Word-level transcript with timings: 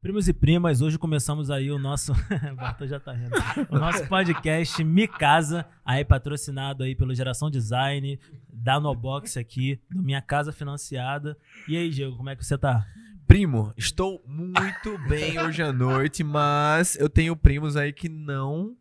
Primos 0.00 0.28
e 0.28 0.32
primas, 0.32 0.80
hoje 0.80 0.96
começamos 0.96 1.50
aí 1.50 1.72
o 1.72 1.78
nosso. 1.78 2.12
Bartô 2.54 2.86
já 2.86 3.00
tá 3.00 3.12
rindo. 3.12 3.32
O 3.68 3.76
nosso 3.80 4.06
podcast 4.06 4.84
Mi 4.84 5.08
Casa, 5.08 5.66
aí 5.84 6.04
patrocinado 6.04 6.84
aí 6.84 6.94
pelo 6.94 7.12
Geração 7.12 7.50
Design, 7.50 8.16
da 8.48 8.78
Nobox 8.78 9.36
aqui, 9.36 9.80
do 9.90 10.00
Minha 10.00 10.22
Casa 10.22 10.52
Financiada. 10.52 11.36
E 11.66 11.76
aí, 11.76 11.90
Diego, 11.90 12.16
como 12.16 12.30
é 12.30 12.36
que 12.36 12.46
você 12.46 12.56
tá? 12.56 12.86
Primo, 13.26 13.74
estou 13.76 14.22
muito 14.24 14.96
bem 15.08 15.36
hoje 15.40 15.64
à 15.64 15.72
noite, 15.72 16.22
mas 16.22 16.94
eu 16.94 17.10
tenho 17.10 17.34
primos 17.34 17.76
aí 17.76 17.92
que 17.92 18.08
não 18.08 18.76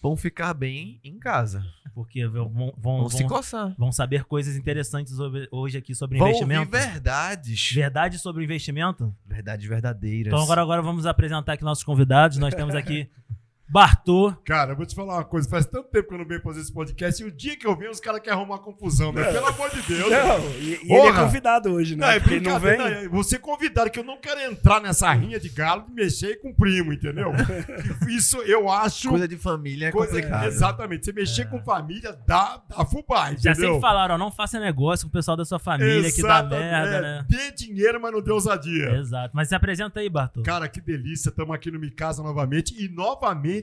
vão 0.00 0.16
ficar 0.16 0.54
bem 0.54 1.00
em 1.02 1.18
casa. 1.18 1.64
Porque 1.94 2.26
vão, 2.26 2.48
vão, 2.48 2.74
vão, 2.78 3.08
se 3.10 3.24
coçar. 3.26 3.74
vão 3.76 3.90
saber 3.90 4.24
coisas 4.24 4.56
interessantes 4.56 5.14
hoje 5.50 5.78
aqui 5.78 5.94
sobre 5.94 6.18
Vão 6.18 6.28
investimento. 6.28 6.60
ouvir 6.60 6.90
verdades. 6.90 7.72
Verdade 7.72 8.18
sobre 8.18 8.44
investimento? 8.44 9.14
Verdades 9.26 9.66
verdadeiras. 9.66 10.32
Então 10.32 10.42
agora, 10.42 10.62
agora 10.62 10.80
vamos 10.80 11.06
apresentar 11.06 11.54
aqui 11.54 11.64
nossos 11.64 11.82
convidados. 11.82 12.38
Nós 12.38 12.54
temos 12.54 12.74
aqui 12.74 13.10
Bartô. 13.70 14.34
Cara, 14.44 14.72
eu 14.72 14.76
vou 14.76 14.86
te 14.86 14.94
falar 14.94 15.14
uma 15.16 15.24
coisa. 15.24 15.48
Faz 15.48 15.66
tanto 15.66 15.88
tempo 15.90 16.08
que 16.08 16.14
eu 16.14 16.18
não 16.18 16.26
venho 16.26 16.40
fazer 16.40 16.60
esse 16.60 16.72
podcast 16.72 17.22
e 17.22 17.26
o 17.26 17.30
dia 17.30 17.56
que 17.56 17.66
eu 17.66 17.76
venho, 17.76 17.90
os 17.90 18.00
caras 18.00 18.20
querem 18.20 18.38
arrumar 18.38 18.58
confusão, 18.58 19.12
né? 19.12 19.24
Pelo 19.30 19.46
amor 19.46 19.70
de 19.70 19.82
Deus. 19.82 20.10
né? 20.10 20.22
Não, 20.24 20.50
e, 20.58 20.80
e 20.84 20.92
ele 20.92 21.06
é 21.08 21.12
convidado 21.12 21.70
hoje, 21.70 21.94
né? 21.94 22.06
Não, 22.06 22.12
é 22.12 22.18
Porque 22.20 22.34
ele 22.36 22.48
não 22.48 22.58
vem. 22.58 22.70
brincadeira, 22.76 23.02
não, 23.04 23.10
Você 23.10 23.38
convidado, 23.38 23.90
que 23.90 23.98
eu 23.98 24.04
não 24.04 24.18
quero 24.18 24.40
entrar 24.40 24.80
nessa 24.80 25.12
rinha 25.12 25.38
de 25.38 25.48
galo 25.50 25.82
de 25.86 25.92
mexer 25.92 26.40
com 26.40 26.50
o 26.50 26.54
primo, 26.54 26.92
entendeu? 26.92 27.30
Isso 28.08 28.38
eu 28.42 28.70
acho. 28.70 29.10
Coisa 29.10 29.28
de 29.28 29.36
família 29.36 29.88
é 29.88 29.92
coisa- 29.92 30.12
complicado. 30.14 30.46
Exatamente. 30.46 31.04
Você 31.04 31.12
mexer 31.12 31.48
com 31.50 31.62
família 31.62 32.16
dá, 32.26 32.62
dá 32.68 32.84
fubá, 32.86 33.26
Já 33.34 33.50
entendeu? 33.52 33.54
sempre 33.74 33.80
falaram, 33.80 34.14
ó, 34.14 34.18
não 34.18 34.30
faça 34.32 34.58
negócio 34.58 35.06
com 35.06 35.10
o 35.10 35.12
pessoal 35.12 35.36
da 35.36 35.44
sua 35.44 35.58
família 35.58 36.10
que 36.10 36.22
dá 36.22 36.38
Exato, 36.38 36.48
merda, 36.50 36.96
é, 36.96 37.00
né? 37.02 37.26
Dê 37.28 37.50
dinheiro, 37.52 38.00
mas 38.00 38.12
não 38.12 38.22
dê 38.22 38.30
ousadia. 38.32 38.90
Exato. 38.96 39.30
Mas 39.34 39.48
se 39.48 39.54
apresenta 39.54 40.00
aí, 40.00 40.08
Bartô. 40.08 40.42
Cara, 40.42 40.68
que 40.68 40.80
delícia. 40.80 41.28
Estamos 41.28 41.54
aqui 41.54 41.70
no 41.70 41.78
Mi 41.78 41.90
Casa 41.90 42.22
novamente. 42.22 42.74
E 42.82 42.88
novamente 42.88 43.57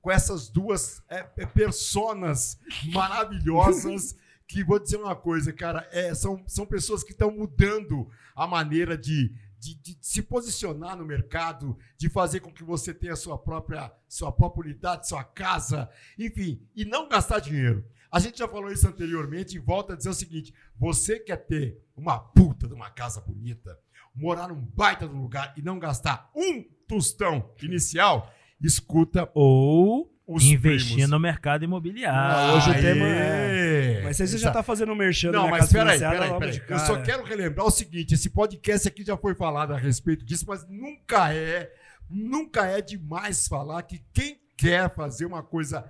com 0.00 0.10
essas 0.10 0.48
duas 0.48 1.02
é, 1.08 1.26
é, 1.36 1.46
personas 1.46 2.58
maravilhosas. 2.92 4.16
que 4.48 4.62
vou 4.62 4.78
dizer 4.78 4.98
uma 4.98 5.16
coisa, 5.16 5.50
cara. 5.50 5.88
é, 5.90 6.14
são, 6.14 6.44
são 6.46 6.66
pessoas 6.66 7.02
que 7.02 7.12
estão 7.12 7.30
mudando 7.30 8.10
a 8.36 8.46
maneira 8.46 8.98
de, 8.98 9.32
de, 9.58 9.74
de 9.76 9.98
se 10.02 10.20
posicionar 10.20 10.94
no 10.94 11.06
mercado, 11.06 11.78
de 11.96 12.10
fazer 12.10 12.40
com 12.40 12.52
que 12.52 12.62
você 12.62 12.92
tenha 12.92 13.16
sua 13.16 13.38
própria, 13.38 13.90
sua 14.08 14.30
própria 14.30 14.66
unidade, 14.66 15.08
sua 15.08 15.24
casa, 15.24 15.88
enfim, 16.18 16.60
e 16.76 16.84
não 16.84 17.08
gastar 17.08 17.38
dinheiro. 17.38 17.82
A 18.10 18.18
gente 18.18 18.40
já 18.40 18.46
falou 18.46 18.70
isso 18.70 18.86
anteriormente 18.86 19.56
e 19.56 19.58
volta 19.58 19.94
a 19.94 19.96
dizer 19.96 20.10
o 20.10 20.14
seguinte: 20.14 20.52
você 20.76 21.18
quer 21.18 21.36
ter 21.36 21.82
uma 21.96 22.18
puta 22.18 22.68
de 22.68 22.74
uma 22.74 22.90
casa 22.90 23.22
bonita, 23.22 23.78
morar 24.14 24.48
num 24.48 24.60
baita 24.60 25.06
um 25.06 25.22
lugar 25.22 25.54
e 25.56 25.62
não 25.62 25.78
gastar 25.78 26.30
um 26.34 26.62
tostão 26.86 27.54
inicial, 27.62 28.30
escuta 28.66 29.28
Ou 29.34 30.10
os 30.26 30.44
investir 30.44 30.94
primos. 30.94 31.10
no 31.10 31.18
mercado 31.18 31.64
imobiliário. 31.64 32.18
Ah, 32.18 32.54
hoje 32.54 32.70
o 32.70 32.74
tema 32.80 33.04
Aê! 33.04 34.02
Mas 34.02 34.16
você 34.16 34.26
já 34.26 34.36
Exato. 34.36 34.54
tá 34.58 34.62
fazendo 34.62 34.92
um 34.92 34.94
merchan 34.94 35.32
Não, 35.32 35.48
mas 35.48 35.70
peraí, 35.72 35.98
peraí, 35.98 36.38
peraí. 36.38 36.62
Eu 36.68 36.78
só 36.78 37.00
quero 37.02 37.24
relembrar 37.24 37.66
o 37.66 37.70
seguinte: 37.70 38.14
esse 38.14 38.30
podcast 38.30 38.88
aqui 38.88 39.04
já 39.04 39.16
foi 39.16 39.34
falado 39.34 39.74
a 39.74 39.76
respeito 39.78 40.24
disso, 40.24 40.44
mas 40.46 40.66
nunca 40.68 41.32
é, 41.34 41.70
nunca 42.08 42.66
é 42.66 42.80
demais 42.80 43.46
falar 43.48 43.82
que 43.82 44.02
quem 44.12 44.40
quer 44.56 44.94
fazer 44.94 45.26
uma 45.26 45.42
coisa 45.42 45.84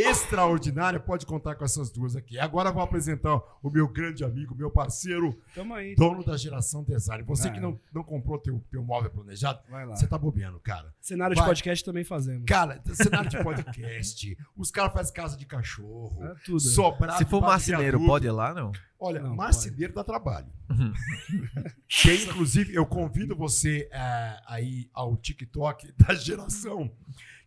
extraordinária 0.00 0.98
pode 1.00 1.24
contar 1.26 1.54
com 1.54 1.64
essas 1.64 1.90
duas 1.90 2.14
aqui. 2.16 2.38
Agora 2.38 2.70
eu 2.70 2.74
vou 2.74 2.82
apresentar 2.82 3.40
o 3.62 3.70
meu 3.70 3.88
grande 3.88 4.24
amigo, 4.24 4.54
meu 4.54 4.70
parceiro, 4.70 5.38
Tamo 5.54 5.74
aí. 5.74 5.94
dono 5.94 6.24
da 6.24 6.36
geração 6.36 6.82
design. 6.84 7.22
Você 7.24 7.48
Ah. 7.48 7.52
que 7.52 7.60
não, 7.60 7.78
não 7.92 8.02
comprou 8.02 8.38
teu, 8.38 8.62
teu 8.70 8.82
móvel 8.82 9.10
planejado, 9.10 9.60
Vai 9.68 9.86
lá. 9.86 9.96
você 9.96 10.06
tá 10.06 10.16
bobeando, 10.18 10.58
cara. 10.60 10.92
Cenário 11.00 11.34
de 11.34 11.40
Vai. 11.40 11.48
podcast 11.50 11.84
também 11.84 12.04
fazemos. 12.04 12.44
Cara, 12.46 12.82
cenário 12.94 13.30
de 13.30 13.42
podcast, 13.42 14.38
os 14.56 14.70
caras 14.70 14.92
fazem 14.92 15.14
casa 15.14 15.36
de 15.36 15.46
cachorro, 15.46 16.22
É 16.24 16.34
tudo. 16.44 16.60
sobrado 16.60 17.18
Se 17.18 17.24
for 17.24 17.40
de 17.40 17.46
marceneiro, 17.46 18.04
pode 18.04 18.26
ir 18.26 18.30
lá, 18.30 18.52
não? 18.54 18.72
Olha, 19.00 19.20
Não, 19.20 19.36
marceneiro 19.36 19.92
dá 19.94 20.02
trabalho. 20.02 20.48
Tem, 22.02 22.22
inclusive, 22.24 22.74
eu 22.74 22.84
convido 22.84 23.36
você 23.36 23.88
é, 23.92 24.40
aí 24.46 24.90
ao 24.92 25.16
TikTok 25.16 25.92
da 25.96 26.14
geração, 26.14 26.90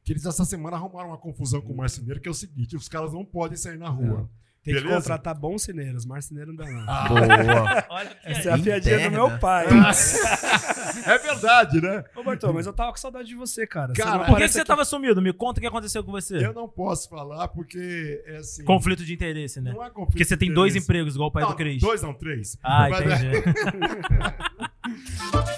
que 0.03 0.12
eles 0.13 0.25
essa 0.25 0.45
semana 0.45 0.78
arrumaram 0.78 1.09
uma 1.09 1.17
confusão 1.17 1.62
com 1.62 1.73
o 1.73 1.78
marceneiro, 1.78 2.19
que 2.19 2.28
é 2.28 2.31
o 2.31 2.35
seguinte: 2.35 2.75
os 2.75 2.88
caras 2.89 3.13
não 3.13 3.23
podem 3.25 3.57
sair 3.57 3.78
na 3.78 3.89
rua. 3.89 4.22
Não. 4.22 4.41
Tem 4.63 4.75
que 4.75 4.79
Beleza? 4.81 4.95
contratar 5.01 5.34
bons 5.34 5.63
cineiros. 5.63 6.06
Marceneiro 6.06 6.53
não 6.53 6.63
dá, 6.63 6.69
não. 6.72 6.85
Ah, 6.88 7.07
Boa. 7.07 7.85
Olha 7.89 8.09
que 8.09 8.28
Essa 8.29 8.50
é 8.51 8.53
a 8.53 8.59
piadinha 8.59 9.09
do 9.09 9.16
meu 9.16 9.39
pai. 9.39 9.66
é 11.03 11.17
verdade, 11.17 11.81
né? 11.81 12.03
Ô, 12.16 12.23
Bartô, 12.23 12.53
mas 12.53 12.67
eu 12.67 12.73
tava 12.73 12.91
com 12.91 12.97
saudade 12.97 13.28
de 13.28 13.34
você, 13.34 13.66
cara. 13.66 13.91
Cara, 13.94 14.19
não 14.19 14.25
Por 14.25 14.38
que, 14.38 14.44
que 14.44 14.50
você 14.50 14.59
aqui. 14.59 14.67
tava 14.67 14.85
sumido? 14.85 15.19
Me 15.19 15.34
conta 15.34 15.59
o 15.59 15.62
que 15.62 15.67
aconteceu 15.67 16.03
com 16.03 16.12
você. 16.12 16.45
Eu 16.45 16.53
não 16.53 16.69
posso 16.69 17.09
falar 17.09 17.47
porque 17.47 18.22
é 18.28 18.38
assim. 18.38 18.63
Conflito 18.63 19.03
de 19.03 19.12
interesse, 19.16 19.59
né? 19.59 19.73
Não 19.73 19.83
é 19.83 19.89
conflito 19.89 20.12
Porque 20.12 20.25
você 20.25 20.35
de 20.35 20.39
tem 20.45 20.53
dois 20.53 20.75
empregos, 20.75 21.16
igual 21.16 21.29
o 21.29 21.31
pai 21.31 21.41
Não, 21.41 21.50
do 21.50 21.56
Cris. 21.56 21.81
Dois, 21.81 22.03
não, 22.03 22.13
três. 22.13 22.56
Ah, 22.62 22.88
Mas, 22.88 23.01
entendi. 23.01 23.44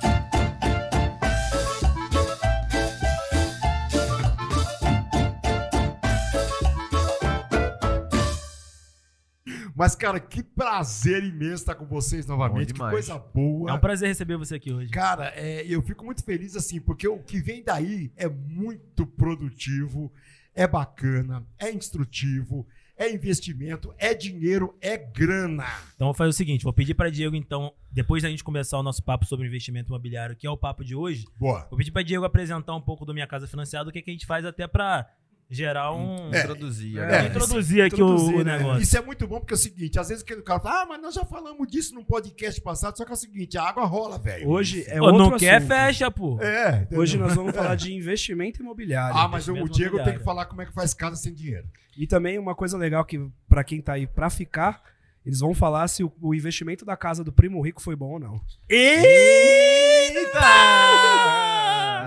Mas, 9.81 9.95
cara, 9.95 10.19
que 10.19 10.43
prazer 10.43 11.23
imenso 11.23 11.55
estar 11.55 11.73
com 11.73 11.87
vocês 11.87 12.27
novamente. 12.27 12.71
Que 12.71 12.79
coisa 12.79 13.17
boa. 13.17 13.71
É 13.71 13.73
um 13.73 13.79
prazer 13.79 14.09
receber 14.09 14.37
você 14.37 14.53
aqui 14.53 14.71
hoje. 14.71 14.91
Cara, 14.91 15.33
é, 15.35 15.65
eu 15.65 15.81
fico 15.81 16.05
muito 16.05 16.23
feliz 16.23 16.55
assim, 16.55 16.79
porque 16.79 17.07
o 17.07 17.17
que 17.17 17.41
vem 17.41 17.63
daí 17.63 18.11
é 18.15 18.29
muito 18.29 19.07
produtivo, 19.07 20.13
é 20.53 20.67
bacana, 20.67 21.43
é 21.57 21.71
instrutivo, 21.71 22.67
é 22.95 23.11
investimento, 23.11 23.91
é 23.97 24.13
dinheiro, 24.13 24.77
é 24.79 24.95
grana. 24.95 25.65
Então 25.95 26.09
vou 26.09 26.13
fazer 26.13 26.29
o 26.29 26.33
seguinte, 26.33 26.63
vou 26.63 26.73
pedir 26.73 26.93
para 26.93 27.09
Diego 27.09 27.35
então, 27.35 27.73
depois 27.91 28.21
da 28.21 28.29
gente 28.29 28.43
começar 28.43 28.77
o 28.77 28.83
nosso 28.83 29.03
papo 29.03 29.25
sobre 29.25 29.47
investimento 29.47 29.89
imobiliário, 29.89 30.35
que 30.35 30.45
é 30.45 30.51
o 30.51 30.55
papo 30.55 30.85
de 30.85 30.95
hoje, 30.95 31.25
Boa. 31.39 31.65
vou 31.71 31.77
pedir 31.79 31.89
para 31.89 32.03
Diego 32.03 32.23
apresentar 32.23 32.75
um 32.75 32.81
pouco 32.81 33.03
do 33.03 33.15
Minha 33.15 33.25
Casa 33.25 33.47
Financiada, 33.47 33.89
o 33.89 33.91
que, 33.91 34.03
que 34.03 34.11
a 34.11 34.13
gente 34.13 34.27
faz 34.27 34.45
até 34.45 34.67
para 34.67 35.09
gerar 35.51 35.93
um... 35.93 36.33
É. 36.33 36.39
Introduzir. 36.39 36.97
É. 36.97 37.03
agora. 37.03 37.27
introduzir 37.27 37.81
aqui 37.83 37.95
introduzir, 37.95 38.35
o, 38.35 38.39
o 38.39 38.43
né? 38.43 38.57
negócio. 38.57 38.81
Isso 38.81 38.97
é 38.97 39.01
muito 39.01 39.27
bom 39.27 39.39
porque 39.39 39.53
é 39.53 39.55
o 39.55 39.59
seguinte, 39.59 39.99
às 39.99 40.07
vezes 40.07 40.23
aquele 40.23 40.41
cara 40.41 40.61
fala, 40.61 40.83
ah, 40.83 40.85
mas 40.87 41.01
nós 41.01 41.13
já 41.13 41.25
falamos 41.25 41.67
disso 41.67 41.93
num 41.93 42.05
podcast 42.05 42.61
passado, 42.61 42.97
só 42.97 43.03
que 43.03 43.11
é 43.11 43.13
o 43.13 43.17
seguinte, 43.17 43.57
a 43.57 43.63
água 43.63 43.83
rola, 43.85 44.17
velho. 44.17 44.49
Hoje 44.49 44.85
é 44.87 45.01
outro 45.01 45.17
não 45.17 45.37
quer, 45.37 45.61
fecha, 45.61 46.09
pô. 46.09 46.41
É. 46.41 46.77
entendeu? 46.77 46.99
Hoje 46.99 47.17
nós 47.17 47.35
vamos 47.35 47.53
falar 47.55 47.75
de 47.75 47.93
investimento 47.93 48.61
imobiliário. 48.61 49.17
Ah, 49.17 49.27
mas 49.27 49.45
o 49.47 49.53
Diego 49.67 50.01
tem 50.03 50.17
que 50.17 50.23
falar 50.23 50.45
como 50.45 50.61
é 50.61 50.65
que 50.65 50.73
faz 50.73 50.93
casa 50.93 51.17
sem 51.17 51.33
dinheiro. 51.33 51.67
E 51.97 52.07
também 52.07 52.39
uma 52.39 52.55
coisa 52.55 52.77
legal 52.77 53.03
que 53.03 53.19
pra 53.49 53.63
quem 53.63 53.81
tá 53.81 53.93
aí 53.93 54.07
pra 54.07 54.29
ficar, 54.29 54.81
eles 55.25 55.41
vão 55.41 55.53
falar 55.53 55.87
se 55.89 56.03
o, 56.03 56.11
o 56.21 56.33
investimento 56.33 56.85
da 56.85 56.95
casa 56.95 57.23
do 57.23 57.31
primo 57.31 57.61
rico 57.61 57.81
foi 57.81 57.95
bom 57.95 58.13
ou 58.13 58.19
não. 58.19 58.41
Eita! 58.69 60.39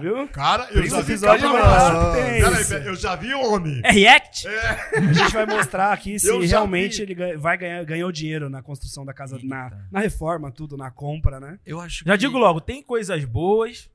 Viu? 0.00 0.28
Cara, 0.28 0.68
eu 0.70 0.86
já 0.86 1.00
vi 1.00 1.12
episódio 1.12 1.50
tem 1.50 2.40
Peraí, 2.40 2.64
peraí, 2.64 2.86
eu 2.86 2.94
já 2.96 3.16
vi 3.16 3.34
homem. 3.34 3.80
É 3.84 3.90
react? 3.90 4.46
A 4.48 5.12
gente 5.12 5.32
vai 5.32 5.46
mostrar 5.46 5.92
aqui 5.92 6.18
se 6.20 6.46
realmente 6.46 7.04
vi. 7.04 7.12
ele 7.12 7.36
vai 7.36 7.56
ganhar 7.56 7.84
ganhou 7.84 8.10
dinheiro 8.12 8.48
na 8.48 8.62
construção 8.62 9.04
da 9.04 9.12
casa, 9.12 9.38
na, 9.42 9.70
na 9.90 10.00
reforma, 10.00 10.50
tudo, 10.50 10.76
na 10.76 10.90
compra, 10.90 11.40
né? 11.40 11.58
Eu 11.64 11.80
acho 11.80 12.04
Já 12.06 12.12
que... 12.12 12.18
digo 12.18 12.38
logo, 12.38 12.60
tem 12.60 12.82
coisas 12.82 13.24
boas, 13.24 13.90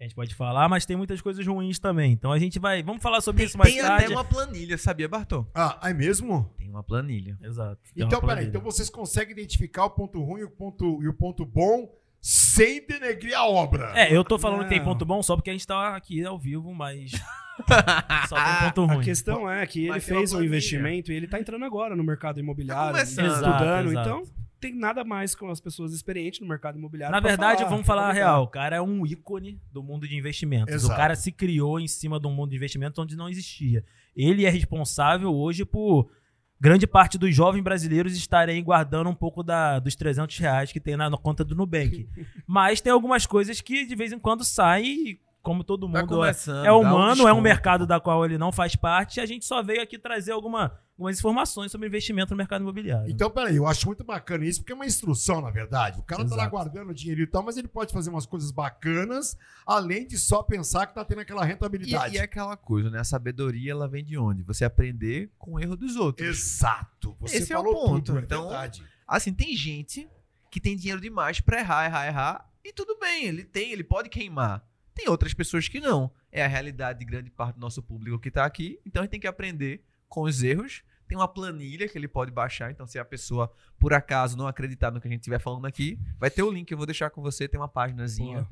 que 0.00 0.04
a 0.04 0.06
gente 0.06 0.14
pode 0.14 0.34
falar, 0.34 0.66
mas 0.66 0.86
tem 0.86 0.96
muitas 0.96 1.20
coisas 1.20 1.46
ruins 1.46 1.78
também. 1.78 2.12
Então 2.12 2.32
a 2.32 2.38
gente 2.38 2.58
vai, 2.58 2.82
vamos 2.82 3.02
falar 3.02 3.20
sobre 3.20 3.40
Tem, 3.40 3.46
isso 3.46 3.58
mais 3.58 3.70
tem 3.70 3.82
tarde. 3.82 4.04
até 4.06 4.14
uma 4.14 4.24
planilha, 4.24 4.78
sabia, 4.78 5.06
Bartô? 5.06 5.46
Ah, 5.54 5.78
é 5.82 5.92
mesmo? 5.92 6.50
Tem 6.56 6.70
uma 6.70 6.82
planilha. 6.82 7.38
Exato. 7.42 7.78
Tem 7.94 8.06
Então, 8.06 8.20
peraí, 8.20 8.46
então 8.46 8.62
vocês 8.62 8.88
conseguem 8.88 9.32
identificar 9.32 9.84
o 9.84 9.90
ponto 9.90 10.22
ruim 10.22 10.42
o 10.42 10.50
ponto, 10.50 11.02
e 11.02 11.08
o 11.08 11.12
ponto 11.12 11.44
bom 11.44 11.86
sem 12.20 12.86
denegrir 12.86 13.36
a 13.36 13.46
obra. 13.46 13.92
É, 13.94 14.14
eu 14.14 14.22
tô 14.24 14.38
falando 14.38 14.62
que 14.64 14.68
tem 14.68 14.82
ponto 14.82 15.04
bom 15.04 15.22
só 15.22 15.36
porque 15.36 15.50
a 15.50 15.52
gente 15.52 15.66
tá 15.66 15.96
aqui 15.96 16.24
ao 16.24 16.38
vivo, 16.38 16.74
mas 16.74 17.12
só 18.28 18.36
tem 18.36 18.68
ponto 18.72 18.82
A 18.90 18.94
ruim. 18.94 19.04
questão 19.04 19.50
é 19.50 19.66
que 19.66 19.80
ele 19.80 19.88
Mas 19.90 20.04
tem 20.04 20.14
uma 20.14 20.20
fez 20.20 20.32
um 20.32 20.36
planilha. 20.36 20.48
investimento 20.50 21.12
e 21.12 21.14
ele 21.16 21.26
tá 21.26 21.38
entrando 21.40 21.64
agora 21.64 21.96
no 21.96 22.04
mercado 22.04 22.38
imobiliário, 22.40 22.92
Tá 22.92 22.98
começando. 23.04 23.26
estudando, 23.32 23.90
Exato, 23.90 24.08
então 24.08 24.22
tem 24.60 24.74
nada 24.74 25.02
mais 25.04 25.34
com 25.34 25.48
as 25.48 25.58
pessoas 25.58 25.94
experientes 25.94 26.40
no 26.40 26.46
mercado 26.46 26.76
imobiliário. 26.78 27.14
Na 27.14 27.20
pra 27.22 27.30
verdade, 27.30 27.58
falar, 27.60 27.70
vamos 27.70 27.86
falar 27.86 28.10
a 28.10 28.12
real. 28.12 28.42
O 28.42 28.48
cara 28.48 28.76
é 28.76 28.80
um 28.82 29.06
ícone 29.06 29.58
do 29.72 29.82
mundo 29.82 30.06
de 30.06 30.14
investimentos. 30.14 30.74
Exato. 30.74 30.92
O 30.92 30.96
cara 30.96 31.16
se 31.16 31.32
criou 31.32 31.80
em 31.80 31.88
cima 31.88 32.20
de 32.20 32.26
um 32.26 32.34
mundo 32.34 32.50
de 32.50 32.56
investimentos 32.56 32.98
onde 32.98 33.16
não 33.16 33.28
existia. 33.30 33.82
Ele 34.14 34.44
é 34.44 34.50
responsável 34.50 35.34
hoje 35.34 35.64
por 35.64 36.10
grande 36.60 36.86
parte 36.86 37.16
dos 37.16 37.34
jovens 37.34 37.62
brasileiros 37.62 38.14
estarem 38.16 38.62
guardando 38.62 39.08
um 39.08 39.14
pouco 39.14 39.42
da, 39.42 39.78
dos 39.78 39.96
300 39.96 40.36
reais 40.38 40.70
que 40.70 40.78
tem 40.78 40.96
na, 40.96 41.08
na 41.08 41.16
conta 41.16 41.42
do 41.42 41.54
Nubank. 41.54 42.08
Mas 42.46 42.80
tem 42.80 42.92
algumas 42.92 43.24
coisas 43.26 43.60
que 43.60 43.86
de 43.86 43.96
vez 43.96 44.12
em 44.12 44.18
quando 44.18 44.44
saem 44.44 45.18
como 45.42 45.64
todo 45.64 45.90
Tá 45.90 46.00
mundo 46.02 46.14
é, 46.14 46.16
começando, 46.18 46.64
é 46.64 46.68
dá 46.68 46.76
um 46.76 46.80
humano, 46.80 47.26
é 47.28 47.32
um 47.32 47.40
mercado 47.40 47.86
da 47.86 47.98
qual 47.98 48.24
ele 48.24 48.36
não 48.38 48.52
faz 48.52 48.76
parte, 48.76 49.20
a 49.20 49.26
gente 49.26 49.44
só 49.44 49.62
veio 49.62 49.80
aqui 49.82 49.98
trazer 49.98 50.32
alguma, 50.32 50.78
algumas 50.92 51.18
informações 51.18 51.72
sobre 51.72 51.86
investimento 51.88 52.32
no 52.32 52.36
mercado 52.36 52.60
imobiliário. 52.62 53.10
Então, 53.10 53.30
peraí, 53.30 53.56
eu 53.56 53.66
acho 53.66 53.86
muito 53.86 54.04
bacana 54.04 54.44
isso, 54.44 54.60
porque 54.60 54.72
é 54.72 54.74
uma 54.74 54.84
instrução, 54.84 55.40
na 55.40 55.50
verdade. 55.50 55.98
O 55.98 56.02
cara 56.02 56.22
tá 56.24 56.30
lá 56.36 56.42
Exato. 56.42 56.50
guardando 56.50 56.92
dinheiro 56.94 57.22
e 57.22 57.26
tal, 57.26 57.42
mas 57.42 57.56
ele 57.56 57.68
pode 57.68 57.92
fazer 57.92 58.10
umas 58.10 58.26
coisas 58.26 58.50
bacanas, 58.50 59.36
além 59.66 60.06
de 60.06 60.18
só 60.18 60.42
pensar 60.42 60.86
que 60.86 60.94
tá 60.94 61.04
tendo 61.04 61.20
aquela 61.22 61.44
E, 61.44 61.48
rentabilidade. 61.48 62.14
e 62.14 62.18
é 62.18 62.22
aquela 62.22 62.56
coisa, 62.56 62.90
né? 62.90 63.00
A 63.00 63.04
sabedoria, 63.04 63.72
ela 63.72 63.88
vem 63.88 64.04
de 64.04 64.18
onde? 64.18 64.42
Você 64.42 64.64
aprender 64.64 65.30
com 65.38 65.52
o 65.54 65.60
erro 65.60 65.76
dos 65.76 65.96
outros. 65.96 66.28
Exato. 66.28 67.16
Você 67.20 67.38
Esse 67.38 67.52
é 67.52 67.58
o 67.58 67.62
falou 67.62 67.74
ponto. 67.86 68.04
tudo, 68.06 68.18
é 68.18 68.22
Então, 68.22 68.42
verdade. 68.48 68.84
Assim, 69.08 69.32
tem 69.32 69.56
gente 69.56 70.06
que 70.50 70.60
tem 70.60 70.76
dinheiro 70.76 71.00
demais 71.00 71.40
pra 71.40 71.60
errar, 71.60 71.86
errar, 71.86 72.06
errar. 72.06 72.50
E 72.62 72.72
tudo 72.72 72.98
bem, 72.98 73.24
ele 73.24 73.42
tem, 73.44 73.72
ele 73.72 73.82
pode 73.82 74.08
queimar. 74.10 74.62
Tem 75.00 75.08
outras 75.08 75.32
pessoas 75.32 75.66
que 75.66 75.80
não. 75.80 76.10
É 76.30 76.44
a 76.44 76.46
realidade 76.46 76.98
de 76.98 77.06
grande 77.06 77.30
parte 77.30 77.54
do 77.54 77.60
nosso 77.60 77.82
público 77.82 78.18
que 78.18 78.30
tá 78.30 78.44
aqui. 78.44 78.78
Então 78.84 79.00
a 79.00 79.04
gente 79.04 79.12
tem 79.12 79.20
que 79.20 79.26
aprender 79.26 79.82
com 80.10 80.24
os 80.24 80.42
erros. 80.42 80.82
Tem 81.08 81.16
uma 81.16 81.26
planilha 81.26 81.88
que 81.88 81.96
ele 81.96 82.06
pode 82.06 82.30
baixar. 82.30 82.70
Então, 82.70 82.86
se 82.86 82.98
a 82.98 83.04
pessoa, 83.04 83.50
por 83.78 83.94
acaso, 83.94 84.36
não 84.36 84.46
acreditar 84.46 84.90
no 84.90 85.00
que 85.00 85.08
a 85.08 85.10
gente 85.10 85.20
estiver 85.20 85.40
falando 85.40 85.64
aqui, 85.66 85.98
vai 86.18 86.30
ter 86.30 86.42
o 86.42 86.50
link 86.50 86.68
que 86.68 86.74
eu 86.74 86.78
vou 86.78 86.86
deixar 86.86 87.08
com 87.08 87.22
você. 87.22 87.48
Tem 87.48 87.58
uma 87.58 87.66
páginazinha. 87.66 88.42
Pô, 88.44 88.48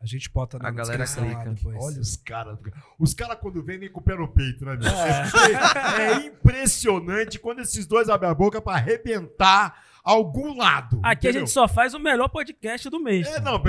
A 0.00 0.06
gente 0.06 0.30
bota 0.30 0.56
na 0.56 0.68
A 0.68 0.70
galera 0.70 1.04
clica. 1.04 1.50
depois. 1.52 1.76
Olha 1.82 2.00
os 2.00 2.16
caras. 2.16 2.58
Os 2.96 3.12
caras, 3.12 3.38
quando 3.40 3.60
vêm, 3.64 3.78
nem 3.78 3.90
com 3.90 3.98
o 3.98 4.02
pé 4.02 4.14
no 4.14 4.28
peito, 4.28 4.64
né, 4.64 4.76
bicho? 4.76 4.88
É, 4.94 6.12
é 6.14 6.26
impressionante 6.26 7.40
quando 7.40 7.58
esses 7.58 7.86
dois 7.88 8.08
abrem 8.08 8.30
a 8.30 8.34
boca 8.34 8.62
pra 8.62 8.74
arrebentar 8.74 9.84
algum 10.10 10.56
lado. 10.56 10.98
Aqui 11.02 11.26
a 11.26 11.30
entendeu? 11.30 11.40
gente 11.46 11.50
só 11.52 11.68
faz 11.68 11.92
o 11.94 11.98
melhor 11.98 12.28
podcast 12.28 12.88
do 12.88 12.98
mês. 13.00 13.26
É, 13.28 13.40
não, 13.40 13.56
aqui, 13.56 13.68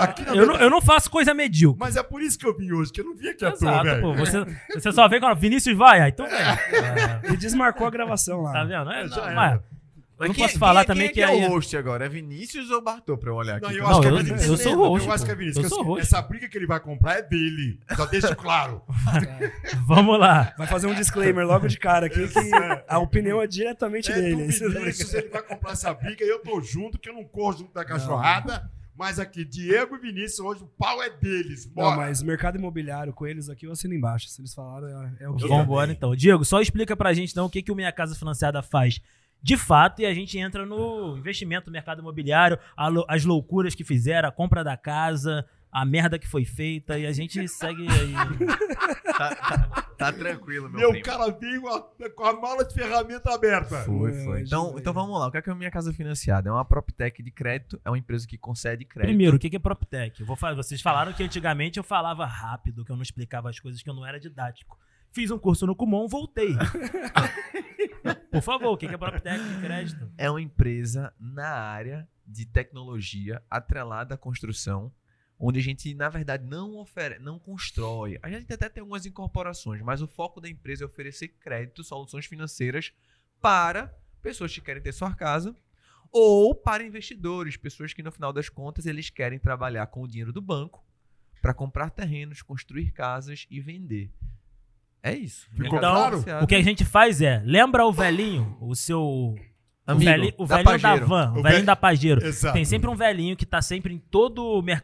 aqui 0.00 0.22
na 0.22 0.28
eu, 0.30 0.34
não, 0.34 0.42
verdade- 0.42 0.62
eu 0.64 0.70
não 0.70 0.80
faço 0.80 1.10
coisa 1.10 1.34
medíocre. 1.34 1.78
Mas 1.80 1.96
é 1.96 2.02
por 2.02 2.22
isso 2.22 2.38
que 2.38 2.46
eu 2.46 2.56
vim 2.56 2.72
hoje, 2.72 2.92
que 2.92 3.00
eu 3.00 3.04
não 3.04 3.14
vim 3.16 3.28
aqui 3.28 3.44
à 3.44 3.50
toa, 3.52 3.68
Exato, 3.70 3.84
velho. 3.84 4.00
pô. 4.02 4.14
Você, 4.14 4.44
você 4.74 4.92
só 4.92 5.08
vem 5.08 5.20
quando 5.20 5.36
Vinícius 5.38 5.76
vai, 5.76 6.00
ah, 6.00 6.08
então 6.08 6.26
vem. 6.26 6.38
Ele 7.24 7.36
desmarcou 7.36 7.86
a 7.86 7.90
gravação 7.90 8.40
lá. 8.42 8.52
Tá 8.52 8.64
vendo? 8.64 8.90
É, 8.90 9.02
É, 9.02 9.08
já 9.08 9.30
não, 9.32 9.62
eu 10.18 10.28
não 10.28 10.34
Quem- 10.34 10.44
posso 10.44 10.58
falar 10.58 10.84
quem- 10.84 10.94
também 10.94 11.06
quem 11.08 11.14
que 11.14 11.20
é, 11.22 11.24
aí. 11.26 11.40
é 11.42 11.48
o 11.48 11.50
host 11.50 11.76
agora? 11.76 12.06
É 12.06 12.08
Vinícius 12.08 12.70
ou 12.70 12.82
Bartô 12.82 13.16
pra 13.18 13.30
eu 13.30 13.34
olhar 13.34 13.56
aqui? 13.56 13.66
Não, 13.66 13.72
eu 13.72 13.82
Não, 13.82 13.90
acho 13.90 14.00
que 14.00 14.06
é 14.06 14.10
eu- 14.10 14.16
Vinícius. 14.18 14.46
eu 14.48 14.56
sou 14.56 14.76
host, 14.76 15.06
Eu 15.08 15.12
acho 15.14 15.24
que 15.24 15.30
é 15.30 15.34
Vinícius. 15.34 15.64
Eu 15.64 15.70
que 15.70 15.74
sou 15.76 15.84
host. 15.84 16.02
Essa 16.02 16.22
briga 16.22 16.48
que 16.48 16.56
ele 16.58 16.66
vai 16.66 16.80
comprar 16.80 17.18
é 17.18 17.22
dele. 17.22 17.80
Só 17.96 18.06
deixa 18.06 18.34
claro. 18.36 18.82
Vamos 19.86 20.18
lá. 20.18 20.54
Vai 20.56 20.66
fazer 20.66 20.86
um 20.86 20.94
disclaimer 20.94 21.46
logo 21.46 21.66
de 21.66 21.78
cara 21.78 22.06
aqui 22.06 22.28
que 22.28 22.50
a 22.88 22.98
opinião 22.98 23.40
é 23.42 23.46
diretamente 23.46 24.10
É 24.10 24.14
do 24.14 24.20
dele. 24.20 24.34
É 24.34 24.36
Vinícius, 24.36 25.14
ele 25.14 25.28
vai 25.28 25.42
comprar 25.42 25.72
essa 25.72 25.92
briga 25.92 26.24
e 26.24 26.28
eu 26.28 26.38
tô 26.40 26.60
junto, 26.60 26.98
que 26.98 27.08
eu 27.08 27.14
não 27.14 27.24
corro 27.24 27.58
junto 27.58 27.72
da 27.74 27.84
cachorrada. 27.84 28.70
Mas 28.96 29.18
aqui, 29.18 29.44
Diego 29.44 29.96
e 29.96 29.98
Vinícius, 29.98 30.38
hoje 30.38 30.62
o 30.62 30.66
pau 30.78 31.02
é 31.02 31.10
deles. 31.10 31.66
Não, 31.66 31.82
Bora. 31.82 31.96
mas 31.96 32.22
mercado 32.22 32.56
imobiliário 32.56 33.12
com 33.12 33.26
eles 33.26 33.48
aqui 33.48 33.66
eu 33.66 33.72
assino 33.72 33.92
embaixo. 33.92 34.28
Se 34.28 34.40
eles 34.40 34.54
falaram, 34.54 34.86
é, 34.86 35.24
é 35.24 35.28
o 35.28 35.34
que. 35.34 35.48
Vamos 35.48 35.64
embora 35.64 35.90
então. 35.90 36.14
Diego, 36.14 36.44
só 36.44 36.60
explica 36.60 36.96
pra 36.96 37.12
gente 37.12 37.32
então 37.32 37.46
o 37.46 37.50
que, 37.50 37.60
que 37.60 37.72
o 37.72 37.74
Minha 37.74 37.90
Casa 37.90 38.14
Financiada 38.14 38.62
faz 38.62 39.00
de 39.44 39.58
fato 39.58 40.00
e 40.00 40.06
a 40.06 40.14
gente 40.14 40.38
entra 40.38 40.64
no 40.64 41.18
investimento 41.18 41.66
no 41.66 41.72
mercado 41.72 42.00
imobiliário, 42.00 42.58
as 43.06 43.24
loucuras 43.26 43.74
que 43.74 43.84
fizeram, 43.84 44.26
a 44.26 44.32
compra 44.32 44.64
da 44.64 44.74
casa, 44.74 45.46
a 45.70 45.84
merda 45.84 46.18
que 46.18 46.26
foi 46.26 46.46
feita 46.46 46.98
e 46.98 47.04
a 47.04 47.12
gente 47.12 47.46
segue 47.46 47.86
aí. 47.88 48.14
Tá, 49.16 49.32
tá- 49.32 49.82
tá 49.96 50.12
tranquilo, 50.12 50.68
meu, 50.68 50.80
Meu 50.80 50.88
primo. 50.90 51.04
cara 51.04 51.30
veio 51.30 51.68
a- 51.68 51.88
com 52.16 52.24
a 52.24 52.32
mala 52.40 52.64
de 52.64 52.74
ferramenta 52.74 53.32
aberta. 53.32 53.84
Foi, 53.84 54.10
É, 54.10 54.24
foi. 54.24 54.40
Então, 54.42 54.64
ajuda 54.64 54.80
então 54.80 54.92
vamos 54.92 55.16
lá. 55.20 55.28
O 55.28 55.30
que 55.30 55.36
é 55.36 55.42
que 55.42 55.48
é 55.48 55.52
a 55.52 55.54
minha 55.54 55.70
casa 55.70 55.92
financiada? 55.92 56.48
É 56.48 56.52
uma 56.52 56.64
PropTech 56.64 57.22
de 57.22 57.30
crédito, 57.30 57.80
é 57.84 57.88
uma 57.90 57.96
empresa 57.96 58.26
que 58.26 58.36
concede 58.36 58.84
crédito. 58.84 59.06
Primeiro, 59.10 59.36
o 59.36 59.38
que 59.38 59.48
que 59.48 59.54
é 59.54 59.58
PropTech? 59.60 60.20
Eu 60.20 60.26
vou 60.26 60.34
falar, 60.34 60.54
vocês 60.56 60.82
falaram 60.82 61.12
que 61.12 61.22
antigamente 61.22 61.78
eu 61.78 61.84
falava 61.84 62.26
rápido, 62.26 62.84
que 62.84 62.90
eu 62.90 62.96
não 62.96 63.04
explicava 63.04 63.48
as 63.48 63.60
coisas, 63.60 63.80
que 63.84 63.88
eu 63.88 63.94
não 63.94 64.04
era 64.04 64.18
didático. 64.18 64.76
Fiz 65.12 65.30
um 65.30 65.38
curso 65.38 65.64
no 65.64 65.76
Kumon, 65.76 66.08
voltei. 66.08 66.56
Por 68.30 68.42
favor, 68.42 68.72
o 68.72 68.76
que 68.76 68.86
é 68.86 68.96
PropTech 68.96 69.42
de 69.42 69.60
crédito? 69.60 70.10
é 70.18 70.30
uma 70.30 70.40
empresa 70.40 71.14
na 71.18 71.48
área 71.48 72.08
de 72.26 72.46
tecnologia 72.46 73.42
atrelada 73.50 74.14
à 74.14 74.18
construção, 74.18 74.92
onde 75.38 75.58
a 75.58 75.62
gente, 75.62 75.94
na 75.94 76.08
verdade, 76.08 76.44
não 76.44 76.76
oferece, 76.76 77.20
não 77.20 77.38
constrói. 77.38 78.18
A 78.22 78.30
gente 78.30 78.52
até 78.52 78.68
tem 78.68 78.80
algumas 78.80 79.06
incorporações, 79.06 79.82
mas 79.82 80.00
o 80.02 80.06
foco 80.06 80.40
da 80.40 80.48
empresa 80.48 80.84
é 80.84 80.86
oferecer 80.86 81.28
crédito, 81.28 81.84
soluções 81.84 82.26
financeiras 82.26 82.92
para 83.40 83.94
pessoas 84.22 84.54
que 84.54 84.60
querem 84.60 84.82
ter 84.82 84.92
sua 84.92 85.14
casa 85.14 85.54
ou 86.10 86.54
para 86.54 86.84
investidores, 86.84 87.56
pessoas 87.56 87.92
que 87.92 88.02
no 88.02 88.12
final 88.12 88.32
das 88.32 88.48
contas 88.48 88.86
eles 88.86 89.10
querem 89.10 89.38
trabalhar 89.38 89.86
com 89.88 90.02
o 90.02 90.08
dinheiro 90.08 90.32
do 90.32 90.40
banco 90.40 90.84
para 91.42 91.52
comprar 91.52 91.90
terrenos, 91.90 92.40
construir 92.40 92.92
casas 92.92 93.46
e 93.50 93.60
vender. 93.60 94.10
É 95.04 95.14
isso. 95.14 95.46
Ficou 95.50 95.72
Mercado 95.80 96.24
claro? 96.24 96.44
O 96.44 96.46
que 96.46 96.54
a 96.54 96.62
gente 96.62 96.84
faz 96.84 97.20
é, 97.20 97.42
lembra 97.44 97.84
o 97.86 97.92
velhinho, 97.92 98.56
o 98.60 98.74
seu... 98.74 99.34
Amigo, 99.86 100.00
o 100.02 100.14
velhinho, 100.14 100.34
o 100.38 100.46
da 100.46 100.56
velhinho 100.56 100.78
da, 100.80 100.96
van, 100.96 101.26
o, 101.26 101.30
O 101.32 101.34
velhinho 101.34 101.42
velho- 101.42 101.66
da 101.66 101.76
Pajero. 101.76 102.24
Exato. 102.26 102.54
Tem 102.54 102.64
sempre 102.64 102.88
um 102.88 102.96
velhinho 102.96 103.36
que 103.36 103.44
tá 103.44 103.60
sempre 103.60 103.92
em 103.92 103.98
todo 103.98 104.62
mer- 104.62 104.82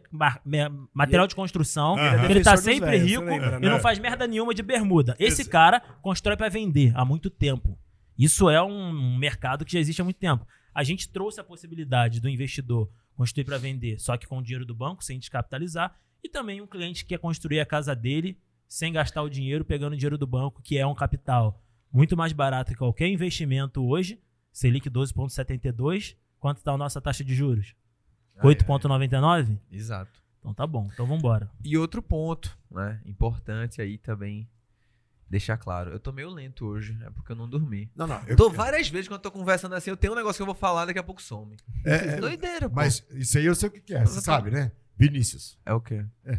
material 0.93 1.27
de 1.27 1.35
construção. 1.35 1.97
Ele 1.99 2.43
tá 2.43 2.53
Defensor 2.53 2.53
dos 2.55 2.63
sempre 2.65 2.91
velhos, 2.91 3.11
rico 3.11 3.25
lembra, 3.25 3.57
e 3.57 3.61
né? 3.61 3.71
não 3.71 3.81
faz 3.81 3.99
merda 3.99 4.27
nenhuma 4.27 4.53
de 4.53 4.63
bermuda. 4.63 5.17
Esse 5.19 5.41
Esse- 5.41 5.51
cara 5.51 5.81
constrói 6.03 6.37
pra 6.37 6.51
vender 6.51 6.93
há 6.95 7.03
muito 7.03 7.31
tempo. 7.31 7.79
Isso 8.19 8.51
é 8.51 8.63
um 8.63 9.17
mercado 9.17 9.65
que 9.65 9.73
já 9.73 9.81
existe 9.81 10.03
há 10.03 10.05
muito 10.05 10.19
tempo. 10.19 10.47
A 10.75 10.85
gente 10.85 11.09
trouxe 11.11 11.41
a 11.41 11.45
possibilidade 11.45 12.21
do 12.21 12.29
investidor 12.29 12.91
construir 13.17 13.45
pra 13.45 13.57
vender, 13.57 13.99
só 13.99 14.19
que 14.19 14.27
com 14.27 14.37
o 14.37 14.43
dinheiro 14.43 14.67
do 14.67 14.75
banco, 14.75 15.03
sem 15.03 15.19
descapitalizar, 15.19 15.95
e 16.23 16.29
também 16.29 16.61
um 16.61 16.67
cliente 16.67 17.05
que 17.05 17.15
quer 17.15 17.19
construir 17.19 17.61
a 17.61 17.65
casa 17.67 17.97
dele 17.97 18.37
sem 18.71 18.93
gastar 18.93 19.23
o 19.23 19.29
dinheiro, 19.29 19.65
pegando 19.65 19.95
o 19.95 19.97
dinheiro 19.97 20.17
do 20.17 20.29
banco, 20.29 20.63
que 20.63 20.79
é 20.79 20.87
um 20.87 20.95
capital 20.95 21.61
muito 21.93 22.17
mais 22.17 22.33
barato 22.33 22.71
que 22.71 22.79
qualquer 22.79 23.09
investimento 23.09 23.85
hoje. 23.85 24.23
Selic 24.53 24.89
12,72. 24.89 26.17
Quanto 26.39 26.59
está 26.59 26.73
a 26.73 26.79
nossa 26.79 27.01
taxa 27.01 27.25
de 27.25 27.35
juros? 27.35 27.75
Ai, 28.37 28.49
ai. 28.49 28.55
8,99? 28.55 29.59
Exato. 29.73 30.23
Então 30.39 30.55
tá 30.55 30.67
bom, 30.69 30.89
então 30.93 31.05
vambora. 31.05 31.51
E 31.65 31.77
outro 31.77 32.01
ponto, 32.01 32.57
né, 32.71 33.01
importante 33.05 33.83
aí 33.83 33.99
também 33.99 34.49
deixar 35.29 35.57
claro. 35.59 35.91
Eu 35.91 35.99
tô 35.99 36.13
meio 36.13 36.31
lento 36.31 36.65
hoje, 36.65 36.97
é 37.05 37.11
porque 37.11 37.33
eu 37.33 37.37
não 37.37 37.49
dormi. 37.49 37.91
Não, 37.95 38.07
não. 38.07 38.21
Eu 38.21 38.29
Eu, 38.29 38.37
tô 38.37 38.49
várias 38.51 38.89
vezes 38.89 39.09
quando 39.09 39.19
eu 39.19 39.23
tô 39.23 39.33
conversando 39.33 39.75
assim, 39.75 39.91
eu 39.91 39.97
tenho 39.97 40.13
um 40.13 40.17
negócio 40.17 40.39
que 40.39 40.43
eu 40.43 40.47
vou 40.47 40.55
falar, 40.55 40.87
daqui 40.87 40.99
a 40.99 41.03
pouco 41.03 41.21
some. 41.21 41.57
é, 41.85 41.95
é, 41.95 42.17
Doideira, 42.17 42.69
pô. 42.71 42.77
mas 42.77 43.05
isso 43.11 43.37
aí 43.37 43.45
eu 43.47 43.55
sei 43.55 43.69
o 43.69 43.73
que, 43.73 43.81
que 43.81 43.95
é, 43.95 44.07
você 44.07 44.21
sabe, 44.21 44.51
né? 44.53 44.71
Vinícius. 44.97 45.59
É 45.67 45.75
o 45.75 45.81
quê? 45.81 46.07
É. 46.25 46.39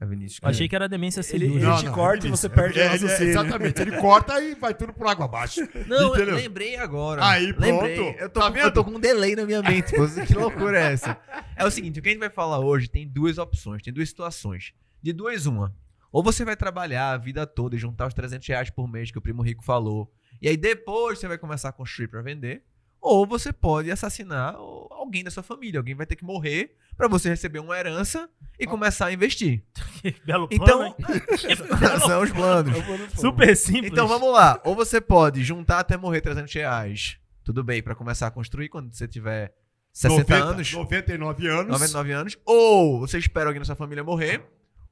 É 0.00 0.06
Vinícius. 0.06 0.38
Eu 0.42 0.48
achei 0.48 0.68
que 0.68 0.76
era 0.76 0.88
demência 0.88 1.18
Ele- 1.20 1.28
senil. 1.28 1.56
ele 1.56 1.66
né? 1.66 1.76
te 1.78 1.90
corta 1.90 2.18
e 2.18 2.30
Vinícius. 2.30 2.40
você 2.40 2.48
perde 2.48 2.78
É, 2.80 2.88
o 2.88 3.08
é. 3.08 3.22
Exatamente, 3.24 3.80
ele 3.82 3.96
corta 3.96 4.40
e 4.40 4.54
vai 4.54 4.72
tudo 4.72 4.92
por 4.92 5.06
água 5.08 5.24
abaixo. 5.24 5.60
Não, 5.88 6.16
eu 6.16 6.34
lembrei 6.36 6.76
agora. 6.76 7.26
Aí, 7.26 7.52
pronto. 7.52 7.82
Lembrei. 7.82 8.16
Eu 8.20 8.28
tô, 8.30 8.38
Tá 8.40 8.46
com- 8.46 8.52
vendo? 8.52 8.64
eu 8.64 8.72
tô 8.72 8.84
com 8.84 8.90
um 8.92 9.00
delay 9.00 9.34
na 9.34 9.44
minha 9.44 9.60
mente. 9.60 9.92
que 10.26 10.34
loucura 10.34 10.78
é 10.78 10.92
essa? 10.92 11.18
É 11.56 11.64
o 11.64 11.70
seguinte, 11.70 11.98
o 11.98 12.02
que 12.02 12.08
a 12.10 12.12
gente 12.12 12.20
vai 12.20 12.30
falar 12.30 12.60
hoje 12.60 12.88
tem 12.88 13.08
duas 13.08 13.38
opções, 13.38 13.82
tem 13.82 13.92
duas 13.92 14.08
situações. 14.08 14.72
De 15.02 15.12
duas, 15.12 15.46
uma. 15.46 15.74
Ou 16.12 16.22
você 16.22 16.44
vai 16.44 16.56
trabalhar 16.56 17.10
a 17.10 17.16
vida 17.18 17.44
toda 17.46 17.74
e 17.74 17.78
juntar 17.78 18.06
os 18.06 18.14
300 18.14 18.46
reais 18.46 18.70
por 18.70 18.88
mês 18.88 19.10
que 19.10 19.18
o 19.18 19.20
Primo 19.20 19.42
Rico 19.42 19.64
falou. 19.64 20.10
E 20.40 20.48
aí 20.48 20.56
depois 20.56 21.18
você 21.18 21.26
vai 21.26 21.36
começar 21.38 21.70
a 21.70 21.72
construir 21.72 22.06
pra 22.06 22.22
vender. 22.22 22.62
Ou 23.00 23.26
você 23.26 23.52
pode 23.52 23.90
assassinar 23.90 24.54
o- 24.60 24.88
alguém 24.90 25.22
da 25.24 25.30
sua 25.30 25.42
família. 25.42 25.78
Alguém 25.80 25.94
vai 25.94 26.04
ter 26.06 26.16
que 26.16 26.24
morrer 26.24 26.76
pra 26.96 27.06
você 27.08 27.28
receber 27.28 27.60
uma 27.60 27.78
herança 27.78 28.28
e 28.58 28.66
começar 28.66 29.06
a 29.06 29.12
investir. 29.12 29.62
Que 30.02 30.14
belo 30.24 30.46
plano, 30.48 30.94
Então, 30.98 31.18
são 32.06 32.22
os 32.22 32.30
planos. 32.30 32.76
Super 33.16 33.56
simples. 33.56 33.90
Então 33.92 34.06
vamos 34.06 34.32
lá. 34.32 34.60
Ou 34.64 34.74
você 34.76 35.00
pode 35.00 35.42
juntar 35.42 35.80
até 35.80 35.96
morrer 35.96 36.20
300 36.20 36.52
reais. 36.54 37.18
Tudo 37.44 37.64
bem, 37.64 37.82
pra 37.82 37.94
começar 37.94 38.26
a 38.26 38.30
construir 38.30 38.68
quando 38.68 38.92
você 38.94 39.08
tiver 39.08 39.54
60 39.92 40.34
anos, 40.36 40.72
99 40.72 41.48
anos. 41.48 41.68
99 41.72 42.12
anos. 42.12 42.38
Ou 42.44 43.00
você 43.00 43.18
espera 43.18 43.46
alguém 43.48 43.60
da 43.60 43.64
sua 43.64 43.74
família 43.76 44.04
morrer. 44.04 44.42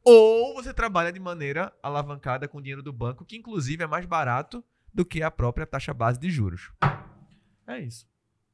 Ou 0.05 0.55
você 0.55 0.73
trabalha 0.73 1.13
de 1.13 1.21
maneira 1.21 1.73
alavancada 1.83 2.49
com 2.49 2.61
dinheiro 2.63 2.83
do 2.83 2.93
banco, 2.93 3.25
que 3.25 3.37
inclusive 3.37 3.83
é 3.85 3.87
mais 3.87 4.07
barato 4.07 4.65
do 4.95 5.05
que 5.05 5.23
a 5.23 5.31
própria 5.31 5.67
taxa 5.67 5.93
base 5.93 6.19
de 6.19 6.31
juros. 6.31 6.71
É 7.67 7.79
isso. 7.81 8.07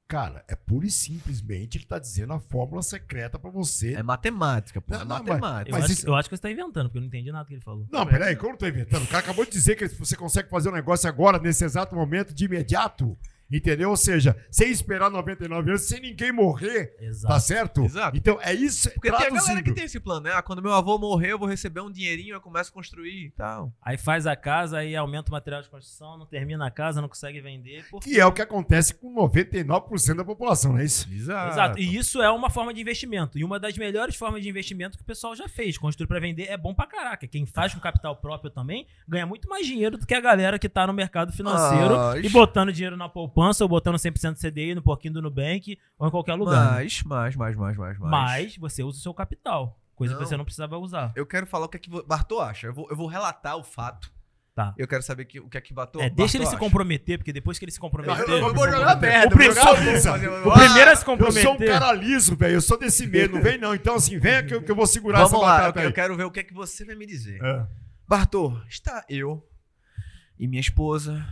Cara, 0.09 0.45
é 0.47 0.55
pura 0.55 0.87
e 0.87 0.91
simplesmente 0.91 1.79
ele 1.79 1.87
tá 1.87 1.99
dizendo 1.99 2.35
a 2.35 2.39
fórmula 2.39 2.83
secreta 2.83 3.39
pra 3.39 3.51
você. 3.51 3.95
É 3.95 4.03
matemática, 4.03 4.79
pô. 4.81 4.93
Não, 4.93 5.01
é 5.01 5.05
não, 5.05 5.09
mas- 5.17 5.27
matemática. 5.27 5.71
Eu, 5.71 5.73
Mas 5.75 5.85
acho, 5.85 5.93
isso- 5.95 6.07
eu 6.07 6.15
acho 6.15 6.29
que 6.29 6.37
você 6.37 6.43
tá 6.43 6.51
inventando, 6.51 6.87
porque 6.89 6.99
eu 6.99 7.01
não 7.01 7.09
entendi 7.09 7.33
nada 7.33 7.47
que 7.47 7.55
ele 7.55 7.63
falou. 7.63 7.87
Não, 7.91 8.07
peraí, 8.07 8.37
como 8.37 8.53
eu 8.53 8.59
tô 8.59 8.67
inventando? 8.67 9.05
O 9.05 9.07
cara 9.07 9.21
acabou 9.21 9.45
de 9.47 9.51
dizer 9.51 9.75
que 9.77 9.89
você 9.89 10.15
consegue 10.15 10.51
fazer 10.51 10.69
um 10.69 10.73
negócio 10.73 11.09
agora, 11.09 11.39
nesse 11.39 11.65
exato 11.65 11.95
momento, 11.97 12.35
de 12.35 12.45
imediato. 12.45 13.17
Entendeu? 13.53 13.91
Ou 13.91 13.97
seja, 13.97 14.37
sem 14.51 14.71
esperar 14.71 15.11
99 15.11 15.71
anos, 15.71 15.83
sem 15.83 16.01
ninguém 16.01 16.33
morrer, 16.33 16.97
Exato. 17.01 17.35
tá 17.35 17.41
certo? 17.41 17.85
Exato. 17.85 18.17
Então 18.17 18.39
é 18.41 18.55
isso, 18.55 18.91
Porque 18.93 19.11
tem 19.11 19.27
a 19.27 19.31
galera 19.31 19.63
que 19.63 19.73
tem 19.73 19.85
esse 19.85 20.01
plano, 20.01 20.23
né? 20.23 20.33
Ah, 20.35 20.43
quando 20.43 20.63
meu 20.63 20.73
avô 20.73 20.99
morrer, 20.99 21.33
eu 21.33 21.39
vou 21.39 21.49
receber 21.49 21.81
um 21.81 21.91
dinheirinho, 21.91 22.35
eu 22.35 22.41
começo 22.41 22.71
a 22.71 22.73
construir 22.73 23.27
e 23.27 23.31
tal. 23.31 23.73
Aí 23.83 23.99
faz 23.99 24.27
a 24.27 24.35
casa, 24.35 24.79
aí 24.79 24.97
aumenta 24.97 25.31
o 25.31 25.33
material 25.33 25.63
de 25.63 25.69
construção, 25.69 26.17
não 26.17 26.27
termina 26.27 26.67
a 26.67 26.71
casa, 26.71 27.01
não 27.01 27.09
consegue 27.09 27.41
vender. 27.41 27.85
Por... 27.91 28.01
Que 28.01 28.19
é 28.19 28.25
o 28.25 28.33
que 28.33 28.41
acontece 28.43 28.95
com 28.95 29.15
99% 29.15 30.17
da 30.17 30.25
população, 30.25 30.73
não 30.73 30.79
é 30.79 30.85
isso? 30.85 31.09
Exato. 31.13 31.53
Exato. 31.53 31.79
E 31.79 31.97
isso 31.97 32.23
é 32.23 32.31
uma 32.31 32.49
forma 32.49 32.73
de 32.73 32.81
investimento. 32.81 33.39
E 33.39 33.45
uma 33.45 33.59
das 33.61 33.77
melhores 33.77 34.17
formas 34.17 34.43
de 34.43 34.49
investimento 34.49 34.97
que 34.97 35.03
o 35.03 35.07
pessoal 35.07 35.37
já 35.37 35.49
fez. 35.49 35.77
Construir 35.77 36.07
pra 36.07 36.21
vender 36.21 36.45
é 36.45 36.57
bom 36.57 36.75
pra 36.75 36.87
caraca. 36.87 37.27
Quem 37.27 37.45
faz 37.47 37.75
com 37.75 37.81
capital 37.81 38.17
próprio 38.17 38.51
também 38.51 38.87
ganha 39.07 39.27
muito 39.27 39.49
mais 39.49 39.67
dinheiro 39.67 39.99
do 39.99 40.07
que 40.07 40.15
a 40.15 40.21
galera 40.21 40.59
que 40.59 40.69
tá 40.69 40.87
no 40.87 40.93
mercado 40.93 41.33
financeiro 41.33 41.99
Ah, 41.99 42.15
e 42.19 42.29
botando 42.29 42.73
dinheiro 42.73 42.97
na 42.97 43.09
poupança 43.09 43.42
ou 43.63 43.69
botando 43.69 43.97
100% 43.97 44.37
CDI 44.37 44.75
no 44.75 44.83
porquinho 44.83 45.15
do 45.15 45.23
Nubank 45.23 45.79
ou 45.99 46.07
em 46.07 46.11
qualquer 46.11 46.35
lugar. 46.35 46.65
né? 46.65 46.71
Mais, 46.73 47.03
mais, 47.03 47.37
mais, 47.37 47.57
mais, 47.57 47.77
mais, 47.77 47.99
mais. 47.99 48.11
Mas 48.11 48.57
você 48.57 48.83
usa 48.83 48.99
o 48.99 49.03
seu 49.03 49.15
capital. 49.15 49.79
Coisa 49.95 50.15
que 50.15 50.21
Não. 50.21 50.27
você 50.27 50.37
não 50.37 50.45
precisava 50.45 50.77
usar. 50.79 51.13
Eu 51.15 51.27
quero 51.27 51.47
falar 51.47 51.67
o 51.67 51.69
que 51.69 51.77
é 51.77 51.81
que 51.81 51.95
o 51.95 52.03
Bartô 52.05 52.41
acha. 52.41 52.67
Eu 52.69 52.75
vou, 52.75 52.89
eu 52.91 52.97
vou 52.97 53.07
relatar 53.07 53.57
o 53.57 53.63
fato. 53.63 54.11
Tá. 54.55 54.75
Eu 54.77 54.87
quero 54.87 55.03
saber 55.03 55.25
que- 55.25 55.41
o 55.41 55.49
que 55.49 55.57
é 55.57 55.61
que 55.63 55.73
Bartô 55.73 55.99
É, 56.01 56.11
deixa 56.11 56.37
ele 56.37 56.45
Bartô 56.45 56.51
se 56.51 56.57
acha. 56.57 56.59
comprometer, 56.59 57.17
porque 57.19 57.33
depois 57.33 57.59
que 57.59 57.65
ele 57.65 57.73
se 57.73 57.81
comprometer. 57.81 58.19
Eu- 58.21 58.29
eu- 58.29 58.49
eu 58.49 58.55
vou 58.55 58.71
jogar 58.71 58.97
O 58.97 59.01
merda. 59.01 59.29
primeiro- 59.31 59.55
vou 59.55 59.65
jogar- 59.65 59.81
Lisa, 59.93 60.11
vou 60.11 60.19
fazer- 60.19 60.29
o 60.49 60.53
primeiro 60.53 60.91
a 60.91 60.97
se 60.97 61.03
Eu 61.03 61.07
comprometer. 61.07 61.43
sou 61.43 61.55
um 61.55 61.59
cara 61.59 61.93
liso, 61.93 62.37
velho. 62.37 62.55
Eu 62.55 62.61
sou 62.61 62.79
desse 62.79 63.07
medo. 63.07 63.37
Não 63.37 63.43
vem, 63.43 63.57
não. 63.59 63.75
Então, 63.75 63.95
assim, 63.95 64.19
venha 64.19 64.43
que 64.43 64.55
eu, 64.55 64.63
que 64.63 64.71
eu 64.71 64.77
vou 64.77 64.87
segurar 64.87 65.21
Vamos 65.25 65.33
essa 65.35 65.41
lá, 65.43 65.53
eu 65.53 65.57
batata 65.59 65.73
quero, 65.73 65.85
eu 65.85 65.89
aí. 65.89 65.95
quero 65.95 66.17
ver 66.17 66.25
o 66.25 66.31
que 66.31 66.41
é 66.41 66.45
que 66.45 66.53
você 66.53 66.85
vai 66.85 66.95
me 66.97 67.07
dizer. 67.07 67.43
É. 67.43 67.67
Bartô, 68.07 68.59
está 68.69 69.05
eu 69.09 69.43
e 70.39 70.47
minha 70.47 70.61
esposa. 70.61 71.25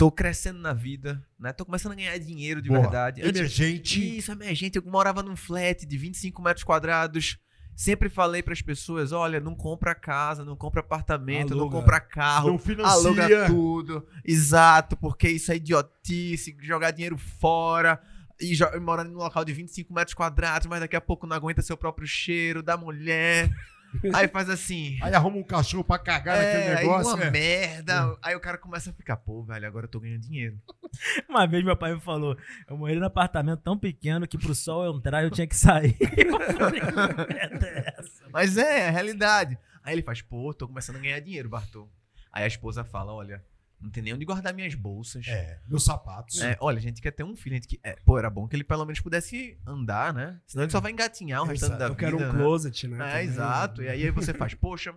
Tô 0.00 0.10
crescendo 0.10 0.58
na 0.58 0.72
vida, 0.72 1.22
né? 1.38 1.52
Tô 1.52 1.62
começando 1.62 1.92
a 1.92 1.94
ganhar 1.94 2.16
dinheiro 2.18 2.62
de 2.62 2.70
Boa. 2.70 2.80
verdade. 2.80 3.20
Antes- 3.20 3.38
Emergente. 3.38 4.16
Isso, 4.16 4.32
emergente. 4.32 4.78
Eu 4.78 4.82
morava 4.90 5.22
num 5.22 5.36
flat 5.36 5.84
de 5.84 5.98
25 5.98 6.40
metros 6.40 6.64
quadrados. 6.64 7.36
Sempre 7.76 8.08
falei 8.08 8.42
pras 8.42 8.62
pessoas: 8.62 9.12
olha, 9.12 9.38
não 9.40 9.54
compra 9.54 9.94
casa, 9.94 10.42
não 10.42 10.56
compra 10.56 10.80
apartamento, 10.80 11.50
não 11.54 11.64
Aluga. 11.64 11.76
compra 11.80 12.00
carro. 12.00 12.48
Não 12.48 12.58
financia. 12.58 12.92
Aluga 12.92 13.46
tudo. 13.46 14.06
Exato, 14.24 14.96
porque 14.96 15.28
isso 15.28 15.52
é 15.52 15.56
idiotice, 15.56 16.56
jogar 16.62 16.92
dinheiro 16.92 17.18
fora. 17.18 18.00
E 18.40 18.54
e 18.54 18.80
morando 18.80 19.10
num 19.10 19.18
local 19.18 19.44
de 19.44 19.52
25 19.52 19.92
metros 19.92 20.14
quadrados, 20.14 20.66
mas 20.66 20.80
daqui 20.80 20.96
a 20.96 21.00
pouco 21.02 21.26
não 21.26 21.36
aguenta 21.36 21.60
seu 21.60 21.76
próprio 21.76 22.06
cheiro 22.08 22.62
da 22.62 22.74
mulher. 22.74 23.50
Aí 24.14 24.28
faz 24.28 24.48
assim. 24.48 24.98
Aí 25.02 25.12
arruma 25.14 25.36
um 25.36 25.42
cachorro 25.42 25.82
pra 25.84 25.98
cagar 25.98 26.36
É, 26.36 26.42
naquele 26.54 26.76
aí 26.76 26.84
negócio. 26.86 27.14
uma 27.14 27.24
é. 27.24 27.30
merda. 27.30 28.16
Aí 28.22 28.36
o 28.36 28.40
cara 28.40 28.56
começa 28.58 28.90
a 28.90 28.92
ficar, 28.92 29.16
pô, 29.16 29.42
velho, 29.42 29.66
agora 29.66 29.86
eu 29.86 29.90
tô 29.90 29.98
ganhando 30.00 30.20
dinheiro. 30.22 30.58
Uma 31.28 31.46
vez 31.46 31.64
meu 31.64 31.76
pai 31.76 31.94
me 31.94 32.00
falou: 32.00 32.36
eu 32.68 32.76
morei 32.76 32.96
num 32.96 33.06
apartamento 33.06 33.60
tão 33.60 33.78
pequeno 33.78 34.26
que 34.26 34.36
pro 34.38 34.54
sol 34.54 34.96
entrar 34.96 35.22
eu 35.22 35.30
tinha 35.30 35.46
que 35.46 35.56
sair. 35.56 35.96
Eu 36.00 36.56
falei, 36.56 36.80
"Que 36.80 37.34
merda 37.34 37.66
é 37.66 37.94
essa?" 37.98 38.24
Mas 38.32 38.56
é, 38.56 38.80
é 38.80 38.88
a 38.88 38.90
realidade. 38.90 39.56
Aí 39.82 39.94
ele 39.94 40.02
faz, 40.02 40.20
pô, 40.20 40.52
tô 40.52 40.66
começando 40.68 40.96
a 40.96 41.00
ganhar 41.00 41.20
dinheiro, 41.20 41.48
Bartô. 41.48 41.88
Aí 42.32 42.44
a 42.44 42.46
esposa 42.46 42.84
fala, 42.84 43.12
olha, 43.12 43.42
não 43.80 43.90
tem 43.90 44.02
nem 44.02 44.14
onde 44.14 44.24
guardar 44.24 44.52
minhas 44.52 44.74
bolsas. 44.74 45.26
É, 45.26 45.58
meus 45.66 45.84
sapatos. 45.84 46.40
É, 46.40 46.56
olha, 46.60 46.78
a 46.78 46.80
gente 46.80 47.00
quer 47.00 47.10
ter 47.10 47.24
um 47.24 47.34
filho. 47.34 47.54
A 47.54 47.56
gente 47.56 47.68
que, 47.68 47.80
é, 47.82 47.96
pô, 48.04 48.18
era 48.18 48.28
bom 48.28 48.46
que 48.46 48.54
ele 48.54 48.64
pelo 48.64 48.84
menos 48.84 49.00
pudesse 49.00 49.58
andar, 49.66 50.12
né? 50.12 50.40
Senão 50.46 50.64
ele 50.64 50.72
só 50.72 50.80
vai 50.80 50.92
engatinhar 50.92 51.42
o 51.42 51.46
restante 51.46 51.78
da 51.78 51.86
Eu 51.86 51.90
vida. 51.90 52.00
quero 52.00 52.16
um 52.18 52.20
né? 52.20 52.30
closet, 52.30 52.88
né? 52.88 52.96
É, 52.96 53.10
também. 53.10 53.24
exato. 53.26 53.82
E 53.82 53.88
aí 53.88 54.10
você 54.10 54.34
faz, 54.34 54.54
poxa, 54.54 54.94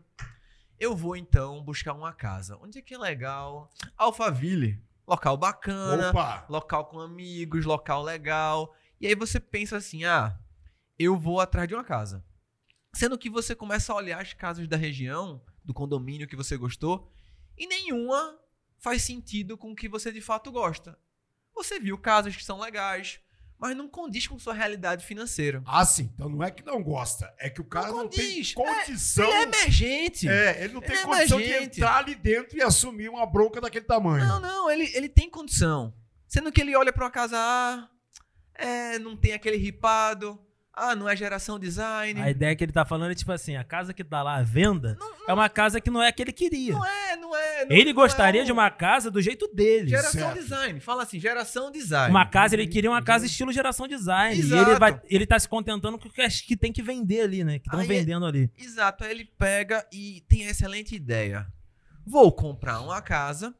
eu 0.79 0.95
vou 0.95 1.15
então 1.15 1.63
buscar 1.63 1.93
uma 1.93 2.11
casa. 2.11 2.57
Onde 2.57 2.79
é 2.79 2.81
que 2.81 2.93
é 2.93 2.97
legal? 2.97 3.69
Alphaville. 3.97 4.81
Local 5.07 5.35
bacana, 5.35 6.09
Opa! 6.11 6.45
local 6.47 6.85
com 6.85 6.99
amigos, 6.99 7.65
local 7.65 8.03
legal. 8.03 8.73
E 9.01 9.07
aí 9.07 9.15
você 9.15 9.37
pensa 9.37 9.75
assim, 9.75 10.05
ah, 10.05 10.37
eu 10.97 11.17
vou 11.17 11.41
atrás 11.41 11.67
de 11.67 11.73
uma 11.73 11.83
casa. 11.83 12.23
Sendo 12.93 13.17
que 13.17 13.29
você 13.29 13.53
começa 13.53 13.91
a 13.91 13.95
olhar 13.95 14.21
as 14.21 14.33
casas 14.33 14.67
da 14.67 14.77
região, 14.77 15.41
do 15.63 15.73
condomínio 15.73 16.27
que 16.27 16.35
você 16.37 16.55
gostou, 16.55 17.11
e 17.57 17.67
nenhuma 17.67 18.37
faz 18.83 19.01
sentido 19.01 19.57
com 19.57 19.71
o 19.71 19.75
que 19.75 19.87
você 19.87 20.11
de 20.11 20.19
fato 20.19 20.51
gosta. 20.51 20.99
Você 21.55 21.79
viu 21.79 21.97
casas 21.97 22.35
que 22.35 22.43
são 22.43 22.59
legais, 22.59 23.17
mas 23.57 23.77
não 23.77 23.87
condiz 23.87 24.27
com 24.27 24.37
sua 24.37 24.53
realidade 24.53 25.05
financeira. 25.05 25.63
Ah, 25.65 25.85
sim. 25.85 26.11
Então 26.13 26.27
não 26.27 26.43
é 26.43 26.51
que 26.51 26.65
não 26.65 26.83
gosta. 26.83 27.33
É 27.39 27.49
que 27.49 27.61
o 27.61 27.63
cara 27.63 27.87
não, 27.87 28.09
tem 28.09 28.25
condiz. 28.25 28.53
condição. 28.53 29.25
Ele 29.25 29.33
é 29.33 29.43
emergente. 29.43 30.27
É, 30.27 30.63
ele 30.65 30.73
não 30.73 30.81
tem 30.81 30.91
Ele 30.91 30.99
é 30.99 31.05
condição 31.05 31.39
de 31.39 31.53
entrar 31.53 31.99
ali 31.99 32.13
dentro 32.13 32.57
e 32.57 32.61
assumir 32.61 33.07
uma 33.07 33.25
bronca 33.25 33.61
daquele 33.61 33.85
tamanho. 33.85 34.25
Não, 34.25 34.41
não, 34.41 34.69
ele, 34.69 34.91
ele 34.93 35.07
tem 35.07 35.29
condição. 35.29 35.93
Sendo 36.27 36.51
que 36.51 36.59
ele 36.59 36.75
olha 36.75 36.91
pra 36.91 37.05
uma 37.05 37.11
casa, 37.11 37.37
ah, 37.37 37.89
é, 38.53 38.99
não 38.99 39.15
tem 39.15 39.31
aquele 39.31 39.55
ripado, 39.55 40.37
ah, 40.75 40.95
não 40.95 41.07
é 41.07 41.15
geração 41.15 41.59
design. 41.59 42.19
A 42.19 42.31
ideia 42.31 42.55
que 42.55 42.63
ele 42.63 42.71
tá 42.71 42.83
falando 42.83 43.11
é 43.11 43.15
tipo 43.15 43.31
assim: 43.31 43.55
a 43.55 43.63
casa 43.63 43.93
que 43.93 44.03
tá 44.03 44.23
lá 44.23 44.37
à 44.37 44.41
venda 44.41 44.97
é 45.27 45.33
uma 45.33 45.47
casa 45.47 45.79
que 45.79 45.89
não 45.91 46.01
é 46.01 46.07
a 46.07 46.11
que 46.11 46.21
ele 46.23 46.31
queria. 46.33 46.73
Não 46.73 46.83
é, 46.85 47.15
não 47.15 47.35
é. 47.35 47.65
não- 47.65 47.71
Ele 47.75 47.85
não 47.85 47.93
gostaria 47.93 48.41
é 48.41 48.43
um- 48.43 48.45
de 48.45 48.51
uma 48.51 48.71
casa 48.71 49.11
do 49.11 49.21
jeito 49.21 49.47
dele. 49.53 49.89
Geração 49.89 50.11
Certo. 50.21 50.39
design. 50.39 50.79
Fala 50.79 51.03
assim, 51.03 51.19
geração 51.19 51.71
design. 51.71 52.09
Uma 52.09 52.25
casa, 52.25 52.55
ele 52.55 52.65
queria 52.67 52.89
uma 52.89 53.03
casa 53.03 53.25
estilo 53.25 53.51
geração 53.53 53.87
design. 53.87 54.35
E 54.35 54.39
Exato. 54.39 54.69
ele, 54.71 54.79
vai, 54.79 55.01
ele 55.09 55.25
tá 55.27 55.37
se 55.39 55.47
contentando 55.47 55.97
com 55.99 56.07
o 56.07 56.11
que, 56.11 56.27
que 56.47 56.57
tem 56.57 56.71
que 56.73 56.81
vender 56.81 57.21
ali, 57.21 57.43
né? 57.43 57.59
Que 57.59 57.67
estão 57.67 57.85
vendendo 57.85 58.25
ali. 58.25 58.49
Exato, 58.57 59.03
aí 59.03 59.11
ele 59.11 59.25
pega 59.25 59.85
e 59.93 60.23
tem 60.27 60.47
a 60.47 60.49
excelente 60.51 60.95
ideia. 60.95 61.45
Vou 62.05 62.31
comprar 62.31 62.79
uma 62.81 63.01
casa. 63.01 63.53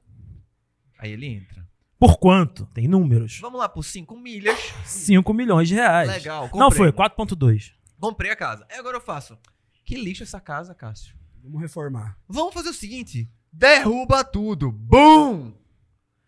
Aí 0.97 1.11
ele 1.11 1.27
entra. 1.27 1.63
Por 2.03 2.17
quanto? 2.17 2.65
Tem 2.73 2.85
números. 2.85 3.39
Vamos 3.39 3.57
lá, 3.57 3.69
por 3.69 3.81
5 3.81 4.17
milhas. 4.17 4.59
5 4.83 5.33
milhões 5.33 5.69
de 5.69 5.75
reais. 5.75 6.09
Legal, 6.09 6.49
comprei. 6.49 6.59
Não 6.59 6.69
foi, 6.69 6.91
4.2. 6.91 7.71
Comprei 7.97 8.29
a 8.29 8.35
casa. 8.35 8.67
Aí 8.69 8.77
agora 8.77 8.97
eu 8.97 9.01
faço. 9.01 9.37
Que 9.85 9.95
lixo 9.95 10.21
essa 10.21 10.41
casa, 10.41 10.75
Cássio. 10.75 11.15
Vamos 11.41 11.61
reformar. 11.61 12.17
Vamos 12.27 12.53
fazer 12.53 12.71
o 12.71 12.73
seguinte: 12.73 13.31
derruba 13.53 14.21
tudo. 14.21 14.69
Bum! 14.69 15.53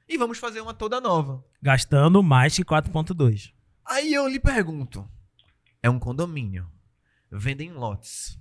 E 0.07 0.17
vamos 0.17 0.37
fazer 0.37 0.61
uma 0.61 0.73
toda 0.73 1.01
nova. 1.01 1.43
Gastando 1.61 2.23
mais 2.23 2.55
que 2.55 2.63
4.2. 2.63 3.51
Aí 3.85 4.13
eu 4.13 4.29
lhe 4.29 4.39
pergunto: 4.39 5.05
é 5.83 5.89
um 5.89 5.99
condomínio, 5.99 6.71
vendem 7.29 7.73
lotes. 7.73 8.39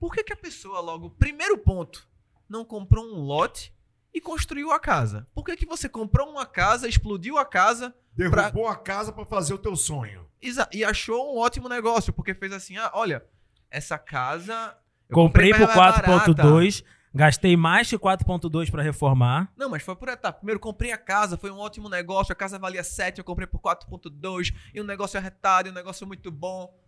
Por 0.00 0.10
que, 0.10 0.24
que 0.24 0.32
a 0.32 0.36
pessoa, 0.36 0.80
logo, 0.80 1.10
primeiro 1.10 1.58
ponto, 1.58 2.08
não 2.48 2.64
comprou 2.64 3.04
um 3.04 3.20
lote 3.20 3.74
e 4.14 4.20
construiu 4.20 4.70
a 4.72 4.78
casa? 4.78 5.26
Por 5.34 5.44
que, 5.44 5.56
que 5.56 5.66
você 5.66 5.88
comprou 5.88 6.28
uma 6.30 6.44
casa, 6.46 6.88
explodiu 6.88 7.38
a 7.38 7.44
casa 7.44 7.94
Derrubou 8.14 8.68
a 8.68 8.76
casa 8.76 9.10
pra 9.10 9.24
fazer 9.24 9.54
o 9.54 9.58
teu 9.58 9.74
sonho. 9.74 10.26
exa- 10.40 10.68
e 10.72 10.84
achou 10.84 11.34
um 11.34 11.38
ótimo 11.38 11.68
negócio? 11.68 12.12
Porque 12.12 12.34
fez 12.34 12.52
assim: 12.52 12.76
ah, 12.76 12.90
olha, 12.94 13.24
essa 13.70 13.96
casa. 13.98 14.76
eu 15.08 15.14
Comprei 15.14 15.50
por 15.52 15.60
mais 15.60 15.74
barata. 15.74 16.32
4.2, 16.32 16.84
gastei 17.14 17.56
mais 17.56 17.88
que 17.88 17.96
4.2 17.98 18.70
pra 18.70 18.82
reformar. 18.82 19.50
Não, 19.56 19.70
mas 19.70 19.82
foi 19.82 19.96
por 19.96 20.08
etapa. 20.10 20.38
Primeiro 20.38 20.60
comprei 20.60 20.92
a 20.92 20.98
casa, 20.98 21.38
foi 21.38 21.50
um 21.50 21.56
ótimo 21.58 21.88
negócio. 21.88 22.32
A 22.32 22.36
casa 22.36 22.58
valia 22.58 22.84
7, 22.84 23.18
eu 23.18 23.24
comprei 23.24 23.46
por 23.46 23.60
4.2 23.60 24.54
e 24.74 24.80
o 24.80 24.84
negócio 24.84 25.16
é 25.16 25.20
retado, 25.20 25.68
e 25.68 25.70
um 25.70 25.74
negócio 25.74 26.06
muito 26.06 26.30
bom. 26.30 26.78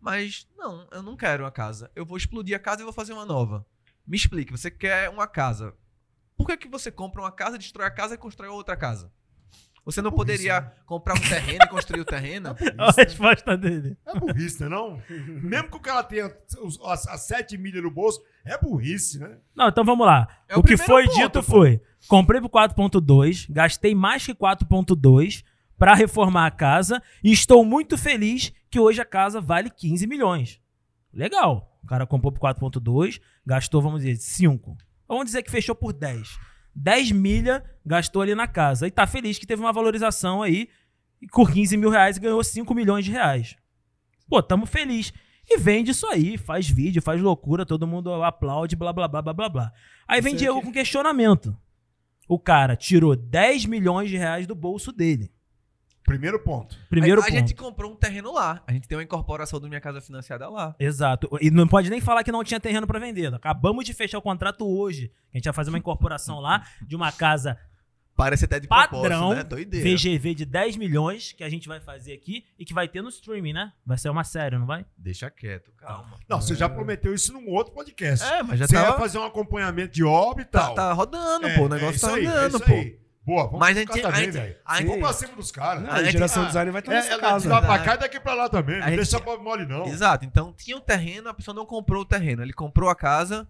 Mas 0.00 0.48
não, 0.56 0.88
eu 0.90 1.02
não 1.04 1.16
quero 1.16 1.46
a 1.46 1.50
casa. 1.52 1.88
Eu 1.94 2.04
vou 2.04 2.16
explodir 2.16 2.56
a 2.56 2.58
casa 2.58 2.80
e 2.80 2.84
vou 2.84 2.92
fazer 2.92 3.12
uma 3.12 3.24
nova. 3.24 3.64
Me 4.04 4.16
explique, 4.16 4.50
você 4.50 4.68
quer 4.70 5.08
uma 5.08 5.28
casa. 5.28 5.72
Por 6.42 6.48
que, 6.48 6.56
que 6.56 6.68
você 6.68 6.90
compra 6.90 7.22
uma 7.22 7.32
casa, 7.32 7.56
destrói 7.56 7.86
a 7.86 7.90
casa 7.90 8.14
e 8.14 8.18
constrói 8.18 8.48
outra 8.48 8.76
casa? 8.76 9.12
Você 9.84 10.00
não 10.00 10.10
Burrice, 10.10 10.26
poderia 10.26 10.60
né? 10.60 10.72
comprar 10.86 11.14
um 11.14 11.20
terreno 11.20 11.64
e 11.64 11.68
construir 11.68 12.00
o 12.00 12.04
terreno? 12.04 12.54
Olha 12.78 12.88
a 12.88 12.92
resposta 12.92 13.56
dele. 13.56 13.96
É 14.06 14.18
burrice, 14.18 14.62
né, 14.62 14.68
não? 14.68 15.02
Mesmo 15.08 15.70
que 15.70 15.76
o 15.76 15.80
cara 15.80 16.04
tenha 16.04 16.26
as, 16.86 17.08
as 17.08 17.20
7 17.22 17.58
milhas 17.58 17.82
no 17.82 17.90
bolso, 17.90 18.22
é 18.44 18.56
burrice, 18.56 19.18
né? 19.18 19.38
Não, 19.54 19.68
então 19.68 19.84
vamos 19.84 20.06
lá. 20.06 20.28
É 20.48 20.56
o 20.56 20.60
o 20.60 20.62
que 20.62 20.76
foi 20.76 21.06
ponto, 21.06 21.16
dito 21.16 21.42
pô. 21.42 21.50
foi: 21.50 21.82
comprei 22.06 22.40
por 22.40 22.48
4.2, 22.48 23.46
gastei 23.50 23.92
mais 23.94 24.24
que 24.24 24.34
4.2 24.34 25.44
pra 25.76 25.94
reformar 25.94 26.46
a 26.46 26.50
casa 26.50 27.02
e 27.24 27.32
estou 27.32 27.64
muito 27.64 27.98
feliz 27.98 28.52
que 28.70 28.78
hoje 28.78 29.00
a 29.00 29.04
casa 29.04 29.40
vale 29.40 29.68
15 29.68 30.06
milhões. 30.06 30.60
Legal. 31.12 31.68
O 31.82 31.86
cara 31.88 32.06
comprou 32.06 32.30
por 32.30 32.40
4.2, 32.40 33.20
gastou, 33.44 33.82
vamos 33.82 34.02
dizer, 34.02 34.16
5. 34.16 34.76
Vamos 35.12 35.26
dizer 35.26 35.42
que 35.42 35.50
fechou 35.50 35.74
por 35.74 35.92
10. 35.92 36.38
10 36.74 37.12
milha 37.12 37.62
gastou 37.84 38.22
ali 38.22 38.34
na 38.34 38.46
casa. 38.46 38.86
E 38.86 38.90
tá 38.90 39.06
feliz 39.06 39.38
que 39.38 39.46
teve 39.46 39.60
uma 39.60 39.70
valorização 39.70 40.40
aí 40.40 40.70
e 41.20 41.26
por 41.26 41.52
15 41.52 41.76
mil 41.76 41.90
reais 41.90 42.16
ganhou 42.16 42.42
5 42.42 42.74
milhões 42.74 43.04
de 43.04 43.10
reais. 43.10 43.54
Pô, 44.26 44.42
tamo 44.42 44.64
feliz. 44.64 45.12
E 45.46 45.58
vende 45.58 45.90
isso 45.90 46.06
aí, 46.06 46.38
faz 46.38 46.66
vídeo, 46.66 47.02
faz 47.02 47.20
loucura, 47.20 47.66
todo 47.66 47.86
mundo 47.86 48.10
aplaude, 48.22 48.74
blá 48.74 48.90
blá 48.90 49.06
blá 49.06 49.20
blá 49.20 49.34
blá 49.34 49.48
blá. 49.50 49.72
Aí 50.08 50.22
vem 50.22 50.34
Isso 50.34 50.44
Diego 50.44 50.62
com 50.62 50.72
questionamento. 50.72 51.54
O 52.26 52.38
cara 52.38 52.74
tirou 52.74 53.14
10 53.14 53.66
milhões 53.66 54.08
de 54.08 54.16
reais 54.16 54.46
do 54.46 54.54
bolso 54.54 54.90
dele. 54.92 55.30
Primeiro 56.12 56.38
ponto. 56.40 56.76
Primeiro 56.90 57.20
a, 57.20 57.24
a 57.24 57.26
ponto. 57.26 57.38
gente 57.38 57.54
comprou 57.54 57.90
um 57.92 57.96
terreno 57.96 58.32
lá. 58.34 58.62
A 58.66 58.72
gente 58.72 58.86
tem 58.86 58.96
uma 58.98 59.04
incorporação 59.04 59.58
do 59.58 59.68
Minha 59.68 59.80
Casa 59.80 60.00
Financiada 60.00 60.48
lá. 60.48 60.74
Exato. 60.78 61.28
E 61.40 61.50
não 61.50 61.66
pode 61.66 61.88
nem 61.88 62.00
falar 62.00 62.22
que 62.22 62.30
não 62.30 62.44
tinha 62.44 62.60
terreno 62.60 62.86
pra 62.86 62.98
vender. 62.98 63.32
Acabamos 63.34 63.84
de 63.84 63.94
fechar 63.94 64.18
o 64.18 64.22
contrato 64.22 64.66
hoje. 64.66 65.10
A 65.32 65.38
gente 65.38 65.44
vai 65.44 65.52
fazer 65.54 65.70
uma 65.70 65.78
incorporação 65.78 66.38
lá 66.40 66.62
de 66.86 66.94
uma 66.94 67.10
casa 67.10 67.58
Parece 68.14 68.44
até 68.44 68.60
de 68.60 68.68
Padrão, 68.68 69.00
propósito, 69.00 69.34
né? 69.36 69.42
Doideira. 69.42 69.88
VGV 69.96 70.34
de 70.34 70.44
10 70.44 70.76
milhões 70.76 71.32
que 71.32 71.42
a 71.42 71.48
gente 71.48 71.66
vai 71.66 71.80
fazer 71.80 72.12
aqui 72.12 72.44
e 72.58 72.64
que 72.66 72.74
vai 72.74 72.86
ter 72.86 73.00
no 73.00 73.08
streaming, 73.08 73.54
né? 73.54 73.72
Vai 73.86 73.96
ser 73.96 74.10
uma 74.10 74.22
série, 74.22 74.58
não 74.58 74.66
vai? 74.66 74.84
Deixa 74.98 75.30
quieto, 75.30 75.72
calma. 75.78 76.18
Não, 76.28 76.38
você 76.38 76.54
já 76.54 76.68
prometeu 76.68 77.14
isso 77.14 77.32
num 77.32 77.48
outro 77.48 77.72
podcast. 77.72 78.30
É, 78.30 78.42
mas 78.42 78.58
já 78.58 78.66
você 78.66 78.74
tava- 78.74 78.88
ia 78.90 78.98
fazer 78.98 79.16
um 79.16 79.24
acompanhamento 79.24 79.94
de 79.94 80.04
obra 80.04 80.42
e 80.42 80.46
Tá, 80.46 80.60
tal. 80.66 80.74
tá 80.74 80.92
rodando, 80.92 81.46
É, 81.48 81.56
pô. 81.56 81.62
O 81.62 81.66
é 81.66 81.68
negócio 81.70 81.96
isso 81.96 82.06
tá 82.06 82.14
aí, 82.14 82.26
é 82.26 82.28
rodando, 82.28 82.56
isso 82.58 82.66
pô. 82.66 82.72
aí. 82.74 82.98
Boa, 83.24 83.44
vamos 83.44 83.60
Mas 83.60 83.76
a 83.76 83.80
gente- 83.80 84.02
também, 84.02 84.30
velho. 84.30 84.56
Vamos 84.66 84.98
pra 84.98 85.12
cima 85.12 85.36
dos 85.36 85.52
caras. 85.52 85.84
A 85.88 85.94
a 85.94 86.02
geração 86.04 86.44
design 86.44 86.70
vai 86.72 86.80
estar 86.80 86.92
É, 86.92 86.94
nessa 86.96 87.12
ela 87.12 87.20
casa. 87.22 87.42
de 87.42 87.48
lá 87.48 87.60
pra 87.62 87.78
né? 87.78 87.84
cá 87.84 87.94
e 87.94 87.98
daqui 87.98 88.18
pra 88.20 88.34
lá 88.34 88.48
também. 88.48 88.78
Não 88.80 88.84
A 88.86 88.88
gente- 88.90 88.96
deixa 88.96 89.20
pra 89.20 89.36
mole, 89.36 89.64
não. 89.64 89.86
Exato. 89.86 90.24
Então 90.24 90.52
tinha 90.52 90.76
o 90.76 90.80
terreno, 90.80 91.28
a 91.28 91.34
pessoa 91.34 91.54
não 91.54 91.64
comprou 91.64 92.02
o 92.02 92.04
terreno. 92.04 92.42
Ele 92.42 92.52
comprou 92.52 92.90
a 92.90 92.96
casa, 92.96 93.46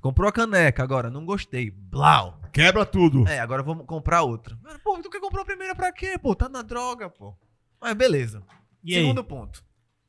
comprou 0.00 0.28
a 0.28 0.32
caneca. 0.32 0.82
Agora, 0.82 1.08
não 1.08 1.24
gostei. 1.24 1.70
Blau. 1.70 2.40
Quebra 2.52 2.84
tudo. 2.84 3.26
É, 3.28 3.38
agora 3.38 3.62
vamos 3.62 3.86
comprar 3.86 4.22
outra. 4.22 4.58
Mas, 4.60 4.76
pô, 4.78 4.98
tu 5.00 5.08
quer 5.08 5.20
comprar 5.20 5.42
a 5.42 5.46
primeira 5.46 5.74
pra 5.76 5.92
quê, 5.92 6.18
pô? 6.18 6.34
Tá 6.34 6.48
na 6.48 6.60
droga, 6.62 7.08
pô. 7.08 7.32
Mas 7.80 7.94
beleza. 7.94 8.42
E 8.82 8.94
aí? 8.96 9.02
Segundo 9.02 9.22
ponto. 9.22 9.62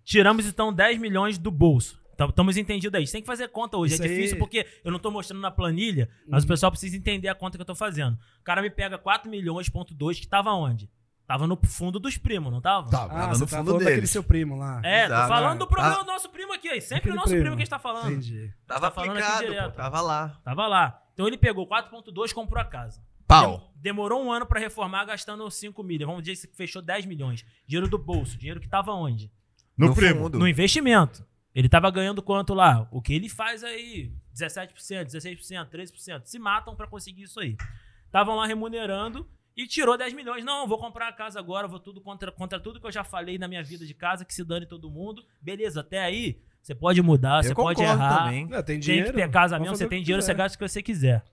Tiramos 0.03 0.45
então 0.47 0.73
10 0.73 0.99
milhões 0.99 1.37
do 1.37 1.51
bolso. 1.51 2.01
Então, 2.13 2.29
Estamos 2.29 2.57
entendidos 2.57 2.97
aí. 2.97 3.05
Você 3.07 3.13
tem 3.13 3.21
que 3.21 3.27
fazer 3.27 3.47
conta 3.49 3.77
hoje. 3.77 3.93
Isso 3.95 4.03
é 4.03 4.07
aí- 4.07 4.15
difícil 4.15 4.37
porque 4.37 4.65
eu 4.83 4.91
não 4.91 4.99
tô 4.99 5.09
mostrando 5.11 5.41
na 5.41 5.51
planilha, 5.51 6.09
mas 6.27 6.43
Uhum. 6.43 6.45
o 6.45 6.49
pessoal 6.49 6.71
precisa 6.71 6.95
entender 6.95 7.27
a 7.27 7.35
conta 7.35 7.57
que 7.57 7.61
eu 7.61 7.65
tô 7.65 7.75
fazendo. 7.75 8.13
O 8.39 8.43
cara 8.43 8.61
me 8.61 8.69
pega 8.69 8.97
4 8.97 9.29
milhões, 9.29 9.67
ponto 9.69 9.93
2, 9.93 10.19
que 10.19 10.27
tava 10.27 10.51
onde? 10.53 10.89
Tava 11.25 11.47
no 11.47 11.57
fundo 11.65 11.99
dos 11.99 12.17
primos, 12.17 12.51
não 12.51 12.59
tava? 12.61 12.89
Tá, 12.89 13.03
Ah, 13.05 13.07
Tava 13.07 13.37
no 13.37 13.47
fundo 13.47 13.73
daquele 13.73 13.95
deles. 13.95 14.11
seu 14.11 14.21
primo 14.23 14.57
lá. 14.57 14.81
É, 14.83 15.07
tô 15.07 15.13
Exato. 15.13 15.27
falando 15.29 15.59
do 15.59 15.67
problema 15.67 15.95
Ah. 15.95 15.99
do 15.99 16.05
nosso 16.05 16.29
primo 16.29 16.53
aqui. 16.53 16.67
aí. 16.67 16.81
Sempre 16.81 16.97
Aquele 16.97 17.13
o 17.13 17.15
nosso 17.15 17.29
primo. 17.29 17.41
primo. 17.43 17.55
que 17.55 17.61
a 17.61 17.65
gente 17.65 17.69
tá 17.69 17.79
falando. 17.79 18.11
Entendi. 18.11 18.51
Tava 18.67 18.81
Tá 18.81 18.91
falando 18.91 19.11
aqui 19.17 19.21
aplicado, 19.21 19.45
pô. 19.45 19.51
direto. 19.53 19.75
Tava 19.75 20.01
lá. 20.01 20.41
Tava 20.43 20.67
lá. 20.67 21.01
Então 21.13 21.25
ele 21.27 21.37
pegou 21.37 21.65
4.2 21.65 22.31
e 22.31 22.33
comprou 22.35 22.61
a 22.61 22.65
casa. 22.65 23.01
Pau. 23.27 23.57
Dem- 23.57 23.83
Demorou 23.83 24.21
um 24.23 24.31
ano 24.31 24.45
pra 24.45 24.59
reformar 24.59 25.05
gastando 25.05 25.49
5 25.49 25.81
milhas. 25.81 26.05
Vamos 26.07 26.23
dizer 26.23 26.47
que 26.47 26.55
fechou 26.55 26.81
10 26.81 27.05
milhões. 27.05 27.45
Dinheiro 27.67 27.89
do 27.89 27.97
bolso. 27.97 28.37
Dinheiro 28.37 28.59
que 28.59 28.67
tava 28.67 28.91
onde? 28.93 29.31
No, 29.77 29.87
No 29.87 29.95
primo. 29.95 30.23
fundo. 30.23 30.37
No 30.39 30.47
investimento. 30.47 31.25
Ele 31.55 31.69
tava 31.69 31.89
ganhando 31.91 32.21
quanto 32.21 32.53
lá? 32.53 32.87
O 32.91 33.01
que 33.01 33.13
ele 33.13 33.29
faz 33.29 33.63
aí? 33.63 34.11
17%, 34.35 34.71
16%, 35.05 35.69
13%. 35.69 36.21
Se 36.25 36.39
matam 36.39 36.75
pra 36.75 36.87
conseguir 36.87 37.23
isso 37.23 37.39
aí. 37.39 37.55
Estavam 38.05 38.35
lá 38.35 38.45
remunerando 38.47 39.27
e 39.55 39.67
tirou 39.67 39.97
10 39.97 40.13
milhões. 40.13 40.43
Não, 40.43 40.67
vou 40.67 40.79
comprar 40.79 41.07
a 41.09 41.13
casa 41.13 41.39
agora, 41.39 41.67
vou 41.67 41.79
tudo 41.79 42.01
contra, 42.01 42.31
contra 42.31 42.59
tudo 42.59 42.79
que 42.79 42.87
eu 42.87 42.91
já 42.91 43.03
falei 43.03 43.37
na 43.37 43.47
minha 43.47 43.63
vida 43.63 43.85
de 43.85 43.93
casa, 43.93 44.25
que 44.25 44.33
se 44.33 44.43
dane 44.43 44.65
todo 44.65 44.89
mundo. 44.89 45.23
Beleza, 45.41 45.81
até 45.81 45.99
aí 46.03 46.41
você 46.61 46.73
pode 46.73 47.01
mudar, 47.01 47.39
Eu 47.39 47.43
você 47.49 47.55
pode 47.55 47.81
errar. 47.83 48.23
também. 48.25 48.45
Não, 48.45 48.57
tem 48.57 48.63
Tem 48.63 48.79
dinheiro. 48.79 49.07
que 49.09 49.13
ter 49.13 49.29
casa 49.29 49.59
mesmo, 49.59 49.75
você 49.75 49.87
tem 49.87 50.01
dinheiro, 50.01 50.21
você 50.21 50.31
quiser. 50.31 50.37
gasta 50.43 50.55
o 50.55 50.59
que 50.59 50.67
você 50.67 50.81
quiser. 50.81 51.23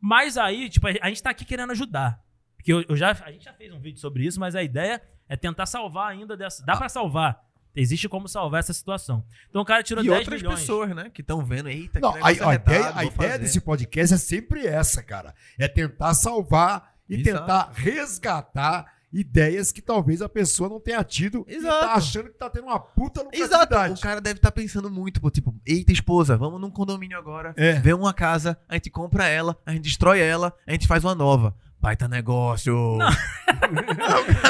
Mas 0.00 0.36
aí, 0.36 0.68
tipo, 0.68 0.86
a 0.86 1.08
gente 1.08 1.22
tá 1.22 1.30
aqui 1.30 1.44
querendo 1.44 1.70
ajudar. 1.70 2.22
Porque 2.56 2.70
eu, 2.72 2.82
eu 2.88 2.96
já, 2.96 3.12
a 3.12 3.30
gente 3.32 3.44
já 3.44 3.52
fez 3.54 3.72
um 3.72 3.78
vídeo 3.78 3.98
sobre 4.00 4.26
isso, 4.26 4.38
mas 4.38 4.54
a 4.54 4.62
ideia 4.62 5.00
é 5.28 5.36
tentar 5.36 5.64
salvar 5.66 6.10
ainda 6.10 6.36
dessa. 6.36 6.62
Ah. 6.62 6.66
Dá 6.66 6.76
pra 6.76 6.88
salvar. 6.88 7.42
Existe 7.76 8.08
como 8.08 8.28
salvar 8.28 8.60
essa 8.60 8.72
situação. 8.72 9.24
Então 9.50 9.62
o 9.62 9.64
cara 9.64 9.82
tirou 9.82 10.02
E 10.04 10.06
10 10.06 10.18
outras 10.20 10.42
milhões. 10.42 10.60
pessoas, 10.60 10.94
né? 10.94 11.10
Que 11.12 11.20
estão 11.22 11.44
vendo. 11.44 11.68
Eita, 11.68 11.98
Não, 12.00 12.12
que 12.12 12.18
a, 12.20 12.26
a 12.26 12.32
ideia, 12.54 12.92
a 12.94 13.04
ideia 13.04 13.38
desse 13.38 13.60
podcast 13.60 14.14
é 14.14 14.18
sempre 14.18 14.66
essa, 14.66 15.02
cara. 15.02 15.34
É 15.58 15.66
tentar 15.66 16.14
salvar 16.14 16.94
e 17.08 17.14
Exato. 17.16 17.38
tentar 17.40 17.70
resgatar 17.74 18.92
ideias 19.12 19.70
que 19.70 19.80
talvez 19.80 20.20
a 20.22 20.28
pessoa 20.28 20.68
não 20.68 20.80
tenha 20.80 21.02
tido 21.04 21.44
e 21.48 21.54
Exato. 21.54 21.80
tá 21.86 21.92
achando 21.94 22.24
que 22.30 22.38
tá 22.38 22.50
tendo 22.50 22.66
uma 22.66 22.80
puta 22.80 23.20
Exato. 23.32 23.42
lucratividade. 23.42 23.94
O 23.94 24.02
cara 24.02 24.20
deve 24.20 24.38
estar 24.38 24.50
pensando 24.50 24.90
muito, 24.90 25.20
pô, 25.20 25.30
tipo, 25.30 25.54
eita, 25.64 25.92
esposa, 25.92 26.36
vamos 26.36 26.60
num 26.60 26.70
condomínio 26.70 27.16
agora, 27.16 27.54
É. 27.56 27.74
vê 27.74 27.92
uma 27.92 28.12
casa, 28.12 28.58
a 28.68 28.74
gente 28.74 28.90
compra 28.90 29.28
ela, 29.28 29.56
a 29.64 29.70
gente 29.72 29.82
destrói 29.82 30.20
ela, 30.20 30.52
a 30.66 30.72
gente 30.72 30.88
faz 30.88 31.04
uma 31.04 31.14
nova. 31.14 31.54
Baita 31.80 32.08
negócio. 32.08 32.98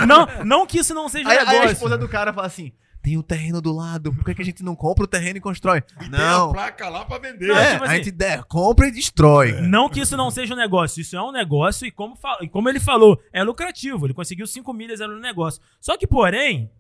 Não, 0.06 0.26
não 0.44 0.66
que 0.66 0.78
isso 0.78 0.94
não 0.94 1.08
seja 1.08 1.28
Aí, 1.28 1.38
aí 1.38 1.46
negócio. 1.46 1.68
a 1.68 1.72
esposa 1.72 1.98
do 1.98 2.08
cara 2.08 2.32
fala 2.32 2.46
assim: 2.46 2.72
tem 3.04 3.18
o 3.18 3.22
terreno 3.22 3.60
do 3.60 3.70
lado, 3.70 4.12
por 4.14 4.24
que, 4.24 4.34
que 4.34 4.40
a 4.40 4.44
gente 4.44 4.62
não 4.64 4.74
compra 4.74 5.04
o 5.04 5.06
terreno 5.06 5.36
e 5.36 5.40
constrói? 5.40 5.78
E 5.78 5.82
tem 6.08 6.10
não. 6.10 6.48
a 6.50 6.52
placa 6.54 6.88
lá 6.88 7.04
pra 7.04 7.18
vender. 7.18 7.46
Não, 7.48 7.54
É, 7.56 7.72
tipo 7.72 7.84
a 7.84 7.86
assim- 7.86 7.96
gente 7.96 8.10
der, 8.10 8.42
compra 8.44 8.88
e 8.88 8.90
destrói. 8.90 9.52
Não 9.60 9.90
que 9.90 10.00
isso 10.00 10.16
não 10.16 10.30
seja 10.30 10.54
um 10.54 10.56
negócio, 10.56 11.00
isso 11.02 11.14
é 11.14 11.22
um 11.22 11.30
negócio 11.30 11.86
e 11.86 11.90
como, 11.90 12.16
e 12.40 12.48
como 12.48 12.68
ele 12.68 12.80
falou, 12.80 13.20
é 13.32 13.42
lucrativo. 13.44 14.06
Ele 14.06 14.14
conseguiu 14.14 14.46
5 14.46 14.72
milhas 14.72 15.00
no 15.00 15.20
negócio. 15.20 15.60
Só 15.80 15.98
que, 15.98 16.06
porém, 16.06 16.70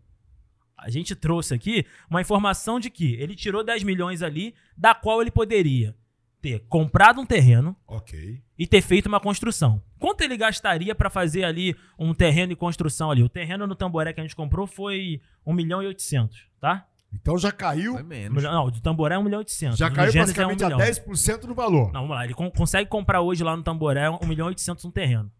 a 0.78 0.88
gente 0.90 1.14
trouxe 1.14 1.52
aqui 1.54 1.84
uma 2.08 2.20
informação 2.22 2.80
de 2.80 2.88
que 2.90 3.14
ele 3.14 3.34
tirou 3.36 3.62
10 3.62 3.82
milhões 3.82 4.22
ali, 4.22 4.54
da 4.76 4.94
qual 4.94 5.20
ele 5.20 5.30
poderia 5.30 5.94
ter 6.40 6.60
comprado 6.68 7.20
um 7.20 7.26
terreno 7.26 7.74
Ok. 7.86 8.40
e 8.58 8.66
ter 8.66 8.82
feito 8.82 9.06
uma 9.06 9.20
construção. 9.20 9.80
Quanto 10.04 10.20
ele 10.20 10.36
gastaria 10.36 10.94
pra 10.94 11.08
fazer 11.08 11.44
ali 11.44 11.74
um 11.98 12.12
terreno 12.12 12.52
e 12.52 12.56
construção 12.56 13.10
ali? 13.10 13.22
O 13.22 13.28
terreno 13.28 13.66
no 13.66 13.74
Tamboré 13.74 14.12
que 14.12 14.20
a 14.20 14.22
gente 14.22 14.36
comprou 14.36 14.66
foi 14.66 15.20
1 15.46 15.52
milhão 15.54 15.82
e 15.82 15.86
800, 15.86 16.46
tá? 16.60 16.86
Então 17.12 17.38
já 17.38 17.50
caiu, 17.52 17.94
Foi 17.94 18.02
menos. 18.02 18.42
Não, 18.42 18.70
do 18.70 18.80
Tamboré 18.80 19.14
é 19.14 19.18
1 19.18 19.22
milhão 19.22 19.38
e 19.38 19.44
800. 19.44 19.78
já 19.78 19.90
caiu 19.90 20.10
Gênesis 20.12 20.36
é 20.36 20.42
1 20.44 20.48
praticamente 20.48 20.64
a 20.64 20.76
milhão. 20.76 21.06
10% 21.36 21.46
do 21.46 21.54
valor. 21.54 21.86
Não, 21.92 22.02
vamos 22.02 22.10
lá. 22.16 22.24
Ele 22.24 22.34
con- 22.34 22.50
consegue 22.50 22.90
comprar 22.90 23.20
hoje 23.22 23.42
lá 23.42 23.56
no 23.56 23.62
Tamboré 23.62 24.10
1 24.10 24.26
milhão 24.26 24.46
e 24.46 24.50
800 24.50 24.84
um 24.84 24.90
terreno. 24.90 25.32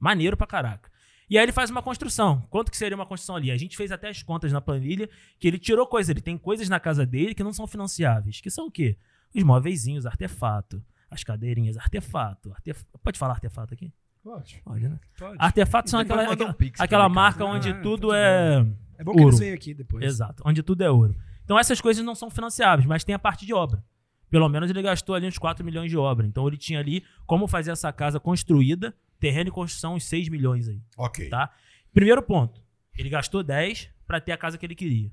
Maneiro 0.00 0.36
pra 0.36 0.46
caraca. 0.46 0.90
E 1.28 1.38
aí 1.38 1.44
ele 1.44 1.52
faz 1.52 1.70
uma 1.70 1.80
construção. 1.82 2.40
Quanto 2.50 2.70
que 2.70 2.76
seria 2.76 2.96
uma 2.96 3.06
construção 3.06 3.36
ali? 3.36 3.52
A 3.52 3.56
gente 3.56 3.76
fez 3.76 3.92
até 3.92 4.08
as 4.08 4.22
contas 4.24 4.50
na 4.50 4.60
planilha 4.60 5.08
que 5.38 5.46
ele 5.46 5.58
tirou 5.60 5.86
coisas. 5.86 6.08
Ele 6.10 6.20
tem 6.20 6.36
coisas 6.36 6.68
na 6.68 6.80
casa 6.80 7.06
dele 7.06 7.32
que 7.34 7.44
não 7.44 7.52
são 7.52 7.66
financiáveis. 7.68 8.40
Que 8.40 8.50
são 8.50 8.66
o 8.66 8.70
quê? 8.70 8.96
Os 9.32 9.42
móveizinhos, 9.44 10.06
artefato. 10.06 10.82
As 11.08 11.22
cadeirinhas, 11.22 11.76
artefato. 11.76 12.50
artef- 12.52 12.84
Pode 13.02 13.18
falar 13.18 13.34
artefato 13.34 13.74
aqui? 13.74 13.92
Pode. 14.22 14.60
Pode, 14.64 14.88
né? 14.88 14.98
Pode. 15.18 15.36
Artefatos 15.38 15.90
são 15.90 16.00
aquela, 16.00 16.22
manda 16.22 16.30
um 16.30 16.34
aquela, 16.34 16.54
pix 16.54 16.80
aquela 16.80 17.08
marca 17.08 17.44
onde 17.44 17.70
Ah, 17.70 17.80
tudo 17.80 18.12
é... 18.12 18.66
É 18.98 19.02
bom 19.04 19.12
que 19.12 19.18
eles 19.20 19.24
Ouro. 19.34 19.36
venham 19.38 19.54
aqui 19.54 19.72
depois. 19.72 20.04
Exato, 20.04 20.42
onde 20.46 20.62
tudo 20.62 20.82
é 20.82 20.90
ouro. 20.90 21.16
Então 21.44 21.58
essas 21.58 21.80
coisas 21.80 22.04
não 22.04 22.14
são 22.14 22.28
financiáveis, 22.30 22.86
mas 22.86 23.02
tem 23.02 23.14
a 23.14 23.18
parte 23.18 23.46
de 23.46 23.54
obra. 23.54 23.82
Pelo 24.28 24.48
menos 24.48 24.68
ele 24.70 24.82
gastou 24.82 25.14
ali 25.14 25.26
uns 25.26 25.38
4 25.38 25.64
milhões 25.64 25.90
de 25.90 25.96
obra. 25.96 26.26
Então 26.26 26.46
ele 26.46 26.56
tinha 26.58 26.78
ali 26.78 27.02
como 27.26 27.48
fazer 27.48 27.70
essa 27.72 27.90
casa 27.92 28.20
construída, 28.20 28.94
terreno 29.18 29.48
e 29.48 29.52
construção, 29.52 29.94
uns 29.94 30.04
6 30.04 30.28
milhões 30.28 30.68
aí. 30.68 30.80
Ok. 30.98 31.28
Tá? 31.30 31.50
Primeiro 31.92 32.22
ponto, 32.22 32.62
ele 32.96 33.08
gastou 33.08 33.42
10 33.42 33.88
para 34.06 34.20
ter 34.20 34.32
a 34.32 34.36
casa 34.36 34.58
que 34.58 34.66
ele 34.66 34.74
queria. 34.74 35.10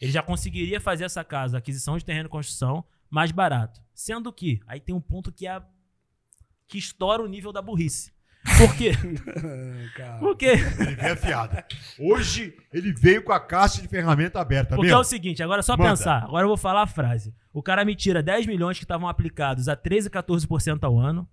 Ele 0.00 0.12
já 0.12 0.22
conseguiria 0.22 0.78
fazer 0.80 1.04
essa 1.04 1.24
casa, 1.24 1.56
aquisição 1.58 1.96
de 1.96 2.04
terreno 2.04 2.26
e 2.26 2.30
construção, 2.30 2.84
mais 3.10 3.32
barato. 3.32 3.80
Sendo 3.94 4.32
que, 4.32 4.60
aí 4.66 4.78
tem 4.78 4.94
um 4.94 5.00
ponto 5.00 5.32
que 5.32 5.46
é 5.46 5.50
a- 5.52 5.66
que 6.68 6.76
estoura 6.78 7.22
o 7.22 7.26
nível 7.28 7.52
da 7.52 7.62
burrice. 7.62 8.12
Por 10.18 10.36
quê? 10.36 10.52
Ele 10.80 10.96
veio 10.96 11.12
afiado. 11.12 11.56
Hoje 11.98 12.54
ele 12.72 12.92
veio 12.92 13.22
com 13.22 13.32
a 13.32 13.40
caixa 13.40 13.80
de 13.80 13.88
ferramenta 13.88 14.40
aberta 14.40 14.74
porque 14.74 14.86
é 14.86 14.90
mesmo. 14.90 15.00
o 15.00 15.04
seguinte, 15.04 15.42
agora 15.42 15.60
é 15.60 15.62
só 15.62 15.76
Manda. 15.76 15.90
pensar. 15.90 16.24
Agora 16.24 16.44
eu 16.44 16.48
vou 16.48 16.56
falar 16.56 16.82
a 16.82 16.86
frase. 16.86 17.32
O 17.52 17.62
cara 17.62 17.84
me 17.84 17.94
tira 17.94 18.22
10 18.22 18.46
milhões 18.46 18.78
que 18.78 18.84
estavam 18.84 19.08
aplicados 19.08 19.68
a 19.68 19.76
13, 19.76 20.10
14% 20.10 20.82
ao 20.82 20.98
ano, 20.98 21.28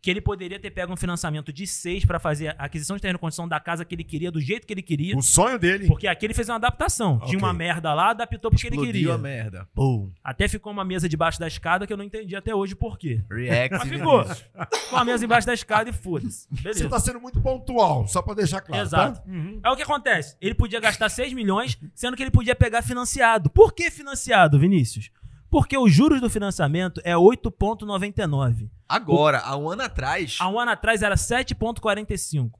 que 0.00 0.10
ele 0.10 0.20
poderia 0.20 0.58
ter 0.60 0.70
pego 0.70 0.92
um 0.92 0.96
financiamento 0.96 1.52
de 1.52 1.66
6 1.66 2.04
para 2.04 2.18
fazer 2.18 2.48
a 2.58 2.64
aquisição 2.64 2.96
de 2.96 3.02
terreno 3.02 3.18
construção 3.18 3.48
da 3.48 3.58
casa 3.58 3.84
que 3.84 3.94
ele 3.94 4.04
queria, 4.04 4.30
do 4.30 4.40
jeito 4.40 4.66
que 4.66 4.72
ele 4.72 4.82
queria. 4.82 5.16
O 5.16 5.22
sonho 5.22 5.58
dele. 5.58 5.86
Porque 5.86 6.06
aqui 6.06 6.26
ele 6.26 6.34
fez 6.34 6.48
uma 6.48 6.56
adaptação. 6.56 7.18
Tinha 7.20 7.28
Ok. 7.36 7.38
uma 7.38 7.52
merda 7.52 7.92
lá, 7.94 8.10
adaptou 8.10 8.50
porque 8.50 8.66
ele 8.66 8.76
Explodiu 8.76 8.92
queria. 8.92 9.14
a 9.14 9.18
merda. 9.18 9.68
Pum. 9.74 10.10
Até 10.22 10.46
ficou 10.48 10.72
uma 10.72 10.84
mesa 10.84 11.08
debaixo 11.08 11.40
da 11.40 11.46
escada 11.48 11.86
que 11.86 11.92
eu 11.92 11.96
não 11.96 12.04
entendi 12.04 12.36
até 12.36 12.54
hoje 12.54 12.74
por 12.74 12.98
quê. 12.98 13.22
React. 13.30 13.78
Mas 13.78 13.88
ficou. 13.88 14.24
Ficou 14.24 14.98
uma 14.98 15.04
mesa 15.04 15.24
embaixo 15.24 15.46
da 15.46 15.54
escada 15.54 15.90
e 15.90 15.92
foda-se. 15.92 16.46
Beleza. 16.50 16.80
Você 16.84 16.88
tá 16.88 17.00
sendo 17.00 17.20
muito 17.20 17.40
pontual, 17.40 18.06
só 18.06 18.22
pra 18.22 18.34
deixar 18.34 18.60
claro. 18.60 18.82
Exato. 18.82 19.20
Tá? 19.20 19.24
Uhum. 19.28 19.60
É 19.64 19.70
o 19.70 19.76
que 19.76 19.82
acontece. 19.82 20.36
Ele 20.40 20.54
podia 20.54 20.80
gastar 20.80 21.08
6 21.08 21.32
milhões, 21.32 21.78
sendo 21.94 22.16
que 22.16 22.22
ele 22.22 22.30
podia 22.30 22.54
pegar 22.54 22.82
financiado. 22.82 23.50
Por 23.50 23.72
que 23.72 23.90
financiado, 23.90 24.58
Vinícius? 24.58 25.10
Porque 25.50 25.76
os 25.78 25.92
juros 25.92 26.20
do 26.20 26.28
financiamento 26.28 27.00
é 27.04 27.14
8,99. 27.14 28.68
Agora, 28.88 29.38
há 29.40 29.56
um 29.56 29.68
ano 29.70 29.82
atrás. 29.82 30.36
Há 30.40 30.48
um 30.48 30.58
ano 30.58 30.70
atrás 30.70 31.02
era 31.02 31.14
7,45. 31.14 32.50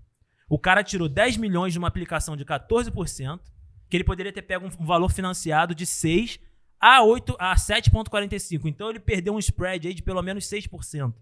O 0.48 0.59
cara 0.59 0.83
tirou 0.83 1.09
10 1.09 1.37
milhões 1.37 1.72
de 1.72 1.79
uma 1.79 1.88
aplicação 1.88 2.37
de 2.37 2.44
14%, 2.44 3.40
que 3.88 3.96
ele 3.96 4.05
poderia 4.05 4.33
ter 4.33 4.42
pego 4.42 4.66
um 4.66 4.87
valor 4.87 5.11
financiado 5.11 5.74
de 5.74 5.85
6 5.85 6.38
a, 6.81 7.03
8, 7.03 7.37
a 7.38 7.55
7,45. 7.57 8.62
Então 8.66 8.88
ele 8.90 9.01
perdeu 9.01 9.35
um 9.35 9.38
spread 9.38 9.88
aí 9.88 9.94
de 9.94 10.03
pelo 10.03 10.22
menos 10.22 10.44
6%. 10.44 11.12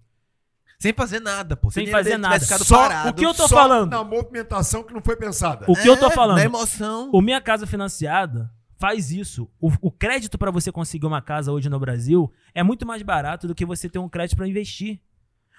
Sem 0.78 0.92
fazer 0.92 1.20
nada, 1.20 1.56
pô. 1.56 1.70
Se 1.70 1.76
Sem 1.80 1.88
o 1.88 1.90
fazer 1.90 2.18
nada. 2.18 2.38
Só 2.44 2.76
parado, 2.76 3.08
o 3.08 3.14
que 3.14 3.24
eu 3.24 3.32
tô 3.32 3.48
Só 3.48 3.56
falando. 3.56 3.90
na 3.90 4.04
movimentação 4.04 4.82
que 4.84 4.92
não 4.92 5.00
foi 5.00 5.16
pensada. 5.16 5.64
O 5.66 5.74
que 5.74 5.88
eu 5.88 5.96
tô 5.98 6.06
É, 6.08 6.10
falando? 6.10 6.36
Na 6.36 6.44
emoção. 6.44 7.10
O 7.12 7.22
Minha 7.22 7.40
Casa 7.40 7.66
Financiada 7.66 8.52
faz 8.78 9.10
isso. 9.10 9.48
O, 9.60 9.70
o 9.80 9.90
crédito 9.90 10.36
para 10.38 10.50
você 10.50 10.70
conseguir 10.70 11.06
uma 11.06 11.22
casa 11.22 11.52
hoje 11.52 11.68
no 11.68 11.78
Brasil 11.80 12.32
é 12.54 12.62
muito 12.62 12.86
mais 12.86 13.02
barato 13.02 13.46
do 13.46 13.54
que 13.54 13.64
você 13.64 13.88
ter 13.88 13.98
um 13.98 14.08
crédito 14.08 14.36
para 14.36 14.48
investir. 14.48 15.00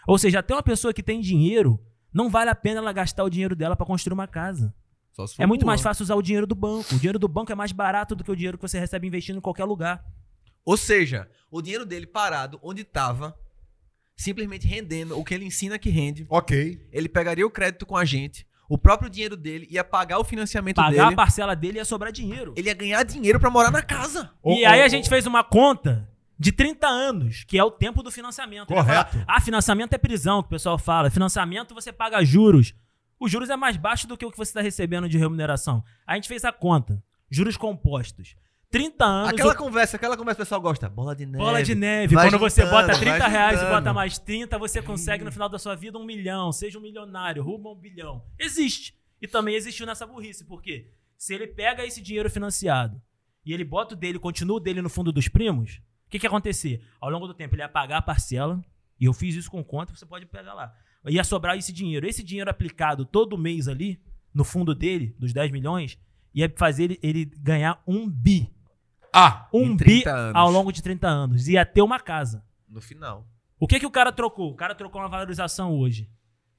Ou 0.07 0.17
seja, 0.17 0.39
até 0.39 0.53
uma 0.53 0.63
pessoa 0.63 0.93
que 0.93 1.03
tem 1.03 1.19
dinheiro, 1.19 1.79
não 2.13 2.29
vale 2.29 2.49
a 2.49 2.55
pena 2.55 2.79
ela 2.79 2.93
gastar 2.93 3.23
o 3.23 3.29
dinheiro 3.29 3.55
dela 3.55 3.75
para 3.75 3.85
construir 3.85 4.13
uma 4.13 4.27
casa. 4.27 4.73
Só 5.11 5.25
se 5.27 5.35
for 5.35 5.43
É 5.43 5.45
muito 5.45 5.61
boa. 5.61 5.71
mais 5.71 5.81
fácil 5.81 6.03
usar 6.03 6.15
o 6.15 6.21
dinheiro 6.21 6.47
do 6.47 6.55
banco. 6.55 6.95
O 6.95 6.97
dinheiro 6.99 7.19
do 7.19 7.27
banco 7.27 7.51
é 7.51 7.55
mais 7.55 7.71
barato 7.71 8.15
do 8.15 8.23
que 8.23 8.31
o 8.31 8.35
dinheiro 8.35 8.57
que 8.57 8.61
você 8.67 8.79
recebe 8.79 9.07
investindo 9.07 9.37
em 9.37 9.41
qualquer 9.41 9.65
lugar. 9.65 10.05
Ou 10.63 10.77
seja, 10.77 11.27
o 11.49 11.61
dinheiro 11.61 11.85
dele 11.85 12.05
parado 12.05 12.59
onde 12.61 12.83
tava, 12.83 13.35
simplesmente 14.15 14.67
rendendo 14.67 15.17
o 15.17 15.23
que 15.23 15.33
ele 15.33 15.45
ensina 15.45 15.77
que 15.79 15.89
rende. 15.89 16.25
Ok. 16.29 16.87
Ele 16.91 17.09
pegaria 17.09 17.45
o 17.45 17.51
crédito 17.51 17.85
com 17.85 17.95
a 17.97 18.05
gente, 18.05 18.45
o 18.69 18.77
próprio 18.77 19.09
dinheiro 19.09 19.35
dele 19.37 19.67
ia 19.69 19.83
pagar 19.83 20.19
o 20.19 20.23
financiamento 20.23 20.75
Pagar 20.75 20.89
dele. 20.91 21.13
a 21.13 21.15
parcela 21.15 21.55
dele 21.55 21.77
ia 21.77 21.85
sobrar 21.85 22.11
dinheiro. 22.11 22.53
Ele 22.57 22.67
ia 22.69 22.73
ganhar 22.73 23.03
dinheiro 23.03 23.39
pra 23.39 23.49
morar 23.49 23.71
na 23.71 23.81
casa. 23.81 24.31
E 24.45 24.65
Ô, 24.65 24.67
aí 24.69 24.81
ô, 24.81 24.83
a 24.83 24.87
gente 24.87 25.07
fez 25.07 25.25
uma 25.25 25.43
conta 25.43 26.07
de 26.37 26.51
30 26.51 26.87
anos, 26.87 27.43
que 27.45 27.57
é 27.57 27.63
o 27.63 27.71
tempo 27.71 28.03
do 28.03 28.11
financiamento. 28.11 28.67
Correto. 28.67 29.11
fala, 29.13 29.25
ah, 29.27 29.41
financiamento 29.41 29.93
é 29.93 29.97
prisão, 29.97 30.41
que 30.41 30.47
o 30.47 30.49
pessoal 30.51 30.77
fala. 30.77 31.09
Financiamento 31.09 31.73
você 31.73 31.91
paga 31.91 32.23
juros. 32.23 32.73
Os 33.19 33.31
juros 33.31 33.49
é 33.49 33.55
mais 33.55 33.77
baixo 33.77 34.07
do 34.07 34.15
que 34.15 34.25
o 34.25 34.29
que 34.31 34.37
você 34.37 34.51
está 34.51 34.61
recebendo 34.61 35.09
de 35.09 35.17
remuneração. 35.17 35.83
A 36.05 36.15
gente 36.15 36.27
fez 36.27 36.45
a 36.45 36.51
conta. 36.51 37.01
Juros 37.31 37.57
compostos. 37.57 38.35
30 38.69 39.05
anos. 39.05 39.29
Aquela 39.29 39.53
o- 39.53 39.57
conversa, 39.57 39.95
aquela 39.95 40.17
conversa 40.17 40.35
que 40.37 40.41
o 40.41 40.45
pessoal 40.45 40.61
gosta. 40.61 40.89
Bola 40.89 41.15
de 41.15 41.25
neve. 41.25 41.37
Bola 41.37 41.63
de 41.63 41.75
neve. 41.75 42.15
Vai 42.15 42.29
Quando 42.29 42.39
você 42.39 42.65
bota 42.65 42.97
30 42.97 43.17
vai 43.19 43.29
reais 43.29 43.61
e 43.61 43.65
bota 43.65 43.93
mais 43.93 44.17
30, 44.19 44.57
você 44.57 44.81
consegue 44.81 45.23
no 45.23 45.31
final 45.31 45.47
da 45.49 45.57
sua 45.57 45.75
vida 45.75 45.97
um 45.97 46.05
milhão. 46.05 46.51
Seja 46.51 46.77
um 46.77 46.81
milionário, 46.81 47.41
rumo 47.43 47.69
a 47.69 47.71
um 47.73 47.75
bilhão. 47.75 48.23
Existe. 48.39 48.93
E 49.21 49.27
também 49.27 49.55
existiu 49.55 49.85
nessa 49.85 50.05
burrice. 50.05 50.43
Por 50.45 50.61
quê? 50.61 50.91
Se 51.17 51.33
ele 51.33 51.47
pega 51.47 51.85
esse 51.85 52.01
dinheiro 52.01 52.29
financiado 52.29 53.01
e 53.45 53.53
ele 53.53 53.63
bota 53.63 53.95
o 53.95 53.97
dele, 53.97 54.19
continua 54.19 54.57
o 54.57 54.59
dele 54.59 54.81
no 54.81 54.89
fundo 54.89 55.11
dos 55.11 55.27
primos, 55.27 55.81
o 56.05 56.09
que, 56.09 56.19
que 56.19 56.25
ia 56.25 56.29
acontecer? 56.29 56.81
Ao 57.01 57.09
longo 57.09 57.25
do 57.27 57.33
tempo, 57.33 57.55
ele 57.55 57.61
ia 57.63 57.69
pagar 57.69 57.97
a 57.97 58.01
parcela, 58.01 58.61
e 58.99 59.05
eu 59.05 59.13
fiz 59.13 59.35
isso 59.35 59.49
com 59.49 59.63
conta, 59.63 59.95
você 59.95 60.05
pode 60.05 60.25
pegar 60.25 60.53
lá. 60.53 60.73
Ia 61.07 61.23
sobrar 61.23 61.57
esse 61.57 61.71
dinheiro. 61.71 62.05
Esse 62.07 62.21
dinheiro 62.21 62.49
aplicado 62.49 63.05
todo 63.05 63.37
mês 63.37 63.67
ali, 63.67 63.99
no 64.33 64.43
fundo 64.43 64.75
dele, 64.75 65.15
dos 65.17 65.31
10 65.33 65.51
milhões, 65.51 65.97
ia 66.33 66.51
fazer 66.55 66.83
ele, 66.83 66.99
ele 67.01 67.25
ganhar 67.25 67.81
um 67.87 68.07
bi. 68.09 68.49
Ah, 69.19 69.47
Um 69.53 69.75
bi 69.75 70.03
30 70.03 70.15
anos. 70.15 70.35
ao 70.35 70.51
longo 70.51 70.71
de 70.71 70.81
30 70.83 71.07
anos. 71.07 71.47
Ia 71.47 71.65
ter 71.65 71.81
uma 71.81 71.99
casa. 71.99 72.43
No 72.69 72.81
final. 72.81 73.27
O 73.59 73.65
que 73.67 73.79
que 73.79 73.85
o 73.85 73.91
cara 73.91 74.11
trocou? 74.11 74.51
O 74.51 74.55
cara 74.55 74.75
trocou 74.75 75.01
uma 75.01 75.09
valorização 75.09 75.71
hoje 75.77 76.09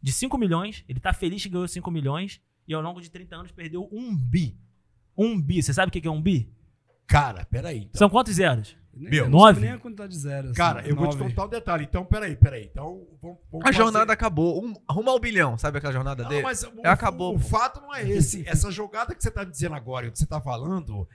de 0.02 0.12
5 0.12 0.36
milhões, 0.38 0.84
ele 0.88 0.98
tá 1.00 1.12
feliz 1.12 1.42
que 1.42 1.48
ganhou 1.48 1.66
5 1.68 1.90
milhões 1.90 2.40
e 2.66 2.74
ao 2.74 2.80
longo 2.80 3.00
de 3.00 3.10
30 3.10 3.36
anos 3.36 3.52
perdeu 3.52 3.88
um 3.92 4.16
bi. 4.16 4.58
Um 5.16 5.40
bi. 5.40 5.62
Você 5.62 5.72
sabe 5.74 5.88
o 5.90 5.92
que 5.92 6.00
que 6.00 6.08
é 6.08 6.10
um 6.10 6.20
bi? 6.22 6.52
cara, 7.06 7.44
peraí. 7.46 7.78
Então. 7.84 7.98
São 7.98 8.10
quantos 8.10 8.34
zeros? 8.34 8.76
Meu, 8.94 9.24
Eu 9.24 9.30
não 9.30 9.38
sei 9.38 9.46
nove? 9.46 9.60
nem 9.60 9.70
a 9.70 9.78
quantidade 9.78 10.12
de 10.12 10.18
zeros. 10.18 10.52
Cara, 10.56 10.80
assim, 10.80 10.90
eu 10.90 10.96
vou 10.96 11.08
te 11.08 11.16
nove. 11.16 11.30
contar 11.30 11.46
um 11.46 11.48
detalhe. 11.48 11.84
Então, 11.84 12.04
peraí, 12.04 12.36
peraí. 12.36 12.64
Então, 12.70 13.06
vamos, 13.22 13.38
vamos 13.50 13.64
A 13.64 13.68
fazer- 13.68 13.78
jornada 13.78 14.12
acabou. 14.12 14.62
Um, 14.64 14.74
rumo 14.90 15.08
ao 15.08 15.18
bilhão. 15.20 15.56
Sabe 15.56 15.78
aquela 15.78 15.92
jornada 15.92 16.24
Não, 16.24 16.28
dele? 16.30 16.42
mas 16.42 16.64
o, 16.64 16.72
acabou, 16.84 17.32
O, 17.32 17.36
o 17.36 17.38
fato 17.38 17.80
não 17.80 17.94
é 17.94 18.06
esse. 18.08 18.46
Essa 18.46 18.70
jogada 18.72 19.14
que 19.14 19.22
você 19.22 19.30
tá 19.30 19.44
dizendo 19.44 19.74
agora 19.76 20.04
e 20.06 20.08
o 20.08 20.12
que 20.12 20.18
você 20.18 20.26
tá 20.26 20.40
falando 20.40 21.08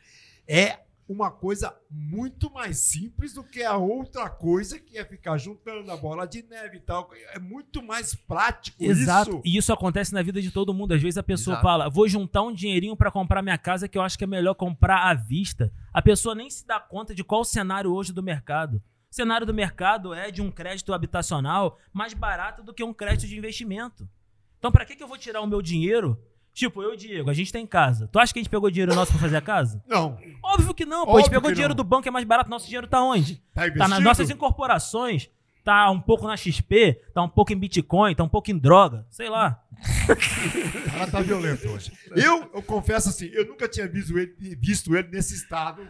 é 0.47 0.79
uma 1.07 1.29
coisa 1.29 1.75
muito 1.89 2.51
mais 2.51 2.77
simples 2.77 3.33
do 3.33 3.43
que 3.43 3.63
a 3.63 3.75
outra 3.75 4.29
coisa 4.29 4.79
que 4.79 4.97
é 4.97 5.03
ficar 5.03 5.37
juntando 5.37 5.91
a 5.91 5.97
bola 5.97 6.25
de 6.25 6.43
neve 6.43 6.77
e 6.77 6.79
tal. 6.79 7.09
É 7.33 7.39
muito 7.39 7.83
mais 7.83 8.15
prático 8.15 8.83
Exato. 8.83 9.31
isso. 9.31 9.41
E 9.45 9.57
isso 9.57 9.73
acontece 9.73 10.13
na 10.13 10.21
vida 10.21 10.41
de 10.41 10.51
todo 10.51 10.73
mundo. 10.73 10.93
Às 10.93 11.01
vezes 11.01 11.17
a 11.17 11.23
pessoa 11.23 11.55
Exato. 11.55 11.67
fala: 11.67 11.89
vou 11.89 12.07
juntar 12.07 12.43
um 12.43 12.53
dinheirinho 12.53 12.95
pra 12.95 13.11
comprar 13.11 13.41
minha 13.41 13.57
casa 13.57 13.87
que 13.87 13.97
eu 13.97 14.01
acho 14.01 14.17
que 14.17 14.23
é 14.23 14.27
melhor 14.27 14.53
comprar 14.53 15.09
à 15.09 15.13
vista. 15.13 15.71
A 15.93 16.01
pessoa 16.01 16.33
nem 16.33 16.49
se 16.49 16.65
dá 16.65 16.79
conta 16.79 17.13
de 17.13 17.23
qual 17.23 17.41
o 17.41 17.45
cenário 17.45 17.91
hoje 17.93 18.13
do 18.13 18.23
mercado. 18.23 18.81
O 19.11 19.15
cenário 19.15 19.45
do 19.45 19.53
mercado 19.53 20.13
é 20.13 20.31
de 20.31 20.41
um 20.41 20.49
crédito 20.49 20.93
habitacional 20.93 21.77
mais 21.91 22.13
barato 22.13 22.63
do 22.63 22.73
que 22.73 22.83
um 22.83 22.93
crédito 22.93 23.27
de 23.27 23.37
investimento. 23.37 24.09
Então, 24.57 24.71
pra 24.71 24.85
que, 24.85 24.95
que 24.95 25.03
eu 25.03 25.07
vou 25.07 25.17
tirar 25.17 25.41
o 25.41 25.47
meu 25.47 25.61
dinheiro? 25.61 26.17
Tipo, 26.53 26.83
eu 26.83 26.91
e 26.91 26.93
o 26.93 26.97
Diego, 26.97 27.29
a 27.29 27.33
gente 27.33 27.51
tem 27.51 27.65
casa. 27.65 28.07
Tu 28.11 28.19
acha 28.19 28.31
que 28.31 28.39
a 28.39 28.43
gente 28.43 28.49
pegou 28.51 28.69
dinheiro 28.69 28.93
nosso 28.93 29.11
pra 29.11 29.21
fazer 29.21 29.37
a 29.37 29.41
casa? 29.41 29.81
Não. 29.87 30.17
Óbvio 30.43 30.73
que 30.73 30.85
não, 30.85 31.03
pô. 31.05 31.13
A 31.13 31.15
gente 31.15 31.25
Óbvio 31.25 31.31
pegou 31.31 31.49
que 31.49 31.55
dinheiro 31.55 31.73
não. 31.73 31.77
do 31.77 31.83
banco, 31.83 32.07
é 32.07 32.11
mais 32.11 32.25
barato. 32.25 32.49
Nosso 32.49 32.65
dinheiro 32.67 32.87
tá 32.87 33.01
onde? 33.03 33.35
Tá 33.35 33.61
Tá 33.61 33.67
investido? 33.67 33.89
nas 33.89 34.03
nossas 34.03 34.29
incorporações, 34.29 35.29
tá 35.63 35.89
um 35.89 35.99
pouco 35.99 36.27
na 36.27 36.37
XP, 36.37 37.01
tá 37.13 37.23
um 37.23 37.29
pouco 37.29 37.51
em 37.53 37.57
Bitcoin, 37.57 38.13
tá 38.13 38.23
um 38.23 38.29
pouco 38.29 38.51
em 38.51 38.57
droga, 38.57 39.05
sei 39.09 39.29
lá. 39.29 39.59
O 40.07 40.91
cara 40.91 41.07
tá 41.11 41.21
violento 41.21 41.67
hoje. 41.69 41.91
Eu, 42.15 42.49
eu 42.53 42.61
confesso 42.61 43.09
assim, 43.09 43.25
eu 43.33 43.45
nunca 43.47 43.67
tinha 43.67 43.87
visto 43.87 44.17
ele, 44.17 44.35
visto 44.61 44.95
ele 44.95 45.07
nesse 45.11 45.33
estado. 45.33 45.81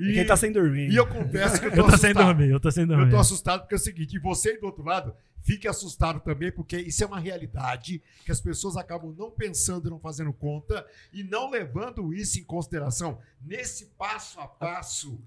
E, 0.00 0.10
E 0.10 0.14
quem 0.14 0.26
tá 0.26 0.36
sem 0.36 0.50
dormir. 0.50 0.90
e 0.90 0.96
eu 0.96 1.06
confesso 1.06 1.60
que 1.60 1.66
eu 1.66 1.70
tô, 1.72 1.76
Eu 1.76 1.84
tô 1.84 1.90
sem 1.96 2.10
assustado. 2.10 2.26
dormir, 2.26 2.50
eu 2.50 2.60
tô 2.60 2.70
sem 2.70 2.82
Eu 2.82 2.88
dormir. 2.88 3.10
tô 3.10 3.16
assustado 3.18 3.60
porque 3.60 3.74
é 3.74 3.76
o 3.76 3.80
seguinte, 3.80 4.16
e 4.16 4.18
você 4.18 4.50
aí 4.50 4.60
do 4.60 4.66
outro 4.66 4.82
lado, 4.84 5.14
fique 5.46 5.68
assustado 5.68 6.18
também, 6.20 6.50
porque 6.50 6.76
isso 6.76 7.04
é 7.04 7.06
uma 7.06 7.20
realidade 7.20 8.02
que 8.24 8.32
as 8.32 8.40
pessoas 8.40 8.76
acabam 8.76 9.14
não 9.16 9.30
pensando 9.30 9.86
e 9.86 9.90
não 9.90 10.00
fazendo 10.00 10.32
conta 10.32 10.84
e 11.12 11.22
não 11.22 11.48
levando 11.48 12.12
isso 12.12 12.40
em 12.40 12.44
consideração. 12.44 13.20
Nesse 13.40 13.86
passo 13.96 14.40
a 14.40 14.48
passo, 14.48 15.22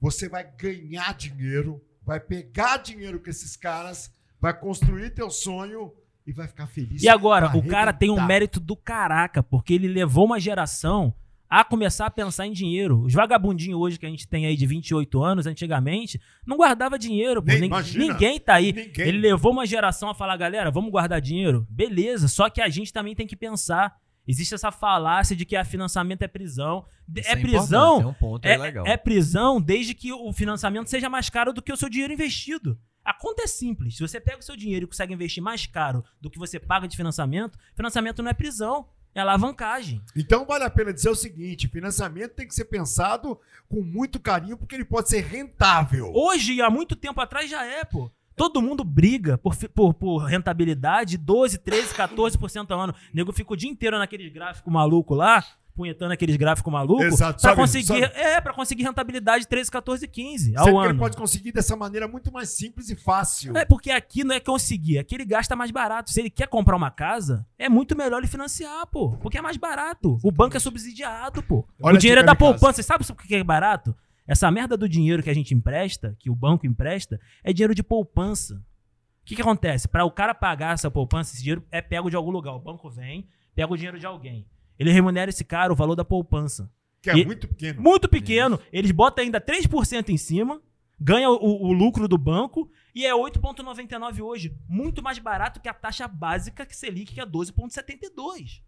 você 0.00 0.28
vai 0.28 0.44
ganhar 0.44 1.14
dinheiro, 1.14 1.80
vai 2.04 2.18
pegar 2.18 2.78
dinheiro 2.78 3.20
com 3.20 3.30
esses 3.30 3.56
caras, 3.56 4.12
vai 4.40 4.52
construir 4.52 5.10
teu 5.10 5.30
sonho 5.30 5.92
e 6.26 6.32
vai 6.32 6.48
ficar 6.48 6.66
feliz. 6.66 7.00
E 7.00 7.08
agora, 7.08 7.56
o 7.56 7.64
cara 7.64 7.92
tem 7.92 8.10
um 8.10 8.26
mérito 8.26 8.58
do 8.58 8.76
caraca, 8.76 9.42
porque 9.44 9.74
ele 9.74 9.86
levou 9.86 10.26
uma 10.26 10.40
geração 10.40 11.14
a 11.52 11.62
começar 11.62 12.06
a 12.06 12.10
pensar 12.10 12.46
em 12.46 12.52
dinheiro. 12.52 13.02
Os 13.02 13.12
vagabundinhos 13.12 13.78
hoje 13.78 13.98
que 13.98 14.06
a 14.06 14.08
gente 14.08 14.26
tem 14.26 14.46
aí 14.46 14.56
de 14.56 14.64
28 14.64 15.22
anos, 15.22 15.46
antigamente, 15.46 16.18
não 16.46 16.56
guardava 16.56 16.98
dinheiro. 16.98 17.44
Nem-. 17.44 17.68
Ninguém 17.94 18.40
tá 18.40 18.54
aí. 18.54 18.72
Ninguém. 18.72 19.06
Ele 19.06 19.18
levou 19.18 19.52
uma 19.52 19.66
geração 19.66 20.08
a 20.08 20.14
falar, 20.14 20.34
galera, 20.38 20.70
vamos 20.70 20.90
guardar 20.90 21.20
dinheiro? 21.20 21.66
Beleza, 21.68 22.26
só 22.26 22.48
que 22.48 22.62
a 22.62 22.70
gente 22.70 22.90
também 22.90 23.14
tem 23.14 23.26
que 23.26 23.36
pensar. 23.36 23.94
Existe 24.26 24.54
essa 24.54 24.72
falácia 24.72 25.36
de 25.36 25.44
que 25.44 25.54
a 25.54 25.62
financiamento 25.62 26.22
é 26.22 26.28
prisão. 26.28 26.86
Isso 27.14 27.28
é 27.28 27.32
importante, 27.32 27.50
prisão 27.50 28.00
É 28.00 28.06
um 28.06 28.14
ponto 28.14 28.46
é, 28.46 28.54
é, 28.54 28.56
legal. 28.56 28.86
é 28.86 28.96
prisão 28.96 29.60
desde 29.60 29.92
que 29.92 30.10
o 30.10 30.32
financiamento 30.32 30.88
seja 30.88 31.10
mais 31.10 31.28
caro 31.28 31.52
do 31.52 31.60
que 31.60 31.70
o 31.70 31.76
seu 31.76 31.90
dinheiro 31.90 32.14
investido. 32.14 32.78
A 33.04 33.12
conta 33.12 33.42
é 33.42 33.46
simples. 33.46 33.98
Se 33.98 34.00
você 34.00 34.18
pega 34.18 34.38
o 34.38 34.42
seu 34.42 34.56
dinheiro 34.56 34.84
e 34.84 34.88
consegue 34.88 35.12
investir 35.12 35.42
mais 35.42 35.66
caro 35.66 36.02
do 36.18 36.30
que 36.30 36.38
você 36.38 36.58
paga 36.58 36.88
de 36.88 36.96
financiamento, 36.96 37.58
financiamento 37.74 38.22
não 38.22 38.30
é 38.30 38.32
prisão, 38.32 38.86
é 39.14 39.20
alavancagem. 39.20 40.02
Então 40.16 40.46
vale 40.46 40.64
a 40.64 40.70
pena 40.70 40.92
dizer 40.92 41.10
o 41.10 41.14
seguinte: 41.14 41.68
financiamento 41.68 42.32
tem 42.32 42.46
que 42.46 42.54
ser 42.54 42.64
pensado 42.64 43.38
com 43.68 43.82
muito 43.82 44.20
carinho, 44.20 44.56
porque 44.56 44.74
ele 44.74 44.84
pode 44.84 45.08
ser 45.08 45.22
rentável. 45.22 46.12
Hoje, 46.14 46.60
há 46.60 46.70
muito 46.70 46.96
tempo 46.96 47.20
atrás, 47.20 47.48
já 47.50 47.64
é, 47.64 47.84
pô. 47.84 48.10
Todo 48.34 48.62
mundo 48.62 48.82
briga 48.82 49.36
por, 49.36 49.54
por, 49.74 49.94
por 49.94 50.18
rentabilidade, 50.24 51.18
12, 51.18 51.58
13, 51.58 51.94
14% 51.94 52.70
ao 52.70 52.80
ano. 52.80 52.92
O 52.92 53.16
nego 53.16 53.32
fica 53.32 53.52
o 53.52 53.56
dia 53.56 53.70
inteiro 53.70 53.98
naqueles 53.98 54.32
gráficos 54.32 54.72
maluco 54.72 55.14
lá, 55.14 55.44
punhetando 55.74 56.12
aqueles 56.12 56.36
gráficos 56.36 56.72
malucos, 56.72 57.06
Exato, 57.06 57.40
pra 57.40 57.50
sabe- 57.50 57.60
conseguir, 57.60 57.86
sabe- 57.86 58.00
é, 58.14 58.40
pra 58.40 58.52
conseguir 58.52 58.82
rentabilidade 58.82 59.46
13, 59.48 59.70
14, 59.70 60.06
15 60.06 60.56
ao 60.56 60.64
Sendo 60.64 60.74
que 60.74 60.80
ano. 60.80 60.90
ele 60.90 60.98
pode 60.98 61.16
conseguir 61.16 61.52
dessa 61.52 61.74
maneira 61.74 62.06
muito 62.06 62.30
mais 62.32 62.50
simples 62.50 62.90
e 62.90 62.96
fácil. 62.96 63.56
É 63.56 63.64
porque 63.64 63.90
aqui 63.90 64.22
não 64.24 64.34
é 64.34 64.40
conseguir, 64.40 64.98
aqui 64.98 65.14
ele 65.14 65.24
gasta 65.24 65.56
mais 65.56 65.70
barato. 65.70 66.10
Se 66.10 66.20
ele 66.20 66.30
quer 66.30 66.46
comprar 66.48 66.76
uma 66.76 66.90
casa, 66.90 67.46
é 67.58 67.68
muito 67.68 67.96
melhor 67.96 68.18
ele 68.18 68.26
financiar, 68.26 68.86
pô. 68.88 69.12
Porque 69.18 69.38
é 69.38 69.42
mais 69.42 69.56
barato. 69.56 70.18
O 70.22 70.30
banco 70.30 70.56
é 70.56 70.60
subsidiado, 70.60 71.42
pô. 71.42 71.66
Olha 71.82 71.96
o 71.96 71.98
dinheiro 71.98 72.20
é 72.20 72.24
da 72.24 72.34
poupança. 72.34 72.82
Sabe 72.82 73.06
por 73.06 73.16
que 73.26 73.34
é 73.34 73.42
barato? 73.44 73.94
Essa 74.26 74.50
merda 74.50 74.76
do 74.76 74.88
dinheiro 74.88 75.22
que 75.22 75.30
a 75.30 75.34
gente 75.34 75.52
empresta, 75.54 76.14
que 76.18 76.30
o 76.30 76.34
banco 76.34 76.66
empresta, 76.66 77.18
é 77.42 77.52
dinheiro 77.52 77.74
de 77.74 77.82
poupança. 77.82 78.54
O 78.54 79.24
que, 79.24 79.34
que 79.36 79.42
acontece? 79.42 79.88
Para 79.88 80.04
o 80.04 80.10
cara 80.10 80.34
pagar 80.34 80.74
essa 80.74 80.90
poupança, 80.90 81.32
esse 81.32 81.42
dinheiro 81.42 81.64
é 81.70 81.80
pego 81.80 82.10
de 82.10 82.16
algum 82.16 82.30
lugar. 82.30 82.52
O 82.54 82.58
banco 82.60 82.90
vem, 82.90 83.26
pega 83.54 83.72
o 83.72 83.76
dinheiro 83.76 83.98
de 83.98 84.06
alguém. 84.06 84.46
Ele 84.82 84.92
remunera 84.92 85.30
esse 85.30 85.44
cara 85.44 85.72
o 85.72 85.76
valor 85.76 85.94
da 85.96 86.04
poupança. 86.04 86.70
Que 87.00 87.10
é 87.10 87.16
E- 87.18 87.24
muito 87.24 87.48
pequeno. 87.48 87.80
Muito 87.82 88.08
pequeno. 88.08 88.60
Eles 88.72 88.90
botam 88.90 89.24
ainda 89.24 89.40
3% 89.40 90.10
em 90.10 90.16
cima, 90.16 90.60
ganha 91.00 91.28
o, 91.30 91.66
o 91.68 91.72
lucro 91.72 92.06
do 92.06 92.16
banco 92.18 92.70
e 92.94 93.04
é 93.06 93.12
8,99 93.12 94.20
hoje. 94.22 94.56
Muito 94.68 95.02
mais 95.02 95.18
barato 95.18 95.60
que 95.60 95.68
a 95.68 95.74
taxa 95.74 96.06
básica 96.06 96.64
que 96.66 96.76
Selic, 96.76 97.14
que 97.14 97.20
é 97.20 97.26
12,72. 97.26 98.60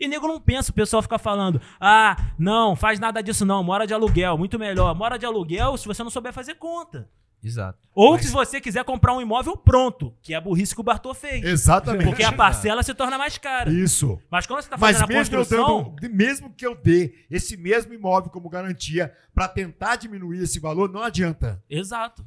E 0.00 0.08
nego 0.08 0.26
não 0.26 0.40
pensa, 0.40 0.70
o 0.70 0.74
pessoal 0.74 1.02
fica 1.02 1.18
falando: 1.18 1.60
ah, 1.80 2.16
não, 2.38 2.74
faz 2.74 2.98
nada 2.98 3.22
disso 3.22 3.44
não, 3.44 3.62
mora 3.62 3.86
de 3.86 3.94
aluguel, 3.94 4.36
muito 4.38 4.58
melhor. 4.58 4.94
Mora 4.94 5.18
de 5.18 5.26
aluguel 5.26 5.76
se 5.76 5.86
você 5.86 6.02
não 6.02 6.10
souber 6.10 6.32
fazer 6.32 6.54
conta. 6.54 7.08
Exato. 7.44 7.78
Ou 7.94 8.12
Mas- 8.12 8.26
se 8.26 8.30
você 8.32 8.60
quiser 8.60 8.84
comprar 8.84 9.14
um 9.14 9.20
imóvel 9.20 9.56
pronto, 9.56 10.14
que 10.22 10.32
é 10.32 10.36
a 10.36 10.40
burrice 10.40 10.74
que 10.74 10.80
o 10.80 10.84
Bartô 10.84 11.12
fez. 11.12 11.44
Exatamente. 11.44 12.04
Porque 12.06 12.22
a 12.22 12.32
parcela 12.32 12.82
se 12.82 12.94
torna 12.94 13.18
mais 13.18 13.36
cara. 13.36 13.70
Isso. 13.70 14.18
Mas 14.30 14.46
quando 14.46 14.62
você 14.62 14.68
tá 14.70 14.76
Mas 14.78 14.96
fazendo 14.96 15.10
a 15.10 15.18
mesmo, 15.18 15.34
eu 15.34 15.38
construção. 15.40 15.96
dando, 16.00 16.14
mesmo 16.14 16.50
que 16.54 16.66
eu 16.66 16.74
dê 16.74 17.12
esse 17.30 17.56
mesmo 17.56 17.92
imóvel 17.92 18.30
como 18.30 18.48
garantia 18.48 19.12
para 19.34 19.48
tentar 19.48 19.96
diminuir 19.96 20.42
esse 20.42 20.60
valor, 20.60 20.90
não 20.90 21.02
adianta. 21.02 21.62
Exato. 21.68 22.24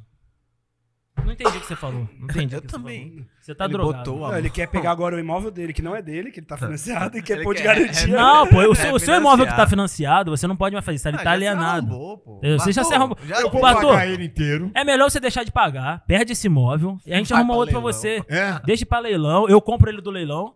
Não 1.24 1.32
entendi 1.32 1.56
o 1.56 1.60
que 1.60 1.66
você 1.66 1.74
falou. 1.76 2.08
Não 2.18 2.24
entendi. 2.28 2.54
Eu 2.54 2.60
que 2.62 2.68
também. 2.68 3.08
falou. 3.10 3.24
Você 3.40 3.54
tá 3.54 3.64
Ele 3.64 3.72
drogado. 3.74 4.10
botou 4.12 4.28
Não, 4.28 4.38
ele 4.38 4.50
quer 4.50 4.66
pegar 4.68 4.90
agora 4.92 5.16
o 5.16 5.18
imóvel 5.18 5.50
dele, 5.50 5.72
que 5.72 5.82
não 5.82 5.94
é 5.94 6.02
dele, 6.02 6.30
que 6.30 6.40
ele 6.40 6.46
tá 6.46 6.56
financiado, 6.56 7.16
e 7.18 7.22
quer 7.22 7.34
Ele 7.34 7.42
pôr 7.44 7.54
de 7.54 7.62
garantia. 7.62 8.06
Não, 8.16 8.46
pô, 8.46 8.58
o 8.70 8.74
seu, 8.74 8.90
É 8.90 8.92
o 8.92 8.98
seu 8.98 9.14
imóvel 9.16 9.46
que 9.46 9.54
tá 9.56 9.66
financiado. 9.66 10.30
você 10.36 10.46
não 10.46 10.56
pode 10.56 10.74
mais 10.74 10.84
fazer 10.84 10.96
isso, 10.96 11.08
ele 11.08 11.16
Ah, 11.16 11.18
tá 11.18 11.24
já 11.24 11.30
se 11.30 11.34
alienado. 11.34 11.86
arrombou, 11.92 12.18
pô. 12.18 12.40
Você 12.58 12.72
já 12.72 12.84
se 12.84 12.94
arrombou. 12.94 13.18
já- 13.24 13.40
Eu 13.40 13.50
vou 13.50 13.60
Bartô, 13.60 13.88
pagar 13.88 14.06
ele 14.08 14.24
inteiro. 14.24 14.70
É 14.74 14.84
melhor 14.84 15.10
você 15.10 15.18
deixar 15.20 15.42
de 15.44 15.50
pagar, 15.52 16.04
perde 16.06 16.32
esse 16.32 16.46
imóvel 16.46 16.98
e 17.06 17.12
a 17.12 17.16
gente 17.16 17.30
Vai 17.30 17.38
arruma 17.38 17.54
pra 17.54 17.58
outro 17.60 17.72
pra 17.72 17.80
leilão. 17.84 17.92
você. 18.00 18.22
É. 18.28 18.60
Deixa 18.64 18.84
pra 18.86 18.98
leilão, 18.98 19.48
eu 19.48 19.60
compro 19.60 19.90
ele 19.90 20.00
do 20.00 20.10
leilão 20.10 20.54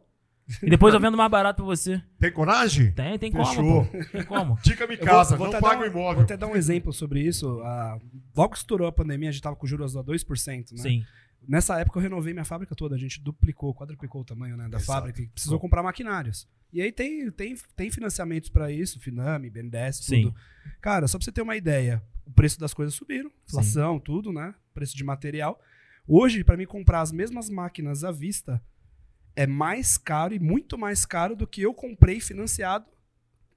e 0.63 0.71
depois 0.71 0.93
eu 0.95 1.01
vendo 1.01 1.17
mais 1.17 1.31
barato 1.31 1.57
pra 1.63 1.65
você. 1.67 2.03
Tem 2.19 2.33
coragem? 2.33 2.93
Tem, 2.93 3.19
tem 3.19 3.31
Fechou. 3.33 3.55
como, 3.55 3.85
pô. 3.87 4.05
Tem 4.13 4.25
como. 4.25 4.59
Dica-me 4.65 4.95
Eu 4.95 4.99
vou- 4.99 5.07
casa, 5.07 5.37
vou 5.37 5.47
não 5.49 5.55
até 5.55 5.61
paga 5.61 5.83
o 5.85 5.87
um- 5.89 5.91
Vou 5.91 6.01
imóvel. 6.03 6.23
até 6.25 6.37
dar 6.37 6.47
um 6.47 6.57
exemplo 6.57 6.93
sobre 6.93 7.21
isso. 7.23 7.61
Ah, 7.63 7.99
logo 8.37 8.53
que 8.53 8.59
estourou 8.59 8.87
a 8.89 8.93
pandemia, 8.93 9.29
a 9.29 9.33
gente 9.33 9.43
tava 9.43 9.57
com 9.57 9.67
juros 9.67 9.97
a 9.97 10.03
2%, 10.03 10.73
né? 10.73 10.83
Sim. 10.83 11.05
Nessa 11.49 11.79
época 11.81 11.99
eu 11.99 12.03
renovei 12.03 12.33
minha 12.35 12.45
fábrica 12.45 12.75
toda, 12.75 12.95
a 12.95 12.99
gente 12.99 13.21
duplicou, 13.21 13.75
quadruplicou 13.75 14.21
o 14.21 14.25
tamanho 14.25 14.57
né, 14.57 14.69
da 14.69 14.77
Exato. 14.77 14.85
fábrica 14.87 15.23
e 15.23 15.27
precisou 15.29 15.59
comprar 15.59 15.83
maquinários. 15.83 16.47
E 16.73 16.83
aí 16.83 16.93
tem, 16.93 17.31
tem, 17.31 17.57
tem 17.75 17.91
financiamentos 17.91 18.49
para 18.51 18.71
isso, 18.71 19.01
Finame, 19.01 19.49
BNDES, 19.51 19.97
Sim. 20.05 20.23
tudo. 20.25 20.35
Cara, 20.81 21.09
só 21.09 21.19
pra 21.19 21.25
você 21.25 21.33
ter 21.33 21.41
uma 21.43 21.57
ideia, 21.57 22.03
o 22.27 22.31
preço 22.31 22.61
das 22.61 22.75
coisas 22.75 22.95
subiram, 22.95 23.31
inflação, 23.49 23.99
tudo, 23.99 24.33
né? 24.33 24.55
Preço 24.75 24.97
de 24.97 25.03
material. 25.03 25.59
Hoje, 26.07 26.45
para 26.45 26.57
mim 26.57 26.67
comprar 26.67 27.01
as 27.01 27.11
mesmas 27.11 27.49
máquinas 27.49 28.05
à 28.05 28.13
vista, 28.13 28.63
é 29.35 29.47
mais 29.47 29.97
caro 29.97 30.35
e 30.35 30.39
muito 30.39 30.77
mais 30.77 31.05
caro 31.05 31.35
do 31.37 31.47
que 31.47 31.63
eu 31.63 31.73
comprei 31.73 32.21
financiado 32.21 32.87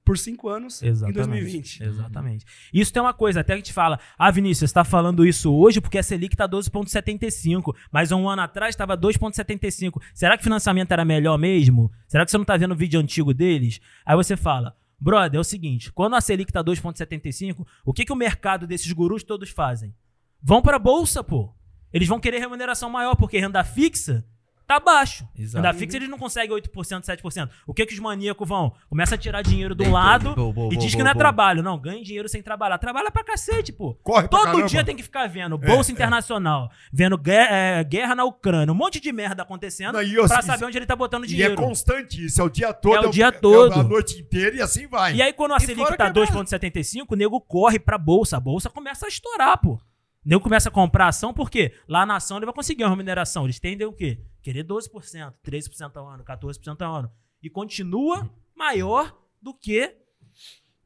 por 0.04 0.18
cinco 0.18 0.48
anos 0.48 0.82
em 0.82 0.88
Exatamente. 0.88 1.16
2020. 1.16 1.82
Exatamente. 1.82 2.44
Isso 2.72 2.92
tem 2.92 3.00
uma 3.00 3.14
coisa, 3.14 3.40
até 3.40 3.54
que 3.54 3.54
a 3.54 3.56
gente 3.56 3.72
fala, 3.72 3.98
ah, 4.18 4.30
Vinícius, 4.30 4.70
você 4.70 4.74
tá 4.74 4.84
falando 4.84 5.26
isso 5.26 5.52
hoje 5.52 5.80
porque 5.80 5.98
a 5.98 6.02
Selic 6.02 6.36
tá 6.36 6.46
12,75, 6.46 7.74
mas 7.90 8.12
um 8.12 8.28
ano 8.28 8.42
atrás 8.42 8.74
estava 8.74 8.96
2,75. 8.96 10.00
Será 10.12 10.36
que 10.36 10.42
o 10.42 10.44
financiamento 10.44 10.92
era 10.92 11.04
melhor 11.04 11.38
mesmo? 11.38 11.90
Será 12.06 12.24
que 12.24 12.30
você 12.30 12.38
não 12.38 12.44
tá 12.44 12.56
vendo 12.56 12.72
o 12.72 12.76
vídeo 12.76 13.00
antigo 13.00 13.32
deles? 13.32 13.80
Aí 14.04 14.14
você 14.14 14.36
fala, 14.36 14.76
brother, 15.00 15.38
é 15.38 15.40
o 15.40 15.44
seguinte, 15.44 15.90
quando 15.90 16.14
a 16.16 16.20
Selic 16.20 16.52
tá 16.52 16.62
2,75, 16.62 17.66
o 17.84 17.92
que, 17.92 18.04
que 18.04 18.12
o 18.12 18.16
mercado 18.16 18.66
desses 18.66 18.92
gurus 18.92 19.22
todos 19.22 19.48
fazem? 19.48 19.94
Vão 20.42 20.60
pra 20.60 20.78
bolsa, 20.78 21.24
pô. 21.24 21.54
Eles 21.90 22.08
vão 22.08 22.20
querer 22.20 22.40
remuneração 22.40 22.90
maior, 22.90 23.14
porque 23.14 23.38
renda 23.38 23.64
fixa 23.64 24.26
tá 24.66 24.80
baixo. 24.80 25.26
Exato. 25.38 25.64
Renda 25.64 25.78
fixa 25.78 25.96
eles 25.96 26.08
não 26.08 26.18
conseguem 26.18 26.56
8%, 26.56 27.02
7%. 27.04 27.50
O 27.66 27.74
que 27.74 27.84
que 27.86 27.94
os 27.94 28.00
maníacos 28.00 28.48
vão? 28.48 28.72
Começa 28.88 29.14
a 29.14 29.18
tirar 29.18 29.42
dinheiro 29.42 29.74
do 29.74 29.88
lado 29.90 30.22
trade. 30.22 30.36
Boa, 30.36 30.52
boa, 30.52 30.66
e 30.68 30.76
boa, 30.76 30.82
diz 30.84 30.94
que 30.94 31.02
não 31.02 31.10
é 31.10 31.14
trabalho. 31.14 31.62
Não, 31.62 31.78
ganha 31.78 32.02
dinheiro 32.02 32.28
sem 32.28 32.42
trabalhar. 32.42 32.78
Trabalha 32.78 33.10
pra 33.10 33.22
cacete, 33.24 33.72
pô. 33.72 33.94
Corre 34.02 34.28
pra 34.28 34.38
Todo 34.38 34.46
caramba. 34.46 34.66
dia 34.68 34.84
tem 34.84 34.96
que 34.96 35.02
ficar 35.02 35.26
vendo 35.28 35.58
Bolsa 35.58 35.92
Internacional, 35.92 36.70
vendo 36.92 37.16
guerra, 37.18 37.54
é, 37.56 37.84
guerra 37.84 38.14
na 38.14 38.24
Ucrânia, 38.24 38.72
um 38.72 38.76
monte 38.76 39.00
de 39.00 39.12
merda 39.12 39.42
acontecendo 39.42 39.94
Não, 39.94 40.02
eu- 40.02 40.26
pra 40.26 40.38
isso- 40.38 40.46
saber 40.46 40.64
onde 40.64 40.78
ele 40.78 40.86
tá 40.86 40.96
botando 40.96 41.24
E 41.24 41.26
é 41.26 41.28
dinheiro. 41.28 41.56
constante 41.56 42.24
isso, 42.24 42.40
é 42.40 42.44
o 42.44 42.48
dia 42.48 42.72
todo. 42.72 42.94
É 42.96 43.00
o 43.08 43.10
dia 43.10 43.30
todo. 43.32 43.72
a 43.72 43.82
noite 43.82 44.18
inteira 44.20 44.56
e 44.56 44.60
assim 44.60 44.86
vai. 44.86 45.14
E 45.14 45.22
aí, 45.22 45.32
quando 45.32 45.52
a 45.52 45.56
E 45.56 45.60
Selic 45.60 45.96
tá 45.96 46.10
que 46.10 46.18
é 46.18 46.22
2,75, 46.24 47.12
o 47.12 47.16
nego 47.16 47.40
corre 47.40 47.78
pra 47.78 47.98
bolsa. 47.98 48.36
A 48.36 48.40
bolsa 48.40 48.70
começa 48.70 49.06
a 49.06 49.08
estourar, 49.08 49.58
pô. 49.60 49.72
O 49.74 49.80
nego 50.24 50.40
começa 50.42 50.68
a 50.68 50.72
comprar 50.72 51.08
ação, 51.08 51.34
porque 51.34 51.72
lá 51.88 52.06
na 52.06 52.16
ação 52.16 52.36
ele 52.38 52.46
vai 52.46 52.54
conseguir 52.54 52.82
uma 52.84 52.90
remuneração. 52.90 53.44
Eles 53.44 53.58
tendem 53.60 53.86
o 53.86 53.92
quê? 53.92 54.18
Querer 54.44 54.62
12%, 54.62 55.32
13% 55.42 55.96
ao 55.96 56.06
ano, 56.06 56.22
14% 56.22 56.82
ao 56.82 56.94
ano. 56.94 57.10
E 57.42 57.48
continua 57.48 58.30
maior 58.54 59.16
do 59.40 59.54
que 59.54 59.96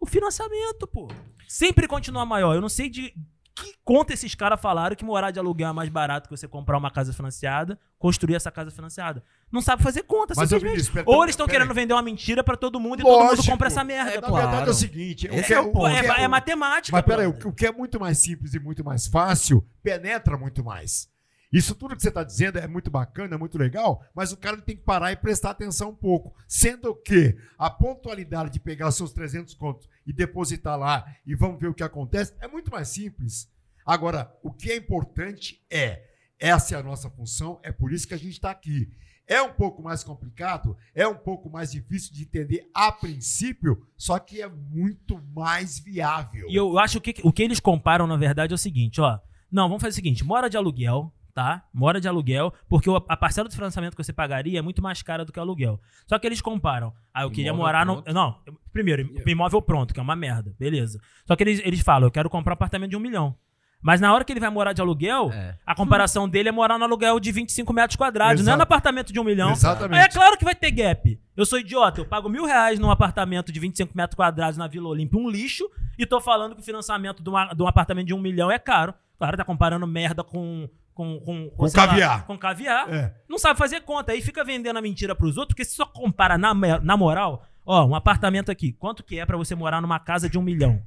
o 0.01 0.07
financiamento, 0.07 0.87
pô. 0.87 1.09
Sempre 1.49 1.89
continua 1.89 2.25
maior. 2.25 2.55
Eu 2.55 2.61
não 2.61 2.69
sei 2.69 2.89
de 2.89 3.13
que 3.57 3.75
conta 3.85 4.15
esses 4.15 4.33
caras 4.37 4.61
falaram 4.61 4.95
que 4.95 5.05
morar 5.05 5.33
de 5.33 5.41
aluguel 5.41 5.71
é 5.71 5.73
mais 5.73 5.89
barato 5.89 6.29
que 6.29 6.37
você 6.37 6.47
comprar 6.47 6.79
uma 6.79 6.93
casa 6.93 7.13
financiada, 7.13 7.77
construir 7.99 8.37
essa 8.37 8.53
casa 8.53 8.71
financiada. 8.71 9.25
Não 9.51 9.61
sabe 9.61 9.83
fazer 9.83 10.05
conta, 10.05 10.35
Mas, 10.37 10.49
simplesmente. 10.51 10.93
Pera- 10.93 11.05
Ou 11.11 11.25
eles 11.25 11.33
estão 11.33 11.49
querendo 11.49 11.71
aí. 11.71 11.75
vender 11.75 11.95
uma 11.95 12.03
mentira 12.03 12.45
pra 12.45 12.57
todo 12.57 12.79
mundo 12.79 13.01
e 13.01 13.03
todo 13.03 13.11
mundo 13.19 13.31
Lógico. 13.31 13.49
compra 13.49 13.67
essa 13.67 13.83
merda, 13.83 14.13
É, 14.13 14.21
na 14.21 14.29
pô. 14.29 14.35
verdade 14.35 14.53
é 14.55 14.57
Claro. 14.59 14.71
o 14.71 14.75
seguinte. 14.75 15.27
Esse 15.33 15.53
é 15.53 15.61
o 15.61 15.77
o 15.77 15.89
é, 15.89 16.01
que 16.03 16.21
é 16.21 16.29
matemática. 16.29 16.97
Mas 16.97 17.05
peraí, 17.05 17.27
o 17.27 17.53
que 17.53 17.67
é 17.67 17.73
muito 17.73 17.99
mais 17.99 18.19
simples 18.19 18.55
e 18.55 18.61
muito 18.61 18.85
mais 18.85 19.09
fácil 19.09 19.67
penetra 19.83 20.39
muito 20.39 20.63
mais. 20.63 21.11
Isso 21.53 21.75
tudo 21.75 21.97
que 21.97 22.03
você 22.03 22.09
está 22.09 22.23
dizendo 22.23 22.59
é 22.59 22.67
muito 22.67 22.91
bacana, 22.91 23.35
é 23.35 23.39
muito 23.39 23.57
legal, 23.57 24.05
mas 24.15 24.33
o 24.33 24.37
cara 24.37 24.61
tem 24.61 24.77
que 24.77 24.83
parar 24.83 25.13
e 25.13 25.17
prestar 25.17 25.51
atenção 25.51 25.91
um 25.91 25.95
pouco. 25.95 26.35
Sendo 26.47 26.95
que 26.95 27.37
a 27.59 27.71
pontualidade 27.71 28.51
de 28.51 28.61
pegar 28.61 28.91
seus 28.91 29.13
300 29.13 29.55
contos 29.55 29.89
e 30.07 30.13
depositar 30.13 30.79
lá 30.79 31.07
e 31.27 31.35
vamos 31.35 31.59
ver 31.59 31.69
o 31.69 31.75
que 31.75 31.83
acontece 31.83 32.35
é 32.41 32.47
muito 32.47 32.71
mais 32.71 32.89
simples. 32.89 33.51
Agora, 33.85 34.31
o 34.43 34.53
que 34.53 34.71
é 34.71 34.77
importante 34.77 35.65
é, 35.71 36.03
essa 36.39 36.75
é 36.75 36.79
a 36.79 36.83
nossa 36.83 37.09
função, 37.09 37.59
é 37.63 37.73
por 37.73 37.93
isso 37.93 38.07
que 38.07 38.15
a 38.15 38.19
gente 38.19 38.33
está 38.33 38.51
aqui. 38.51 38.91
É 39.27 39.43
um 39.43 39.53
pouco 39.53 39.83
mais 39.83 40.05
complicado, 40.05 40.77
é 40.95 41.07
um 41.07 41.17
pouco 41.17 41.51
mais 41.51 41.73
difícil 41.73 42.15
de 42.15 42.23
entender 42.23 42.69
a 42.75 42.93
princípio, 42.93 43.87
só 43.97 44.19
que 44.19 44.41
é 44.41 44.49
muito 44.49 45.23
mais 45.35 45.79
viável. 45.79 46.47
E 46.49 46.57
eu 46.57 46.79
acho 46.79 47.01
que 47.01 47.15
o 47.23 47.33
que 47.33 47.43
eles 47.43 47.61
comparam, 47.61 48.07
na 48.07 48.17
verdade, 48.17 48.53
é 48.53 48.55
o 48.55 48.59
seguinte, 48.59 49.01
ó. 49.01 49.19
Não, 49.51 49.69
vamos 49.69 49.83
fazer 49.83 49.93
o 49.93 49.95
seguinte: 49.95 50.25
mora 50.25 50.49
de 50.49 50.57
aluguel, 50.57 51.13
tá? 51.39 51.63
Mora 51.73 52.01
de 52.01 52.09
aluguel, 52.09 52.53
porque 52.69 52.91
a 53.09 53.17
parcela 53.17 53.49
do 53.49 53.55
financiamento 53.55 53.95
que 53.97 54.03
você 54.03 54.13
pagaria 54.13 54.59
é 54.59 54.63
muito 54.63 54.83
mais 54.83 55.03
cara 55.03 55.25
do 55.25 55.33
que 55.33 55.39
o 55.39 55.43
aluguel. 55.43 55.81
Só 56.05 56.19
que 56.19 56.27
eles 56.27 56.41
comparam. 56.41 56.93
Ah, 57.15 57.23
eu 57.23 57.31
queria 57.31 57.51
Imóvel 57.51 57.65
morar 57.65 57.87
no. 57.87 58.03
pronto. 58.03 58.13
Não, 58.13 58.37
primeiro, 58.73 59.09
imóvel 59.25 59.63
pronto, 59.63 59.95
que 59.95 60.01
é 60.01 60.03
uma 60.03 60.17
merda, 60.17 60.53
beleza. 60.59 60.99
Só 61.25 61.37
que 61.37 61.45
eles, 61.45 61.61
eles 61.65 61.79
falam, 61.81 62.09
eu 62.09 62.11
quero 62.11 62.29
comprar 62.29 62.53
um 62.53 62.55
apartamento 62.55 62.91
de 62.91 62.97
um 62.97 63.01
milhão. 63.01 63.37
Mas 63.81 64.01
na 64.01 64.13
hora 64.13 64.25
que 64.25 64.33
ele 64.33 64.41
vai 64.41 64.51
morar 64.51 64.73
de 64.73 64.81
aluguel, 64.81 65.31
É. 65.33 65.57
a 65.65 65.73
comparação 65.77 66.29
dele 66.29 66.49
é 66.49 66.53
morar 66.53 66.77
no 66.77 66.85
aluguel 66.85 67.21
de 67.21 67.31
25 67.31 67.73
metros 67.73 67.95
quadrados, 67.95 68.43
não 68.43 68.51
é 68.51 68.55
Exato. 68.55 68.57
no 68.59 68.63
apartamento 68.65 69.13
de 69.13 69.21
um 69.21 69.23
milhão. 69.25 69.53
Exatamente. 69.53 70.01
Aí 70.01 70.05
é 70.07 70.09
claro 70.09 70.37
que 70.37 70.45
vai 70.45 70.57
ter 70.57 70.73
gap. 70.73 71.21
Eu 71.37 71.47
sou 71.47 71.61
idiota, 71.61 72.01
eu 72.01 72.05
pago 72.05 72.29
mil 72.29 72.45
reais 72.45 72.81
num 72.81 72.91
apartamento 72.91 73.53
de 73.53 73.61
25 73.61 73.97
metros 73.97 74.17
quadrados 74.17 74.57
na 74.59 74.67
Vila 74.67 74.89
Olímpia, 74.89 75.17
um 75.17 75.31
lixo, 75.31 75.71
e 75.97 76.05
tô 76.05 76.21
falando 76.21 76.57
que 76.57 76.61
o 76.61 76.65
financiamento 76.65 77.23
de, 77.23 77.31
uma- 77.31 77.55
de 77.55 77.63
um 77.63 77.69
apartamento 77.69 78.07
de 78.09 78.13
um 78.15 78.19
milhão 78.21 78.51
é 78.51 78.59
caro. 78.59 78.93
Claro, 79.17 79.37
tá 79.37 79.45
comparando 79.45 79.87
merda 79.87 80.23
com. 80.25 80.69
Com, 80.99 81.21
com, 81.21 81.49
Com 81.51 81.69
sei 81.69 81.81
lá, 81.81 81.87
caviar. 81.87 82.27
com 82.27 82.37
caviar. 82.37 82.93
É. 82.93 83.15
Não 83.29 83.39
sabe 83.39 83.57
fazer 83.57 83.83
conta. 83.83 84.11
Aí 84.11 84.21
fica 84.21 84.43
vendendo 84.43 84.79
a 84.79 84.83
mentira 84.83 85.15
pros 85.15 85.37
outros, 85.37 85.55
porque 85.55 85.65
se 85.65 85.77
só 85.77 85.87
compara 85.87 86.37
na, 86.37 86.53
na 86.53 86.97
moral, 86.97 87.47
ó, 87.65 87.87
um 87.87 87.95
apartamento 87.95 88.51
aqui, 88.51 88.73
quanto 88.73 89.05
que 89.05 89.17
é 89.21 89.25
pra 89.25 89.37
você 89.37 89.55
morar 89.55 89.81
numa 89.81 90.01
casa 90.01 90.29
de 90.29 90.37
um 90.37 90.43
milhão? 90.43 90.83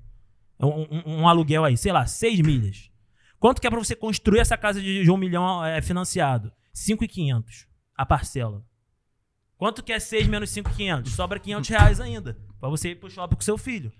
Um, 0.59 0.67
um- 0.67 1.21
um 1.21 1.27
aluguel 1.29 1.63
aí, 1.63 1.77
sei 1.77 1.93
lá, 1.93 2.05
seis 2.05 2.41
milhas. 2.41 2.91
Quanto 3.39 3.61
que 3.61 3.67
é 3.67 3.69
pra 3.69 3.79
você 3.79 3.95
construir 3.95 4.39
essa 4.39 4.57
casa 4.57 4.81
de, 4.81 5.01
de 5.01 5.09
um 5.09 5.15
milhão 5.15 5.63
é, 5.63 5.81
financiado? 5.81 6.51
5,500 6.73 7.65
a 7.95 8.05
parcela. 8.05 8.65
Quanto 9.57 9.81
que 9.81 9.93
é 9.93 9.99
6 9.99 10.27
menos 10.27 10.49
5,500? 10.49 11.13
Sobra 11.13 11.39
500 11.39 11.69
reais 11.69 12.01
ainda. 12.01 12.37
Pra 12.59 12.67
você 12.67 12.89
ir 12.89 12.95
pro 12.95 13.09
shopping 13.09 13.35
com 13.35 13.41
seu 13.41 13.57
filho. 13.57 13.93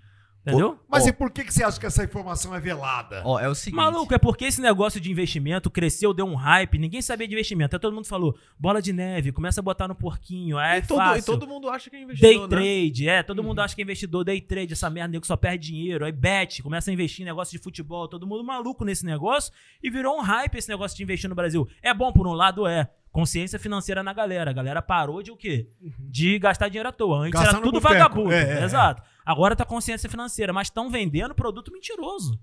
Entendeu? 0.44 0.76
Mas 0.88 1.04
Ó. 1.04 1.08
e 1.08 1.12
por 1.12 1.30
que, 1.30 1.44
que 1.44 1.54
você 1.54 1.62
acha 1.62 1.78
que 1.78 1.86
essa 1.86 2.02
informação 2.02 2.52
é 2.52 2.58
velada? 2.58 3.22
Ó, 3.24 3.38
é 3.38 3.48
o 3.48 3.54
seguinte. 3.54 3.76
Maluco, 3.76 4.12
é 4.12 4.18
porque 4.18 4.44
esse 4.44 4.60
negócio 4.60 5.00
de 5.00 5.08
investimento 5.08 5.70
cresceu, 5.70 6.12
deu 6.12 6.26
um 6.26 6.34
hype, 6.34 6.78
ninguém 6.78 7.00
sabia 7.00 7.28
de 7.28 7.34
investimento. 7.34 7.76
Aí 7.76 7.80
todo 7.80 7.94
mundo 7.94 8.08
falou, 8.08 8.36
bola 8.58 8.82
de 8.82 8.92
neve, 8.92 9.30
começa 9.30 9.60
a 9.60 9.62
botar 9.62 9.86
no 9.86 9.94
porquinho, 9.94 10.58
aí 10.58 10.76
é 10.76 10.78
e, 10.78 10.82
todo, 10.82 10.98
fácil. 10.98 11.20
e 11.20 11.22
todo 11.22 11.46
mundo 11.46 11.70
acha 11.70 11.88
que 11.88 11.94
é 11.94 12.00
Day 12.00 12.04
investidor, 12.04 12.48
né? 12.48 12.56
trade, 12.56 13.08
é, 13.08 13.22
todo 13.22 13.42
mundo 13.42 13.60
acha 13.60 13.74
que 13.76 13.82
é 13.82 13.84
investidor, 13.84 14.24
day 14.24 14.40
trade, 14.40 14.72
essa 14.72 14.90
merda, 14.90 15.12
nego 15.12 15.24
só 15.24 15.36
perde 15.36 15.68
dinheiro, 15.68 16.04
aí 16.04 16.10
bet, 16.10 16.60
começa 16.60 16.90
a 16.90 16.92
investir 16.92 17.22
em 17.22 17.26
negócio 17.26 17.56
de 17.56 17.62
futebol, 17.62 18.08
todo 18.08 18.26
mundo 18.26 18.42
maluco 18.42 18.84
nesse 18.84 19.06
negócio, 19.06 19.52
e 19.80 19.88
virou 19.90 20.18
um 20.18 20.22
hype 20.22 20.56
esse 20.56 20.68
negócio 20.68 20.96
de 20.96 21.04
investir 21.04 21.30
no 21.30 21.36
Brasil. 21.36 21.68
É 21.80 21.94
bom 21.94 22.12
por 22.12 22.26
um 22.26 22.32
lado, 22.32 22.66
é. 22.66 22.90
Consciência 23.12 23.58
financeira 23.58 24.02
na 24.02 24.14
galera. 24.14 24.50
A 24.50 24.54
galera 24.54 24.80
parou 24.80 25.22
de 25.22 25.30
o 25.30 25.36
quê? 25.36 25.68
De 25.98 26.38
gastar 26.38 26.68
dinheiro 26.68 26.88
à 26.88 26.92
toa. 26.92 27.18
Antes 27.18 27.32
Gastar 27.32 27.58
era 27.58 27.60
tudo 27.60 27.78
vagabundo. 27.78 28.32
É, 28.32 28.60
é, 28.60 28.64
é. 28.64 28.96
Agora 29.24 29.56
tá 29.56 29.64
consciência 29.64 30.08
financeira, 30.08 30.52
mas 30.52 30.68
estão 30.68 30.90
vendendo 30.90 31.34
produto 31.34 31.72
mentiroso. 31.72 32.38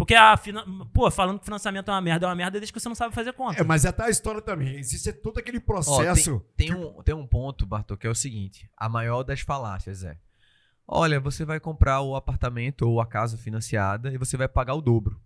Porque 0.00 0.14
a 0.14 0.34
fina... 0.34 0.64
Pô, 0.94 1.10
falando 1.10 1.38
que 1.38 1.44
financiamento 1.44 1.90
é 1.90 1.92
uma 1.92 2.00
merda, 2.00 2.24
é 2.24 2.28
uma 2.28 2.34
merda 2.34 2.58
desde 2.58 2.72
que 2.72 2.80
você 2.80 2.88
não 2.88 2.94
sabe 2.94 3.14
fazer 3.14 3.34
conta. 3.34 3.60
É, 3.60 3.64
mas 3.64 3.84
é 3.84 3.92
tá 3.92 4.06
a 4.06 4.10
história 4.10 4.40
também. 4.40 4.78
Existe 4.78 5.12
todo 5.12 5.38
aquele 5.38 5.58
Ó, 5.58 5.60
processo. 5.60 6.40
tem, 6.56 6.68
tem 6.68 6.74
um, 6.74 7.02
tem 7.02 7.14
um 7.14 7.26
ponto, 7.26 7.66
Bartô, 7.66 7.98
que 7.98 8.06
é 8.06 8.10
o 8.10 8.14
seguinte: 8.14 8.66
a 8.74 8.88
maior 8.88 9.22
das 9.22 9.40
falácias 9.40 10.02
é: 10.02 10.18
olha, 10.88 11.20
você 11.20 11.44
vai 11.44 11.60
comprar 11.60 12.00
o 12.00 12.16
apartamento 12.16 12.88
ou 12.88 12.98
a 12.98 13.06
casa 13.06 13.36
financiada 13.36 14.10
e 14.10 14.16
você 14.16 14.38
vai 14.38 14.48
pagar 14.48 14.74
o 14.74 14.80
dobro. 14.80 15.20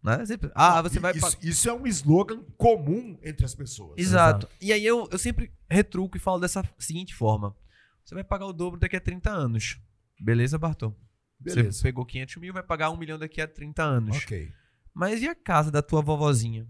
Né? 0.00 0.24
Ah, 0.54 0.80
você 0.80 1.00
vai 1.00 1.12
isso, 1.12 1.20
pagar. 1.20 1.44
isso 1.44 1.68
é 1.68 1.72
um 1.72 1.86
slogan 1.88 2.40
comum 2.56 3.18
entre 3.24 3.44
as 3.44 3.54
pessoas. 3.54 3.98
Exato. 3.98 4.48
E 4.60 4.72
aí 4.72 4.86
eu, 4.86 5.08
eu 5.10 5.18
sempre 5.18 5.52
retruco 5.68 6.16
e 6.16 6.20
falo 6.20 6.38
dessa 6.38 6.62
seguinte 6.78 7.16
forma: 7.16 7.52
você 8.04 8.14
vai 8.14 8.22
pagar 8.22 8.46
o 8.46 8.52
dobro 8.52 8.78
daqui 8.78 8.94
a 8.94 9.00
30 9.00 9.28
anos. 9.28 9.80
Beleza, 10.20 10.58
Bartô? 10.58 10.94
Você 11.42 11.56
Beleza. 11.56 11.82
pegou 11.82 12.04
500 12.04 12.36
mil, 12.36 12.52
vai 12.52 12.62
pagar 12.62 12.90
um 12.90 12.96
milhão 12.96 13.18
daqui 13.18 13.40
a 13.40 13.48
30 13.48 13.82
anos. 13.82 14.16
Ok. 14.18 14.52
Mas 14.92 15.22
e 15.22 15.28
a 15.28 15.34
casa 15.34 15.70
da 15.70 15.80
tua 15.80 16.02
vovozinha? 16.02 16.68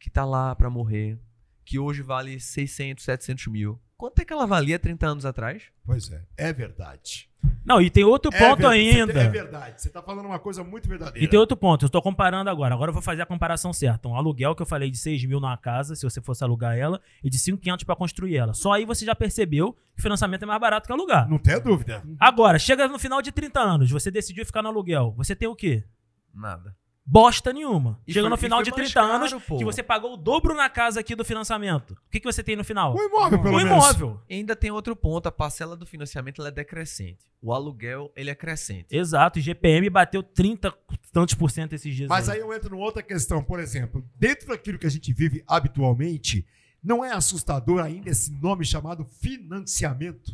Que 0.00 0.08
tá 0.08 0.24
lá 0.24 0.56
pra 0.56 0.70
morrer. 0.70 1.20
Que 1.64 1.78
hoje 1.78 2.02
vale 2.02 2.40
600, 2.40 3.04
700 3.04 3.46
mil. 3.48 3.80
Quanto 3.96 4.20
é 4.20 4.24
que 4.24 4.32
ela 4.32 4.46
valia 4.46 4.78
30 4.78 5.06
anos 5.06 5.26
atrás? 5.26 5.64
Pois 5.84 6.10
é. 6.10 6.24
É 6.36 6.52
verdade. 6.52 7.30
Não, 7.64 7.80
e 7.80 7.88
tem 7.90 8.04
outro 8.04 8.30
É 8.34 8.38
ponto 8.38 8.58
verdade. 8.68 8.74
ainda. 8.74 9.20
É 9.20 9.28
verdade. 9.28 9.82
Você 9.82 9.88
tá 9.88 10.02
falando 10.02 10.26
uma 10.26 10.38
coisa 10.38 10.64
muito 10.64 10.88
verdadeira. 10.88 11.24
E 11.24 11.28
tem 11.28 11.38
outro 11.38 11.56
ponto, 11.56 11.84
eu 11.84 11.88
tô 11.88 12.02
comparando 12.02 12.50
agora. 12.50 12.74
Agora 12.74 12.90
eu 12.90 12.92
vou 12.92 13.02
fazer 13.02 13.22
a 13.22 13.26
comparação 13.26 13.72
certa. 13.72 14.08
Um 14.08 14.16
aluguel 14.16 14.54
que 14.54 14.62
eu 14.62 14.66
falei 14.66 14.90
de 14.90 14.98
6 14.98 15.24
mil 15.26 15.40
numa 15.40 15.56
casa, 15.56 15.94
se 15.94 16.02
você 16.02 16.20
fosse 16.20 16.42
alugar 16.42 16.76
ela, 16.76 17.00
e 17.22 17.30
de 17.30 17.38
5,500 17.38 17.84
pra 17.84 17.94
construir 17.96 18.36
ela. 18.36 18.52
Só 18.54 18.72
aí 18.72 18.84
você 18.84 19.04
já 19.04 19.14
percebeu 19.14 19.72
que 19.94 20.00
o 20.00 20.02
financiamento 20.02 20.42
é 20.42 20.46
mais 20.46 20.60
barato 20.60 20.86
que 20.86 20.92
alugar. 20.92 21.28
Não 21.28 21.38
tem 21.38 21.60
dúvida. 21.60 22.02
Agora, 22.18 22.58
chega 22.58 22.88
no 22.88 22.98
final 22.98 23.22
de 23.22 23.30
30 23.30 23.60
anos, 23.60 23.90
você 23.90 24.10
decidiu 24.10 24.44
ficar 24.44 24.62
no 24.62 24.68
aluguel. 24.68 25.14
Você 25.16 25.36
tem 25.36 25.48
o 25.48 25.54
quê? 25.54 25.84
Nada. 26.34 26.74
Bosta 27.04 27.52
nenhuma. 27.52 28.00
E 28.06 28.12
Chega 28.12 28.22
foi- 28.24 28.30
no 28.30 28.36
final 28.36 28.62
de 28.62 28.70
mais 28.70 28.84
30 28.92 29.00
anos 29.00 29.30
caro, 29.32 29.42
pô. 29.46 29.58
que 29.58 29.64
você 29.64 29.82
pagou 29.82 30.14
o 30.14 30.16
dobro 30.16 30.54
na 30.54 30.70
casa 30.70 31.00
aqui 31.00 31.16
do 31.16 31.24
financiamento. 31.24 31.90
O 31.94 32.10
que, 32.10 32.20
que 32.20 32.24
você 32.32 32.44
tem 32.44 32.54
no 32.54 32.62
final? 32.62 32.94
O 32.94 33.02
imóvel, 33.02 33.42
pelo 33.42 33.54
O 33.54 33.56
menos. 33.58 33.72
imóvel. 33.72 34.20
E 34.28 34.36
ainda 34.36 34.54
tem 34.54 34.70
outro 34.70 34.94
ponto, 34.94 35.26
a 35.26 35.32
parcela 35.32 35.76
do 35.76 35.84
financiamento 35.84 36.40
ela 36.40 36.48
é 36.48 36.52
decrescente. 36.52 37.18
O 37.42 37.52
aluguel, 37.52 38.12
ele 38.14 38.30
é 38.30 38.34
crescente. 38.36 38.86
Exato, 38.96 39.40
o 39.40 39.42
GPM 39.42 39.90
bateu 39.90 40.22
30 40.22 40.72
tantos 41.12 41.34
por 41.34 41.50
cento 41.50 41.72
esses 41.72 41.92
dias. 41.94 42.08
Mas 42.08 42.28
aí 42.28 42.38
eu 42.38 42.54
entro 42.54 42.70
numa 42.70 42.84
outra 42.84 43.02
questão, 43.02 43.42
por 43.42 43.58
exemplo, 43.58 44.08
dentro 44.16 44.46
daquilo 44.48 44.78
que 44.78 44.86
a 44.86 44.90
gente 44.90 45.12
vive 45.12 45.42
habitualmente, 45.48 46.46
não 46.82 47.04
é 47.04 47.12
assustador 47.12 47.80
ainda 47.82 48.10
esse 48.10 48.30
nome 48.40 48.64
chamado 48.64 49.04
financiamento? 49.04 50.32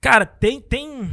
Cara, 0.00 0.26
tem, 0.26 0.60
tem. 0.60 1.08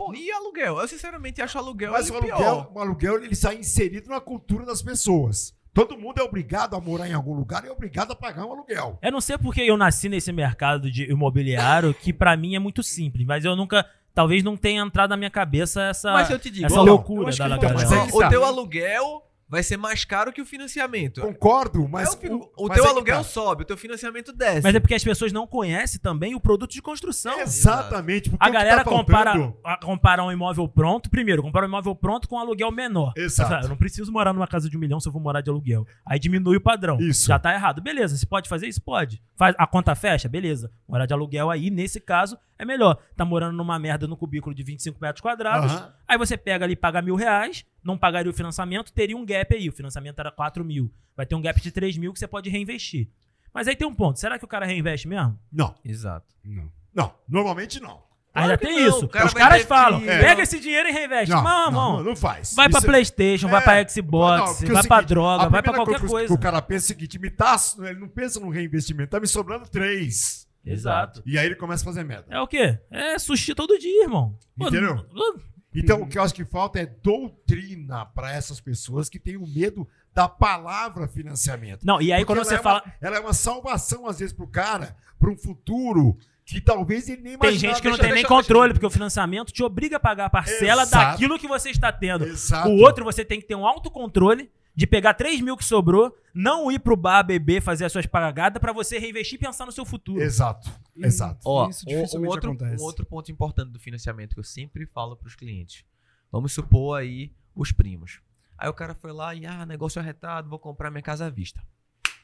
Pô, 0.00 0.14
e 0.14 0.32
aluguel? 0.32 0.78
Eu 0.80 0.88
sinceramente 0.88 1.42
acho 1.42 1.58
aluguel 1.58 1.92
Mas 1.92 2.08
o 2.08 2.18
pior. 2.18 2.32
aluguel, 2.32 2.72
o 2.72 2.80
aluguel 2.80 3.22
ele 3.22 3.34
está 3.34 3.52
inserido 3.52 4.08
na 4.08 4.18
cultura 4.18 4.64
das 4.64 4.80
pessoas. 4.80 5.54
Todo 5.74 5.98
mundo 5.98 6.18
é 6.18 6.22
obrigado 6.22 6.74
a 6.74 6.80
morar 6.80 7.06
em 7.06 7.12
algum 7.12 7.34
lugar 7.34 7.66
e 7.66 7.68
é 7.68 7.70
obrigado 7.70 8.12
a 8.12 8.16
pagar 8.16 8.46
um 8.46 8.52
aluguel. 8.52 8.98
Eu 9.02 9.12
não 9.12 9.20
sei 9.20 9.36
porque 9.36 9.60
eu 9.60 9.76
nasci 9.76 10.08
nesse 10.08 10.32
mercado 10.32 10.90
de 10.90 11.04
imobiliário, 11.10 11.92
que 11.92 12.14
pra 12.14 12.34
mim 12.34 12.54
é 12.54 12.58
muito 12.58 12.82
simples, 12.82 13.26
mas 13.26 13.44
eu 13.44 13.54
nunca. 13.54 13.84
Talvez 14.14 14.42
não 14.42 14.56
tenha 14.56 14.82
entrado 14.82 15.10
na 15.10 15.18
minha 15.18 15.30
cabeça 15.30 15.82
essa, 15.82 16.12
Mas 16.12 16.30
eu 16.30 16.38
te 16.38 16.48
digo, 16.50 16.64
essa 16.64 16.76
eu 16.76 16.82
loucura 16.82 17.26
da 17.36 17.46
então, 17.46 17.58
galera. 17.60 17.74
mas 17.74 17.92
aí 17.92 18.10
o 18.10 18.18
tá. 18.20 18.28
teu 18.30 18.42
aluguel 18.42 19.22
vai 19.50 19.62
ser 19.62 19.76
mais 19.76 20.04
caro 20.04 20.32
que 20.32 20.40
o 20.40 20.46
financiamento. 20.46 21.20
Concordo, 21.20 21.88
mas 21.88 22.14
É 22.22 22.28
o, 22.28 22.36
o 22.56 22.68
mas 22.68 22.76
teu 22.76 22.84
que 22.84 22.90
aluguel 22.90 23.16
tá. 23.18 23.24
sobe, 23.24 23.62
o 23.62 23.66
teu 23.66 23.76
financiamento 23.76 24.32
desce. 24.32 24.62
Mas 24.62 24.74
é 24.74 24.80
porque 24.80 24.94
as 24.94 25.02
pessoas 25.04 25.32
não 25.32 25.46
conhecem 25.46 26.00
também 26.00 26.34
o 26.34 26.40
produto 26.40 26.70
de 26.70 26.80
construção. 26.80 27.38
Exatamente. 27.40 28.30
porque 28.30 28.44
A 28.46 28.50
galera 28.50 28.84
tá 28.84 28.84
compara, 28.84 29.32
a- 29.64 29.76
compara 29.78 30.22
um 30.24 30.30
imóvel 30.32 30.68
pronto. 30.68 31.10
Primeiro, 31.10 31.42
compara 31.42 31.66
um 31.66 31.68
imóvel 31.68 31.94
pronto 31.94 32.28
com 32.28 32.36
um 32.36 32.38
aluguel 32.38 32.70
menor. 32.70 33.12
Exato. 33.16 33.50
Fala, 33.50 33.62
Eu 33.64 33.68
não 33.68 33.76
preciso 33.76 34.12
morar 34.12 34.32
numa 34.32 34.46
casa 34.46 34.68
de 34.70 34.76
um 34.76 34.80
milhão 34.80 35.00
se 35.00 35.08
eu 35.08 35.12
vou 35.12 35.20
morar 35.20 35.40
de 35.40 35.50
aluguel. 35.50 35.86
Aí 36.06 36.18
diminui 36.18 36.56
o 36.56 36.60
padrão. 36.60 36.98
Isso. 37.00 37.26
Já 37.26 37.38
tá 37.38 37.52
errado. 37.52 37.80
Beleza, 37.82 38.16
você 38.16 38.26
pode 38.26 38.48
fazer 38.48 38.68
isso? 38.68 38.80
Pode. 38.80 39.20
Faz, 39.36 39.54
a 39.58 39.66
conta 39.66 39.94
fecha? 39.94 40.28
Beleza. 40.28 40.70
Morar 40.88 41.06
de 41.06 41.12
aluguel 41.14 41.50
aí, 41.50 41.70
nesse 41.70 42.00
caso, 42.00 42.38
é 42.58 42.64
melhor. 42.64 42.98
Tá 43.16 43.24
morando 43.24 43.56
numa 43.56 43.78
merda 43.78 44.06
no 44.06 44.16
cubículo 44.16 44.54
de 44.54 44.62
25 44.62 44.98
metros 45.00 45.20
quadrados. 45.20 45.72
Aham. 45.72 45.92
Aí 46.06 46.18
você 46.18 46.36
pega 46.36 46.64
ali, 46.64 46.76
paga 46.76 47.00
mil 47.00 47.14
reais, 47.14 47.64
não 47.84 47.96
pagaria 47.98 48.30
o 48.30 48.34
financiamento, 48.34 48.92
teria 48.92 49.16
um 49.16 49.24
gap 49.24 49.54
aí. 49.54 49.68
O 49.68 49.72
financiamento 49.72 50.18
era 50.18 50.30
4 50.30 50.64
mil. 50.64 50.92
Vai 51.16 51.26
ter 51.26 51.34
um 51.34 51.40
gap 51.42 51.60
de 51.60 51.70
3 51.70 51.96
mil 51.96 52.12
que 52.12 52.18
você 52.18 52.26
pode 52.28 52.48
reinvestir. 52.50 53.08
Mas 53.52 53.66
aí 53.68 53.74
tem 53.76 53.86
um 53.86 53.94
ponto. 53.94 54.18
Será 54.18 54.38
que 54.38 54.44
o 54.44 54.48
cara 54.48 54.64
reinveste 54.66 55.08
mesmo? 55.08 55.38
Não, 55.52 55.74
Exato. 55.84 56.26
Não. 56.44 56.70
não, 56.94 57.14
normalmente 57.28 57.80
não. 57.80 58.08
Ainda 58.32 58.56
que 58.56 58.64
tem 58.64 58.80
não, 58.86 58.88
isso. 58.88 59.08
cara 59.08 59.26
Os 59.26 59.32
vai 59.32 59.42
caras 59.42 59.62
falam, 59.64 59.98
que- 60.00 60.06
pega 60.06 60.42
esse 60.42 60.60
dinheiro 60.60 60.88
e 60.88 60.92
reinveste. 60.92 61.34
Não, 61.34 61.42
Não, 61.42 61.50
não, 61.52 61.66
irmão. 61.66 61.96
não, 61.96 62.04
não 62.04 62.16
faz. 62.16 62.54
Vai 62.54 62.68
pra 62.68 62.78
Isso- 62.78 62.86
Playstation, 62.86 63.48
vai 63.48 63.60
É. 63.60 63.64
pra 63.64 63.88
Xbox, 63.88 64.58
porque 64.58 64.70
é 64.70 64.74
vai 64.74 64.82
pra 64.86 64.96
seguinte, 64.98 65.08
droga, 65.08 65.44
a 65.44 65.48
vai 65.48 65.62
pra 65.62 65.74
qualquer 65.74 66.00
que 66.00 66.06
coisa. 66.06 66.32
O 66.32 66.38
cara 66.38 66.62
pensa 66.62 66.84
o 66.84 66.88
seguinte, 66.88 67.18
me 67.18 67.28
tá, 67.28 67.56
ele 67.80 67.98
não 67.98 68.08
pensa 68.08 68.38
no 68.38 68.48
reinvestimento, 68.48 69.10
tá 69.10 69.18
me 69.18 69.26
sobrando 69.26 69.68
três. 69.68 70.46
Exato. 70.64 71.22
E 71.26 71.36
aí 71.38 71.46
ele 71.46 71.56
começa 71.56 71.82
a 71.82 71.86
fazer 71.86 72.04
merda. 72.04 72.26
É 72.30 72.38
o 72.40 72.46
quê? 72.46 72.78
É 72.90 73.18
sushi 73.18 73.52
todo 73.52 73.76
dia, 73.78 74.04
irmão. 74.04 74.38
Pô, 74.56 74.68
Entendeu? 74.68 74.94
n- 74.94 75.42
Então, 75.74 76.02
o 76.02 76.06
que 76.08 76.18
eu 76.18 76.22
acho 76.22 76.34
que 76.34 76.44
falta 76.44 76.80
é 76.80 76.86
doutrina 76.86 78.04
para 78.06 78.32
essas 78.32 78.60
pessoas 78.60 79.08
que 79.08 79.18
têm 79.20 79.36
o 79.36 79.46
medo 79.46 79.86
da 80.12 80.28
palavra 80.28 81.06
financiamento. 81.06 81.84
Não, 81.84 82.00
e 82.02 82.12
aí 82.12 82.24
Porque 82.24 82.38
quando 82.40 82.44
você 82.46 82.56
é 82.56 82.58
fala. 82.58 82.82
Uma, 82.84 82.94
ela 83.00 83.16
é 83.16 83.20
uma 83.20 83.32
salvação, 83.32 84.06
às 84.06 84.18
vezes, 84.18 84.34
pro 84.34 84.46
cara, 84.48 84.96
para 85.18 85.30
um 85.30 85.36
futuro 85.36 86.16
que 86.44 86.60
talvez 86.60 87.08
ele 87.08 87.22
nem 87.22 87.38
Tem 87.38 87.52
gente 87.56 87.76
que 87.80 87.84
não 87.88 87.92
Deixa- 87.92 87.98
tem 88.02 88.12
nem 88.12 88.22
deixa- 88.22 88.28
controle, 88.28 88.72
porque 88.72 88.86
o 88.86 88.90
financiamento 88.90 89.52
te 89.52 89.62
obriga 89.62 89.98
a 89.98 90.00
pagar 90.00 90.24
a 90.26 90.30
parcela 90.30 90.82
Exato. 90.82 91.12
daquilo 91.12 91.38
que 91.38 91.46
você 91.46 91.70
está 91.70 91.92
tendo. 91.92 92.24
Exato. 92.24 92.68
O 92.68 92.78
outro, 92.80 93.04
você 93.04 93.24
tem 93.24 93.40
que 93.40 93.46
ter 93.46 93.54
um 93.54 93.64
autocontrole 93.64 94.50
de 94.74 94.86
pegar 94.86 95.14
3 95.14 95.40
mil 95.40 95.56
que 95.56 95.64
sobrou, 95.64 96.16
não 96.34 96.70
ir 96.70 96.78
pro 96.78 96.96
bar 96.96 97.22
beber, 97.22 97.60
fazer 97.60 97.84
as 97.84 97.92
suas 97.92 98.06
pagadas, 98.06 98.60
pra 98.60 98.72
você 98.72 98.98
reinvestir 98.98 99.34
e 99.36 99.38
pensar 99.38 99.66
no 99.66 99.72
seu 99.72 99.84
futuro. 99.84 100.22
Exato. 100.22 100.70
Exato. 100.96 101.40
Ó, 101.44 101.68
Isso 101.68 101.84
um, 101.88 101.92
um 101.92 101.96
dificilmente 101.96 102.30
outro, 102.34 102.50
acontece. 102.50 102.82
um 102.82 102.86
outro 102.86 103.06
ponto 103.06 103.30
importante 103.32 103.70
do 103.70 103.78
financiamento 103.80 104.34
que 104.34 104.40
eu 104.40 104.44
sempre 104.44 104.86
falo 104.86 105.16
pros 105.16 105.34
clientes. 105.34 105.84
Vamos 106.30 106.52
supor 106.52 106.98
aí 107.00 107.32
os 107.54 107.72
primos. 107.72 108.20
Aí 108.56 108.68
o 108.68 108.74
cara 108.74 108.94
foi 108.94 109.12
lá 109.12 109.34
e, 109.34 109.44
ah, 109.46 109.64
negócio 109.66 110.00
arretado, 110.00 110.48
vou 110.48 110.58
comprar 110.58 110.90
minha 110.90 111.02
casa 111.02 111.26
à 111.26 111.30
vista. 111.30 111.62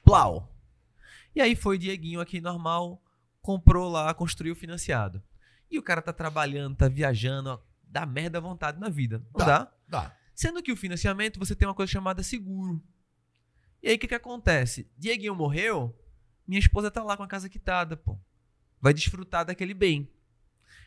Plau! 0.04 0.52
E 1.34 1.40
aí 1.40 1.56
foi 1.56 1.76
Dieguinho 1.78 2.20
aqui 2.20 2.40
normal, 2.40 3.02
comprou 3.42 3.88
lá, 3.90 4.12
construiu 4.14 4.54
financiado. 4.54 5.22
E 5.70 5.78
o 5.78 5.82
cara 5.82 6.00
tá 6.00 6.12
trabalhando, 6.12 6.76
tá 6.76 6.88
viajando, 6.88 7.50
ó, 7.50 7.58
dá 7.82 8.06
merda 8.06 8.38
à 8.38 8.40
vontade 8.40 8.78
na 8.78 8.88
vida. 8.88 9.18
Não 9.34 9.44
Dá. 9.44 9.44
dá? 9.46 9.72
Dá. 9.88 10.16
Sendo 10.36 10.62
que 10.62 10.70
o 10.70 10.76
financiamento 10.76 11.38
você 11.38 11.56
tem 11.56 11.66
uma 11.66 11.74
coisa 11.74 11.90
chamada 11.90 12.22
seguro. 12.22 12.80
E 13.82 13.88
aí 13.88 13.96
o 13.96 13.98
que, 13.98 14.06
que 14.06 14.14
acontece? 14.14 14.86
Dieguinho 14.98 15.34
morreu, 15.34 15.98
minha 16.46 16.58
esposa 16.60 16.90
tá 16.90 17.02
lá 17.02 17.16
com 17.16 17.22
a 17.22 17.26
casa 17.26 17.48
quitada, 17.48 17.96
pô. 17.96 18.18
Vai 18.80 18.92
desfrutar 18.92 19.46
daquele 19.46 19.72
bem. 19.72 20.08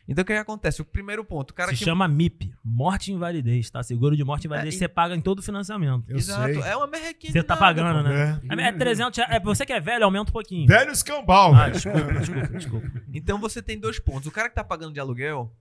Então 0.06 0.22
o 0.22 0.24
que, 0.24 0.32
que 0.32 0.38
acontece? 0.38 0.80
O 0.80 0.84
primeiro 0.84 1.24
ponto, 1.24 1.50
o 1.50 1.54
cara 1.54 1.72
Se 1.72 1.78
que. 1.78 1.84
chama 1.84 2.06
MIP, 2.06 2.54
morte 2.64 3.10
e 3.10 3.14
invalidez, 3.14 3.68
tá? 3.70 3.82
Seguro 3.82 4.16
de 4.16 4.22
morte 4.24 4.44
e 4.44 4.46
invalidez, 4.46 4.74
É, 4.74 4.76
e- 4.76 4.78
você 4.78 4.88
paga 4.88 5.14
em 5.16 5.20
todo 5.20 5.40
o 5.40 5.42
financiamento. 5.42 6.04
Eu 6.08 6.16
Exato, 6.16 6.52
sei. 6.54 6.62
é 6.62 6.76
uma 6.76 6.86
merrequinha. 6.86 7.32
Você 7.32 7.42
tá 7.42 7.54
nada, 7.56 7.66
pagando, 7.66 8.04
pô. 8.04 8.08
né? 8.08 8.40
É. 8.64 8.68
É 8.68 8.72
300 8.72 9.16
reais. 9.18 9.34
É, 9.34 9.40
você 9.40 9.66
que 9.66 9.72
é 9.72 9.80
velho, 9.80 10.04
aumenta 10.04 10.30
um 10.30 10.32
pouquinho. 10.32 10.66
Velho 10.68 10.92
escambau. 10.92 11.54
Ah, 11.54 11.68
desculpa, 11.70 12.12
desculpa, 12.12 12.48
desculpa. 12.48 12.90
Então 13.12 13.38
você 13.40 13.60
tem 13.60 13.78
dois 13.78 13.98
pontos. 13.98 14.26
O 14.28 14.30
cara 14.32 14.48
que 14.48 14.54
tá 14.54 14.62
pagando 14.64 14.92
de 14.94 15.00
aluguel, 15.00 15.52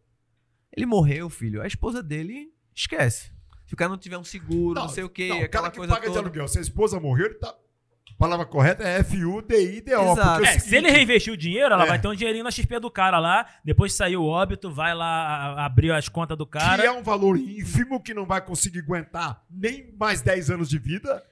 ele 0.75 0.85
morreu, 0.85 1.29
filho. 1.29 1.61
A 1.61 1.67
esposa 1.67 2.01
dele 2.03 2.51
esquece. 2.75 3.31
Se 3.69 3.75
o 3.75 3.77
cara 3.77 3.87
não 3.89 3.99
tiver 3.99 4.17
um 4.17 4.23
seguro, 4.23 4.73
não, 4.79 4.89
sei 4.89 5.03
o 5.03 5.09
quê, 5.09 5.27
não, 5.29 5.41
o 5.41 5.43
aquela 5.45 5.61
cara 5.65 5.71
que 5.71 5.77
coisa 5.77 5.93
paga 5.93 6.07
de 6.07 6.11
toda. 6.11 6.25
aluguel, 6.25 6.47
se 6.47 6.57
a 6.57 6.61
esposa 6.61 6.99
morreu, 6.99 7.27
ele 7.27 7.35
tá. 7.35 7.49
A 7.49 8.17
palavra 8.17 8.43
correta 8.43 8.83
é 8.83 8.97
F-U-D-I-D-O. 9.01 10.11
Exato. 10.13 10.39
é 10.39 10.41
o 10.41 10.45
É, 10.45 10.57
se 10.57 10.75
ele 10.75 10.87
seguinte, 10.87 10.91
reinvestir 10.91 11.31
o 11.31 11.37
dinheiro, 11.37 11.71
ela 11.75 11.83
É. 11.83 11.87
vai 11.87 12.01
ter 12.01 12.07
um 12.07 12.15
dinheirinho 12.15 12.43
na 12.43 12.49
XP 12.49 12.79
do 12.79 12.89
cara 12.89 13.19
lá. 13.19 13.45
Depois 13.63 13.91
de 13.91 13.97
sair 13.99 14.17
o 14.17 14.25
óbito, 14.25 14.71
vai 14.71 14.95
lá 14.95 15.63
abrir 15.63 15.91
as 15.91 16.09
contas 16.09 16.35
do 16.35 16.47
cara. 16.47 16.81
Que 16.81 16.87
é 16.87 16.91
um 16.91 17.03
valor 17.03 17.37
ínfimo 17.37 18.01
que 18.01 18.11
não 18.11 18.25
vai 18.25 18.41
conseguir 18.41 18.79
aguentar 18.79 19.45
nem 19.49 19.93
mais 19.99 20.21
10 20.21 20.49
anos 20.49 20.67
de 20.67 20.79
vida. 20.79 21.23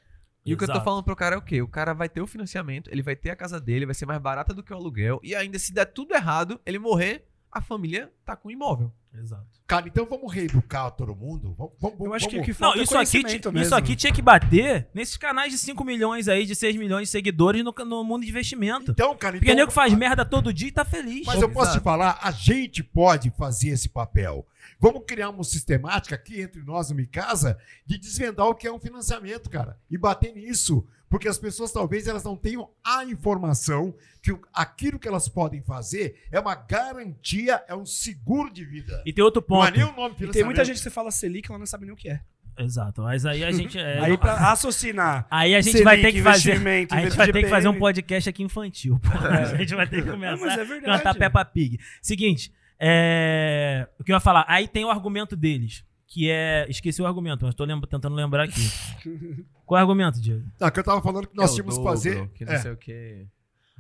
E 0.46 0.54
o 0.54 0.58
que 0.58 0.64
eu 0.64 0.68
tô 0.68 0.74
Exato. 0.74 0.86
falando 0.86 1.04
pro 1.04 1.16
cara 1.16 1.34
é 1.36 1.38
o 1.40 1.42
quê? 1.42 1.60
O 1.62 1.68
cara 1.68 1.94
vai 1.94 2.08
ter 2.08 2.22
o 2.22 2.28
financiamento, 2.28 2.88
ele 2.90 3.02
vai 3.02 3.16
ter 3.16 3.32
a 3.32 3.36
casa 3.36 3.60
dele, 3.60 3.86
vai 3.88 3.96
ser 3.96 4.06
mais 4.06 4.22
barata 4.22 4.54
do 4.54 4.62
que 4.64 4.72
o 4.72 4.76
aluguel. 4.78 5.20
E 5.24 5.36
ainda, 5.36 5.58
se 5.58 5.74
der 5.74 5.86
tudo 5.86 6.14
errado, 6.14 6.62
ele 6.66 6.78
morrer, 6.80 7.26
a 7.52 7.62
família 7.62 8.14
tá 8.24 8.36
com 8.36 8.48
o 8.48 8.52
imóvel. 8.52 8.94
Exato. 9.20 9.46
Cara, 9.66 9.88
então 9.88 10.06
vamos 10.06 10.32
reeducar 10.34 10.92
todo 10.92 11.14
mundo? 11.16 11.54
Vamos, 11.58 11.74
vamos, 11.80 12.00
Eu 12.00 12.14
acho 12.14 12.30
que 12.30 12.36
o 12.38 12.40
vamos- 12.42 12.56
que 12.56 12.62
Não, 12.62 12.70
isso 12.72 12.80
é 12.80 13.02
aqui, 13.02 13.12
conhecimento 13.12 13.50
ti- 13.50 13.54
mesmo. 13.54 13.66
isso 13.66 13.76
aqui 13.76 13.96
tinha 13.98 14.14
que 14.14 14.22
bater 14.22 14.88
nesses 14.94 15.18
canais 15.18 15.52
de 15.52 15.58
5 15.58 15.84
milhões 15.84 16.28
aí, 16.30 16.46
de 16.46 16.56
6 16.56 16.76
milhões 16.78 17.08
de 17.08 17.12
seguidores 17.12 17.64
no, 17.64 17.74
no 17.86 18.04
mundo 18.04 18.24
de 18.24 18.30
investimento. 18.30 18.92
Então, 18.92 19.16
cara, 19.18 19.34
Porque 19.34 19.46
então, 19.52 19.58
nego 19.58 19.72
faz 19.72 19.94
merda 19.94 20.24
todo 20.24 20.54
dia 20.54 20.70
e 20.70 20.72
tá 20.72 20.86
feliz. 20.86 21.26
Mas 21.26 21.42
eu 21.42 21.50
posso 21.50 21.72
Exato. 21.72 21.80
te 21.80 21.84
falar, 21.84 22.18
a 22.22 22.32
gente 22.32 22.82
pode 22.84 23.30
fazer 23.32 23.70
esse 23.70 23.90
papel. 23.90 24.46
Vamos 24.80 25.04
criar 25.08 25.30
uma 25.30 25.44
sistemática 25.44 26.16
aqui 26.16 26.42
entre 26.42 26.62
nós 26.64 26.90
no 26.90 26.96
Micasa 26.96 27.58
de 27.86 27.98
desvendar 27.98 28.48
o 28.48 28.56
que 28.56 28.68
é 28.68 28.72
um 28.72 28.80
financiamento, 28.80 29.50
cara, 29.50 29.78
e 29.90 29.98
bater 29.98 30.34
nisso, 30.34 30.86
porque 31.10 31.28
as 31.28 31.38
pessoas 31.38 31.72
talvez 31.72 32.08
elas 32.08 32.24
não 32.24 32.36
tenham 32.36 32.70
a 32.84 33.06
informação 33.06 33.96
que 34.22 34.38
aquilo 34.54 35.00
que 35.00 35.08
elas 35.08 35.30
podem 35.30 35.62
fazer 35.62 36.22
é 36.32 36.40
uma 36.40 36.56
garantia, 36.56 37.64
é 37.68 37.76
um 37.76 37.86
seguro 37.86 38.52
de 38.52 38.66
vida. 38.66 39.02
E 39.06 39.14
tem 39.14 39.24
outro 39.24 39.44
Não 39.48 39.64
é 39.64 39.68
ponto. 39.68 39.78
nem 39.80 39.88
o 39.88 39.96
nome 39.96 40.16
E 40.20 40.28
tem 40.28 40.44
muita 40.44 40.66
gente 40.66 40.78
que 40.78 40.84
você 40.84 40.90
fala 40.90 41.12
Selic, 41.12 41.50
ela 41.50 41.60
não 41.60 41.66
sabe 41.66 41.86
nem 41.86 41.94
o 41.94 41.98
que 41.98 42.10
é. 42.10 42.22
Exato, 42.60 43.04
mas 43.04 43.24
aí 43.26 43.44
a 43.44 43.52
gente. 43.52 43.78
é, 43.78 44.00
Aí 44.00 44.18
pra 44.18 44.34
raciocinar. 44.34 45.28
aí 45.30 45.54
a 45.54 45.62
gente 45.62 45.74
Selic, 45.74 45.86
vai 45.86 46.02
ter 46.02 46.12
que 46.12 46.24
fazer. 46.24 46.52
A 46.92 47.02
gente 47.02 47.16
vai 47.16 47.32
ter 47.32 47.44
que 47.44 47.50
fazer 47.50 47.68
um 47.68 47.78
podcast 47.78 48.30
aqui 48.30 48.42
infantil. 48.42 49.00
pô. 49.00 49.10
A 49.16 49.56
gente 49.56 49.76
vai 49.76 49.88
ter 49.88 50.02
que 50.04 50.10
Não, 50.10 50.18
mas 50.18 50.40
começar 50.40 50.62
é 50.62 50.78
a 50.78 50.82
cantar 50.82 51.16
Peppa 51.16 51.46
Pig. 51.46 51.80
Seguinte, 52.02 52.52
é, 52.80 53.88
o 54.00 54.04
que 54.04 54.12
eu 54.12 54.16
ia 54.16 54.20
falar? 54.20 54.46
Aí 54.48 54.68
tem 54.68 54.86
o 54.86 54.90
argumento 54.90 55.36
deles, 55.36 55.84
que 56.08 56.30
é. 56.30 56.66
Esqueci 56.70 57.02
o 57.02 57.08
argumento, 57.08 57.46
mas 57.46 57.56
tô 57.56 57.64
lembra- 57.66 57.90
tentando 57.90 58.16
lembrar 58.16 58.44
aqui. 58.44 58.62
Qual 59.66 59.78
é 59.78 59.82
o 59.82 59.86
argumento, 59.86 60.22
Diego? 60.22 60.46
Não, 60.60 60.72
que 60.72 60.80
eu 60.80 60.84
tava 60.84 61.02
falando 61.02 61.28
que 61.28 61.36
nós 61.36 61.52
É 61.52 61.56
tínhamos 61.56 61.76
que 61.76 61.80
dobro, 61.84 61.92
fazer. 61.98 62.30
Que 62.30 62.46
não 62.46 62.54
é, 62.54 62.58
sei 62.60 62.72
o 62.72 62.78
quê. 62.78 63.28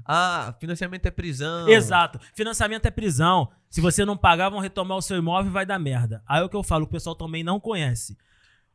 Ah, 0.05 0.53
financiamento 0.59 1.05
é 1.05 1.11
prisão. 1.11 1.67
Exato. 1.69 2.19
Financiamento 2.35 2.85
é 2.85 2.91
prisão. 2.91 3.49
Se 3.69 3.79
você 3.81 4.03
não 4.05 4.17
pagar, 4.17 4.49
vão 4.49 4.59
retomar 4.59 4.97
o 4.97 5.01
seu 5.01 5.17
imóvel 5.17 5.49
e 5.49 5.53
vai 5.53 5.65
dar 5.65 5.79
merda. 5.79 6.21
Aí 6.27 6.41
é 6.41 6.43
o 6.43 6.49
que 6.49 6.55
eu 6.55 6.63
falo, 6.63 6.83
o 6.85 6.89
pessoal 6.89 7.15
também 7.15 7.43
não 7.43 7.59
conhece. 7.59 8.17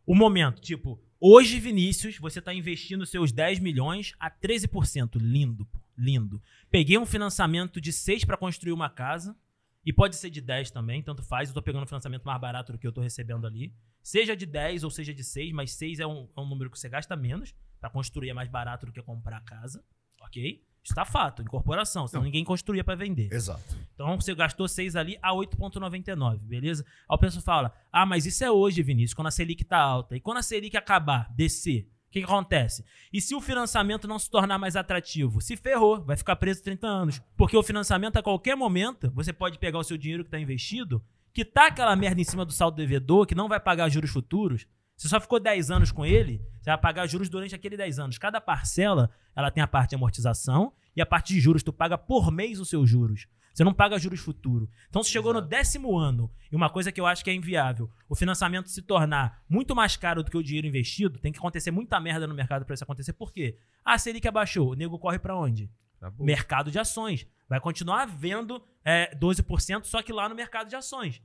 O 0.07 0.15
momento, 0.15 0.61
tipo, 0.61 0.99
hoje, 1.21 1.61
Vinícius, 1.61 2.19
você 2.19 2.41
tá 2.41 2.53
investindo 2.53 3.07
seus 3.07 3.31
10 3.31 3.61
milhões 3.61 4.15
a 4.19 4.31
13%. 4.31 5.17
Lindo, 5.21 5.65
pô, 5.67 5.79
lindo. 5.97 6.43
Peguei 6.71 6.99
um 6.99 7.07
financiamento 7.07 7.81
de 7.81 7.93
6 7.93 8.25
para 8.25 8.37
construir 8.37 8.73
uma 8.73 8.89
casa. 8.91 9.37
E 9.85 9.92
pode 9.92 10.16
ser 10.16 10.31
de 10.31 10.40
10 10.40 10.71
também, 10.71 11.03
tanto 11.03 11.23
faz. 11.23 11.49
Eu 11.49 11.55
tô 11.55 11.62
pegando 11.62 11.83
um 11.83 11.87
financiamento 11.87 12.25
mais 12.25 12.40
barato 12.40 12.73
do 12.73 12.79
que 12.79 12.87
eu 12.87 12.92
tô 12.92 13.01
recebendo 13.01 13.47
ali. 13.47 13.75
Seja 14.03 14.37
de 14.37 14.47
10 14.47 14.85
ou 14.85 14.90
seja 14.90 15.12
de 15.12 15.25
6, 15.25 15.53
mas 15.53 15.73
6 15.73 16.01
é 16.01 16.07
um, 16.07 16.29
é 16.37 16.40
um 16.40 16.47
número 16.47 16.71
que 16.71 16.79
você 16.79 16.88
gasta 16.88 17.16
menos. 17.16 17.55
Para 17.81 17.90
construir 17.90 18.31
é 18.31 18.33
mais 18.33 18.49
barato 18.49 18.87
do 18.87 18.92
que 18.92 19.03
comprar 19.03 19.38
a 19.38 19.40
casa. 19.40 19.85
Ok? 20.21 20.64
Isso 20.85 20.95
tá 20.95 21.05
fato, 21.05 21.42
incorporação, 21.42 22.09
senão 22.09 22.23
Não. 22.23 22.27
ninguém 22.27 22.45
construía 22.45 22.83
para 22.83 22.97
vender. 22.97 23.33
Exato. 23.33 23.77
Então 23.95 24.21
você 24.21 24.35
gastou 24.35 24.66
6 24.66 24.97
ali 24.97 25.16
a 25.23 25.33
8,99, 25.33 26.38
beleza? 26.38 26.85
Aí 27.09 27.14
o 27.14 27.18
pessoal 27.18 27.42
fala: 27.42 27.73
ah, 27.92 28.05
mas 28.05 28.27
isso 28.27 28.42
é 28.45 28.51
hoje, 28.51 28.83
Vinícius, 28.83 29.14
quando 29.14 29.29
a 29.29 29.31
Selic 29.31 29.64
tá 29.64 29.79
alta. 29.79 30.16
E 30.16 30.21
quando 30.21 30.38
a 30.38 30.42
Selic 30.42 30.77
acabar, 30.77 31.33
descer, 31.35 31.88
que, 32.12 32.20
que 32.20 32.25
acontece? 32.27 32.85
E 33.12 33.20
se 33.20 33.35
o 33.35 33.40
financiamento 33.40 34.07
não 34.07 34.18
se 34.18 34.31
tornar 34.31 34.59
mais 34.59 34.77
atrativo? 34.77 35.40
Se 35.40 35.57
ferrou, 35.57 36.05
vai 36.05 36.16
ficar 36.16 36.37
preso 36.37 36.62
30 36.62 36.87
anos. 36.87 37.22
Porque 37.37 37.57
o 37.57 37.62
financiamento, 37.62 38.18
a 38.18 38.22
qualquer 38.22 38.55
momento, 38.55 39.11
você 39.14 39.33
pode 39.33 39.59
pegar 39.59 39.79
o 39.79 39.83
seu 39.83 39.96
dinheiro 39.96 40.22
que 40.22 40.29
está 40.29 40.38
investido, 40.38 41.03
que 41.33 41.44
tá 41.44 41.68
aquela 41.68 41.96
merda 41.96 42.21
em 42.21 42.25
cima 42.25 42.44
do 42.44 42.52
saldo 42.52 42.77
devedor, 42.77 43.27
que 43.27 43.35
não 43.35 43.48
vai 43.48 43.58
pagar 43.58 43.88
juros 43.88 44.10
futuros. 44.10 44.67
Você 44.94 45.08
só 45.08 45.19
ficou 45.19 45.40
10 45.40 45.71
anos 45.71 45.90
com 45.90 46.04
ele, 46.04 46.40
você 46.60 46.71
vai 46.71 46.79
pagar 46.79 47.06
juros 47.06 47.31
durante 47.31 47.54
aqueles 47.54 47.79
10 47.79 47.98
anos. 47.98 48.19
Cada 48.19 48.40
parcela, 48.40 49.10
ela 49.35 49.50
tem 49.50 49.63
a 49.63 49.67
parte 49.67 49.90
de 49.90 49.96
amortização 49.96 50.73
e 50.94 51.00
a 51.00 51.06
parte 51.06 51.33
de 51.33 51.40
juros. 51.40 51.63
Tu 51.63 51.73
paga 51.73 51.96
por 51.96 52.31
mês 52.31 52.60
os 52.60 52.69
seus 52.69 52.88
juros. 52.88 53.27
Você 53.53 53.65
não 53.65 53.75
paga 53.75 53.98
juros 53.98 54.21
futuro. 54.21 54.69
Então, 54.88 55.03
se 55.03 55.11
chegou 55.11 55.35
no 55.35 55.40
décimo 55.40 55.98
ano, 55.98 56.31
e 56.50 56.57
uma 56.57 56.71
coisa 56.71 56.90
que 56.90 57.00
eu 57.00 57.07
acho 57.07 57.23
que 57.23 57.31
é 57.31 57.35
inviável, 57.35 57.90
o 58.09 58.15
financiamento 58.15 58.69
se 58.69 58.83
tornar 58.83 59.42
muito 59.48 59.75
mais 59.75 59.96
caro 59.96 60.23
do 60.23 60.31
que 60.31 60.37
o 60.37 60.42
dinheiro 60.42 60.67
investido, 60.67 61.19
tem 61.19 61.33
que 61.33 61.38
acontecer 61.38 61.71
muita 61.71 62.00
merda 62.00 62.27
no 62.27 62.35
mercado 62.35 62.65
para 62.65 62.75
isso 62.75 62.85
acontecer. 62.85 63.13
Por 63.13 63.33
quê? 63.33 63.59
Ah, 63.85 63.94
a 63.94 63.98
Selic 63.98 64.27
abaixou, 64.27 64.71
o 64.71 64.75
nego 64.75 64.98
corre 64.98 65.19
para 65.19 65.37
onde? 65.37 65.71
Acabou. 65.98 66.27
Mercado 66.27 66.71
de 66.71 66.79
ações. 66.79 67.27
Vai 67.48 67.61
continuar 67.61 68.03
havendo 68.03 68.63
é, 68.85 69.15
12%, 69.17 69.85
só 69.85 70.03
que 70.03 70.13
lá 70.13 70.29
no 70.29 70.35
mercado 70.35 70.69
de 70.69 70.77
ações. 70.77 71.23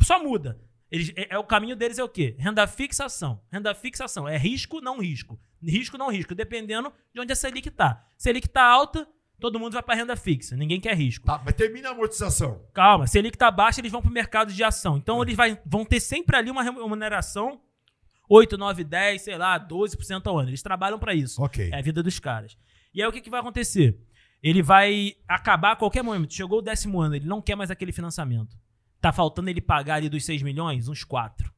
Só 0.00 0.22
muda. 0.22 0.60
Eles, 0.90 1.12
é, 1.14 1.34
é 1.34 1.38
o 1.38 1.44
caminho 1.44 1.76
deles 1.76 1.98
é 1.98 2.04
o 2.04 2.08
quê? 2.08 2.34
Renda 2.38 2.66
fixação. 2.66 3.40
Renda 3.50 3.74
fixação. 3.74 4.28
É 4.28 4.36
risco, 4.36 4.80
não 4.80 5.00
risco. 5.00 5.40
Risco, 5.62 5.96
não 5.96 6.10
risco. 6.10 6.34
Dependendo 6.34 6.92
de 7.14 7.20
onde 7.20 7.32
a 7.32 7.36
Selic 7.36 7.70
tá. 7.70 8.04
Selic 8.18 8.48
tá 8.48 8.64
alta, 8.64 9.08
todo 9.40 9.58
mundo 9.58 9.72
vai 9.72 9.82
para 9.82 9.94
renda 9.94 10.14
fixa. 10.16 10.56
Ninguém 10.56 10.80
quer 10.80 10.94
risco. 10.96 11.26
Tá, 11.26 11.40
mas 11.44 11.54
termina 11.54 11.88
a 11.88 11.92
amortização. 11.92 12.62
Calma, 12.72 13.06
Selic 13.06 13.36
tá 13.36 13.50
baixa, 13.50 13.80
eles 13.80 13.90
vão 13.90 14.00
pro 14.02 14.10
mercado 14.10 14.52
de 14.52 14.62
ação. 14.62 14.96
Então 14.96 15.20
eles 15.22 15.34
vai- 15.34 15.58
vão 15.66 15.84
ter 15.84 15.98
sempre 16.00 16.36
ali 16.36 16.50
uma 16.50 16.62
remuneração 16.62 17.60
8, 18.28 18.56
9, 18.56 18.84
10, 18.84 19.22
sei 19.22 19.36
lá, 19.36 19.58
12% 19.58 20.26
ao 20.28 20.38
ano. 20.38 20.50
Eles 20.50 20.62
trabalham 20.62 20.98
para 20.98 21.14
isso. 21.14 21.42
Ok. 21.42 21.70
É 21.72 21.78
a 21.78 21.82
vida 21.82 22.02
dos 22.02 22.18
caras. 22.20 22.56
E 22.94 23.02
aí 23.02 23.08
o 23.08 23.12
que, 23.12 23.20
que 23.20 23.30
vai 23.30 23.40
acontecer? 23.40 23.98
Ele 24.42 24.62
vai 24.62 25.14
acabar 25.28 25.72
a 25.72 25.76
qualquer 25.76 26.02
momento. 26.02 26.32
Chegou 26.32 26.58
o 26.60 26.62
décimo 26.62 27.00
ano, 27.00 27.14
ele 27.16 27.26
não 27.26 27.42
quer 27.42 27.56
mais 27.56 27.70
aquele 27.70 27.92
financiamento. 27.92 28.56
Tá 29.00 29.12
faltando 29.12 29.50
ele 29.50 29.60
pagar 29.60 29.94
ali 29.96 30.08
dos 30.08 30.24
6 30.24 30.42
milhões, 30.42 30.88
uns 30.88 31.02
4. 31.04 31.50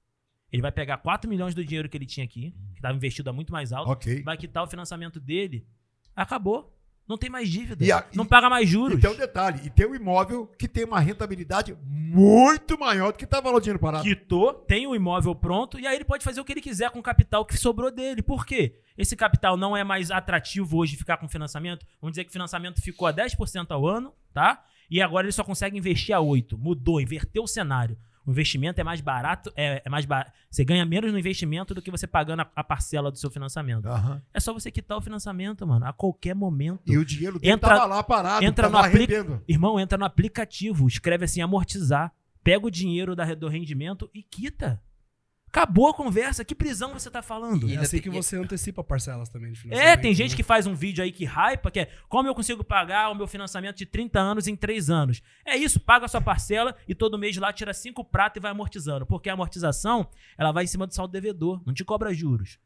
Ele 0.50 0.62
vai 0.62 0.72
pegar 0.72 0.98
4 0.98 1.28
milhões 1.28 1.54
do 1.54 1.64
dinheiro 1.64 1.88
que 1.88 1.96
ele 1.96 2.06
tinha 2.06 2.24
aqui, 2.24 2.52
que 2.72 2.78
estava 2.78 2.94
investido 2.94 3.30
a 3.30 3.32
muito 3.32 3.52
mais 3.52 3.72
alto, 3.72 3.90
Ok. 3.90 4.22
vai 4.22 4.36
quitar 4.36 4.62
o 4.62 4.66
financiamento 4.66 5.18
dele. 5.20 5.66
Acabou. 6.14 6.76
Não 7.08 7.18
tem 7.18 7.28
mais 7.28 7.48
dívida. 7.48 7.84
A- 7.98 8.04
não 8.14 8.24
e- 8.24 8.28
paga 8.28 8.48
mais 8.48 8.68
juros. 8.68 8.96
E 8.98 9.00
tem 9.00 9.10
um 9.10 9.16
detalhe, 9.16 9.60
e 9.64 9.70
tem 9.70 9.86
um 9.86 9.94
imóvel 9.94 10.46
que 10.58 10.68
tem 10.68 10.84
uma 10.84 11.00
rentabilidade 11.00 11.76
muito 11.84 12.78
maior 12.78 13.12
do 13.12 13.18
que 13.18 13.26
tá 13.26 13.40
valor 13.40 13.58
do 13.58 13.62
dinheiro 13.64 13.78
parado. 13.78 14.04
quitou, 14.04 14.52
tem 14.54 14.86
o 14.86 14.94
imóvel 14.94 15.34
pronto, 15.34 15.78
e 15.78 15.86
aí 15.86 15.96
ele 15.96 16.04
pode 16.04 16.22
fazer 16.24 16.40
o 16.40 16.44
que 16.44 16.52
ele 16.52 16.60
quiser 16.60 16.90
com 16.90 16.98
o 16.98 17.02
capital 17.02 17.44
que 17.44 17.56
sobrou 17.56 17.90
dele. 17.90 18.22
Por 18.22 18.46
quê? 18.46 18.74
Esse 18.96 19.16
capital 19.16 19.56
não 19.56 19.76
é 19.76 19.82
mais 19.82 20.10
atrativo 20.10 20.76
hoje 20.76 20.96
ficar 20.96 21.16
com 21.16 21.28
financiamento. 21.28 21.84
Vamos 22.00 22.12
dizer 22.12 22.24
que 22.24 22.30
o 22.30 22.32
financiamento 22.32 22.80
ficou 22.80 23.06
a 23.08 23.12
10% 23.12 23.70
ao 23.70 23.86
ano, 23.86 24.12
tá? 24.32 24.62
E 24.90 25.00
agora 25.00 25.24
ele 25.26 25.32
só 25.32 25.42
consegue 25.42 25.76
investir 25.78 26.14
a 26.14 26.20
8%. 26.20 26.56
Mudou, 26.58 27.00
inverteu 27.00 27.42
o 27.44 27.48
cenário. 27.48 27.96
O 28.26 28.30
investimento 28.30 28.80
é 28.80 28.84
mais 28.84 29.00
barato, 29.00 29.52
é, 29.56 29.82
é 29.84 29.88
mais 29.90 30.06
Você 30.50 30.64
ganha 30.64 30.84
menos 30.84 31.12
no 31.12 31.18
investimento 31.18 31.74
do 31.74 31.82
que 31.82 31.90
você 31.90 32.06
pagando 32.06 32.40
a, 32.42 32.50
a 32.54 32.62
parcela 32.62 33.10
do 33.10 33.18
seu 33.18 33.30
financiamento. 33.30 33.86
Aham. 33.86 34.22
É 34.32 34.38
só 34.38 34.52
você 34.52 34.70
quitar 34.70 34.96
o 34.96 35.00
financiamento, 35.00 35.66
mano, 35.66 35.84
a 35.86 35.92
qualquer 35.92 36.34
momento. 36.34 36.82
E 36.86 36.96
o 36.96 37.04
dinheiro 37.04 37.38
dele 37.38 37.52
Entra- 37.52 37.70
tava 37.76 37.86
lá 37.86 38.02
parado, 38.02 38.44
entra 38.44 38.68
no 38.68 38.78
apli- 38.78 39.00
rendendo. 39.00 39.42
Irmão, 39.48 39.78
entra 39.80 39.98
no 39.98 40.04
aplicativo, 40.04 40.86
escreve 40.86 41.24
assim, 41.24 41.40
amortizar. 41.40 42.12
Pega 42.44 42.66
o 42.66 42.70
dinheiro 42.70 43.14
da, 43.14 43.34
do 43.34 43.48
rendimento 43.48 44.10
e 44.14 44.22
quita. 44.22 44.80
Acabou 45.54 45.86
a 45.88 45.92
conversa. 45.92 46.42
Que 46.46 46.54
prisão 46.54 46.94
você 46.94 47.10
tá 47.10 47.20
falando? 47.20 47.66
E 47.66 47.70
É 47.70 47.72
ainda 47.72 47.82
assim 47.82 47.98
tem- 48.00 48.02
que 48.02 48.08
você 48.10 48.36
antecipa 48.36 48.82
parcelas 48.82 49.28
também 49.28 49.52
de 49.52 49.58
É, 49.58 49.62
financiamento. 49.62 50.00
tem 50.00 50.14
gente 50.14 50.30
né? 50.30 50.36
que 50.36 50.42
faz 50.42 50.66
um 50.66 50.74
vídeo 50.74 51.04
aí 51.04 51.12
que 51.12 51.26
hypa, 51.26 51.70
que 51.70 51.80
é 51.80 51.90
como 52.08 52.26
eu 52.26 52.34
consigo 52.34 52.64
pagar 52.64 53.10
o 53.10 53.14
meu 53.14 53.26
financiamento 53.26 53.76
de 53.76 53.84
30 53.84 54.18
anos 54.18 54.46
em 54.46 54.56
3 54.56 54.88
anos. 54.88 55.20
É 55.44 55.54
isso, 55.54 55.78
paga 55.78 56.06
a 56.06 56.08
sua 56.08 56.22
parcela 56.22 56.74
e 56.88 56.94
todo 56.94 57.18
mês 57.18 57.36
lá 57.36 57.52
tira 57.52 57.74
5 57.74 58.02
pratos 58.02 58.38
e 58.38 58.40
vai 58.40 58.50
amortizando. 58.50 59.04
Porque 59.04 59.28
a 59.28 59.34
amortização, 59.34 60.08
ela 60.38 60.52
vai 60.52 60.64
em 60.64 60.66
cima 60.68 60.86
do 60.86 60.94
saldo 60.94 61.12
devedor, 61.12 61.60
não 61.66 61.74
te 61.74 61.84
cobra 61.84 62.14
juros. 62.14 62.58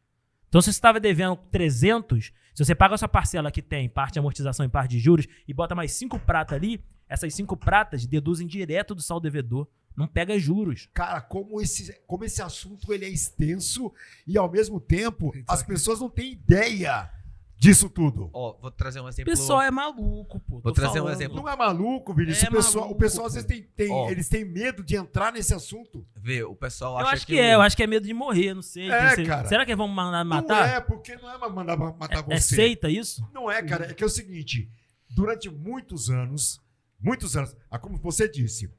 Então, 0.49 0.61
se 0.61 0.67
você 0.67 0.71
estava 0.79 1.01
devendo 1.01 1.35
300, 1.51 2.33
se 2.55 2.65
você 2.65 2.73
paga 2.73 2.95
a 2.95 2.99
sua 2.99 3.09
parcela 3.09 3.51
que 3.51 3.61
tem 3.61 3.89
parte 3.89 4.13
de 4.13 4.21
amortização 4.21 4.65
e 4.65 4.69
parte 4.69 4.93
de 4.93 5.01
juros 5.01 5.27
e 5.49 5.53
bota 5.53 5.75
mais 5.75 5.91
5 5.91 6.21
pratas 6.21 6.57
ali, 6.57 6.81
essas 7.09 7.35
5 7.35 7.57
pratas 7.57 8.07
deduzem 8.07 8.47
direto 8.47 8.95
do 8.95 9.03
saldo 9.03 9.25
devedor. 9.25 9.67
Não 9.97 10.07
pega 10.07 10.39
juros. 10.39 10.89
Cara, 10.93 11.21
como 11.21 11.61
esse, 11.61 11.93
como 12.07 12.25
esse 12.25 12.43
assunto 12.43 12.93
ele 12.93 13.05
é 13.07 13.09
extenso 13.09 13.93
e 14.27 14.37
ao 14.37 14.51
mesmo 14.51 14.79
tempo 14.81 15.33
as 15.49 15.63
pessoas 15.63 16.01
não 16.01 16.11
têm 16.11 16.33
ideia 16.33 17.11
disso 17.59 17.89
tudo. 17.89 18.29
Ó, 18.35 18.55
vou 18.61 18.71
trazer 18.71 19.01
um 19.01 19.05
O 19.05 19.09
exemplo. 19.09 19.33
pessoal 19.33 19.63
é 19.63 19.71
maluco, 19.71 20.39
pô. 20.41 20.61
Vou 20.61 20.73
trazer 20.73 21.01
um 21.01 21.05
falando. 21.05 21.15
exemplo. 21.17 21.37
Não 21.37 21.49
é 21.49 21.57
maluco, 21.57 22.13
Vinícius? 22.13 22.45
É 22.45 22.49
o 22.51 22.53
pessoal, 22.53 22.85
maluco, 22.85 22.95
o 22.95 22.99
pessoal 23.01 23.27
às 23.27 23.33
vezes 23.33 23.49
tem, 23.49 23.63
tem- 23.75 23.91
Ó. 23.91 24.11
eles 24.11 24.29
têm 24.29 24.45
medo 24.45 24.85
de 24.85 24.95
entrar 24.97 25.33
nesse 25.33 25.55
assunto. 25.55 26.07
Vê, 26.15 26.43
o 26.45 26.55
pessoal 26.55 26.93
Eu 27.01 27.07
acha 27.07 27.13
acho 27.15 27.27
que, 27.27 27.39
é, 27.39 27.53
o- 27.57 27.61
eu 27.61 27.63
acho 27.63 27.75
que 27.75 27.83
é 27.83 27.87
medo 27.87 28.07
de 28.07 28.13
morrer, 28.13 28.53
não 28.53 28.61
sei. 28.61 28.91
É, 28.91 29.09
não 29.09 29.15
sei. 29.15 29.25
cara. 29.25 29.49
Será 29.49 29.65
que 29.65 29.75
vão 29.75 29.89
mandar 29.89 30.23
Não 30.25 30.37
matar? 30.37 30.69
é, 30.69 30.81
porque 30.81 31.17
não 31.17 31.31
é 31.31 31.39
pra 31.39 31.49
mandar 31.49 31.79
ma- 31.79 31.95
matar 31.99 32.19
É, 32.31 32.39
você. 32.39 32.55
seita 32.57 32.91
isso? 32.91 33.27
Não 33.33 33.51
é, 33.51 33.63
cara. 33.63 33.91
É 33.91 33.95
que 33.95 34.03
é 34.05 34.07
o 34.07 34.11
seguinte: 34.11 34.69
durante 35.09 35.49
muitos 35.49 36.11
anos, 36.11 36.61
muitos 37.01 37.35
anos, 37.39 37.57
ah, 37.71 37.79
como 37.79 37.97
você 37.97 38.29
disse, 38.29 38.71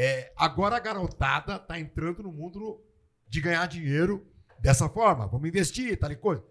é, 0.00 0.32
agora 0.36 0.76
a 0.76 0.78
garotada 0.78 1.58
tá 1.58 1.76
entrando 1.76 2.22
no 2.22 2.30
mundo 2.30 2.80
de 3.28 3.40
ganhar 3.40 3.66
dinheiro 3.66 4.24
dessa 4.60 4.88
forma. 4.88 5.26
Vamos 5.26 5.48
investir, 5.48 5.98
tal 5.98 6.12
e 6.12 6.14
coisa. 6.14 6.44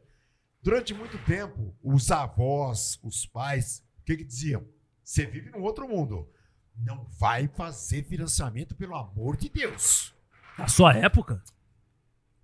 Durante 0.62 0.94
muito 0.94 1.18
tempo, 1.20 1.74
os 1.82 2.12
avós, 2.12 3.00
os 3.02 3.26
pais, 3.26 3.86
o 4.02 4.04
que, 4.04 4.18
que 4.18 4.26
diziam? 4.26 4.68
Você 5.02 5.26
vive 5.26 5.50
num 5.50 5.62
outro 5.62 5.88
mundo. 5.88 6.30
Não 6.76 7.06
vai 7.18 7.48
fazer 7.48 8.04
financiamento, 8.04 8.76
pelo 8.76 8.98
amor 8.98 9.38
de 9.38 9.48
Deus. 9.48 10.14
Na 10.58 10.68
sua 10.68 10.94
época? 10.94 11.42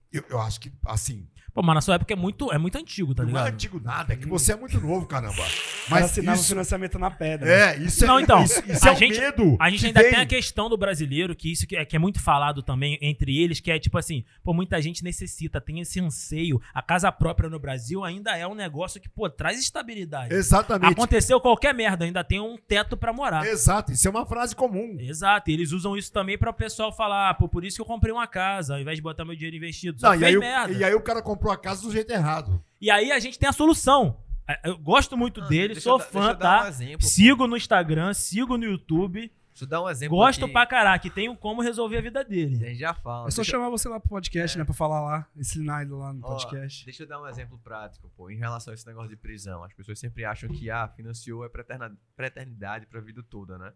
Eu, 0.10 0.24
eu 0.30 0.40
acho 0.40 0.58
que, 0.62 0.72
assim, 0.86 1.28
Pô, 1.54 1.62
mas 1.62 1.76
na 1.76 1.82
sua 1.82 1.96
época 1.96 2.12
é 2.14 2.16
muito, 2.16 2.52
é 2.52 2.58
muito 2.58 2.78
antigo, 2.78 3.14
tá 3.14 3.22
não 3.24 3.30
é 3.30 3.34
ligado? 3.34 3.54
antigo 3.54 3.80
nada, 3.80 4.14
é 4.14 4.16
que 4.16 4.28
você 4.28 4.54
é 4.54 4.56
muito 4.56 4.80
novo, 4.82 5.06
caramba. 5.06 5.44
Mas 5.88 6.06
assinava 6.06 6.38
o 6.38 6.40
isso, 6.42 6.50
financiamento 6.50 6.98
na 6.98 7.12
pedra. 7.12 7.48
É, 7.48 7.78
isso 7.78 8.04
é, 8.04 8.08
Não, 8.08 8.20
então, 8.20 8.44
isso, 8.44 8.64
isso 8.68 8.88
a 8.90 8.92
é 8.92 8.96
gente- 8.96 9.20
medo. 9.20 9.56
A 9.60 9.70
gente 9.70 9.86
ainda 9.86 10.02
vem. 10.02 10.12
tem 10.12 10.20
a 10.20 10.26
questão 10.26 10.68
do 10.68 10.76
brasileiro, 10.78 11.36
que 11.36 11.52
isso 11.52 11.68
que 11.68 11.76
é, 11.76 11.86
que 11.86 11.96
é 11.96 12.00
muito 12.00 12.20
falado 12.20 12.64
também 12.64 12.98
entre 13.02 13.38
eles, 13.38 13.60
que 13.60 13.70
é 13.70 13.78
tipo 13.78 13.98
assim, 14.00 14.24
pô, 14.44 14.52
muita 14.54 14.82
gente 14.82 15.04
necessita, 15.04 15.62
tem 15.62 15.80
esse 15.80 16.00
anseio. 16.00 16.60
A 16.74 16.82
casa 16.82 17.12
própria 17.12 17.48
no 17.50 17.60
Brasil 17.60 18.04
ainda 18.04 18.36
é 18.36 18.48
um 18.48 18.56
negócio 18.56 19.00
que, 19.00 19.08
pô, 19.08 19.30
traz 19.30 19.60
estabilidade. 19.60 20.34
Exatamente. 20.34 20.94
Aconteceu 20.94 21.40
qualquer 21.40 21.74
merda, 21.76 22.06
ainda 22.06 22.24
tem 22.24 22.40
um 22.40 22.58
teto 22.58 22.98
pra 22.98 23.14
morar. 23.14 23.46
Exato, 23.46 23.92
isso 23.92 24.08
é 24.08 24.12
uma 24.12 24.26
frase 24.26 24.56
comum. 24.56 24.98
Exato, 25.00 25.52
e 25.52 25.54
eles 25.54 25.72
usam 25.72 25.96
isso 25.96 26.12
também 26.12 26.36
pra 26.38 26.50
o 26.50 26.54
pessoal 26.54 26.92
falar, 26.92 27.30
ah, 27.30 27.34
pô, 27.36 27.48
por 27.48 27.64
isso 27.64 27.76
que 27.76 27.82
eu 27.82 27.86
comprei 27.86 28.12
uma 28.12 28.26
casa, 28.26 28.74
ao 28.74 28.80
invés 28.82 28.98
de 28.98 29.04
botar 29.04 29.24
meu 29.24 29.36
dinheiro 29.36 29.58
investido. 29.58 30.00
Só 30.00 30.08
Não, 30.10 30.16
e, 30.20 30.26
aí, 30.26 30.36
o- 30.38 30.40
merda. 30.40 30.74
e 30.74 30.84
aí 30.84 30.94
o 30.96 31.02
cara 31.02 31.22
comprou 31.22 31.43
a 31.52 31.58
casa 31.58 31.82
do 31.84 31.92
jeito 31.92 32.12
errado. 32.12 32.64
E 32.82 32.90
aí 32.92 33.12
a 33.12 33.20
gente 33.20 33.38
tem 33.40 33.48
a 33.50 33.54
solução. 33.54 34.20
É, 34.48 34.70
Eu 34.70 34.78
gosto 34.78 35.16
muito 35.16 35.40
Não, 35.42 35.48
dele, 35.48 35.80
sou 35.80 36.00
eu 36.00 36.06
fã, 36.06 36.34
dar 36.34 36.60
um 36.60 36.64
tá? 36.64 36.68
exemplo, 36.68 37.08
sigo 37.08 37.48
no 37.48 37.56
Instagram, 37.56 38.14
sigo 38.14 38.58
no 38.58 38.66
YouTube. 38.66 39.32
Deixa 39.54 39.66
eu 39.66 39.68
dar 39.70 39.84
um 39.84 39.90
exemplo. 39.90 40.18
Gosto 40.18 40.46
aqui. 40.46 40.52
pra 40.54 40.66
caraca, 40.66 41.06
e 41.08 41.12
tenho 41.12 41.38
como 41.38 41.62
resolver 41.62 41.98
a 41.98 42.02
vida 42.02 42.22
A 42.22 42.24
dele. 42.24 42.56
gente 42.56 42.76
já 42.80 42.94
fala. 42.94 43.28
É 43.28 43.32
só 43.32 43.44
Deixa- 43.44 43.52
chamar 43.52 43.70
você 43.70 43.88
lá 43.88 44.00
pro 44.00 44.10
podcast, 44.10 44.58
né? 44.58 44.66
Pra 44.66 44.74
falar 44.74 45.00
lá, 45.00 45.28
ensinar 45.36 45.84
ele 45.84 45.92
lá 45.92 46.12
no 46.12 46.22
Ó, 46.26 46.30
podcast. 46.36 46.84
Deixa 46.84 47.04
eu 47.04 47.08
dar 47.08 47.22
um 47.22 47.28
exemplo 47.28 47.60
prático, 47.64 48.12
pô, 48.18 48.32
em 48.32 48.38
relação 48.38 48.72
a 48.72 48.74
esse 48.74 48.86
negócio 48.88 49.10
de 49.10 49.16
prisão. 49.16 49.64
As 49.64 49.72
pessoas 49.72 50.00
sempre 50.00 50.26
acham 50.26 50.50
que, 50.50 50.72
ah, 50.72 50.88
financiou 50.88 51.46
é 51.46 51.50
pra 51.50 51.62
eterna- 51.62 51.96
pra 52.16 52.28
eternidade, 52.28 52.88
pra 52.88 53.00
vida 53.00 53.22
toda, 53.30 53.58
né? 53.60 53.72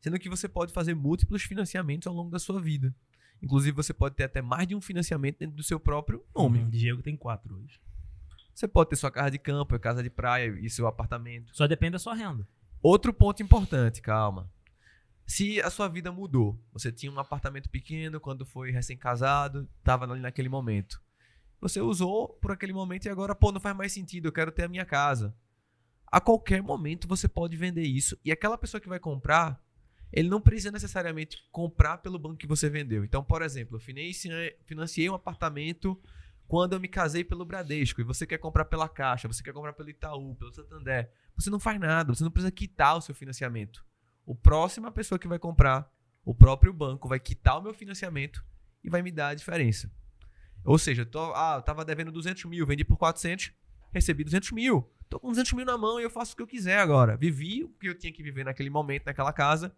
Sendo 0.00 0.18
que 0.18 0.28
você 0.28 0.48
pode 0.48 0.72
fazer 0.72 0.94
múltiplos 0.96 1.42
financiamentos 1.44 2.08
ao 2.08 2.12
longo 2.14 2.28
da 2.28 2.40
sua 2.40 2.60
vida. 2.60 2.92
Inclusive, 3.42 3.74
você 3.74 3.92
pode 3.92 4.14
ter 4.14 4.24
até 4.24 4.40
mais 4.40 4.68
de 4.68 4.74
um 4.74 4.80
financiamento 4.80 5.38
dentro 5.38 5.56
do 5.56 5.62
seu 5.62 5.80
próprio 5.80 6.24
nome. 6.34 6.60
Hum, 6.60 6.70
Diego 6.70 7.02
tem 7.02 7.16
quatro 7.16 7.56
hoje. 7.56 7.80
Você 8.54 8.68
pode 8.68 8.90
ter 8.90 8.96
sua 8.96 9.10
casa 9.10 9.30
de 9.32 9.38
campo, 9.38 9.78
casa 9.78 10.02
de 10.02 10.10
praia 10.10 10.56
e 10.60 10.70
seu 10.70 10.86
apartamento. 10.86 11.54
Só 11.56 11.66
depende 11.66 11.92
da 11.92 11.98
sua 11.98 12.14
renda. 12.14 12.46
Outro 12.80 13.12
ponto 13.12 13.42
importante, 13.42 14.00
calma. 14.00 14.50
Se 15.26 15.60
a 15.60 15.70
sua 15.70 15.88
vida 15.88 16.12
mudou, 16.12 16.60
você 16.72 16.92
tinha 16.92 17.10
um 17.10 17.18
apartamento 17.18 17.70
pequeno 17.70 18.20
quando 18.20 18.44
foi 18.44 18.70
recém-casado, 18.70 19.68
estava 19.78 20.04
ali 20.04 20.20
naquele 20.20 20.48
momento. 20.48 21.00
Você 21.60 21.80
usou 21.80 22.28
por 22.28 22.52
aquele 22.52 22.72
momento 22.72 23.06
e 23.06 23.08
agora, 23.08 23.34
pô, 23.34 23.50
não 23.52 23.60
faz 23.60 23.74
mais 23.74 23.92
sentido, 23.92 24.26
eu 24.26 24.32
quero 24.32 24.52
ter 24.52 24.64
a 24.64 24.68
minha 24.68 24.84
casa. 24.84 25.34
A 26.06 26.20
qualquer 26.20 26.62
momento 26.62 27.08
você 27.08 27.26
pode 27.26 27.56
vender 27.56 27.84
isso 27.84 28.18
e 28.24 28.30
aquela 28.30 28.58
pessoa 28.58 28.80
que 28.80 28.88
vai 28.88 28.98
comprar, 28.98 29.58
ele 30.12 30.28
não 30.28 30.40
precisa 30.40 30.70
necessariamente 30.70 31.38
comprar 31.50 31.98
pelo 31.98 32.18
banco 32.18 32.36
que 32.36 32.46
você 32.46 32.68
vendeu. 32.68 33.04
Então, 33.04 33.24
por 33.24 33.40
exemplo, 33.40 33.76
eu 33.76 33.80
financiei, 34.64 35.08
um 35.08 35.14
apartamento 35.14 35.98
Quando 36.46 36.74
eu 36.74 36.80
me 36.80 36.88
casei 36.88 37.24
pelo 37.24 37.46
Bradesco 37.46 38.00
e 38.00 38.04
você 38.04 38.26
quer 38.26 38.36
comprar 38.36 38.66
pela 38.66 38.88
Caixa, 38.88 39.26
você 39.26 39.42
quer 39.42 39.54
comprar 39.54 39.72
pelo 39.72 39.88
Itaú, 39.88 40.34
pelo 40.34 40.52
Santander, 40.52 41.10
você 41.34 41.48
não 41.48 41.58
faz 41.58 41.80
nada, 41.80 42.14
você 42.14 42.22
não 42.22 42.30
precisa 42.30 42.52
quitar 42.52 42.96
o 42.96 43.00
seu 43.00 43.14
financiamento. 43.14 43.82
O 44.26 44.34
próxima 44.34 44.92
pessoa 44.92 45.18
que 45.18 45.26
vai 45.26 45.38
comprar, 45.38 45.90
o 46.24 46.34
próprio 46.34 46.72
banco 46.72 47.08
vai 47.08 47.18
quitar 47.18 47.58
o 47.58 47.62
meu 47.62 47.72
financiamento 47.72 48.44
e 48.84 48.90
vai 48.90 49.00
me 49.00 49.10
dar 49.10 49.28
a 49.28 49.34
diferença. 49.34 49.90
Ou 50.64 50.78
seja, 50.78 51.02
eu, 51.02 51.06
tô, 51.06 51.32
ah, 51.34 51.54
eu 51.56 51.62
tava 51.62 51.84
devendo 51.84 52.12
200 52.12 52.44
mil, 52.44 52.66
vendi 52.66 52.84
por 52.84 52.96
400, 52.96 53.52
recebi 53.90 54.22
200 54.22 54.52
mil. 54.52 54.88
Tô 55.08 55.18
com 55.18 55.28
200 55.28 55.52
mil 55.54 55.64
na 55.64 55.76
mão 55.76 55.98
e 56.00 56.04
eu 56.04 56.10
faço 56.10 56.34
o 56.34 56.36
que 56.36 56.42
eu 56.42 56.46
quiser 56.46 56.78
agora. 56.78 57.16
Vivi 57.16 57.64
o 57.64 57.68
que 57.68 57.88
eu 57.88 57.98
tinha 57.98 58.12
que 58.12 58.22
viver 58.22 58.44
naquele 58.44 58.70
momento, 58.70 59.06
naquela 59.06 59.32
casa. 59.32 59.74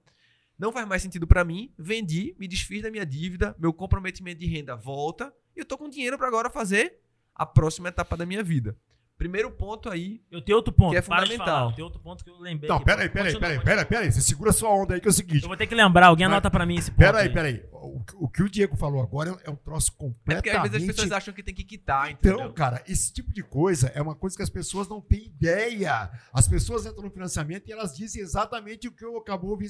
Não 0.58 0.72
faz 0.72 0.86
mais 0.86 1.02
sentido 1.02 1.26
para 1.26 1.44
mim. 1.44 1.72
Vendi, 1.76 2.34
me 2.38 2.46
desfiz 2.46 2.82
da 2.82 2.90
minha 2.90 3.04
dívida, 3.04 3.54
meu 3.58 3.72
comprometimento 3.72 4.40
de 4.40 4.46
renda 4.46 4.76
volta 4.76 5.34
e 5.56 5.60
eu 5.60 5.64
tô 5.64 5.76
com 5.76 5.88
dinheiro 5.88 6.16
para 6.16 6.28
agora 6.28 6.50
fazer 6.50 7.00
a 7.34 7.44
próxima 7.44 7.88
etapa 7.88 8.16
da 8.16 8.24
minha 8.24 8.42
vida. 8.42 8.76
Primeiro 9.16 9.50
ponto 9.50 9.88
aí. 9.88 10.20
Eu 10.30 10.42
tenho 10.42 10.56
outro 10.56 10.72
ponto. 10.72 10.90
Que 10.90 10.96
é 10.96 11.02
fundamental. 11.02 11.72
tenho 11.72 11.84
outro 11.84 12.00
ponto 12.00 12.24
que 12.24 12.30
eu 12.30 12.38
lembrei. 12.38 12.68
Não, 12.68 12.80
peraí, 12.80 13.08
peraí, 13.08 13.38
peraí, 13.38 13.60
peraí, 13.60 13.84
peraí. 13.84 14.12
Você 14.12 14.20
segura 14.20 14.52
sua 14.52 14.70
onda 14.70 14.94
aí 14.94 15.00
que 15.00 15.06
é 15.06 15.10
o 15.10 15.14
seguinte. 15.14 15.42
Eu 15.42 15.48
vou 15.48 15.56
ter 15.56 15.66
que 15.66 15.74
lembrar. 15.74 16.06
Alguém 16.08 16.26
anota 16.26 16.50
pra 16.50 16.66
mim 16.66 16.76
esse 16.76 16.90
ponto. 16.90 16.98
Peraí, 16.98 17.28
aí. 17.28 17.32
peraí. 17.32 17.64
O, 17.72 18.02
o 18.24 18.28
que 18.28 18.42
o 18.42 18.48
Diego 18.48 18.76
falou 18.76 19.02
agora 19.02 19.30
é, 19.44 19.48
é 19.48 19.50
um 19.50 19.56
troço 19.56 19.92
É 19.92 19.94
porque 19.94 20.14
completamente... 20.14 20.56
às 20.66 20.72
vezes 20.72 20.88
as 20.88 20.96
pessoas 20.96 21.12
acham 21.12 21.34
que 21.34 21.42
tem 21.42 21.54
que 21.54 21.64
quitar, 21.64 22.10
entendeu? 22.10 22.40
Então, 22.40 22.52
cara, 22.52 22.82
esse 22.88 23.12
tipo 23.12 23.32
de 23.32 23.42
coisa 23.42 23.88
é 23.94 24.00
uma 24.00 24.14
coisa 24.14 24.36
que 24.36 24.42
as 24.42 24.50
pessoas 24.50 24.88
não 24.88 25.00
têm 25.00 25.26
ideia. 25.26 26.10
As 26.32 26.48
pessoas 26.48 26.86
entram 26.86 27.04
no 27.04 27.10
financiamento 27.10 27.68
e 27.68 27.72
elas 27.72 27.94
dizem 27.94 28.22
exatamente 28.22 28.88
o 28.88 28.92
que 28.92 29.04
eu 29.04 29.16
acabou 29.16 29.56
de- 29.56 29.68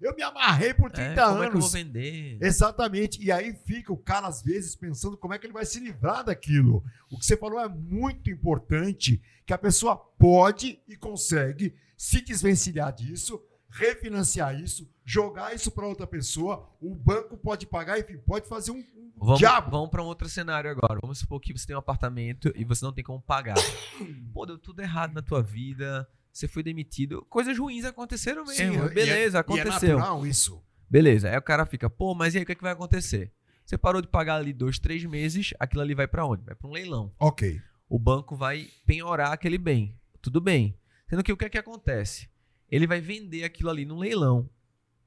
Eu 0.00 0.14
me 0.14 0.22
amarrei 0.22 0.72
por 0.74 0.90
30 0.90 1.20
é, 1.20 1.24
como 1.24 1.42
é 1.42 1.50
que 1.50 1.56
eu 1.56 1.60
vou 1.60 1.68
anos. 1.68 1.72
vender? 1.72 2.38
Exatamente. 2.40 3.22
E 3.22 3.30
aí 3.32 3.52
fica 3.66 3.92
o 3.92 3.96
cara, 3.96 4.28
às 4.28 4.42
vezes, 4.42 4.76
pensando 4.76 5.16
como 5.16 5.34
é 5.34 5.38
que 5.38 5.46
ele 5.46 5.52
vai 5.52 5.66
se 5.66 5.80
livrar 5.80 6.24
daquilo. 6.24 6.84
O 7.10 7.18
que 7.18 7.26
você 7.26 7.36
falou 7.36 7.60
é 7.60 7.68
muito 7.68 8.30
importante, 8.30 8.85
que 8.94 9.52
a 9.52 9.58
pessoa 9.58 9.96
pode 9.96 10.80
e 10.88 10.96
consegue 10.96 11.74
se 11.96 12.20
desvencilhar 12.20 12.92
disso, 12.92 13.40
refinanciar 13.68 14.58
isso, 14.60 14.90
jogar 15.04 15.54
isso 15.54 15.70
para 15.70 15.86
outra 15.86 16.06
pessoa, 16.06 16.68
o 16.80 16.94
banco 16.94 17.36
pode 17.36 17.66
pagar, 17.66 17.98
enfim, 17.98 18.18
pode 18.18 18.48
fazer 18.48 18.70
um, 18.72 18.78
um 18.78 19.12
Vamos, 19.18 19.38
diabo. 19.38 19.70
vamos 19.70 19.90
para 19.90 20.02
um 20.02 20.06
outro 20.06 20.28
cenário 20.28 20.70
agora. 20.70 20.98
Vamos 21.00 21.18
supor 21.18 21.40
que 21.40 21.56
você 21.56 21.66
tem 21.66 21.76
um 21.76 21.78
apartamento 21.78 22.52
e 22.54 22.64
você 22.64 22.84
não 22.84 22.92
tem 22.92 23.04
como 23.04 23.20
pagar. 23.20 23.56
Pô, 24.32 24.44
deu 24.44 24.58
tudo 24.58 24.80
errado 24.80 25.14
na 25.14 25.22
tua 25.22 25.42
vida, 25.42 26.06
você 26.32 26.46
foi 26.48 26.62
demitido. 26.62 27.24
Coisas 27.30 27.56
ruins 27.58 27.84
aconteceram 27.84 28.44
mesmo. 28.44 28.86
e 28.86 28.94
Beleza, 28.94 29.38
é- 29.38 29.40
aconteceu. 29.40 29.88
E 29.88 29.92
é 29.92 29.94
natural 29.94 30.26
isso. 30.26 30.62
Beleza, 30.88 31.30
aí 31.30 31.36
o 31.36 31.42
cara 31.42 31.64
fica, 31.66 31.88
pô, 31.90 32.14
mas 32.14 32.34
e 32.34 32.38
aí 32.38 32.42
o 32.44 32.46
que, 32.46 32.52
é 32.52 32.54
que 32.54 32.62
vai 32.62 32.72
acontecer? 32.72 33.32
Você 33.64 33.76
parou 33.76 34.00
de 34.00 34.06
pagar 34.06 34.36
ali 34.36 34.52
dois, 34.52 34.78
três 34.78 35.04
meses, 35.04 35.52
aquilo 35.58 35.82
ali 35.82 35.94
vai 35.94 36.06
para 36.06 36.24
onde? 36.24 36.44
Vai 36.44 36.54
para 36.54 36.68
um 36.68 36.72
leilão. 36.72 37.12
Ok. 37.18 37.60
O 37.88 37.98
banco 37.98 38.34
vai 38.34 38.68
penhorar 38.84 39.32
aquele 39.32 39.58
bem. 39.58 39.98
Tudo 40.20 40.40
bem. 40.40 40.76
Sendo 41.08 41.22
que 41.22 41.32
o 41.32 41.36
que 41.36 41.44
é 41.44 41.48
que 41.48 41.58
acontece? 41.58 42.28
Ele 42.68 42.86
vai 42.86 43.00
vender 43.00 43.44
aquilo 43.44 43.70
ali 43.70 43.84
no 43.84 43.96
leilão 43.96 44.50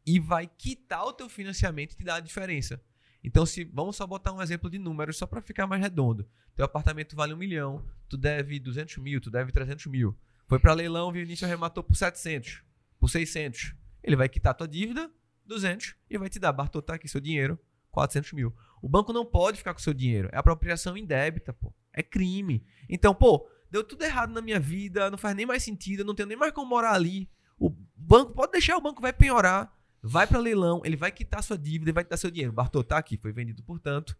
e 0.05 0.19
vai 0.19 0.47
quitar 0.47 1.03
o 1.03 1.13
teu 1.13 1.27
financiamento 1.27 1.93
e 1.93 1.97
te 1.97 2.03
dar 2.03 2.15
a 2.15 2.21
diferença. 2.21 2.81
Então, 3.23 3.45
se 3.45 3.65
vamos 3.65 3.97
só 3.97 4.07
botar 4.07 4.31
um 4.31 4.41
exemplo 4.41 4.69
de 4.69 4.79
números 4.79 5.17
só 5.17 5.27
para 5.27 5.41
ficar 5.41 5.67
mais 5.67 5.81
redondo. 5.81 6.27
Teu 6.55 6.63
apartamento 6.65 7.15
vale 7.15 7.33
um 7.33 7.37
milhão, 7.37 7.85
tu 8.07 8.17
deve 8.17 8.59
200 8.59 8.97
mil, 8.97 9.19
tu 9.19 9.29
deve 9.29 9.51
300 9.51 9.85
mil. 9.87 10.17
Foi 10.47 10.57
para 10.57 10.73
leilão, 10.73 11.09
o 11.09 11.11
Vinícius 11.11 11.43
arrematou 11.43 11.83
por 11.83 11.95
700, 11.95 12.63
por 12.99 13.09
600. 13.09 13.75
Ele 14.01 14.15
vai 14.15 14.29
quitar 14.29 14.53
tua 14.53 14.67
dívida, 14.67 15.11
200, 15.45 15.95
e 16.09 16.17
vai 16.17 16.29
te 16.29 16.39
dar, 16.39 16.53
Bartô, 16.53 16.81
tá 16.81 16.95
aqui 16.95 17.07
seu 17.07 17.19
dinheiro, 17.19 17.59
400 17.91 18.31
mil. 18.33 18.55
O 18.81 18.87
banco 18.87 19.11
não 19.11 19.25
pode 19.25 19.57
ficar 19.57 19.73
com 19.73 19.79
seu 19.79 19.93
dinheiro. 19.93 20.29
É 20.31 20.37
apropriação 20.37 20.95
indébita, 20.95 21.51
pô. 21.51 21.73
É 21.93 22.01
crime. 22.03 22.63
Então, 22.89 23.13
pô, 23.13 23.47
deu 23.71 23.83
tudo 23.83 24.03
errado 24.03 24.31
na 24.31 24.41
minha 24.41 24.59
vida, 24.59 25.09
não 25.09 25.17
faz 25.17 25.35
nem 25.35 25.45
mais 25.45 25.63
sentido, 25.63 25.99
eu 26.01 26.05
não 26.05 26.15
tenho 26.15 26.27
nem 26.29 26.37
mais 26.37 26.51
como 26.53 26.69
morar 26.69 26.93
ali. 26.93 27.29
O 27.59 27.69
banco, 27.95 28.33
pode 28.33 28.51
deixar, 28.53 28.77
o 28.77 28.81
banco 28.81 29.01
vai 29.01 29.11
penhorar, 29.11 29.71
vai 30.01 30.25
para 30.25 30.39
leilão, 30.39 30.81
ele 30.85 30.95
vai 30.95 31.11
quitar 31.11 31.43
sua 31.43 31.57
dívida 31.57 31.89
e 31.89 31.93
vai 31.93 32.03
te 32.03 32.09
dar 32.09 32.17
seu 32.17 32.31
dinheiro. 32.31 32.53
Bartô, 32.53 32.83
tá 32.83 32.97
aqui, 32.97 33.17
foi 33.17 33.33
vendido, 33.33 33.61
portanto, 33.63 34.15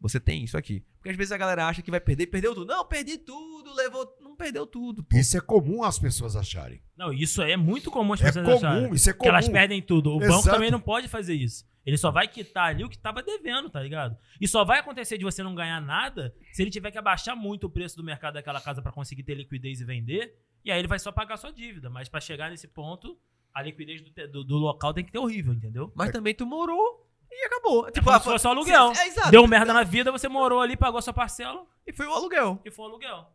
você 0.00 0.20
tem 0.20 0.44
isso 0.44 0.58
aqui. 0.58 0.84
Porque 0.98 1.10
às 1.10 1.16
vezes 1.16 1.32
a 1.32 1.38
galera 1.38 1.66
acha 1.66 1.80
que 1.80 1.90
vai 1.90 2.00
perder, 2.00 2.26
perdeu 2.26 2.54
tudo. 2.54 2.66
Não, 2.66 2.84
perdi 2.84 3.16
tudo, 3.18 3.72
levou. 3.74 4.06
Não 4.20 4.36
perdeu 4.36 4.66
tudo. 4.66 5.02
Pô. 5.04 5.16
Isso 5.16 5.36
é 5.36 5.40
comum 5.40 5.82
as 5.84 5.98
pessoas 5.98 6.36
acharem. 6.36 6.82
Não, 6.96 7.12
isso 7.12 7.40
é 7.40 7.56
muito 7.56 7.90
comum 7.90 8.12
as 8.12 8.20
É 8.20 8.24
pessoas 8.26 8.44
comum, 8.46 8.56
acharem. 8.56 8.94
isso 8.94 9.08
é 9.08 9.12
Que 9.12 9.18
comum. 9.20 9.30
elas 9.30 9.48
perdem 9.48 9.80
tudo. 9.80 10.10
O 10.10 10.18
banco 10.18 10.32
Exato. 10.34 10.50
também 10.50 10.70
não 10.70 10.80
pode 10.80 11.08
fazer 11.08 11.34
isso. 11.34 11.64
Ele 11.84 11.96
só 11.96 12.10
vai 12.10 12.28
quitar 12.28 12.68
ali 12.68 12.84
o 12.84 12.88
que 12.88 12.96
tava 12.98 13.22
devendo, 13.22 13.68
tá 13.68 13.80
ligado? 13.82 14.16
E 14.40 14.46
só 14.46 14.64
vai 14.64 14.78
acontecer 14.78 15.18
de 15.18 15.24
você 15.24 15.42
não 15.42 15.54
ganhar 15.54 15.80
nada 15.80 16.34
se 16.52 16.62
ele 16.62 16.70
tiver 16.70 16.90
que 16.90 16.98
abaixar 16.98 17.34
muito 17.36 17.66
o 17.66 17.70
preço 17.70 17.96
do 17.96 18.04
mercado 18.04 18.34
daquela 18.34 18.60
casa 18.60 18.80
pra 18.80 18.92
conseguir 18.92 19.22
ter 19.24 19.34
liquidez 19.34 19.80
e 19.80 19.84
vender. 19.84 20.38
E 20.64 20.70
aí 20.70 20.78
ele 20.78 20.86
vai 20.88 20.98
só 20.98 21.10
pagar 21.10 21.34
a 21.34 21.36
sua 21.38 21.52
dívida. 21.52 21.90
Mas 21.90 22.08
pra 22.08 22.20
chegar 22.20 22.50
nesse 22.50 22.68
ponto, 22.68 23.18
a 23.52 23.60
liquidez 23.62 24.00
do, 24.00 24.28
do- 24.28 24.44
do 24.44 24.56
local 24.58 24.94
tem 24.94 25.04
que 25.04 25.10
ter 25.10 25.18
horrível, 25.18 25.52
entendeu? 25.52 25.92
Mas 25.94 26.10
também 26.12 26.34
tu 26.34 26.46
morou 26.46 27.08
e 27.30 27.46
acabou. 27.46 27.90
Tipo, 27.90 28.04
como 28.04 28.16
ah, 28.16 28.20
se 28.20 28.24
fosse 28.26 28.46
um 28.46 28.50
aluguel. 28.50 28.92
É. 29.26 29.30
Deu 29.30 29.46
merda 29.48 29.72
na 29.72 29.82
vida, 29.82 30.12
você 30.12 30.28
morou 30.28 30.60
ali, 30.60 30.76
pagou 30.76 30.98
a 30.98 31.02
sua 31.02 31.12
parcela 31.12 31.66
E 31.86 31.92
foi 31.92 32.06
o 32.06 32.12
aluguel. 32.12 32.60
e 32.64 32.70
foi 32.70 32.84
o 32.84 32.88
aluguel. 32.88 33.26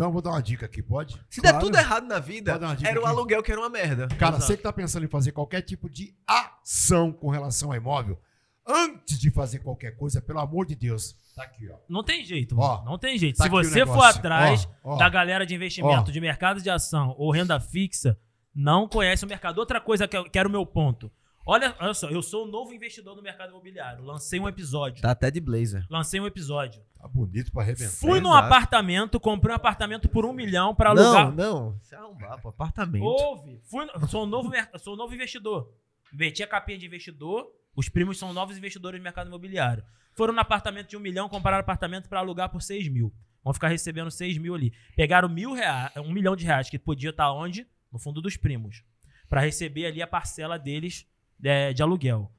Então 0.00 0.08
eu 0.08 0.12
vou 0.14 0.22
dar 0.22 0.30
uma 0.30 0.40
dica 0.40 0.64
aqui, 0.64 0.82
pode? 0.82 1.20
Se 1.28 1.42
Claro. 1.42 1.58
der 1.58 1.62
tudo 1.62 1.76
errado 1.76 2.06
na 2.06 2.18
vida, 2.18 2.58
era 2.86 3.02
o 3.02 3.04
aluguel 3.04 3.42
que 3.42 3.52
era 3.52 3.60
uma 3.60 3.68
merda. 3.68 4.08
Cara, 4.08 4.36
Exato. 4.36 4.40
você 4.46 4.56
que 4.56 4.62
tá 4.62 4.72
pensando 4.72 5.04
em 5.04 5.08
fazer 5.08 5.30
qualquer 5.30 5.60
tipo 5.60 5.90
de 5.90 6.14
ação 6.26 7.12
com 7.12 7.28
relação 7.28 7.68
ao 7.70 7.76
imóvel, 7.76 8.18
antes 8.66 9.18
de 9.18 9.30
fazer 9.30 9.58
qualquer 9.58 9.98
coisa, 9.98 10.22
pelo 10.22 10.38
amor 10.38 10.64
de 10.64 10.74
Deus, 10.74 11.14
tá 11.36 11.42
aqui, 11.42 11.68
ó. 11.70 11.76
Não 11.86 12.02
tem 12.02 12.24
jeito, 12.24 12.58
Ó, 12.58 12.76
mano. 12.78 12.92
Não 12.92 12.98
tem 12.98 13.18
jeito. 13.18 13.36
tá 13.36 13.44
Se 13.44 13.50
você 13.50 13.84
for 13.84 14.02
atrás 14.02 14.66
Ó, 14.82 14.94
ó. 14.94 14.96
da 14.96 15.06
galera 15.10 15.44
de 15.44 15.54
investimento, 15.54 16.08
Ó. 16.08 16.10
de 16.12 16.18
mercado 16.18 16.62
de 16.62 16.70
ação 16.70 17.14
ou 17.18 17.30
renda 17.30 17.60
fixa, 17.60 18.18
não 18.54 18.88
conhece 18.88 19.26
o 19.26 19.28
mercado. 19.28 19.58
Outra 19.58 19.82
coisa 19.82 20.08
que, 20.08 20.16
eu, 20.16 20.24
que 20.24 20.38
era 20.38 20.48
o 20.48 20.50
meu 20.50 20.64
ponto. 20.64 21.12
Olha, 21.46 21.74
olha 21.80 21.94
só, 21.94 22.08
eu 22.10 22.22
sou 22.22 22.46
um 22.46 22.50
novo 22.50 22.72
investidor 22.72 23.16
no 23.16 23.22
mercado 23.22 23.50
imobiliário. 23.50 24.04
Lancei 24.04 24.38
um 24.38 24.48
episódio. 24.48 25.02
Tá 25.02 25.10
até 25.10 25.30
de 25.30 25.40
blazer. 25.40 25.84
Lancei 25.90 26.20
um 26.20 26.26
episódio. 26.26 26.82
Tá 27.00 27.08
bonito 27.08 27.50
pra 27.50 27.62
arrebentar. 27.62 27.92
Fui 27.92 28.20
num 28.20 28.30
exato. 28.30 28.46
apartamento, 28.46 29.18
comprei 29.18 29.52
um 29.52 29.56
apartamento 29.56 30.08
por 30.08 30.26
um 30.26 30.32
milhão 30.32 30.74
pra 30.74 30.90
alugar. 30.90 31.32
Não, 31.32 31.70
não. 31.72 31.80
Se 31.80 31.94
arrombar, 31.94 32.40
pô, 32.40 32.50
apartamento. 32.50 33.02
Ouve. 33.02 33.58
Fui, 33.64 33.86
sou, 34.08 34.24
um 34.24 34.26
novo, 34.26 34.50
sou 34.78 34.94
um 34.94 34.96
novo 34.96 35.14
investidor. 35.14 35.72
Inverti 36.12 36.42
a 36.42 36.46
capinha 36.46 36.78
de 36.78 36.86
investidor. 36.86 37.50
Os 37.74 37.88
primos 37.88 38.18
são 38.18 38.32
novos 38.32 38.58
investidores 38.58 39.00
no 39.00 39.04
mercado 39.04 39.28
imobiliário. 39.28 39.82
Foram 40.12 40.34
no 40.34 40.40
apartamento 40.40 40.88
de 40.90 40.96
um 40.96 41.00
milhão, 41.00 41.28
compraram 41.28 41.58
apartamento 41.58 42.08
para 42.08 42.18
alugar 42.18 42.50
por 42.50 42.60
seis 42.60 42.86
mil. 42.88 43.12
Vão 43.42 43.54
ficar 43.54 43.68
recebendo 43.68 44.10
seis 44.10 44.36
mil 44.36 44.54
ali. 44.54 44.72
Pegaram 44.94 45.28
mil 45.28 45.54
reais, 45.54 45.90
um 45.96 46.12
milhão 46.12 46.36
de 46.36 46.44
reais, 46.44 46.68
que 46.68 46.78
podia 46.78 47.10
estar 47.10 47.32
onde? 47.32 47.66
No 47.90 47.98
fundo 47.98 48.20
dos 48.20 48.36
primos. 48.36 48.84
Para 49.28 49.40
receber 49.40 49.86
ali 49.86 50.02
a 50.02 50.06
parcela 50.06 50.58
deles 50.58 51.06
é, 51.44 51.72
de 51.72 51.82
aluguel. 51.82 52.30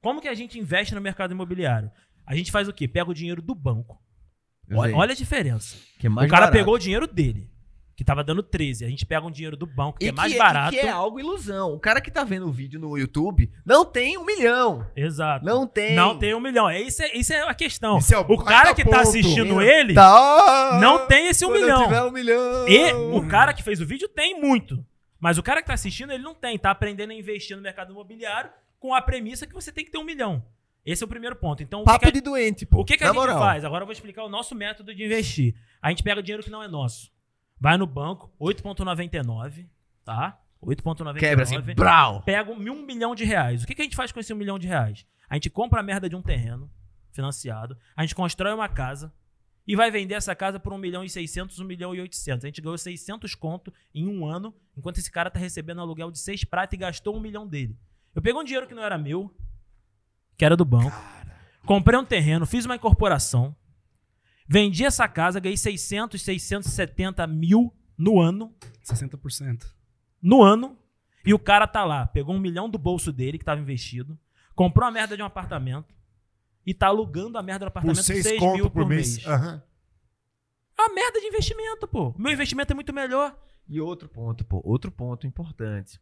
Como 0.00 0.20
que 0.20 0.28
a 0.28 0.34
gente 0.34 0.58
investe 0.58 0.94
no 0.94 1.00
mercado 1.00 1.32
imobiliário? 1.32 1.90
A 2.26 2.34
gente 2.34 2.50
faz 2.52 2.68
o 2.68 2.72
quê? 2.72 2.86
Pega 2.88 3.10
o 3.10 3.14
dinheiro 3.14 3.40
do 3.42 3.54
banco. 3.54 4.00
Olha, 4.74 4.96
olha 4.96 5.12
a 5.12 5.16
diferença. 5.16 5.76
é 6.02 6.08
o 6.08 6.14
cara 6.14 6.28
barato. 6.28 6.52
pegou 6.52 6.74
o 6.74 6.78
dinheiro 6.78 7.06
dele, 7.06 7.50
que 7.96 8.02
tava 8.04 8.24
dando 8.24 8.42
13. 8.42 8.84
A 8.84 8.88
gente 8.88 9.04
pega 9.04 9.26
um 9.26 9.30
dinheiro 9.30 9.56
do 9.56 9.66
banco, 9.66 9.98
que 9.98 10.06
E 10.06 10.08
é 10.08 10.12
mais 10.12 10.32
que 10.32 10.38
barato. 10.38 10.74
e 10.74 10.78
que 10.80 10.86
é 10.86 10.88
algo 10.90 11.20
ilusão. 11.20 11.74
O 11.74 11.78
cara 11.80 12.00
que 12.00 12.10
tá 12.10 12.24
vendo 12.24 12.46
o 12.46 12.52
vídeo 12.52 12.80
no 12.80 12.96
YouTube 12.96 13.50
não 13.66 13.84
tem 13.84 14.16
um 14.16 14.24
milhão. 14.24 14.86
Exato. 14.96 15.44
Não 15.44 15.66
tem. 15.66 15.94
Não 15.94 16.16
tem 16.18 16.34
um 16.34 16.40
milhão. 16.40 16.70
É, 16.70 16.80
isso, 16.80 17.02
é, 17.02 17.14
isso 17.16 17.32
é 17.32 17.42
a 17.48 17.54
questão. 17.54 17.98
É 18.12 18.16
o 18.18 18.32
o 18.34 18.38
cara 18.42 18.72
que 18.74 18.82
tá 18.84 18.90
ponto. 18.90 19.00
assistindo 19.08 19.60
ele 19.60 19.94
Tá. 19.94 20.78
não 20.80 21.06
tem 21.06 21.26
esse 21.28 21.44
um 21.44 21.52
milhão. 21.52 21.82
tiver 21.84 22.02
um 22.02 22.10
milhão. 22.10 22.66
E 22.68 22.92
o 23.16 23.26
cara 23.28 23.52
que 23.52 23.62
fez 23.62 23.80
o 23.80 23.86
vídeo 23.86 24.08
tem 24.08 24.40
muito. 24.40 24.84
Mas 25.22 25.38
o 25.38 25.42
cara 25.42 25.62
que 25.62 25.68
tá 25.68 25.74
assistindo, 25.74 26.12
ele 26.12 26.24
não 26.24 26.34
tem. 26.34 26.58
Tá 26.58 26.72
aprendendo 26.72 27.12
a 27.12 27.14
investir 27.14 27.56
no 27.56 27.62
mercado 27.62 27.92
imobiliário 27.92 28.50
com 28.80 28.92
a 28.92 29.00
premissa 29.00 29.46
que 29.46 29.54
você 29.54 29.70
tem 29.70 29.84
que 29.84 29.90
ter 29.92 29.98
um 29.98 30.02
milhão. 30.02 30.44
Esse 30.84 31.04
é 31.04 31.06
o 31.06 31.08
primeiro 31.08 31.36
ponto. 31.36 31.62
Então, 31.62 31.84
Papo 31.84 32.06
que 32.06 32.10
de 32.10 32.20
doente, 32.20 32.66
pô. 32.66 32.80
O 32.80 32.84
que, 32.84 32.96
que 32.96 33.04
a 33.04 33.06
gente 33.06 33.14
moral. 33.14 33.38
faz? 33.38 33.64
Agora 33.64 33.82
eu 33.82 33.86
vou 33.86 33.92
explicar 33.92 34.24
o 34.24 34.28
nosso 34.28 34.52
método 34.52 34.92
de 34.92 35.04
investir. 35.04 35.54
A 35.80 35.90
gente 35.90 36.02
pega 36.02 36.20
dinheiro 36.20 36.42
que 36.42 36.50
não 36.50 36.60
é 36.60 36.66
nosso. 36.66 37.12
Vai 37.56 37.78
no 37.78 37.86
banco, 37.86 38.32
8,99, 38.40 39.68
tá? 40.04 40.40
8,99. 40.60 41.18
Quebra 41.20 41.44
assim, 41.44 41.60
brau. 41.60 42.22
Pega 42.22 42.50
um, 42.50 42.56
um 42.56 42.84
milhão 42.84 43.14
de 43.14 43.24
reais. 43.24 43.62
O 43.62 43.66
que, 43.68 43.76
que 43.76 43.82
a 43.82 43.84
gente 43.84 43.94
faz 43.94 44.10
com 44.10 44.18
esse 44.18 44.32
um 44.32 44.36
milhão 44.36 44.58
de 44.58 44.66
reais? 44.66 45.06
A 45.30 45.34
gente 45.34 45.48
compra 45.50 45.78
a 45.78 45.82
merda 45.84 46.08
de 46.08 46.16
um 46.16 46.22
terreno 46.22 46.68
financiado, 47.12 47.78
a 47.94 48.02
gente 48.02 48.16
constrói 48.16 48.52
uma 48.52 48.68
casa 48.68 49.14
e 49.66 49.76
vai 49.76 49.90
vender 49.90 50.14
essa 50.14 50.34
casa 50.34 50.58
por 50.58 50.72
1 50.72 50.78
milhão 50.78 51.04
e 51.04 51.10
600, 51.10 51.58
1 51.58 51.64
milhão 51.64 51.94
e 51.94 52.00
800. 52.00 52.44
A 52.44 52.48
gente 52.48 52.60
ganhou 52.60 52.76
600 52.76 53.34
conto 53.34 53.72
em 53.94 54.08
um 54.08 54.26
ano, 54.26 54.54
enquanto 54.76 54.98
esse 54.98 55.10
cara 55.10 55.30
tá 55.30 55.38
recebendo 55.38 55.80
aluguel 55.80 56.10
de 56.10 56.18
6 56.18 56.44
prata 56.44 56.74
e 56.74 56.78
gastou 56.78 57.16
um 57.16 57.20
milhão 57.20 57.46
dele. 57.46 57.78
Eu 58.14 58.20
peguei 58.20 58.38
um 58.38 58.44
dinheiro 58.44 58.66
que 58.66 58.74
não 58.74 58.82
era 58.82 58.98
meu, 58.98 59.34
que 60.36 60.44
era 60.44 60.56
do 60.56 60.64
banco, 60.64 60.96
comprei 61.64 61.98
um 61.98 62.04
terreno, 62.04 62.44
fiz 62.44 62.64
uma 62.64 62.76
incorporação, 62.76 63.54
vendi 64.48 64.84
essa 64.84 65.06
casa, 65.08 65.40
ganhei 65.40 65.56
600, 65.56 66.20
670 66.20 67.26
mil 67.26 67.72
no 67.96 68.20
ano, 68.20 68.54
60%. 68.84 69.64
no 70.20 70.42
ano, 70.42 70.76
e 71.24 71.32
o 71.32 71.38
cara 71.38 71.68
tá 71.68 71.84
lá, 71.84 72.06
pegou 72.06 72.34
um 72.34 72.40
milhão 72.40 72.68
do 72.68 72.78
bolso 72.78 73.12
dele, 73.12 73.38
que 73.38 73.44
tava 73.44 73.60
investido, 73.60 74.18
comprou 74.54 74.86
a 74.86 74.90
merda 74.90 75.16
de 75.16 75.22
um 75.22 75.26
apartamento 75.26 75.94
e 76.66 76.72
tá 76.72 76.88
alugando 76.88 77.38
a 77.38 77.42
merda 77.42 77.66
do 77.66 77.70
Por 77.70 77.78
apartamento 77.78 78.04
6 78.04 78.22
6 78.22 78.40
conto 78.40 78.56
mil 78.56 78.70
por 78.70 78.86
mês. 78.86 79.24
Aham. 79.26 79.62
É 80.78 80.82
uma 80.82 80.94
merda 80.94 81.20
de 81.20 81.26
investimento, 81.26 81.86
pô. 81.86 82.14
Meu 82.18 82.32
investimento 82.32 82.72
é 82.72 82.74
muito 82.74 82.92
melhor. 82.92 83.38
E 83.68 83.80
outro 83.80 84.08
ponto, 84.08 84.44
pô, 84.44 84.60
outro 84.64 84.90
ponto 84.90 85.26
importante. 85.26 86.00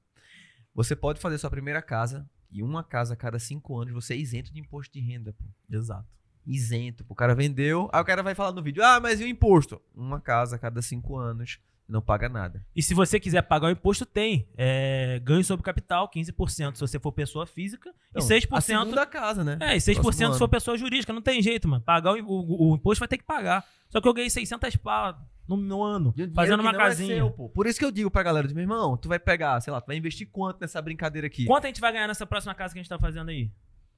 Você 0.75 0.95
pode 0.95 1.21
fazer 1.21 1.39
sua 1.39 1.51
primeira 1.51 1.83
casa 1.83 2.29
e 2.51 2.63
uma 2.63 2.83
casa 2.83 3.15
a 3.15 3.17
cada 3.17 3.39
cinco 3.39 3.79
anos 3.79 3.93
você 3.93 4.15
é 4.15 4.17
isento 4.17 4.53
de 4.53 4.61
imposto 4.61 4.93
de 4.93 5.01
renda, 5.01 5.33
pô. 5.33 5.45
Exato. 5.69 6.09
Isento, 6.47 7.05
pô. 7.05 7.13
O 7.13 7.17
cara 7.17 7.35
vendeu, 7.35 7.89
aí 7.93 8.01
o 8.01 8.05
cara 8.05 8.23
vai 8.23 8.35
falar 8.35 8.53
no 8.53 8.63
vídeo, 8.63 8.83
ah, 8.85 8.99
mas 9.01 9.21
e 9.21 9.25
o 9.25 9.29
imposto? 9.29 9.81
Uma 9.95 10.21
casa 10.21 10.57
a 10.57 10.59
cada 10.59 10.81
cinco 10.81 11.17
anos 11.17 11.61
não 11.91 12.01
paga 12.01 12.29
nada. 12.29 12.65
E 12.75 12.83
se 12.83 12.95
você 12.95 13.19
quiser 13.21 13.43
pagar 13.43 13.67
o 13.69 13.71
imposto, 13.71 14.07
tem. 14.07 14.49
É, 14.57 15.21
ganho 15.23 15.45
sobre 15.45 15.65
capital, 15.65 16.09
15% 16.09 16.75
se 16.77 16.81
você 16.81 16.99
for 16.99 17.13
pessoa 17.13 17.47
física. 17.47 17.93
Então, 18.11 18.23
e 18.25 18.41
6%. 18.41 18.47
A 18.53 18.61
segunda 18.61 19.05
casa, 19.07 19.43
né? 19.45 19.59
É, 19.61 19.77
e 19.77 19.81
6% 19.81 20.01
Próximo 20.01 20.33
se 20.33 20.39
for 20.39 20.45
ano. 20.45 20.49
pessoa 20.51 20.79
jurídica. 20.79 21.13
Não 21.13 21.21
tem 21.23 21.43
jeito, 21.43 21.69
mano. 21.69 21.83
Pagar 21.83 22.13
o, 22.15 22.25
o- 22.25 22.73
o 22.73 22.75
imposto 22.77 23.01
vai 23.01 23.09
ter 23.09 23.19
que 23.19 23.25
pagar. 23.25 23.65
Só 23.89 24.01
que 24.01 24.07
eu 24.09 24.15
ganhei 24.15 24.31
600 24.31 24.77
pau 24.77 25.15
no, 25.49 25.57
no 25.57 25.83
ano, 25.83 26.13
dinheiro 26.13 26.33
fazendo 26.33 26.61
uma 26.61 26.71
é 26.71 26.75
casinha. 26.77 27.17
seu, 27.17 27.31
pô. 27.33 27.49
Por 27.49 27.67
isso 27.67 27.79
que 27.79 27.85
eu 27.85 27.91
digo 27.91 28.09
pra 28.11 28.23
galera, 28.23 28.47
meu 28.49 28.61
irmão, 28.63 28.97
tu 28.97 29.09
vai 29.09 29.19
pegar, 29.19 29.61
sei 29.61 29.73
lá, 29.73 29.81
tu 29.81 29.89
vai 29.89 29.97
investir 29.97 30.29
quanto 30.31 30.61
nessa 30.61 30.81
brincadeira 30.81 31.27
aqui? 31.27 31.45
Quanto 31.45 31.65
a 31.65 31.67
gente 31.67 31.81
vai 31.81 31.93
ganhar 31.93 32.07
nessa 32.07 32.25
próxima 32.25 32.55
casa 32.55 32.73
que 32.73 32.79
a 32.79 32.83
gente 32.83 32.89
tá 32.89 32.99
fazendo 33.01 33.31
aí? 33.31 33.51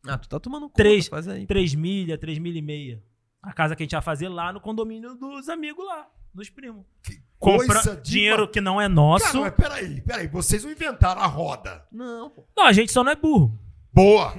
Ah, 0.06 0.16
tu 0.16 0.28
tá 0.28 0.40
tomando 0.40 0.62
conta, 0.62 0.74
Três. 0.76 1.08
faz 1.08 1.28
aí. 1.28 1.46
3 1.46 1.74
milha, 1.74 2.16
3 2.16 2.38
milha 2.38 2.58
e 2.58 2.62
meia. 2.62 3.02
A 3.42 3.52
casa 3.52 3.76
que 3.76 3.82
a 3.82 3.84
gente 3.84 3.92
vai 3.92 4.00
fazer 4.00 4.28
lá 4.28 4.50
no 4.52 4.60
condomínio 4.60 5.14
dos 5.14 5.48
amigos 5.50 5.84
lá, 5.84 6.06
dos 6.34 6.48
primos. 6.50 6.84
Que 7.02 7.20
Compra 7.38 7.66
coisa 7.66 7.96
de 7.96 8.10
dinheiro 8.10 8.42
ma- 8.42 8.48
que 8.48 8.60
não 8.60 8.80
é 8.80 8.86
nosso. 8.88 9.24
Cara, 9.26 9.40
mas 9.40 9.54
peraí, 9.54 10.00
peraí. 10.00 10.28
Vocês 10.28 10.62
não 10.64 10.70
inventaram 10.70 11.20
a 11.20 11.26
roda. 11.26 11.84
Não, 11.90 12.30
pô. 12.30 12.46
Não, 12.56 12.64
a 12.66 12.72
gente 12.72 12.92
só 12.92 13.02
não 13.02 13.10
é 13.12 13.16
burro. 13.16 13.58
Boa, 13.92 14.34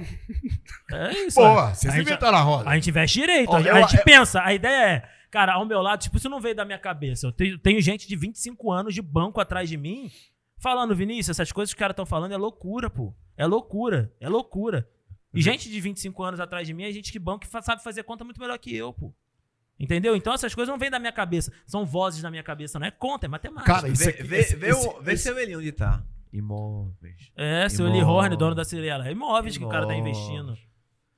É 0.90 1.12
isso. 1.26 1.36
boa. 1.38 1.68
ó. 1.70 1.74
Vocês 1.74 1.92
a, 1.94 1.98
inventaram 2.00 2.38
a 2.38 2.40
roda. 2.40 2.68
a 2.70 2.74
gente 2.74 2.90
investe 2.90 3.20
direito. 3.20 3.50
Ó, 3.50 3.56
a, 3.56 3.58
gente- 3.60 3.68
eu- 3.68 3.76
a 3.76 3.80
gente 3.82 3.96
eu- 3.98 4.04
pensa, 4.04 4.42
a 4.42 4.52
ideia 4.52 4.86
é, 4.96 5.08
cara, 5.30 5.52
ao 5.54 5.64
meu 5.66 5.80
lado, 5.80 6.00
tipo, 6.02 6.16
isso 6.16 6.28
não 6.28 6.40
veio 6.40 6.54
da 6.56 6.64
minha 6.64 6.78
cabeça. 6.78 7.26
Eu 7.26 7.32
tenho, 7.32 7.58
tenho 7.58 7.80
gente 7.80 8.08
de 8.08 8.16
25 8.16 8.72
anos 8.72 8.94
de 8.94 9.02
banco 9.02 9.40
atrás 9.40 9.68
de 9.68 9.76
mim 9.76 10.10
falando, 10.58 10.94
Vinícius, 10.96 11.38
essas 11.38 11.52
coisas 11.52 11.72
que 11.72 11.76
os 11.76 11.78
caras 11.78 11.92
estão 11.92 12.06
falando 12.06 12.32
é 12.32 12.36
loucura, 12.36 12.88
pô. 12.90 13.14
É 13.36 13.46
loucura, 13.46 14.12
é 14.20 14.28
loucura. 14.28 14.88
E 15.32 15.36
Uhum. 15.38 15.42
gente 15.42 15.68
de 15.68 15.80
25 15.80 16.22
anos 16.22 16.40
atrás 16.40 16.66
de 16.66 16.72
mim 16.72 16.84
é 16.84 16.90
gente 16.92 17.12
que 17.12 17.18
banco 17.18 17.40
que 17.46 17.62
sabe 17.62 17.82
fazer 17.82 18.02
conta 18.04 18.24
muito 18.24 18.40
melhor 18.40 18.58
que 18.58 18.74
eu, 18.74 18.92
pô. 18.92 19.12
Entendeu? 19.78 20.14
Então 20.14 20.32
essas 20.32 20.54
coisas 20.54 20.70
não 20.70 20.78
vêm 20.78 20.90
da 20.90 20.98
minha 20.98 21.12
cabeça. 21.12 21.52
São 21.66 21.84
vozes 21.84 22.22
da 22.22 22.30
minha 22.30 22.42
cabeça, 22.42 22.78
não 22.78 22.86
é 22.86 22.90
conta, 22.90 23.26
é 23.26 23.28
matemática. 23.28 23.72
Cara, 23.74 23.88
isso 23.88 24.04
Vê, 24.04 24.10
aqui- 24.10 24.22
vê, 24.22 24.38
esse- 24.38 24.56
vê, 24.56 24.68
esse- 24.70 24.88
o, 24.88 25.00
vê 25.02 25.12
esse- 25.14 25.22
seu 25.24 25.38
Eli 25.38 25.56
onde 25.56 25.72
tá. 25.72 26.02
Imóveis. 26.32 27.30
É, 27.36 27.68
seu 27.68 27.86
Imóveis. 27.86 28.02
Eli 28.04 28.12
Horn, 28.12 28.36
dono 28.36 28.54
da 28.54 28.64
Cirela. 28.64 29.06
É 29.08 29.12
imóveis 29.12 29.56
que 29.58 29.64
o 29.64 29.68
cara 29.68 29.86
tá 29.86 29.94
Imóveis. 29.94 30.16
investindo. 30.18 30.56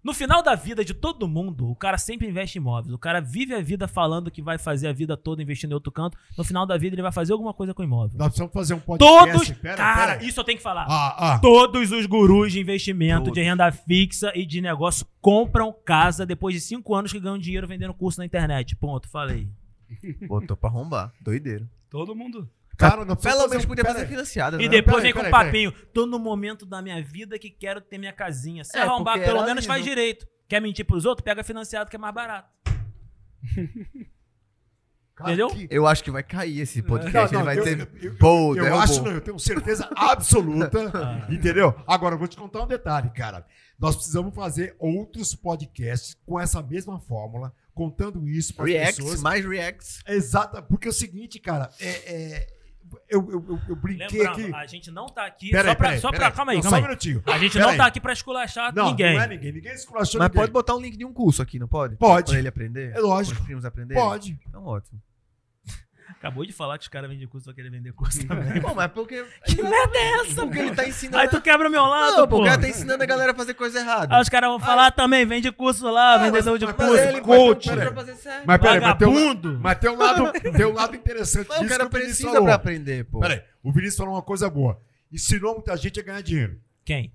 No 0.07 0.15
final 0.15 0.41
da 0.41 0.55
vida 0.55 0.85
de 0.85 0.95
todo 0.95 1.27
mundo, 1.27 1.69
o 1.69 1.75
cara 1.75 1.99
sempre 1.99 2.29
investe 2.29 2.57
em 2.57 2.61
imóveis. 2.61 2.95
O 2.95 2.99
cara 2.99 3.21
vive 3.21 3.53
a 3.53 3.61
vida 3.61 3.89
falando 3.89 4.31
que 4.31 4.41
vai 4.41 4.57
fazer 4.57 4.87
a 4.87 4.93
vida 4.93 5.17
toda 5.17 5.43
investindo 5.43 5.73
em 5.73 5.75
outro 5.75 5.91
canto. 5.91 6.17
No 6.39 6.45
final 6.45 6.65
da 6.65 6.79
vida, 6.79 6.95
ele 6.95 7.03
vai 7.03 7.11
fazer 7.11 7.33
alguma 7.33 7.53
coisa 7.53 7.75
com 7.75 7.83
imóvel. 7.83 8.17
Nós 8.17 8.29
precisamos 8.29 8.53
fazer 8.53 8.75
um 8.75 8.79
podcast. 8.79 9.33
Todos. 9.33 9.51
Pera, 9.59 9.75
cara, 9.75 10.13
pera. 10.19 10.25
isso 10.25 10.39
eu 10.39 10.45
tenho 10.45 10.59
que 10.59 10.63
falar. 10.63 10.87
Ah, 10.89 11.35
ah. 11.35 11.39
Todos 11.41 11.91
os 11.91 12.07
gurus 12.07 12.53
de 12.53 12.61
investimento, 12.61 13.25
Todos. 13.25 13.35
de 13.35 13.43
renda 13.43 13.73
fixa 13.73 14.31
e 14.37 14.47
de 14.47 14.61
negócio 14.61 15.05
compram 15.21 15.75
casa 15.85 16.25
depois 16.25 16.55
de 16.55 16.61
cinco 16.61 16.95
anos 16.95 17.11
que 17.11 17.19
ganham 17.19 17.37
dinheiro 17.37 17.67
vendendo 17.67 17.93
curso 17.93 18.21
na 18.21 18.27
internet. 18.27 18.77
Ponto, 18.77 19.09
falei. 19.09 19.49
Botou 20.29 20.57
pra 20.57 20.71
arrombar. 20.71 21.13
Doideiro. 21.21 21.69
Todo 21.91 22.15
mundo. 22.15 22.49
Cara, 22.77 22.97
precisamos 23.07 23.23
Pelo 23.39 23.49
menos 23.49 23.65
podia 23.65 23.85
fazer 23.85 24.07
financiada, 24.07 24.57
E 24.63 24.65
né? 24.65 24.69
depois 24.69 25.03
vem 25.03 25.13
com 25.13 25.21
um 25.21 25.31
papinho. 25.31 25.73
Tô 25.95 26.05
no 26.07 26.19
momento 26.19 26.67
da 26.67 26.83
minha 26.83 27.03
vida 27.03 27.39
que 27.39 27.49
quero 27.51 27.81
ter 27.81 27.97
minha 27.99 28.13
casinha. 28.13 28.65
Se 28.65 28.77
É, 28.77 28.83
arrombar, 28.83 29.19
pelo 29.19 29.45
menos 29.45 29.65
lindo. 29.65 29.67
faz 29.67 29.83
direito. 29.85 30.27
Quer 30.49 30.61
mentir 30.61 30.85
pros 30.85 31.05
outros? 31.05 31.25
Pega 31.25 31.43
financiado 31.43 31.89
que 31.91 31.97
é 31.97 31.99
mais 31.99 32.15
barato. 32.15 32.49
Cara, 35.15 35.31
Entendeu? 35.31 35.49
que- 35.49 35.67
Eu 35.71 35.87
acho 35.87 36.05
que 36.05 36.11
vai 36.11 36.23
cair 36.23 36.61
esse 36.61 36.83
podcast. 36.83 37.15
Não, 37.15 37.23
ele 37.23 37.37
não, 37.39 37.45
vai 37.45 37.59
eu- 37.59 37.65
ter. 37.65 37.81
eu- 38.05 38.11
eu- 38.13 38.19
Pô, 38.19 38.51
Eu 38.55 38.65
derrubou. 38.65 38.79
acho, 38.81 39.03
não, 39.03 39.13
eu 39.13 39.21
tenho 39.23 39.39
certeza 39.39 39.89
absoluta, 39.97 40.79
Ah. 40.95 41.27
entendeu? 41.33 41.75
Agora, 41.87 42.15
eu 42.17 42.19
vou 42.19 42.29
te 42.29 42.37
contar 42.37 42.63
um 42.63 42.67
detalhe, 42.67 43.09
cara. 43.11 43.47
Nós 43.79 43.97
precisamos 43.97 44.35
fazer 44.35 44.77
outros 44.79 45.35
podcasts 45.35 46.15
com 46.27 46.39
essa 46.39 46.63
mesma 46.63 47.01
fórmula, 47.01 47.51
contando 47.73 48.29
isso 48.29 48.55
para 48.55 48.67
as 48.67 48.71
Reacts, 48.71 48.97
pessoas. 48.97 49.23
mais 49.23 49.43
reacts. 49.47 50.03
Exata, 50.07 50.61
porque 50.61 50.87
é 50.87 50.91
o 50.91 50.95
seguinte, 50.95 51.39
cara, 51.41 51.71
é, 51.81 51.89
é- 51.89 52.47
eu, 53.09 53.31
eu, 53.31 53.45
eu, 53.49 53.61
eu 53.69 53.77
brinquei 53.77 54.19
Lembrando, 54.21 54.41
aqui. 54.47 54.55
a 54.55 54.67
gente 54.67 54.91
não 54.91 55.07
tá 55.07 55.27
aqui 55.27 55.51
Peraí, 55.51 55.69
só 55.71 55.75
pra. 55.75 55.87
peraí, 55.87 56.01
só 56.01 56.09
pra 56.11 56.19
peraí. 56.19 56.33
calma 56.33 56.53
aí, 56.53 56.57
Não, 56.59 56.63
calma 56.63 56.77
Só 56.77 56.81
um 56.81 56.85
aí. 56.85 56.89
minutinho. 56.89 57.23
A 57.27 57.39
gente 57.39 57.53
Peraí. 57.53 57.71
não 57.71 57.77
tá 57.77 57.87
aqui 57.87 58.01
pra 58.01 58.13
esculachar 58.13 58.75
Não, 58.75 58.87
ninguém. 58.91 59.15
não 59.15 59.23
é 59.23 59.27
ninguém. 59.29 59.53
Ninguém 59.53 59.73
esculachou 59.73 60.19
Mas 60.19 60.29
ninguém. 60.29 60.41
pode 60.43 60.53
botar 60.53 60.75
um 60.77 60.81
link 60.81 60.97
de 60.97 61.05
um 61.05 61.13
curso 61.13 61.43
aqui, 61.43 61.59
não 61.59 61.69
pode? 61.69 61.97
Pode. 61.97 62.31
Pra 62.31 62.39
ele 62.39 62.49
aprender? 62.49 62.93
É 62.95 63.01
lógico. 63.01 63.39
Os 63.41 63.45
primos 63.47 63.65
aprenderem? 63.65 64.03
Pode. 64.03 64.39
Então, 64.49 64.65
ótimo. 64.65 65.01
Acabou 66.19 66.45
de 66.47 66.53
falar 66.53 66.79
que 66.79 66.83
os 66.85 66.89
caras 66.89 67.11
vendem 67.11 67.29
curso, 67.29 67.45
vão 67.45 67.55
querer 67.55 67.71
vender 67.71 67.93
curso 67.93 68.27
também. 68.27 68.61
Pô, 68.61 68.75
mas 68.75 68.91
porque. 68.91 69.25
que 69.45 69.63
merda 69.63 69.97
é 69.99 70.13
essa? 70.21 70.43
Porque 70.47 70.59
ele 70.59 70.75
tá 70.75 70.89
ensinando. 70.89 71.19
Aí 71.19 71.29
tu 71.29 71.41
quebra 71.43 71.69
o 71.69 71.71
meu 71.71 71.85
lado, 71.85 72.17
Não, 72.17 72.29
pô. 72.29 72.41
o 72.41 72.45
cara 72.45 72.59
tá 72.61 72.69
ensinando 72.69 73.03
a 73.03 73.07
galera 73.07 73.33
a 73.33 73.35
fazer 73.35 73.53
coisa 73.55 73.79
errada. 73.81 74.17
Aí 74.17 74.23
os 74.23 74.29
caras 74.29 74.49
vão 74.49 74.59
falar 74.59 74.91
também, 74.93 75.27
vende 75.27 75.53
curso 75.53 75.89
lá, 75.91 76.15
Ah, 76.15 76.19
vendedor 76.19 76.53
mas- 76.53 76.61
de 76.61 76.67
mas 76.67 76.75
curso, 76.77 76.95
ele- 77.03 77.21
coach. 77.21 77.69
certo. 77.69 77.95
Mas 78.47 78.59
peraí, 78.61 78.81
mas 78.81 78.99
tem, 78.99 79.09
um, 79.09 79.59
mas 79.61 79.79
tem 79.79 79.91
um 79.91 79.97
lado, 79.99 80.33
tem 80.57 80.67
um 80.67 80.73
lado 80.73 80.97
interessante 80.97 81.47
Mas 81.49 81.59
o 81.59 81.61
disso 81.61 81.71
cara 81.79 81.87
o 81.87 81.91
Vinícius 81.91 82.19
precisa 82.19 82.43
pra 82.43 82.55
aprender, 82.55 83.05
pô. 83.05 83.21
Peraí, 83.21 83.43
o 83.63 83.71
Vinícius 83.71 83.97
falou 83.99 84.15
uma 84.15 84.23
coisa 84.23 84.49
boa. 84.49 84.81
Ensinou 85.13 85.55
muita 85.55 85.77
gente 85.77 86.01
a 86.01 86.03
ganhar 86.03 86.23
dinheiro. 86.23 86.59
Quem? 86.85 87.13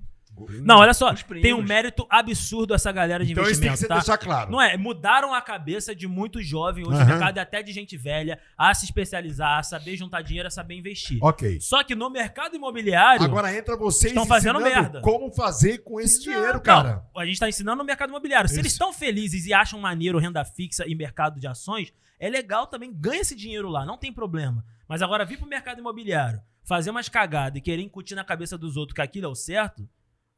Não, 0.63 0.77
olha 0.77 0.93
só, 0.93 1.13
tem 1.41 1.53
um 1.53 1.61
mérito 1.61 2.05
absurdo 2.09 2.73
essa 2.73 2.91
galera 2.91 3.23
de 3.23 3.31
Então 3.33 3.43
isso 3.43 3.59
tem 3.61 3.61
que 3.61 3.67
investimento, 3.67 3.79
ser 3.79 3.87
tá? 3.87 3.95
deixar 3.95 4.17
claro. 4.17 4.51
Não 4.51 4.61
é, 4.61 4.75
mudaram 4.77 5.33
a 5.33 5.41
cabeça 5.41 5.95
de 5.95 6.07
muito 6.07 6.41
jovem 6.41 6.85
hoje 6.87 6.99
no 6.99 7.05
mercado, 7.05 7.37
e 7.37 7.39
até 7.39 7.61
de 7.61 7.71
gente 7.71 7.95
velha, 7.97 8.39
a 8.57 8.73
se 8.73 8.85
especializar, 8.85 9.59
a 9.59 9.63
saber 9.63 9.95
juntar 9.97 10.21
dinheiro, 10.21 10.47
a 10.47 10.51
saber 10.51 10.75
investir. 10.75 11.19
Ok. 11.21 11.59
Só 11.59 11.83
que 11.83 11.93
no 11.93 12.09
mercado 12.09 12.55
imobiliário, 12.55 13.23
Agora 13.23 13.55
entra 13.55 13.77
vocês 13.77 14.11
Estão 14.11 14.25
fazendo 14.25 14.59
merda. 14.59 15.01
como 15.01 15.31
fazer 15.31 15.79
com 15.79 15.99
esse 15.99 16.21
dinheiro, 16.21 16.53
Não, 16.53 16.61
cara. 16.61 17.05
a 17.15 17.25
gente 17.25 17.39
tá 17.39 17.47
ensinando 17.47 17.77
no 17.77 17.85
mercado 17.85 18.09
imobiliário. 18.09 18.47
Se 18.47 18.55
Isso. 18.55 18.61
eles 18.61 18.71
estão 18.71 18.91
felizes 18.91 19.45
e 19.45 19.53
acham 19.53 19.79
maneiro 19.79 20.17
renda 20.17 20.43
fixa 20.43 20.85
e 20.87 20.95
mercado 20.95 21.39
de 21.39 21.47
ações, 21.47 21.93
é 22.19 22.29
legal 22.29 22.67
também, 22.67 22.91
ganha 22.93 23.21
esse 23.21 23.35
dinheiro 23.35 23.69
lá, 23.69 23.85
não 23.85 23.97
tem 23.97 24.11
problema. 24.11 24.63
Mas 24.87 25.01
agora 25.01 25.25
vir 25.25 25.37
pro 25.37 25.47
mercado 25.47 25.79
imobiliário, 25.79 26.41
fazer 26.63 26.89
umas 26.89 27.09
cagadas 27.09 27.57
e 27.57 27.61
querer 27.61 27.81
incutir 27.81 28.15
na 28.15 28.23
cabeça 28.23 28.57
dos 28.57 28.75
outros 28.77 28.95
que 28.95 29.01
aquilo 29.01 29.25
é 29.25 29.29
o 29.29 29.35
certo, 29.35 29.87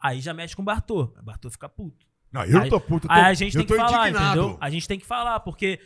aí 0.04 0.20
já 0.22 0.34
mexe 0.34 0.56
com 0.56 0.62
o 0.62 0.66
Bartô. 0.66 1.14
O 1.20 1.24
Bartô 1.24 1.50
fica 1.50 1.68
puto. 1.70 2.06
Não, 2.32 2.44
eu 2.44 2.54
não 2.54 2.62
Aí- 2.64 2.70
tô 2.70 2.80
puto. 2.80 3.08
tô- 3.08 3.14
Aí 3.14 3.22
a 3.26 3.34
gente 3.34 3.56
tem 3.56 3.66
que 3.66 3.76
falar, 3.76 4.10
indignado. 4.10 4.40
entendeu? 4.40 4.58
A 4.60 4.70
gente 4.70 4.88
tem 4.88 5.00
que 5.00 5.06
falar, 5.06 5.40
porque 5.42 5.80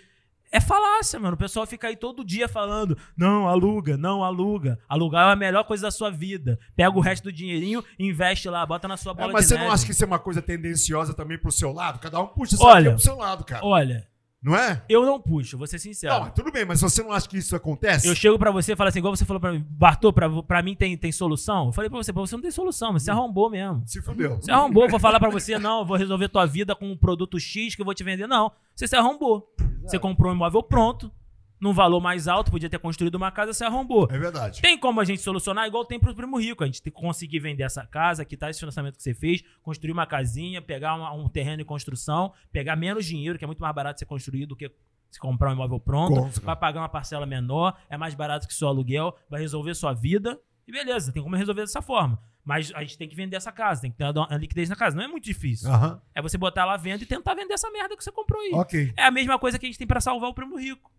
é 0.49 0.61
falácia, 0.61 1.19
mano. 1.19 1.35
O 1.35 1.37
pessoal 1.37 1.67
fica 1.67 1.89
aí 1.89 1.95
todo 1.97 2.23
dia 2.23 2.47
falando: 2.47 2.97
não, 3.17 3.49
aluga, 3.49 3.97
não, 3.97 4.23
aluga. 4.23 4.79
Alugar 4.87 5.27
é 5.29 5.33
a 5.33 5.35
melhor 5.35 5.65
coisa 5.65 5.83
da 5.87 5.91
sua 5.91 6.09
vida. 6.09 6.57
Pega 6.75 6.97
o 6.97 7.01
resto 7.01 7.25
do 7.25 7.33
dinheirinho, 7.33 7.83
investe 7.99 8.49
lá, 8.49 8.65
bota 8.65 8.87
na 8.87 8.95
sua 8.95 9.11
É, 9.11 9.15
bola 9.15 9.33
mas 9.33 9.41
de 9.43 9.47
você 9.49 9.53
neve. 9.55 9.65
não 9.67 9.73
acha 9.73 9.85
que 9.85 9.91
isso 9.91 10.03
é 10.03 10.07
uma 10.07 10.19
coisa 10.19 10.41
tendenciosa 10.41 11.13
também 11.13 11.37
pro 11.37 11.51
seu 11.51 11.73
lado? 11.73 11.99
Cada 11.99 12.17
um 12.21 12.27
puxa 12.27 12.55
sua 12.55 12.65
Olha, 12.73 12.91
pro 12.91 12.99
seu 13.01 13.17
lado, 13.17 13.43
cara. 13.43 13.65
Olha, 13.65 14.07
Não 14.41 14.55
é? 14.55 14.83
eu 14.87 15.03
não 15.05 15.19
puxo, 15.19 15.57
vou 15.57 15.65
ser 15.65 15.79
sincero. 15.79 16.13
Não, 16.13 16.29
tudo 16.29 16.51
bem, 16.51 16.63
mas 16.63 16.79
você 16.79 17.01
não 17.01 17.11
acha 17.11 17.27
que 17.27 17.37
isso 17.37 17.55
acontece? 17.55 18.07
Eu 18.07 18.15
chego 18.15 18.37
pra 18.37 18.51
você 18.51 18.73
e 18.73 18.75
falo 18.75 18.89
assim, 18.89 18.99
igual 18.99 19.15
você 19.15 19.25
falou 19.25 19.41
pra 19.41 19.51
mim, 19.51 19.65
Bartô, 19.67 20.13
pra, 20.13 20.29
pra 20.43 20.61
mim 20.61 20.75
tem, 20.75 20.95
tem 20.95 21.11
solução? 21.11 21.67
Eu 21.67 21.71
falei 21.73 21.89
pra 21.89 21.97
você, 21.97 22.13
pra 22.13 22.21
você 22.21 22.35
não 22.35 22.41
tem 22.41 22.51
solução, 22.51 22.93
mas 22.93 23.03
você 23.03 23.11
arrombou 23.11 23.49
mesmo. 23.49 23.81
Se 23.85 24.01
fudeu. 24.01 24.35
Você 24.35 24.51
arrombou, 24.51 24.87
vou 24.87 24.99
falar 24.99 25.19
pra 25.19 25.29
você, 25.29 25.57
não, 25.57 25.79
eu 25.79 25.85
vou 25.85 25.97
resolver 25.97 26.29
tua 26.29 26.45
vida 26.45 26.75
com 26.75 26.91
um 26.91 26.95
produto 26.95 27.39
X 27.39 27.75
que 27.75 27.81
eu 27.81 27.85
vou 27.85 27.95
te 27.95 28.03
vender. 28.03 28.27
Não, 28.27 28.51
você 28.75 28.87
se 28.87 28.95
arrombou. 28.95 29.51
Você 29.83 29.97
comprou 29.97 30.31
um 30.31 30.35
imóvel 30.35 30.61
pronto, 30.61 31.11
num 31.59 31.73
valor 31.73 31.99
mais 31.99 32.27
alto, 32.27 32.51
podia 32.51 32.69
ter 32.69 32.79
construído 32.79 33.15
uma 33.15 33.31
casa, 33.31 33.53
você 33.53 33.63
arrombou. 33.65 34.07
É 34.11 34.17
verdade. 34.17 34.61
Tem 34.61 34.77
como 34.77 34.99
a 35.01 35.05
gente 35.05 35.21
solucionar 35.21 35.65
igual 35.67 35.83
tem 35.85 35.99
pro 35.99 36.13
Primo 36.13 36.37
Rico. 36.39 36.63
A 36.63 36.67
gente 36.67 36.81
tem 36.81 36.91
que 36.93 36.99
conseguir 36.99 37.39
vender 37.39 37.63
essa 37.63 37.85
casa, 37.85 38.23
quitar 38.25 38.49
esse 38.49 38.59
financiamento 38.59 38.95
que 38.97 39.03
você 39.03 39.13
fez, 39.13 39.43
construir 39.61 39.91
uma 39.91 40.05
casinha, 40.05 40.61
pegar 40.61 40.95
uma- 40.95 41.11
um 41.13 41.27
terreno 41.27 41.61
em 41.61 41.65
construção, 41.65 42.31
pegar 42.51 42.75
menos 42.75 43.05
dinheiro, 43.05 43.37
que 43.37 43.43
é 43.43 43.47
muito 43.47 43.59
mais 43.61 43.73
barato 43.73 43.99
ser 43.99 44.05
construído 44.05 44.49
do 44.49 44.55
que 44.55 44.71
se 45.09 45.19
comprar 45.19 45.49
um 45.51 45.53
imóvel 45.53 45.79
pronto, 45.79 46.13
vai 46.41 46.55
pagar 46.55 46.81
uma 46.81 46.89
parcela 46.89 47.25
menor, 47.25 47.77
é 47.89 47.97
mais 47.97 48.13
barato 48.13 48.45
que 48.47 48.53
seu 48.53 48.67
aluguel, 48.67 49.15
vai 49.29 49.39
resolver 49.39 49.73
sua 49.73 49.93
vida. 49.93 50.39
E 50.67 50.71
beleza, 50.71 51.13
tem 51.13 51.23
como 51.23 51.35
resolver 51.35 51.61
dessa 51.61 51.81
forma. 51.81 52.19
Mas 52.43 52.71
a 52.75 52.81
gente 52.81 52.97
tem 52.97 53.07
que 53.09 53.15
vender 53.15 53.35
essa 53.37 53.51
casa, 53.51 53.81
tem 53.81 53.91
que 53.91 53.97
ter 53.97 54.03
uma 54.05 54.37
liquidez 54.37 54.69
na 54.69 54.75
casa. 54.75 54.95
Não 54.95 55.03
é 55.03 55.07
muito 55.07 55.23
difícil. 55.23 55.69
Aham. 55.69 56.01
É 56.13 56.21
você 56.21 56.37
botar 56.37 56.65
lá 56.65 56.77
venda 56.77 57.03
e 57.03 57.05
tentar 57.05 57.33
vender 57.35 57.53
essa 57.53 57.69
merda 57.71 57.95
que 57.95 58.03
você 58.03 58.11
comprou 58.11 58.41
aí. 58.41 58.51
Ok. 58.53 58.93
É 58.97 59.05
a 59.05 59.11
mesma 59.11 59.37
coisa 59.39 59.57
que 59.57 59.65
a 59.65 59.69
gente 59.69 59.77
tem 59.77 59.87
pra 59.87 59.99
salvar 60.01 60.29
o 60.29 60.33
primo 60.33 60.57
rico. 60.57 60.91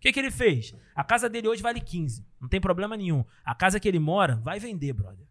O 0.00 0.02
que, 0.02 0.12
que 0.12 0.18
ele 0.18 0.30
fez? 0.30 0.74
A 0.94 1.04
casa 1.04 1.28
dele 1.28 1.46
hoje 1.46 1.62
vale 1.62 1.78
15. 1.78 2.26
Não 2.40 2.48
tem 2.48 2.58
problema 2.60 2.96
nenhum. 2.96 3.22
A 3.44 3.54
casa 3.54 3.78
que 3.78 3.86
ele 3.86 3.98
mora 3.98 4.36
vai 4.36 4.58
vender, 4.58 4.94
brother. 4.94 5.26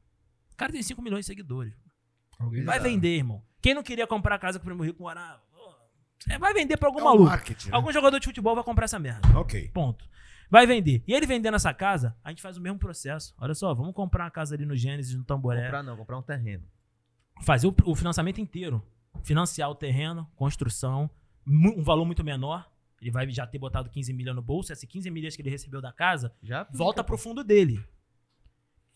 O 0.53 0.55
cara 0.55 0.72
tem 0.72 0.84
5 0.84 1.01
milhões 1.01 1.22
de 1.26 1.28
seguidores. 1.28 1.74
Alguém 2.39 2.63
Vai 2.63 2.80
vender, 2.80 3.17
irmão. 3.17 3.43
Quem 3.61 3.74
não 3.74 3.82
queria 3.82 4.05
comprar 4.05 4.36
a 4.36 4.39
casa 4.39 4.59
que 4.59 4.63
o 4.63 4.65
primo 4.67 4.84
rico 4.84 5.01
morava? 5.01 5.41
é, 6.30 6.38
vai 6.38 6.53
vender 6.53 6.78
pra 6.78 6.88
algum 6.88 6.99
É 6.99 7.01
um 7.01 7.05
maluco. 7.05 7.24
marketing, 7.30 7.70
né? 7.70 7.76
Algum 7.76 7.91
jogador 7.91 8.20
de 8.20 8.26
futebol 8.28 8.53
vai 8.53 8.63
comprar 8.63 8.86
essa 8.86 8.99
merda. 8.99 9.28
Ok. 9.38 9.70
Ponto. 9.74 10.07
Vai 10.51 10.67
vender. 10.67 11.03
E 11.07 11.13
ele 11.13 11.26
vendendo 11.26 11.55
essa 11.55 11.74
casa, 11.74 12.15
a 12.24 12.30
gente 12.30 12.41
faz 12.41 12.55
o 12.57 12.61
mesmo 12.61 12.78
processo. 12.78 13.34
Olha 13.39 13.55
só, 13.55 13.74
vamos 13.74 13.93
comprar 13.95 14.26
uma 14.26 14.32
casa 14.32 14.53
ali 14.53 14.65
no 14.65 14.76
Gênesis, 14.76 15.15
no 15.15 15.24
Tamboré. 15.24 15.63
Comprar 15.63 15.82
não, 15.84 15.97
comprar 15.97 16.17
um 16.17 16.22
terreno. 16.22 16.63
fazer 17.41 17.65
o, 17.67 17.76
o 17.86 17.95
financiamento 17.95 18.39
inteiro. 18.39 18.86
Financiar 19.24 19.70
o 19.70 19.76
terreno, 19.76 20.30
construção, 20.36 21.09
um 21.47 21.82
valor 21.82 22.05
muito 22.05 22.24
menor. 22.24 22.68
Ele 23.02 23.12
vai 23.12 23.30
já 23.32 23.47
ter 23.47 23.58
botado 23.58 23.89
15 23.89 24.14
milhas 24.14 24.36
no 24.36 24.41
bolso, 24.41 24.72
essas 24.72 24.88
15 24.88 25.10
milhas 25.10 25.36
que 25.36 25.41
ele 25.41 25.50
recebeu 25.50 25.82
da 25.82 25.91
casa, 25.91 26.34
Já 26.41 26.68
volta 26.72 27.04
pro 27.04 27.18
fundo 27.18 27.43
dele. 27.43 27.84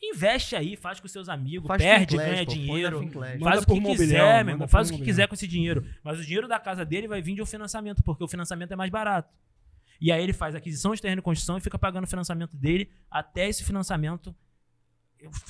Investe 0.01 0.55
aí, 0.55 0.75
faz 0.75 0.99
com 0.99 1.07
seus 1.07 1.29
amigos, 1.29 1.65
Faz 1.65 1.81
perde, 1.81 2.17
Finclass, 2.17 2.29
ganha 2.29 2.45
pô, 2.45 2.51
dinheiro. 2.51 3.11
Faz 3.39 3.63
o 3.63 3.65
que 3.65 3.81
quiser, 3.81 4.43
meu 4.43 4.53
irmão. 4.55 4.67
Faz 4.67 4.89
o 4.89 4.97
que 4.97 5.01
quiser 5.01 5.27
com 5.29 5.33
esse 5.33 5.47
dinheiro. 5.47 5.85
Mas 6.03 6.19
o 6.19 6.23
dinheiro 6.23 6.47
da 6.47 6.59
casa 6.59 6.83
dele 6.83 7.07
vai 7.07 7.21
vir 7.21 7.35
de 7.35 7.41
um 7.41 7.45
financiamento, 7.45 8.03
porque 8.03 8.21
o 8.21 8.27
financiamento 8.27 8.73
é 8.73 8.75
mais 8.75 8.91
barato. 8.91 9.33
E 10.01 10.11
aí 10.11 10.21
ele 10.21 10.33
faz 10.33 10.55
aquisição 10.55 10.93
de 10.93 11.01
terreno 11.01 11.19
e 11.19 11.23
construção 11.23 11.57
e 11.57 11.61
fica 11.61 11.79
pagando 11.79 12.03
o 12.03 12.07
financiamento 12.07 12.57
dele 12.57 12.91
até 13.09 13.47
esse 13.47 13.63
financiamento 13.63 14.35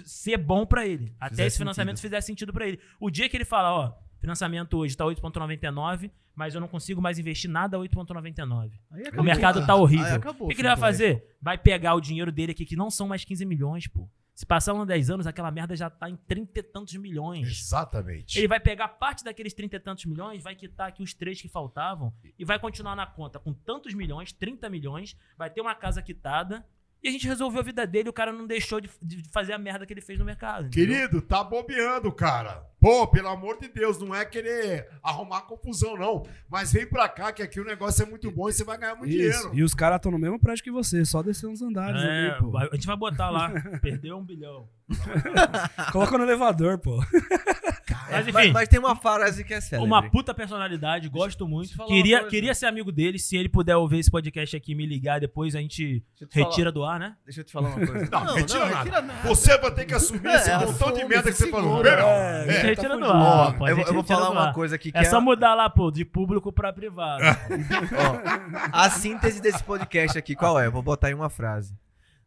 ser 0.05 0.37
bom 0.37 0.67
pra 0.67 0.85
ele. 0.85 1.15
Até 1.19 1.29
Fizer 1.31 1.45
esse 1.47 1.57
financiamento 1.57 1.97
sentido. 1.97 2.11
fizer 2.11 2.21
sentido 2.21 2.53
pra 2.53 2.67
ele. 2.67 2.79
O 2.99 3.09
dia 3.09 3.27
que 3.27 3.35
ele 3.35 3.45
fala, 3.45 3.73
ó, 3.73 3.93
financiamento 4.23 4.77
hoje 4.77 4.95
tá 4.95 5.03
8.99, 5.03 6.09
mas 6.33 6.55
eu 6.55 6.61
não 6.61 6.67
consigo 6.69 7.01
mais 7.01 7.19
investir 7.19 7.51
nada 7.51 7.75
a 7.75 7.79
8.99. 7.81 8.71
Aí 8.89 9.03
O 9.17 9.21
mercado 9.23 9.65
tá 9.65 9.75
horrível. 9.75 10.15
Acabou 10.15 10.47
o 10.47 10.49
que, 10.49 10.55
que 10.55 10.61
ele 10.61 10.69
vai 10.69 10.77
fazer? 10.77 11.35
Vai 11.41 11.57
pegar 11.57 11.93
o 11.93 11.99
dinheiro 11.99 12.31
dele 12.31 12.53
aqui, 12.53 12.65
que 12.65 12.77
não 12.77 12.89
são 12.89 13.05
mais 13.05 13.25
15 13.25 13.45
milhões, 13.45 13.85
pô. 13.85 14.09
Se 14.33 14.45
passar 14.45 14.73
uns 14.73 14.87
10 14.87 15.09
anos, 15.09 15.27
aquela 15.27 15.51
merda 15.51 15.75
já 15.75 15.89
tá 15.89 16.09
em 16.09 16.15
30 16.15 16.57
e 16.57 16.63
tantos 16.63 16.95
milhões. 16.95 17.47
Exatamente. 17.47 18.39
Ele 18.39 18.47
vai 18.47 18.61
pegar 18.61 18.87
parte 18.87 19.25
daqueles 19.25 19.53
30 19.53 19.75
e 19.75 19.79
tantos 19.79 20.05
milhões, 20.05 20.41
vai 20.41 20.55
quitar 20.55 20.87
aqui 20.87 21.03
os 21.03 21.13
três 21.13 21.41
que 21.41 21.49
faltavam 21.49 22.11
e 22.39 22.45
vai 22.45 22.57
continuar 22.57 22.95
na 22.95 23.05
conta 23.05 23.39
com 23.39 23.53
tantos 23.53 23.93
milhões, 23.93 24.31
30 24.31 24.69
milhões, 24.69 25.17
vai 25.37 25.49
ter 25.49 25.59
uma 25.59 25.75
casa 25.75 26.01
quitada 26.01 26.65
e 27.03 27.09
a 27.09 27.11
gente 27.11 27.27
resolveu 27.27 27.59
a 27.59 27.63
vida 27.63 27.85
dele, 27.85 28.09
o 28.09 28.13
cara 28.13 28.31
não 28.31 28.47
deixou 28.47 28.79
de, 28.79 28.89
de 29.01 29.23
fazer 29.31 29.53
a 29.53 29.57
merda 29.57 29.85
que 29.85 29.91
ele 29.93 30.01
fez 30.01 30.17
no 30.17 30.25
mercado. 30.25 30.67
entendeu? 30.67 30.95
Querido, 30.95 31.21
tá 31.21 31.43
bobeando, 31.43 32.11
cara. 32.11 32.63
Pô, 32.79 33.07
pelo 33.07 33.29
amor 33.29 33.57
de 33.59 33.67
Deus, 33.69 33.97
não 33.99 34.13
é 34.13 34.25
querer 34.25 34.89
arrumar 35.01 35.41
confusão, 35.41 35.95
não. 35.97 36.25
Mas 36.49 36.73
vem 36.73 36.85
pra 36.85 37.07
cá, 37.07 37.31
que 37.31 37.41
aqui 37.41 37.59
o 37.59 37.65
negócio 37.65 38.03
é 38.03 38.05
muito 38.05 38.29
bom 38.31 38.49
e 38.49 38.53
você 38.53 38.63
vai 38.63 38.77
ganhar 38.77 38.95
muito 38.95 39.09
Isso. 39.13 39.17
dinheiro. 39.39 39.51
E 39.55 39.63
os 39.63 39.73
caras 39.73 39.97
estão 39.97 40.11
no 40.11 40.19
mesmo 40.19 40.39
prédio 40.39 40.63
que 40.63 40.71
você, 40.71 41.05
só 41.05 41.21
descendo 41.23 41.53
os 41.53 41.61
andares 41.61 42.01
É, 42.01 42.29
ali, 42.31 42.39
pô. 42.39 42.57
a 42.57 42.65
gente 42.73 42.87
vai 42.87 42.97
botar 42.97 43.29
lá, 43.29 43.49
perdeu 43.81 44.17
um 44.17 44.23
bilhão. 44.23 44.67
Coloca 45.91 46.17
no 46.17 46.23
elevador, 46.23 46.77
pô. 46.77 46.99
Mas 47.93 48.25
Mas, 48.25 48.27
enfim, 48.45 48.51
mas 48.53 48.67
tem 48.67 48.79
uma 48.79 48.95
frase 48.95 49.43
que 49.43 49.53
é 49.53 49.61
célebre. 49.61 49.87
uma 49.87 50.09
puta 50.09 50.33
personalidade, 50.33 51.07
gosto 51.09 51.47
muito. 51.47 51.77
Queria, 51.85 52.17
coisa. 52.19 52.29
queria 52.31 52.53
ser 52.53 52.65
amigo 52.65 52.91
dele, 52.91 53.17
se 53.19 53.35
ele 53.37 53.49
puder 53.49 53.75
ouvir 53.75 53.99
esse 53.99 54.09
podcast 54.11 54.55
aqui 54.55 54.71
e 54.71 54.75
me 54.75 54.85
ligar, 54.85 55.19
depois 55.19 55.55
a 55.55 55.59
gente 55.59 56.03
te 56.15 56.25
falar- 56.31 56.45
retira 56.49 56.71
do 56.71 56.83
ar, 56.83 56.99
né? 56.99 57.15
Deixa 57.25 57.41
eu 57.41 57.43
te 57.43 57.51
falar 57.51 57.69
uma 57.69 57.85
coisa. 57.87 58.09
Não, 58.11 58.35
retira 58.35 59.01
nada. 59.01 59.27
Você 59.27 59.57
vai 59.57 59.71
ter 59.71 59.85
que 59.85 59.93
assumir 59.93 60.25
esse 60.27 60.49
É, 60.49 60.57
montão 60.57 60.91
de 60.91 61.03
merda 61.05 61.31
que 61.31 61.37
você 61.37 61.49
falou. 61.49 61.83
Não, 61.83 61.89
É, 61.89 62.41
A 62.43 62.51
gente 62.51 62.57
é, 62.57 62.61
retira 62.61 62.97
do 62.97 63.05
ar. 63.05 63.15
Ó, 63.59 63.67
eu, 63.67 63.69
eu 63.69 63.75
vou 63.75 63.85
retira 63.85 64.03
falar 64.03 64.29
uma 64.29 64.53
coisa 64.53 64.75
aqui 64.75 64.91
que 64.91 64.97
É 64.97 65.03
só 65.05 65.19
mudar 65.21 65.53
lá, 65.55 65.69
pô, 65.69 65.89
de 65.91 66.03
público 66.05 66.51
pra 66.51 66.71
privado. 66.73 67.23
Ó, 67.23 68.69
a 68.71 68.89
síntese 68.89 69.41
desse 69.41 69.63
podcast 69.63 70.17
aqui, 70.17 70.35
qual 70.35 70.59
é? 70.59 70.65
Eu 70.67 70.71
vou 70.71 70.81
botar 70.83 71.09
em 71.11 71.13
uma 71.13 71.29
frase. 71.29 71.75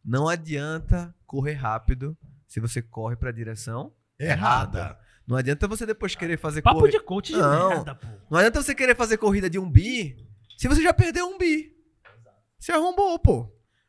Não 0.03 0.27
adianta 0.29 1.13
correr 1.25 1.53
rápido 1.53 2.17
se 2.47 2.59
você 2.59 2.81
corre 2.81 3.15
pra 3.17 3.31
direção 3.31 3.91
errada. 4.19 4.97
Não 5.27 5.35
adianta 5.37 5.67
você 5.67 5.85
depois 5.85 6.15
querer 6.15 6.37
fazer 6.37 6.61
Papo 6.61 6.87
de 6.87 6.99
coach 7.01 7.33
de 7.33 7.39
Não. 7.39 7.69
merda, 7.69 7.95
pô. 7.95 8.07
Não 8.29 8.39
adianta 8.39 8.61
você 8.61 8.73
querer 8.73 8.95
fazer 8.95 9.17
corrida 9.17 9.49
de 9.49 9.59
um 9.59 9.69
bi 9.69 10.15
se 10.57 10.67
você 10.67 10.81
já 10.81 10.93
perdeu 10.93 11.27
um 11.27 11.37
bi. 11.37 11.71
Você 12.57 12.71
arrombou, 12.71 13.19
pô. 13.19 13.43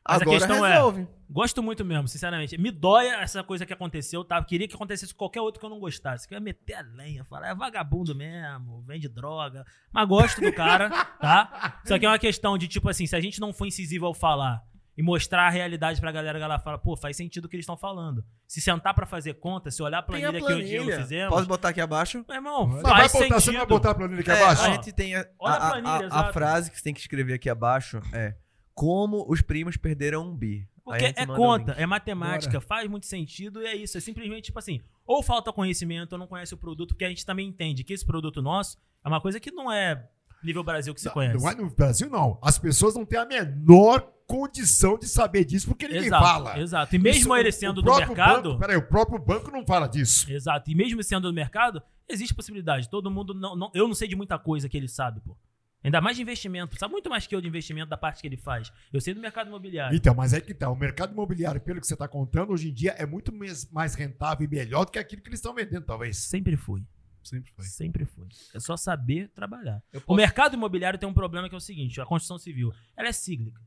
Mas 0.07 0.18
a 0.20 0.22
Agora 0.22 0.39
questão 0.39 0.66
é- 0.66 0.72
resolve. 0.74 1.07
Gosto 1.30 1.62
muito 1.62 1.84
mesmo, 1.84 2.09
sinceramente. 2.09 2.57
Me 2.57 2.70
dói 2.70 3.07
essa 3.09 3.45
coisa 3.45 3.66
que 3.66 3.72
aconteceu, 3.72 4.24
tá? 4.24 4.43
Queria 4.43 4.66
que 4.66 4.74
acontecesse 4.74 5.12
com 5.12 5.18
qualquer 5.18 5.43
outro 5.43 5.61
que 5.61 5.66
eu 5.66 5.68
não 5.70 5.78
gostasse. 5.78 6.26
Queria 6.26 6.41
meter 6.41 6.72
a 6.74 6.80
lenha, 6.80 7.22
falar, 7.24 7.49
é 7.51 7.55
vagabundo 7.55 8.14
mesmo, 8.14 8.82
vende 8.86 9.09
droga. 9.11 9.62
Mas 9.93 10.09
gosto 10.09 10.41
do 10.41 10.51
cara, 10.55 10.89
tá? 11.20 11.82
Só 11.84 11.99
que 11.99 12.07
é 12.07 12.09
uma 12.09 12.18
questão 12.18 12.57
de, 12.57 12.66
tipo 12.66 12.89
assim, 12.89 13.07
se 13.07 13.14
a 13.14 13.20
gente 13.20 13.41
não 13.41 13.53
for 13.53 13.66
incisivo 13.66 14.07
ao 14.07 14.14
falar 14.14 14.62
e 14.99 15.03
mostrar 15.03 15.46
a 15.46 15.51
realidade 15.51 16.01
pra 16.01 16.11
galera, 16.11 16.36
a 16.36 16.40
galera 16.40 16.61
fala, 16.61 16.76
pô, 16.76 16.96
faz 16.96 17.16
sentido 17.16 17.44
o 17.44 17.49
que 17.49 17.55
eles 17.55 17.62
estão 17.62 17.76
falando. 17.76 18.24
Se 18.49 18.61
sentar 18.61 18.92
pra 18.92 19.07
fazer 19.07 19.34
conta, 19.34 19.70
se 19.70 19.80
olhar 19.80 19.99
a 20.01 20.03
planilha, 20.03 20.30
a 20.30 20.32
que 20.32 20.38
eu 20.42 20.59
e 20.59 20.62
o 20.62 20.64
Diego 20.66 20.84
planilha. 20.86 21.03
fizemos, 21.03 21.34
Pode 21.34 21.46
botar 21.46 21.68
aqui 21.68 21.80
abaixo? 21.80 22.24
meu 22.28 22.36
irmão, 22.36 22.68
Você 22.68 22.82
vai 22.82 22.90
faz 22.92 23.12
botar, 23.12 23.24
sentido. 23.24 23.40
você 23.40 23.51
não 23.53 23.59
vai 23.61 23.66
botar 23.68 23.90
a 23.90 23.94
planilha 23.94 24.20
aqui 24.20 24.30
É, 24.30 24.42
abaixo? 24.42 24.62
a 24.62 24.70
gente 24.72 24.92
tem 24.92 25.14
a, 25.14 25.26
Olha 25.38 25.55
a 25.55 25.57
a- 25.57 25.66
a- 25.66 25.70
planilha, 25.70 25.92
a 25.92 26.05
exato. 26.07 26.32
frase 26.32 26.70
que 26.70 26.76
você 26.76 26.82
tem 26.82 26.92
que 26.92 27.01
escrever 27.01 27.34
aqui 27.34 27.49
abaixo 27.49 28.01
é 28.12 28.34
como 28.74 29.24
os 29.28 29.40
primos 29.40 29.76
perderam 29.76 30.28
um 30.28 30.36
bi. 30.36 30.68
A 30.80 30.90
Porque 30.90 31.05
é 31.16 31.26
conta, 31.26 31.72
é 31.72 31.84
matemática, 31.86 32.61
faz 32.61 32.88
muito 32.90 33.07
sentido 33.07 33.62
e 33.62 33.66
é 33.66 33.76
isso. 33.76 33.96
É 33.99 34.01
simplesmente 34.01 34.44
tipo 34.46 34.59
assim, 34.59 34.80
ou 35.07 35.22
falta 35.22 35.53
conhecimento 35.53 36.14
ou 36.14 36.18
não 36.18 36.26
conhece 36.26 36.55
o 36.55 36.57
produto, 36.57 36.88
porque 36.94 37.05
a 37.05 37.09
gente 37.09 37.24
também 37.26 37.46
entende 37.46 37.84
que 37.84 37.92
esse 37.92 38.05
produto 38.07 38.40
nosso 38.42 38.76
é 39.05 39.09
uma 39.09 39.20
coisa 39.20 39.38
que 39.38 39.51
não 39.53 39.70
é 39.70 40.09
nível 40.43 40.62
Brasil 40.64 40.95
que 40.95 41.05
Não, 41.05 41.12
conhece. 41.12 41.43
Não 41.43 41.51
é 41.51 41.55
no 41.55 41.70
Brasil, 41.70 42.09
não. 42.11 42.39
As 42.43 42.59
pessoas 42.59 42.95
não 42.95 43.05
têm 43.05 43.18
a 43.18 43.24
menor 43.26 44.12
condição 44.26 44.99
de 44.99 45.07
saber 45.09 45.45
disso 45.45 45.66
porque 45.68 45.89
ninguém 45.89 46.05
exato, 46.07 46.22
fala. 46.24 46.59
exato. 46.61 46.95
E 46.95 46.99
mesmo 46.99 47.20
Isso, 47.20 47.36
ele 47.36 47.51
sendo 47.53 47.80
do 47.82 47.95
mercado, 47.97 48.51
Banco, 48.51 48.61
peraí, 48.61 48.76
o 48.76 48.82
próprio 48.86 49.18
banco 49.18 49.51
não 49.51 49.64
fala 49.64 49.86
disso. 49.89 50.30
exato. 50.30 50.70
E 50.70 50.74
mesmo 50.74 51.03
sendo 51.03 51.28
do 51.28 51.34
mercado, 51.34 51.82
existe 52.09 52.34
possibilidade. 52.34 52.89
Todo 52.91 53.11
mundo 53.11 53.32
não, 53.34 53.57
não- 53.57 53.70
eu 53.74 53.89
não 53.89 53.95
sei 53.95 54.07
de 54.07 54.14
muita 54.14 54.39
coisa 54.39 54.68
que 54.68 54.76
ele 54.76 54.89
sabe, 54.89 55.20
pô. 55.20 55.36
Ainda 55.82 56.01
mais 56.01 56.16
de 56.16 56.22
investimento, 56.22 56.76
sabe 56.78 56.93
muito 56.93 57.09
mais 57.09 57.26
que 57.26 57.34
eu 57.34 57.41
de 57.41 57.47
investimento 57.47 57.89
da 57.89 57.97
parte 57.97 58.20
que 58.20 58.26
ele 58.26 58.36
faz. 58.36 58.70
Eu 58.93 59.01
sei 59.01 59.14
do 59.14 59.20
mercado 59.20 59.47
imobiliário. 59.47 59.97
Então, 59.97 60.12
mas 60.12 60.32
é 60.34 60.41
que 60.41 60.53
tá. 60.53 60.68
O 60.68 60.74
mercado 60.76 61.12
imobiliário, 61.12 61.61
pelo 61.61 61.80
que 61.80 61.86
você 61.86 61.95
está 61.95 62.09
contando, 62.09 62.53
hoje 62.53 62.68
em 62.68 62.74
dia 62.74 62.91
é 62.99 63.07
muito 63.07 63.32
mais 63.72 63.95
rentável 63.95 64.45
e 64.45 64.51
melhor 64.51 64.84
do 64.84 64.91
que 64.91 64.99
aquilo 64.99 65.22
que 65.22 65.28
eles 65.28 65.39
estão 65.39 65.55
vendendo, 65.55 65.86
talvez. 65.86 66.18
Sempre 66.18 66.57
fui. 66.57 66.82
Sempre 67.29 67.51
foi. 67.53 67.64
Sempre 67.64 68.05
foi. 68.05 68.26
É 68.55 68.61
só 68.61 68.76
saber 68.76 69.29
trabalhar. 69.29 69.83
Eu 69.93 70.01
O 70.01 70.03
posso- 70.03 70.16
mercado 70.16 70.55
imobiliário 70.55 70.99
tem 70.99 71.09
um 71.09 71.14
problema 71.14 71.49
que 71.49 71.55
é 71.55 71.59
o 71.59 71.61
seguinte: 71.61 72.01
a 72.01 72.07
construção 72.07 72.39
civil, 72.39 72.72
ela 72.97 73.09
é 73.09 73.12
cíclica. 73.12 73.61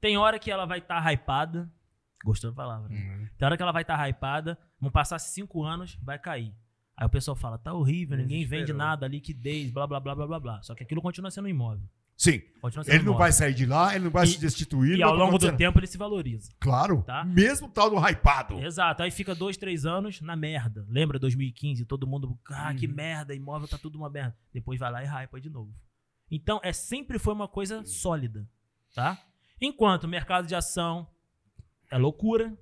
Tem 0.00 0.16
hora 0.16 0.38
que 0.38 0.50
ela 0.50 0.64
vai 0.66 0.78
estar 0.78 1.12
hypada. 1.12 1.70
Gostou 2.24 2.50
da 2.50 2.56
palavra? 2.56 2.88
né? 2.88 2.96
Uhum. 2.96 3.28
Tem 3.38 3.46
hora 3.46 3.56
que 3.56 3.62
ela 3.62 3.72
vai 3.72 3.82
estar 3.82 4.08
hypada, 4.08 4.58
vão 4.80 4.90
passar 4.90 5.18
cinco 5.18 5.62
anos, 5.62 5.96
vai 6.02 6.18
cair. 6.18 6.54
Aí 6.96 7.06
o 7.06 7.10
pessoal 7.10 7.36
fala, 7.36 7.58
tá 7.58 7.72
horrível, 7.74 8.16
ninguém 8.16 8.44
vende 8.46 8.72
nada, 8.72 9.06
liquidez, 9.06 9.70
blá, 9.70 9.86
blá, 9.86 10.00
blá, 10.00 10.14
blá, 10.14 10.26
blá, 10.26 10.40
blá. 10.40 10.62
Só 10.62 10.74
que 10.74 10.82
aquilo 10.82 11.02
continua 11.02 11.30
sendo 11.30 11.46
imóvel. 11.48 11.86
Sim. 12.16 12.40
Ele 12.86 13.04
não 13.04 13.16
vai 13.16 13.30
sair 13.30 13.52
de 13.54 13.66
lá, 13.66 13.94
ele 13.94 14.04
não 14.04 14.10
vai 14.10 14.24
E- 14.24 14.28
se 14.28 14.40
destituir. 14.40 14.98
E 14.98 15.02
ao 15.02 15.10
vai 15.16 15.18
longo 15.26 15.38
do 15.38 15.52
tempo 15.56 15.78
ele 15.78 15.86
se 15.86 15.98
valoriza. 15.98 16.50
Claro. 16.58 17.02
Tá. 17.06 17.22
Mesmo 17.24 17.68
tal 17.68 17.90
do 17.90 17.96
hypado. 17.98 18.58
Exato. 18.58 19.02
Aí 19.02 19.10
fica 19.10 19.34
dois, 19.34 19.56
três 19.56 19.84
anos 19.86 20.20
na 20.22 20.34
merda. 20.34 20.84
Lembra 20.88 21.18
2015? 21.18 21.84
Todo 21.84 22.06
mundo, 22.06 22.36
ah, 22.50 22.74
que 22.74 22.86
Uhum. 22.86 22.94
merda, 22.94 23.34
imóvel 23.34 23.68
tá 23.68 23.76
tudo 23.78 23.96
uma 23.98 24.08
merda. 24.10 24.36
Depois 24.52 24.80
vai 24.80 24.90
lá 24.90 25.04
e 25.04 25.06
hypa 25.06 25.40
de 25.40 25.50
novo. 25.50 25.72
Então, 26.30 26.58
é 26.64 26.72
sempre 26.72 27.18
foi 27.18 27.34
uma 27.34 27.46
coisa 27.46 27.84
sólida, 27.84 28.48
tá? 28.94 29.22
Enquanto 29.60 30.04
o 30.04 30.08
mercado 30.08 30.46
de 30.48 30.54
ação 30.54 31.06
é 31.90 31.96
loucura, 31.98 32.56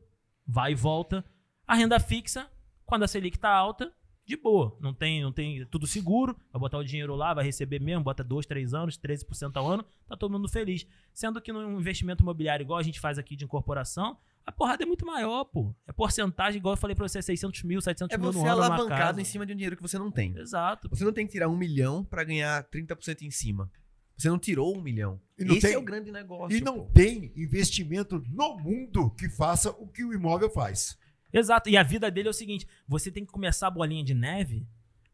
vai 0.46 0.72
e 0.72 0.74
volta. 0.74 1.24
A 1.66 1.74
renda 1.74 1.98
fixa, 1.98 2.46
quando 2.84 3.04
a 3.04 3.08
Selic 3.08 3.38
tá 3.38 3.48
alta, 3.50 3.90
de 4.26 4.36
boa. 4.36 4.76
Não 4.80 4.94
tem, 4.94 5.22
não 5.22 5.32
tem 5.32 5.60
é 5.60 5.64
tudo 5.66 5.86
seguro. 5.86 6.36
Vai 6.52 6.60
botar 6.60 6.78
o 6.78 6.84
dinheiro 6.84 7.14
lá, 7.14 7.34
vai 7.34 7.44
receber 7.44 7.80
mesmo, 7.80 8.02
bota 8.04 8.24
dois, 8.24 8.46
três 8.46 8.72
anos, 8.74 8.96
13% 8.98 9.56
ao 9.56 9.70
ano, 9.70 9.84
tá 10.08 10.16
todo 10.16 10.32
mundo 10.32 10.48
feliz. 10.48 10.86
Sendo 11.12 11.40
que 11.40 11.52
num 11.52 11.78
investimento 11.78 12.22
imobiliário 12.22 12.64
igual 12.64 12.78
a 12.78 12.82
gente 12.82 12.98
faz 13.00 13.18
aqui 13.18 13.36
de 13.36 13.44
incorporação, 13.44 14.16
a 14.46 14.52
porrada 14.52 14.82
é 14.82 14.86
muito 14.86 15.06
maior, 15.06 15.44
pô. 15.44 15.74
É 15.86 15.92
porcentagem, 15.92 16.58
igual 16.58 16.74
eu 16.74 16.76
falei 16.78 16.94
pra 16.94 17.06
você, 17.08 17.20
600 17.22 17.62
mil, 17.62 17.80
700 17.80 18.14
É 18.14 18.18
mil 18.18 18.32
você 18.32 18.38
no 18.38 18.44
ano 18.46 18.54
numa 18.56 18.66
alavancado 18.66 18.98
casa. 19.00 19.20
em 19.20 19.24
cima 19.24 19.46
de 19.46 19.52
um 19.52 19.56
dinheiro 19.56 19.76
que 19.76 19.82
você 19.82 19.98
não 19.98 20.10
tem. 20.10 20.36
Exato. 20.36 20.88
Você 20.90 21.04
não 21.04 21.12
tem 21.12 21.26
que 21.26 21.32
tirar 21.32 21.48
um 21.48 21.56
milhão 21.56 22.04
pra 22.04 22.24
ganhar 22.24 22.62
30% 22.70 23.22
em 23.22 23.30
cima. 23.30 23.70
Você 24.16 24.28
não 24.28 24.38
tirou 24.38 24.76
um 24.76 24.80
milhão. 24.80 25.20
E 25.38 25.42
Esse 25.44 25.60
tem- 25.62 25.72
é 25.74 25.78
o 25.78 25.82
grande 25.82 26.12
negócio. 26.12 26.56
E 26.56 26.60
não 26.60 26.80
pô. 26.80 26.90
tem 26.92 27.32
investimento 27.36 28.22
no 28.30 28.56
mundo 28.58 29.10
que 29.18 29.28
faça 29.28 29.70
o 29.70 29.88
que 29.88 30.04
o 30.04 30.12
imóvel 30.12 30.48
faz. 30.50 30.96
Exato. 31.34 31.68
E 31.68 31.76
a 31.76 31.82
vida 31.82 32.10
dele 32.10 32.28
é 32.28 32.30
o 32.30 32.34
seguinte: 32.34 32.66
você 32.86 33.10
tem 33.10 33.24
que 33.26 33.32
começar 33.32 33.66
a 33.66 33.70
bolinha 33.70 34.04
de 34.04 34.14
neve 34.14 34.66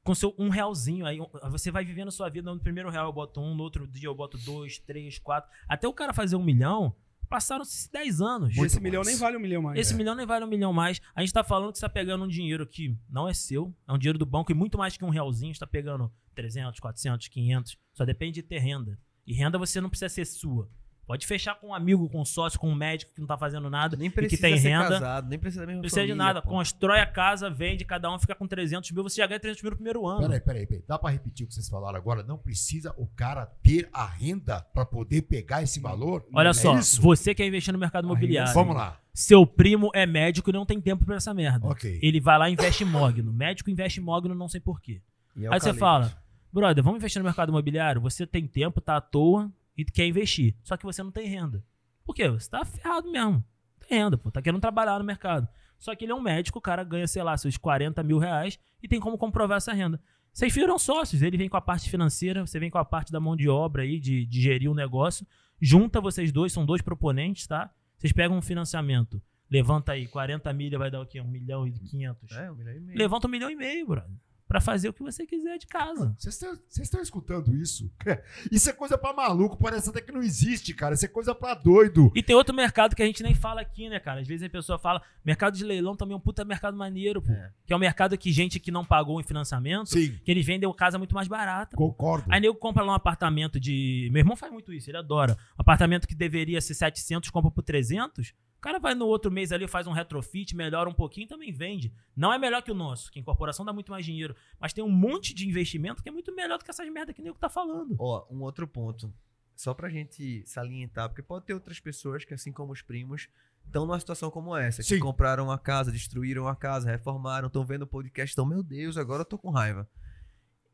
com 0.04 0.14
seu 0.14 0.34
um 0.38 0.48
realzinho. 0.50 1.06
Aí 1.06 1.18
você 1.50 1.70
vai 1.70 1.84
vivendo 1.84 2.10
sua 2.12 2.28
vida. 2.28 2.52
No 2.52 2.60
primeiro 2.60 2.90
real 2.90 3.06
eu 3.06 3.12
boto 3.12 3.40
um, 3.40 3.54
no 3.54 3.62
outro 3.62 3.86
dia 3.88 4.08
eu 4.08 4.14
boto 4.14 4.36
dois, 4.38 4.78
três, 4.78 5.18
quatro. 5.18 5.50
Até 5.68 5.88
o 5.88 5.92
cara 5.92 6.12
fazer 6.12 6.36
um 6.36 6.42
milhão, 6.44 6.94
passaram-se 7.28 7.90
10 7.90 8.20
anos. 8.20 8.54
Muito 8.54 8.66
esse 8.72 8.80
milhão 8.80 9.00
mais. 9.02 9.08
nem 9.08 9.16
vale 9.16 9.36
um 9.36 9.40
milhão 9.40 9.62
mais. 9.62 9.78
Esse 9.78 9.94
É. 9.94 9.96
milhão 9.96 10.14
nem 10.14 10.26
vale 10.26 10.44
um 10.44 10.48
milhão 10.48 10.72
mais. 10.72 11.00
A 11.14 11.20
gente 11.22 11.32
tá 11.32 11.42
falando 11.44 11.72
que 11.72 11.78
você 11.78 11.86
tá 11.86 11.88
pegando 11.88 12.24
um 12.24 12.28
dinheiro 12.28 12.66
que 12.66 12.96
não 13.08 13.28
é 13.28 13.32
seu, 13.34 13.74
é 13.88 13.92
um 13.92 13.98
dinheiro 13.98 14.18
do 14.18 14.26
banco 14.26 14.50
e 14.52 14.54
muito 14.54 14.76
mais 14.76 14.96
que 14.96 15.04
um 15.04 15.10
realzinho. 15.10 15.54
Você 15.54 15.60
tá 15.60 15.66
pegando 15.66 16.12
300, 16.34 16.78
400, 16.80 17.28
500. 17.28 17.78
Só 17.94 18.04
depende 18.04 18.34
de 18.34 18.42
ter 18.42 18.58
renda. 18.58 18.98
E 19.26 19.32
renda 19.32 19.58
você 19.58 19.80
não 19.80 19.88
precisa 19.88 20.08
ser 20.08 20.24
sua. 20.24 20.68
Pode 21.10 21.26
fechar 21.26 21.56
com 21.56 21.70
um 21.70 21.74
amigo, 21.74 22.08
com 22.08 22.20
um 22.20 22.24
sócio, 22.24 22.56
com 22.56 22.68
um 22.70 22.74
médico 22.76 23.12
que 23.12 23.20
não 23.20 23.26
tá 23.26 23.36
fazendo 23.36 23.68
nada 23.68 23.96
Nem 23.96 24.06
e 24.06 24.10
precisa 24.10 24.36
que 24.36 24.40
tem 24.40 24.56
ser 24.56 24.68
renda. 24.68 24.88
casado, 24.90 25.28
nem 25.28 25.36
precisa 25.40 25.62
da 25.62 25.66
mesma 25.66 25.78
Não 25.78 25.80
precisa 25.82 26.02
de 26.02 26.08
família, 26.12 26.24
nada. 26.24 26.40
pô. 26.40 26.48
Constrói 26.50 27.00
a 27.00 27.06
casa, 27.06 27.50
vende, 27.50 27.84
cada 27.84 28.08
um 28.14 28.16
fica 28.16 28.32
com 28.32 28.46
300 28.46 28.92
mil. 28.92 29.02
Você 29.02 29.16
já 29.20 29.26
ganha 29.26 29.40
300 29.40 29.60
mil 29.60 29.70
no 29.70 29.76
primeiro 29.76 30.06
ano. 30.06 30.20
Peraí, 30.20 30.40
peraí, 30.40 30.66
peraí. 30.68 30.84
Dá 30.86 30.96
pra 30.96 31.10
repetir 31.10 31.44
o 31.44 31.48
que 31.48 31.54
vocês 31.54 31.68
falaram 31.68 31.96
agora? 31.98 32.22
Não 32.22 32.38
precisa 32.38 32.94
o 32.96 33.08
cara 33.08 33.44
ter 33.60 33.88
a 33.92 34.06
renda 34.06 34.60
pra 34.72 34.86
poder 34.86 35.22
pegar 35.22 35.64
esse 35.64 35.80
valor? 35.80 36.24
Olha 36.32 36.50
É 36.50 36.52
só, 36.52 36.78
isso? 36.78 37.02
você 37.02 37.34
quer 37.34 37.44
investir 37.44 37.72
no 37.72 37.78
mercado 37.80 38.04
imobiliário. 38.04 38.54
Vamos 38.54 38.76
lá. 38.76 38.96
Seu 39.12 39.44
primo 39.44 39.90
é 39.92 40.06
médico 40.06 40.50
e 40.50 40.52
não 40.52 40.64
tem 40.64 40.80
tempo 40.80 41.04
pra 41.04 41.16
essa 41.16 41.34
merda. 41.34 41.66
Ok. 41.66 41.98
Ele 42.00 42.20
vai 42.20 42.38
lá 42.38 42.48
e 42.48 42.52
investe 42.52 42.84
em 42.84 42.86
mogno. 42.86 43.32
Médico 43.32 43.68
investe 43.68 43.98
em 43.98 44.04
mogno, 44.04 44.32
não 44.32 44.48
sei 44.48 44.60
porquê. 44.60 45.02
E 45.36 45.44
Aí 45.48 45.58
você 45.60 45.74
fala, 45.74 46.16
brother, 46.52 46.84
vamos 46.84 46.98
investir 46.98 47.20
no 47.20 47.24
mercado 47.24 47.48
imobiliário? 47.48 48.00
Você 48.00 48.24
tem 48.28 48.46
tempo, 48.46 48.80
tá 48.80 48.96
à 48.96 49.00
toa 49.00 49.50
e 49.80 49.84
quer 49.84 50.06
investir. 50.06 50.54
Só 50.62 50.76
que 50.76 50.84
você 50.84 51.02
não 51.02 51.10
tem 51.10 51.26
renda. 51.26 51.64
Por 52.04 52.14
quê? 52.14 52.28
Você 52.28 52.50
tá 52.50 52.64
ferrado 52.64 53.10
mesmo. 53.10 53.32
Não 53.32 53.44
Tem 53.88 53.98
renda, 53.98 54.18
pô. 54.18 54.30
Tá 54.30 54.42
querendo 54.42 54.60
trabalhar 54.60 54.98
no 54.98 55.04
mercado. 55.04 55.48
Só 55.78 55.94
que 55.94 56.04
ele 56.04 56.12
é 56.12 56.14
um 56.14 56.20
médico, 56.20 56.58
o 56.58 56.62
cara 56.62 56.84
ganha, 56.84 57.06
sei 57.06 57.22
lá, 57.22 57.36
seus 57.36 57.56
40 57.56 58.02
mil 58.02 58.18
reais 58.18 58.58
e 58.82 58.88
tem 58.88 59.00
como 59.00 59.16
comprovar 59.16 59.56
essa 59.56 59.72
renda. 59.72 60.00
Vocês 60.32 60.52
viram 60.54 60.78
sócios, 60.78 61.22
ele 61.22 61.36
vem 61.36 61.48
com 61.48 61.56
a 61.56 61.60
parte 61.60 61.90
financeira, 61.90 62.46
você 62.46 62.58
vem 62.58 62.70
com 62.70 62.78
a 62.78 62.84
parte 62.84 63.10
da 63.10 63.18
mão 63.18 63.34
de 63.34 63.48
obra 63.48 63.82
aí, 63.82 63.98
de, 63.98 64.26
de 64.26 64.40
gerir 64.40 64.70
o 64.70 64.74
negócio. 64.74 65.26
Junta 65.60 66.00
vocês 66.00 66.30
dois, 66.30 66.52
são 66.52 66.64
dois 66.64 66.82
proponentes, 66.82 67.46
tá? 67.46 67.72
Vocês 67.96 68.12
pegam 68.12 68.36
um 68.36 68.42
financiamento. 68.42 69.20
Levanta 69.50 69.92
aí, 69.92 70.06
40 70.06 70.52
milha 70.52 70.78
vai 70.78 70.90
dar 70.90 71.00
o 71.00 71.06
quê? 71.06 71.20
Um 71.20 71.28
milhão 71.28 71.66
e 71.66 71.72
500. 71.72 72.36
É, 72.36 72.50
um 72.50 72.54
milhão 72.54 72.74
e 72.74 72.80
meio. 72.80 72.98
Levanta 72.98 73.26
um 73.26 73.30
milhão 73.30 73.50
e 73.50 73.56
meio, 73.56 73.86
brother. 73.86 74.16
Pra 74.50 74.60
fazer 74.60 74.88
o 74.88 74.92
que 74.92 75.00
você 75.00 75.24
quiser 75.24 75.58
de 75.58 75.66
casa. 75.68 76.12
Vocês 76.18 76.42
estão- 76.76 77.00
escutando 77.00 77.54
isso? 77.54 77.88
Isso 78.50 78.68
é 78.68 78.72
coisa 78.72 78.98
pra 78.98 79.12
maluco, 79.12 79.56
parece 79.56 79.88
até 79.90 80.00
que 80.00 80.10
não 80.10 80.20
existe, 80.20 80.74
cara. 80.74 80.94
Isso 80.96 81.04
é 81.04 81.08
coisa 81.08 81.32
pra 81.32 81.54
doido. 81.54 82.10
E 82.16 82.20
tem 82.22 82.34
outro 82.34 82.52
mercado 82.52 82.96
que 82.96 83.02
a 83.02 83.06
gente 83.06 83.22
nem 83.22 83.32
fala 83.32 83.60
aqui, 83.60 83.88
né, 83.88 84.00
cara? 84.00 84.20
Às 84.20 84.26
vezes 84.26 84.44
a 84.44 84.50
pessoa 84.50 84.76
fala, 84.76 85.00
mercado 85.24 85.56
de 85.56 85.62
leilão 85.64 85.94
também 85.94 86.14
é 86.14 86.16
um 86.16 86.20
puta 86.20 86.44
mercado 86.44 86.76
maneiro, 86.76 87.22
pô. 87.22 87.30
É. 87.30 87.52
Que 87.64 87.72
é 87.72 87.76
um 87.76 87.78
mercado 87.78 88.18
que 88.18 88.32
gente 88.32 88.58
que 88.58 88.72
não 88.72 88.84
pagou 88.84 89.20
em 89.20 89.24
financiamento, 89.24 89.90
Sim, 89.90 90.18
que 90.24 90.30
eles 90.32 90.44
vendem 90.44 90.68
casa 90.74 90.98
muito 90.98 91.14
mais 91.14 91.28
barata. 91.28 91.76
pô. 91.76 91.88
concordo. 91.88 92.24
Aí 92.28 92.40
nego 92.40 92.56
compra 92.56 92.82
lá 92.82 92.90
um 92.92 92.96
apartamento 92.96 93.60
de. 93.60 94.08
Meu 94.10 94.18
irmão 94.20 94.34
faz 94.36 94.52
muito 94.52 94.72
isso, 94.72 94.90
ele 94.90 94.96
adora. 94.96 95.34
Um 95.56 95.60
apartamento 95.62 96.08
que 96.08 96.14
deveria 96.14 96.60
ser 96.60 96.74
700, 96.74 97.30
compra 97.30 97.52
por 97.52 97.62
300. 97.62 98.34
O 98.60 98.62
cara 98.62 98.78
vai 98.78 98.94
no 98.94 99.06
outro 99.06 99.30
mês 99.30 99.52
ali, 99.52 99.66
faz 99.66 99.86
um 99.86 99.92
retrofit, 99.92 100.54
melhora 100.54 100.86
um 100.86 100.92
pouquinho 100.92 101.26
também 101.26 101.50
vende. 101.50 101.94
Não 102.14 102.30
é 102.30 102.36
melhor 102.36 102.60
que 102.60 102.70
o 102.70 102.74
nosso, 102.74 103.10
que 103.10 103.18
a 103.18 103.22
incorporação 103.22 103.64
dá 103.64 103.72
muito 103.72 103.90
mais 103.90 104.04
dinheiro. 104.04 104.36
Mas 104.60 104.74
tem 104.74 104.84
um 104.84 104.90
monte 104.90 105.32
de 105.32 105.48
investimento 105.48 106.02
que 106.02 106.10
é 106.10 106.12
muito 106.12 106.30
melhor 106.34 106.58
do 106.58 106.64
que 106.64 106.70
essas 106.70 106.86
merda 106.92 107.14
que 107.14 107.22
o 107.22 107.24
nego 107.24 107.38
tá 107.38 107.48
falando. 107.48 107.96
Ó, 107.98 108.26
um 108.30 108.42
outro 108.42 108.68
ponto. 108.68 109.10
Só 109.56 109.72
pra 109.72 109.88
gente 109.88 110.44
salientar, 110.46 111.08
porque 111.08 111.22
pode 111.22 111.46
ter 111.46 111.54
outras 111.54 111.80
pessoas 111.80 112.22
que, 112.22 112.34
assim 112.34 112.52
como 112.52 112.70
os 112.70 112.82
primos, 112.82 113.30
estão 113.64 113.86
numa 113.86 113.98
situação 113.98 114.30
como 114.30 114.54
essa. 114.54 114.82
Sim. 114.82 114.96
Que 114.96 115.00
compraram 115.00 115.44
uma 115.44 115.58
casa, 115.58 115.90
destruíram 115.90 116.46
a 116.46 116.54
casa, 116.54 116.90
reformaram, 116.90 117.46
estão 117.46 117.64
vendo 117.64 117.82
o 117.82 117.86
podcast, 117.86 118.32
estão, 118.32 118.44
meu 118.44 118.62
Deus, 118.62 118.98
agora 118.98 119.22
eu 119.22 119.26
tô 119.26 119.38
com 119.38 119.48
raiva. 119.48 119.88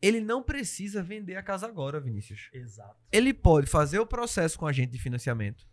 Ele 0.02 0.20
não 0.20 0.42
precisa 0.42 1.04
vender 1.04 1.36
a 1.36 1.42
casa 1.42 1.68
agora, 1.68 2.00
Vinícius. 2.00 2.50
Exato. 2.52 2.96
Ele 3.12 3.32
pode 3.32 3.68
fazer 3.68 4.00
o 4.00 4.06
processo 4.06 4.58
com 4.58 4.66
a 4.66 4.72
gente 4.72 4.90
de 4.90 4.98
financiamento, 4.98 5.64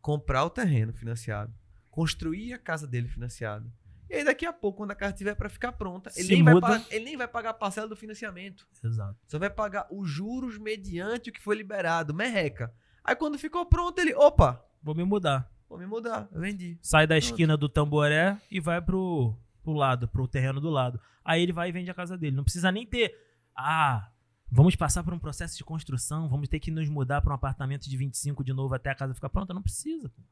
comprar 0.00 0.44
o 0.44 0.50
terreno 0.50 0.92
financiado, 0.92 1.52
construir 1.90 2.52
a 2.52 2.58
casa 2.58 2.86
dele 2.86 3.08
financiada. 3.08 3.70
E 4.10 4.14
aí 4.14 4.24
daqui 4.24 4.46
a 4.46 4.52
pouco, 4.52 4.78
quando 4.78 4.92
a 4.92 4.94
casa 4.94 5.12
estiver 5.12 5.34
para 5.34 5.50
ficar 5.50 5.72
pronta, 5.72 6.10
ele 6.16 6.42
nem, 6.42 6.44
pagar, 6.44 6.82
ele 6.90 7.04
nem 7.04 7.16
vai 7.16 7.28
pagar 7.28 7.50
a 7.50 7.54
parcela 7.54 7.86
do 7.86 7.96
financiamento. 7.96 8.66
Exato. 8.82 9.18
Só 9.26 9.38
vai 9.38 9.50
pagar 9.50 9.86
os 9.90 10.08
juros 10.08 10.56
mediante 10.56 11.28
o 11.28 11.32
que 11.32 11.42
foi 11.42 11.56
liberado, 11.56 12.14
merreca. 12.14 12.72
Aí 13.04 13.14
quando 13.14 13.38
ficou 13.38 13.66
pronto, 13.66 13.98
ele, 13.98 14.14
opa, 14.14 14.64
Vou 14.82 14.94
me 14.94 15.04
mudar. 15.04 15.50
vou 15.68 15.78
me 15.78 15.86
mudar, 15.86 16.28
eu 16.32 16.40
vendi. 16.40 16.78
Sai 16.80 17.06
da 17.06 17.18
esquina 17.18 17.56
do 17.56 17.68
tamboré 17.68 18.38
e 18.50 18.60
vai 18.60 18.80
pro, 18.80 19.36
pro 19.62 19.72
lado, 19.72 20.08
pro 20.08 20.28
terreno 20.28 20.60
do 20.60 20.70
lado. 20.70 21.00
Aí 21.24 21.42
ele 21.42 21.52
vai 21.52 21.68
e 21.68 21.72
vende 21.72 21.90
a 21.90 21.94
casa 21.94 22.16
dele. 22.16 22.36
Não 22.36 22.44
precisa 22.44 22.72
nem 22.72 22.86
ter. 22.86 23.12
Ah, 23.54 24.08
vamos 24.50 24.74
passar 24.76 25.02
por 25.02 25.12
um 25.14 25.18
processo 25.18 25.56
de 25.56 25.64
construção, 25.64 26.28
vamos 26.28 26.48
ter 26.48 26.58
que 26.60 26.70
nos 26.70 26.88
mudar 26.88 27.20
para 27.20 27.32
um 27.32 27.34
apartamento 27.34 27.88
de 27.88 27.96
25 27.96 28.42
de 28.44 28.52
novo 28.52 28.74
até 28.74 28.90
a 28.90 28.94
casa 28.94 29.14
ficar 29.14 29.28
pronta. 29.28 29.52
Não 29.54 29.62
precisa. 29.62 30.08
pô. 30.08 30.22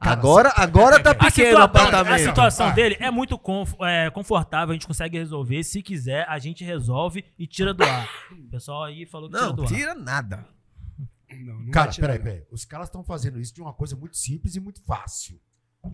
Cara, 0.00 0.12
agora, 0.12 0.52
agora 0.56 1.02
tá 1.02 1.10
A, 1.10 1.14
pequeno 1.14 1.58
o 1.58 1.62
apartamento. 1.62 2.14
a 2.14 2.18
situação 2.18 2.68
Ah. 2.68 2.70
dele 2.72 2.96
é 3.00 3.10
muito 3.10 3.38
conf- 3.38 3.74
é, 3.82 4.08
confortável, 4.10 4.70
a 4.70 4.72
gente 4.74 4.86
consegue 4.86 5.18
resolver. 5.18 5.62
Se 5.62 5.82
quiser, 5.82 6.26
a 6.26 6.38
gente 6.38 6.64
resolve 6.64 7.22
e 7.38 7.46
tira 7.46 7.74
do 7.74 7.84
ar. 7.84 8.08
O 8.32 8.48
pessoal 8.50 8.84
aí 8.84 9.04
falou 9.04 9.28
que 9.28 9.34
tira 9.36 9.46
Não, 9.48 9.54
do 9.54 9.62
ar. 9.62 9.68
tira 9.68 9.94
nada. 9.94 10.48
Não, 11.44 11.60
não 11.60 11.70
Cara, 11.70 11.92
peraí, 11.92 12.16
não. 12.18 12.24
peraí. 12.24 12.44
Os 12.50 12.64
caras 12.64 12.88
estão 12.88 13.04
fazendo 13.04 13.38
isso 13.38 13.54
de 13.54 13.60
uma 13.60 13.74
coisa 13.74 13.94
muito 13.94 14.16
simples 14.16 14.56
e 14.56 14.60
muito 14.60 14.82
fácil. 14.84 15.38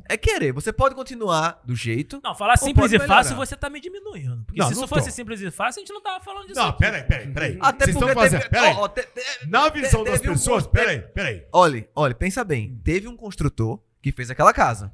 É 0.08 0.16
querer. 0.16 0.52
Você 0.52 0.72
pode 0.72 0.94
continuar 0.94 1.60
do 1.64 1.74
jeito. 1.74 2.20
Não, 2.22 2.34
falar 2.34 2.56
simples 2.56 2.92
e 2.92 2.98
fácil, 2.98 3.36
você 3.36 3.54
tá 3.56 3.70
me 3.70 3.80
diminuindo. 3.80 4.42
Porque 4.44 4.60
Não, 4.60 4.68
se 4.68 4.74
não 4.74 4.82
isso 4.84 4.88
fosse 4.88 5.06
tô. 5.10 5.14
simples 5.14 5.40
e 5.40 5.50
fácil, 5.50 5.80
a 5.80 5.84
gente 5.84 5.92
não 5.92 6.00
tava 6.02 6.22
falando 6.24 6.46
disso. 6.48 6.58
Não, 6.60 6.68
aqui. 6.70 6.78
peraí, 6.78 7.02
peraí, 7.04 7.32
peraí. 7.32 7.58
Até 7.60 7.84
Vocês 7.84 7.96
porque 7.96 8.08
estão 8.10 8.22
fazendo. 8.22 8.40
teve, 8.40 8.50
Peraí. 8.50 8.74
ó, 8.74 8.80
ó, 8.84 8.88
te- 8.88 9.02
te- 9.06 9.46
Na 9.48 9.68
visão 9.68 10.02
das 10.04 10.20
teve 10.20 10.30
um 10.30 10.34
pessoas, 10.34 10.66
peraí, 10.66 11.00
peraí. 11.00 11.46
Olha, 11.52 11.88
olha, 11.94 12.14
pensa 12.14 12.42
bem. 12.42 12.80
Teve 12.82 13.06
um 13.06 13.16
construtor 13.16 13.80
que 14.02 14.10
fez 14.10 14.30
aquela 14.30 14.52
casa. 14.52 14.92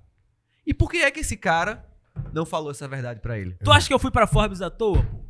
E 0.67 0.75
por 0.75 0.91
que 0.91 0.99
é 0.99 1.11
que 1.11 1.21
esse 1.21 1.37
cara 1.37 1.85
não 2.33 2.45
falou 2.45 2.71
essa 2.71 2.87
verdade 2.87 3.21
pra 3.21 3.39
ele? 3.39 3.57
Tu 3.65 3.73
acha 3.73 3.89
que 3.89 3.95
eu 3.95 3.99
fui 3.99 4.11
pra 4.11 4.27
Forbes 4.27 4.61
à 4.61 4.69
toa? 4.71 5.03
pô? 5.03 5.22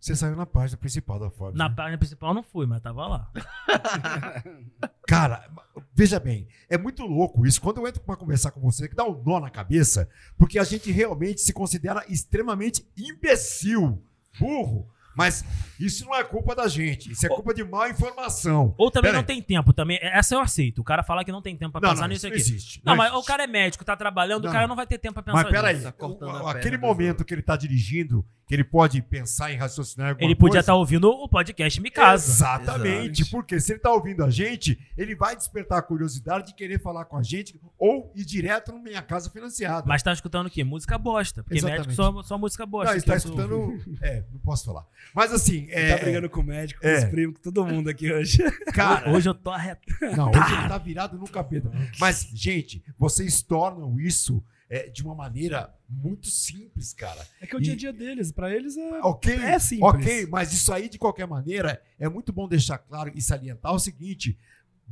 Você 0.00 0.16
saiu 0.16 0.34
na 0.34 0.46
página 0.46 0.78
principal 0.78 1.18
da 1.18 1.30
Forbes. 1.30 1.58
Na 1.58 1.68
né? 1.68 1.74
página 1.74 1.98
principal 1.98 2.30
eu 2.30 2.34
não 2.34 2.42
fui, 2.42 2.66
mas 2.66 2.80
tava 2.80 3.06
lá. 3.06 3.30
Cara, 5.06 5.46
veja 5.94 6.18
bem, 6.18 6.48
é 6.70 6.78
muito 6.78 7.04
louco 7.04 7.46
isso. 7.46 7.60
Quando 7.60 7.78
eu 7.78 7.86
entro 7.86 8.00
pra 8.00 8.16
conversar 8.16 8.50
com 8.50 8.60
você, 8.60 8.88
que 8.88 8.94
dá 8.94 9.04
um 9.04 9.22
nó 9.22 9.38
na 9.40 9.50
cabeça, 9.50 10.08
porque 10.38 10.58
a 10.58 10.64
gente 10.64 10.90
realmente 10.90 11.42
se 11.42 11.52
considera 11.52 12.02
extremamente 12.08 12.86
imbecil, 12.96 14.02
burro. 14.38 14.88
Mas 15.14 15.44
isso 15.78 16.04
não 16.06 16.14
é 16.14 16.22
culpa 16.22 16.54
da 16.54 16.68
gente, 16.68 17.10
isso 17.10 17.26
é 17.26 17.28
culpa 17.28 17.52
de 17.52 17.64
má 17.64 17.88
informação. 17.90 18.74
Ou 18.78 18.90
também 18.90 19.10
Pera 19.10 19.14
não 19.14 19.20
aí. 19.20 19.26
tem 19.26 19.42
tempo. 19.42 19.72
também 19.72 19.98
Essa 20.00 20.36
eu 20.36 20.40
aceito. 20.40 20.78
O 20.78 20.84
cara 20.84 21.02
falar 21.02 21.24
que 21.24 21.32
não 21.32 21.42
tem 21.42 21.56
tempo 21.56 21.72
pra 21.72 21.80
Não, 21.80 21.90
pensar 21.90 22.02
não, 22.02 22.08
nisso 22.08 22.26
isso 22.26 22.28
não 22.28 22.32
aqui. 22.32 22.40
existe. 22.40 22.80
Não, 22.84 22.96
mas 22.96 23.08
existe. 23.08 23.24
o 23.24 23.26
cara 23.26 23.42
é 23.44 23.46
médico, 23.46 23.84
tá 23.84 23.96
trabalhando, 23.96 24.44
Não, 24.44 24.48
o 24.50 24.52
cara 24.52 24.62
não. 24.62 24.68
não 24.68 24.76
vai 24.76 24.86
ter 24.86 24.98
tempo 24.98 25.14
pra 25.14 25.22
pensar 25.22 25.42
Mas 25.42 25.50
peraí, 25.50 25.74
nisso. 25.76 25.92
Tá 25.92 26.50
aquele 26.52 26.78
momento 26.78 27.24
que 27.24 27.34
ele 27.34 27.42
tá 27.42 27.56
dirigindo, 27.56 28.24
que 28.50 28.54
ele 28.54 28.64
pode 28.64 29.00
pensar 29.00 29.52
em 29.52 29.56
raciocinar 29.56 30.08
alguma 30.08 30.26
Ele 30.26 30.34
podia 30.34 30.58
estar 30.58 30.74
ouvindo 30.74 31.08
o 31.08 31.28
podcast 31.28 31.80
Me 31.80 31.88
Casa. 31.88 32.28
Exatamente, 32.28 33.20
Exato. 33.22 33.30
porque 33.30 33.60
se 33.60 33.74
ele 33.74 33.78
tá 33.78 33.92
ouvindo 33.92 34.24
a 34.24 34.28
gente, 34.28 34.76
ele 34.98 35.14
vai 35.14 35.36
despertar 35.36 35.78
a 35.78 35.82
curiosidade 35.82 36.48
de 36.48 36.54
querer 36.54 36.80
falar 36.82 37.04
com 37.04 37.16
a 37.16 37.22
gente 37.22 37.60
ou 37.78 38.12
ir 38.12 38.24
direto 38.24 38.72
no 38.72 38.80
Minha 38.80 39.02
Casa 39.02 39.30
Financiada. 39.30 39.86
Mas 39.86 40.02
tá 40.02 40.12
escutando 40.12 40.48
o 40.48 40.50
quê? 40.50 40.64
Música 40.64 40.98
bosta. 40.98 41.44
Porque 41.44 41.58
Exatamente. 41.58 41.86
médico 41.86 41.94
só, 41.94 42.22
só 42.24 42.36
música 42.36 42.66
bosta. 42.66 42.92
não, 42.92 43.00
tá 43.00 43.12
tô- 43.12 43.16
escutando. 43.18 43.78
É, 44.02 44.24
não 44.32 44.40
posso 44.40 44.64
falar. 44.64 44.84
Mas 45.14 45.32
assim, 45.32 45.68
é. 45.70 45.94
tá 45.94 46.02
brigando 46.02 46.28
com 46.28 46.40
o 46.40 46.44
médico, 46.44 46.80
com 46.80 46.88
é. 46.88 46.98
os 46.98 47.04
primos, 47.04 47.36
com 47.36 47.42
todo 47.42 47.64
mundo 47.64 47.88
aqui 47.88 48.12
hoje. 48.12 48.38
Cara, 48.74 49.12
Hoje 49.12 49.28
eu 49.30 49.34
tô 49.34 49.50
arretado. 49.50 50.16
não, 50.16 50.28
hoje 50.28 50.54
ele 50.58 50.68
tá 50.68 50.78
virado 50.78 51.16
no 51.16 51.28
capeta. 51.28 51.70
Mas, 52.00 52.28
gente, 52.34 52.82
vocês 52.98 53.42
tornam 53.42 54.00
isso 54.00 54.42
é, 54.70 54.88
de 54.88 55.02
uma 55.02 55.14
maneira 55.16 55.74
muito 55.88 56.28
simples, 56.30 56.94
cara. 56.94 57.26
É 57.40 57.46
que 57.46 57.54
é 57.54 57.58
o 57.58 57.60
dia 57.60 57.72
a 57.72 57.76
dia 57.76 57.92
deles, 57.92 58.30
pra 58.30 58.54
eles 58.54 58.76
é. 58.76 59.00
Ok, 59.02 59.34
É 59.34 59.58
simples. 59.58 59.82
ok, 59.94 60.26
mas 60.30 60.52
isso 60.52 60.72
aí, 60.72 60.88
de 60.88 60.96
qualquer 60.96 61.26
maneira, 61.26 61.82
é 61.98 62.08
muito 62.08 62.32
bom 62.32 62.48
deixar 62.48 62.78
claro 62.78 63.10
e 63.14 63.20
salientar 63.20 63.74
o 63.74 63.78
seguinte: 63.80 64.38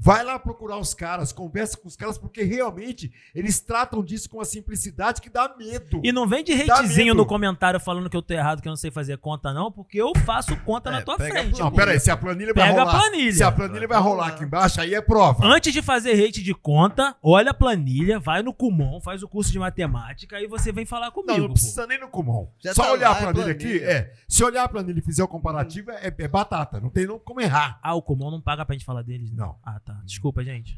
vai 0.00 0.24
lá 0.24 0.38
procurar 0.38 0.78
os 0.78 0.94
caras, 0.94 1.32
conversa 1.32 1.76
com 1.76 1.88
os 1.88 1.96
caras, 1.96 2.16
porque 2.16 2.42
realmente 2.42 3.12
eles 3.34 3.60
tratam 3.60 4.02
disso 4.02 4.30
com 4.30 4.40
a 4.40 4.44
simplicidade 4.44 5.20
que 5.20 5.28
dá 5.28 5.52
medo. 5.58 6.00
E 6.04 6.12
não 6.12 6.26
vem 6.26 6.44
de 6.44 6.52
hatezinho 6.52 7.14
no 7.14 7.26
comentário 7.26 7.80
falando 7.80 8.08
que 8.08 8.16
eu 8.16 8.22
tô 8.22 8.32
errado, 8.32 8.62
que 8.62 8.68
eu 8.68 8.72
não 8.72 8.76
sei 8.76 8.90
fazer 8.90 9.18
conta, 9.18 9.52
não, 9.52 9.70
porque 9.72 10.00
eu 10.00 10.12
faço 10.24 10.56
conta 10.58 10.90
na 10.90 10.98
É, 10.98 11.02
tua 11.02 11.16
pega 11.16 11.40
a 11.40 11.42
frente. 11.42 11.58
Não, 11.60 11.70
pera 11.72 11.90
aí, 11.92 12.00
se 12.00 12.10
a 12.10 12.16
planilha 12.16 12.54
vai 12.54 12.68
Pega 12.68 12.80
a 12.80 12.84
rolar. 12.84 13.00
planilha. 13.00 13.32
Se 13.32 13.42
a 13.42 13.50
planilha 13.52 13.88
vai 13.88 13.98
rolar 14.00 14.26
aqui 14.28 14.44
embaixo, 14.44 14.80
aí 14.80 14.94
é 14.94 15.00
prova. 15.00 15.44
Antes 15.44 15.72
de 15.72 15.82
fazer 15.82 16.12
hate 16.24 16.42
de 16.42 16.54
conta, 16.54 17.16
olha 17.22 17.50
a 17.50 17.54
planilha, 17.54 18.18
vai 18.18 18.42
no 18.42 18.52
Kumon, 18.54 19.00
faz 19.00 19.22
o 19.22 19.28
curso 19.28 19.50
de 19.50 19.58
matemática, 19.58 20.36
aí 20.36 20.46
você 20.46 20.70
vem 20.72 20.86
falar 20.86 21.10
comigo. 21.10 21.32
Não, 21.32 21.38
não 21.40 21.48
pô. 21.48 21.52
precisa 21.54 21.86
nem 21.86 21.98
no 22.00 22.08
Kumon. 22.08 22.48
Já 22.60 22.74
Só 22.74 22.84
tá 22.84 22.92
olhar 22.92 23.10
lá, 23.10 23.16
a 23.16 23.18
é 23.18 23.22
planilha 23.22 23.52
aqui, 23.52 23.64
planilha. 23.64 23.90
é. 23.90 24.12
Se 24.28 24.44
olhar 24.44 24.64
a 24.64 24.68
planilha 24.68 24.98
e 24.98 25.02
fizer 25.02 25.22
o 25.24 25.28
comparativo, 25.28 25.90
é, 25.90 26.12
é 26.16 26.28
batata. 26.28 26.80
Não 26.80 26.88
tem 26.90 27.06
como 27.24 27.40
errar. 27.40 27.78
Ah, 27.82 27.94
o 27.94 28.02
Kumon 28.02 28.30
não 28.30 28.40
paga 28.40 28.64
pra 28.64 28.74
gente 28.74 28.84
falar 28.84 29.02
deles, 29.02 29.30
né? 29.30 29.36
Não. 29.38 29.56
Ah, 29.64 29.80
tá. 29.80 29.87
Desculpa, 30.04 30.42
gente. 30.44 30.76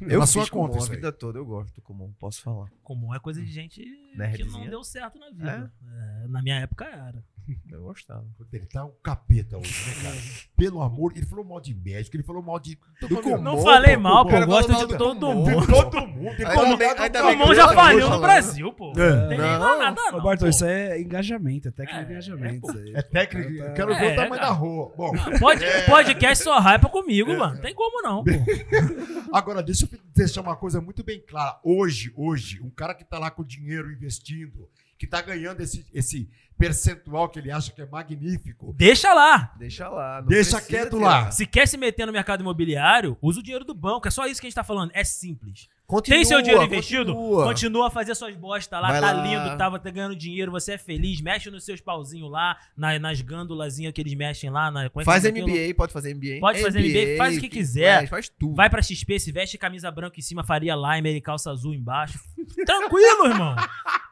Eu 0.00 0.18
Na 0.20 0.26
fiz 0.26 0.30
sua 0.32 0.48
comum 0.48 0.64
conta 0.66 0.76
a 0.76 0.78
isso 0.80 0.90
aí. 0.90 0.96
vida 0.96 1.12
toda, 1.12 1.38
eu 1.38 1.44
gosto 1.46 1.74
do 1.74 1.82
comum, 1.82 2.12
posso 2.18 2.42
falar. 2.42 2.70
Kumon 2.82 3.14
é 3.14 3.18
coisa 3.20 3.40
de 3.42 3.50
gente 3.50 3.80
que 3.82 4.16
Nerdzinha. 4.16 4.50
não 4.64 4.68
deu 4.70 4.84
certo 4.84 5.18
na 5.18 5.30
vida. 5.30 5.72
É, 5.82 6.28
na 6.28 6.42
minha 6.42 6.56
época 6.60 6.84
era. 6.84 7.24
Eu 7.70 7.82
gostava. 7.82 8.24
Ele 8.52 8.66
tá 8.66 8.84
um 8.84 8.92
capeta 9.02 9.56
hoje, 9.58 9.72
né, 9.88 9.94
cara? 10.02 10.16
Pelo 10.56 10.82
amor, 10.82 11.12
ele 11.16 11.26
falou 11.26 11.44
mal 11.44 11.60
de 11.60 11.74
médico, 11.74 12.16
ele 12.16 12.22
falou 12.22 12.42
mal 12.42 12.58
de. 12.60 12.76
Kumon, 13.22 13.38
Não 13.40 13.62
falei 13.62 13.96
pô, 13.96 14.02
mal, 14.02 14.24
pô. 14.24 14.30
Eu 14.30 14.34
cara 14.34 14.46
gosto 14.46 14.86
de 14.86 14.96
todo 14.98 15.20
Kumon. 15.26 15.44
De 15.44 15.50
mundo. 15.54 15.66
todo 15.66 16.06
mundo. 16.06 16.30
O 16.42 17.32
Kumon. 17.36 17.54
Já 17.54 17.72
faliu 17.72 18.10
no. 18.10 18.20
Brasil, 18.20 18.72
pô. 18.72 18.92
É. 18.96 19.10
Não 19.22 19.28
tem 19.28 19.38
Não. 19.38 19.58
nada, 19.58 20.02
Ô, 20.02 20.12
não. 20.12 20.22
Bartol, 20.22 20.38
pô. 20.38 20.46
isso 20.48 20.64
é 20.64 21.00
engajamento, 21.00 21.68
é 21.68 21.70
técnica 21.70 22.00
É, 22.00 22.04
de 22.04 22.12
engajamento. 22.12 22.66
é, 22.66 22.70
isso 22.70 22.78
aí. 22.78 22.94
É 22.94 23.02
técnico. 23.02 23.50
Eu 23.50 23.72
quero 23.74 23.94
ver 23.94 24.04
É, 24.04 24.12
o 24.12 24.16
tamanho 24.16 24.34
cara. 24.34 24.46
da 24.46 24.50
rua. 24.50 24.92
Bom, 24.96 25.12
Pod- 25.38 25.64
Podcast 25.88 26.44
só 26.44 26.58
hypa 26.60 26.88
comigo, 26.88 27.36
mano. 27.36 27.54
Não 27.54 27.60
tem 27.62 27.74
como 27.74 28.02
não, 28.02 28.22
pô. 28.24 28.30
agora 29.32 29.62
deixa 29.62 29.86
eu 29.90 29.98
deixar 30.14 30.40
uma 30.42 30.56
coisa 30.56 30.80
muito 30.80 31.02
bem 31.02 31.20
clara. 31.26 31.58
Hoje, 31.64 32.12
hoje, 32.16 32.60
um 32.62 32.70
cara 32.70 32.94
que 32.94 33.04
tá 33.04 33.18
lá 33.18 33.30
com 33.30 33.42
dinheiro 33.44 33.90
investindo, 33.92 34.68
que 35.00 35.06
tá 35.06 35.22
ganhando 35.22 35.62
esse, 35.62 35.86
esse 35.94 36.28
percentual 36.58 37.26
que 37.26 37.38
ele 37.38 37.50
acha 37.50 37.72
que 37.72 37.80
é 37.80 37.86
magnífico, 37.86 38.74
Deixa 38.76 39.14
lá. 39.14 39.54
Deixa 39.58 39.88
lá. 39.88 40.20
não 40.20 40.28
deixa 40.28 40.60
quieto 40.60 40.98
lá. 40.98 41.30
Se 41.30 41.46
quer 41.46 41.66
se 41.66 41.78
meter 41.78 42.04
no 42.04 42.12
mercado 42.12 42.42
imobiliário, 42.42 43.16
usa 43.22 43.40
o 43.40 43.42
dinheiro 43.42 43.64
do 43.64 43.72
banco. 43.72 44.06
É 44.06 44.10
só 44.10 44.26
isso 44.26 44.38
que 44.38 44.46
a 44.46 44.50
gente 44.50 44.54
tá 44.54 44.62
falando. 44.62 44.90
É 44.92 45.02
simples. 45.02 45.70
Continua, 45.90 46.16
Tem 46.18 46.24
seu 46.24 46.40
dinheiro 46.40 46.62
investido? 46.64 47.12
continua. 47.14 47.44
Continua 47.44 47.86
a 47.88 47.90
fazer 47.90 48.14
suas 48.14 48.36
bostas 48.36 48.80
lá, 48.80 48.88
Vai 48.92 49.00
tá 49.00 49.12
lá. 49.12 49.22
lindo, 49.26 49.58
tava 49.58 49.76
tá 49.78 49.90
ganhando 49.90 50.14
dinheiro, 50.14 50.52
você 50.52 50.74
é 50.74 50.78
feliz, 50.78 51.20
mexe 51.20 51.50
nos 51.50 51.64
seus 51.64 51.80
pauzinhos 51.80 52.30
lá, 52.30 52.56
na- 52.76 52.96
nas 53.00 53.20
gândulazinhas 53.20 53.92
que 53.92 54.00
eles 54.00 54.14
mexem 54.14 54.50
lá. 54.50 54.70
Na, 54.70 54.84
é 54.84 54.90
Faz 55.04 55.22
chama 55.24 55.36
aquilo? 55.36 55.48
MBA, 55.48 55.74
pode 55.74 55.92
fazer 55.92 56.14
MBA. 56.14 56.38
Pode 56.40 56.62
fazer 56.62 56.78
MBA, 56.80 57.16
faz 57.18 57.36
o 57.36 57.40
que 57.40 57.48
quiser. 57.48 57.96
Faz, 57.98 58.10
faz 58.10 58.28
tudo. 58.28 58.54
Vai 58.54 58.70
pra 58.70 58.80
XP, 58.80 59.18
se 59.18 59.32
veste 59.32 59.58
camisa 59.58 59.90
branca 59.90 60.18
em 60.18 60.22
cima, 60.22 60.44
faria 60.44 60.76
lime 60.76 61.10
e 61.10 61.20
calça 61.20 61.50
azul 61.50 61.74
embaixo. 61.74 62.20
Tranquilo, 62.64 63.26
irmão. 63.26 63.56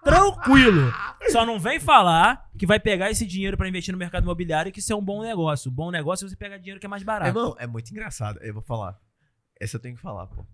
Tranquilo. 0.03 0.93
Só 1.31 1.45
não 1.45 1.59
vem 1.61 1.79
falar 1.79 2.49
que 2.59 2.67
vai 2.67 2.81
pegar 2.81 3.11
esse 3.11 3.27
dinheiro 3.27 3.57
pra 3.57 3.69
investir 3.69 3.93
no 3.93 3.99
mercado 3.99 4.25
imobiliário 4.25 4.71
e 4.71 4.73
que 4.73 4.79
isso 4.81 4.93
é 4.93 4.97
um 4.97 5.03
bom 5.05 5.23
negócio. 5.23 5.71
Bom 5.71 5.91
negócio 5.91 6.25
é 6.27 6.29
você 6.29 6.37
pegar 6.37 6.57
dinheiro 6.59 6.81
que 6.81 6.87
é 6.87 6.89
mais 6.89 7.03
barato. 7.03 7.29
Irmão, 7.31 7.55
é 7.59 7.67
muito 7.67 7.91
engraçado. 7.91 8.39
Eu 8.43 8.55
vou 8.55 8.63
falar. 8.63 8.97
Essa 9.61 9.77
eu 9.77 9.81
tenho 9.81 9.97
que 9.97 10.01
falar, 10.03 10.27
pô. 10.27 10.45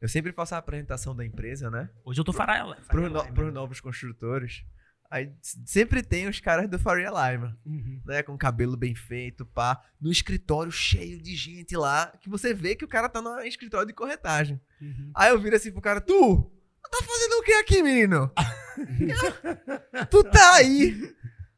Eu 0.00 0.08
sempre 0.08 0.32
faço 0.32 0.54
a 0.54 0.58
apresentação 0.58 1.14
da 1.14 1.24
empresa, 1.24 1.70
né? 1.70 1.90
Hoje 2.04 2.20
eu 2.20 2.24
tô 2.24 2.32
farela. 2.32 2.76
Pros, 2.88 3.10
no, 3.12 3.24
pros 3.32 3.52
novos 3.52 3.80
construtores. 3.80 4.64
Aí 5.10 5.30
sempre 5.66 6.02
tem 6.02 6.28
os 6.28 6.38
caras 6.40 6.70
do 6.70 6.78
Faria 6.78 7.08
Lima, 7.10 7.58
Uhum. 7.66 8.00
né? 8.06 8.22
Com 8.22 8.38
cabelo 8.38 8.76
bem 8.76 8.94
feito, 8.94 9.44
pá. 9.44 9.80
No 10.00 10.10
escritório 10.10 10.70
cheio 10.70 11.20
de 11.20 11.34
gente 11.34 11.76
lá. 11.76 12.12
Que 12.20 12.30
você 12.30 12.54
vê 12.54 12.74
que 12.76 12.84
o 12.84 12.88
cara 12.88 13.08
tá 13.08 13.20
no 13.20 13.40
escritório 13.40 13.86
de 13.88 13.92
corretagem. 13.92 14.60
Uhum. 14.80 15.10
Aí 15.14 15.30
eu 15.30 15.38
viro 15.40 15.56
assim 15.56 15.72
pro 15.72 15.82
cara, 15.82 16.00
tu, 16.00 16.50
tá 16.90 16.98
fazendo 17.04 17.32
o 17.40 17.42
que 17.42 17.52
aqui, 17.54 17.82
menino? 17.82 18.30
tu 20.10 20.22
tá 20.24 20.54
aí 20.54 21.12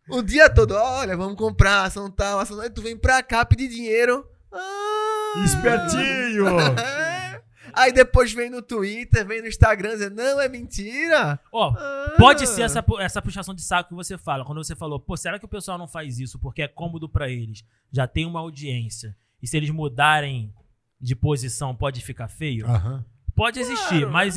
o 0.08 0.20
dia 0.22 0.48
todo, 0.52 0.72
olha, 0.74 1.16
vamos 1.16 1.36
comprar 1.36 1.84
ação 1.84 2.10
tal, 2.10 2.40
ação 2.40 2.56
tal. 2.56 2.64
Aí 2.64 2.70
tu 2.70 2.82
vem 2.82 2.96
pra 2.96 3.22
cá 3.22 3.44
pedir 3.44 3.68
dinheiro. 3.68 4.26
Ah, 4.50 5.42
Espertinho! 5.44 6.46
Aí 7.74 7.92
depois 7.92 8.32
vem 8.32 8.50
no 8.50 8.60
Twitter, 8.62 9.26
vem 9.26 9.40
no 9.40 9.48
Instagram 9.48 9.90
dizendo, 9.92 10.16
não, 10.16 10.40
é 10.40 10.48
mentira. 10.48 11.38
Ó, 11.52 11.74
Ah. 11.76 12.14
Pode 12.18 12.46
ser 12.46 12.62
essa, 12.62 12.84
essa 13.00 13.22
puxação 13.22 13.54
de 13.54 13.62
saco 13.62 13.88
que 13.90 13.94
você 13.94 14.18
fala. 14.18 14.44
Quando 14.44 14.62
você 14.62 14.74
falou, 14.76 14.98
pô, 15.00 15.16
será 15.16 15.38
que 15.38 15.44
o 15.44 15.48
pessoal 15.48 15.78
não 15.78 15.88
faz 15.88 16.18
isso 16.18 16.38
porque 16.38 16.62
é 16.62 16.68
cômodo 16.68 17.08
pra 17.08 17.28
eles? 17.28 17.64
Já 17.90 18.06
tem 18.06 18.26
uma 18.26 18.40
audiência. 18.40 19.16
E 19.42 19.46
se 19.46 19.56
eles 19.56 19.70
mudarem 19.70 20.52
de 21.00 21.16
posição, 21.16 21.74
pode 21.74 22.00
ficar 22.02 22.28
feio? 22.28 22.66
Aham. 22.66 23.04
Pode 23.34 23.58
existir, 23.58 23.88
Claro. 24.00 24.12
mas, 24.12 24.36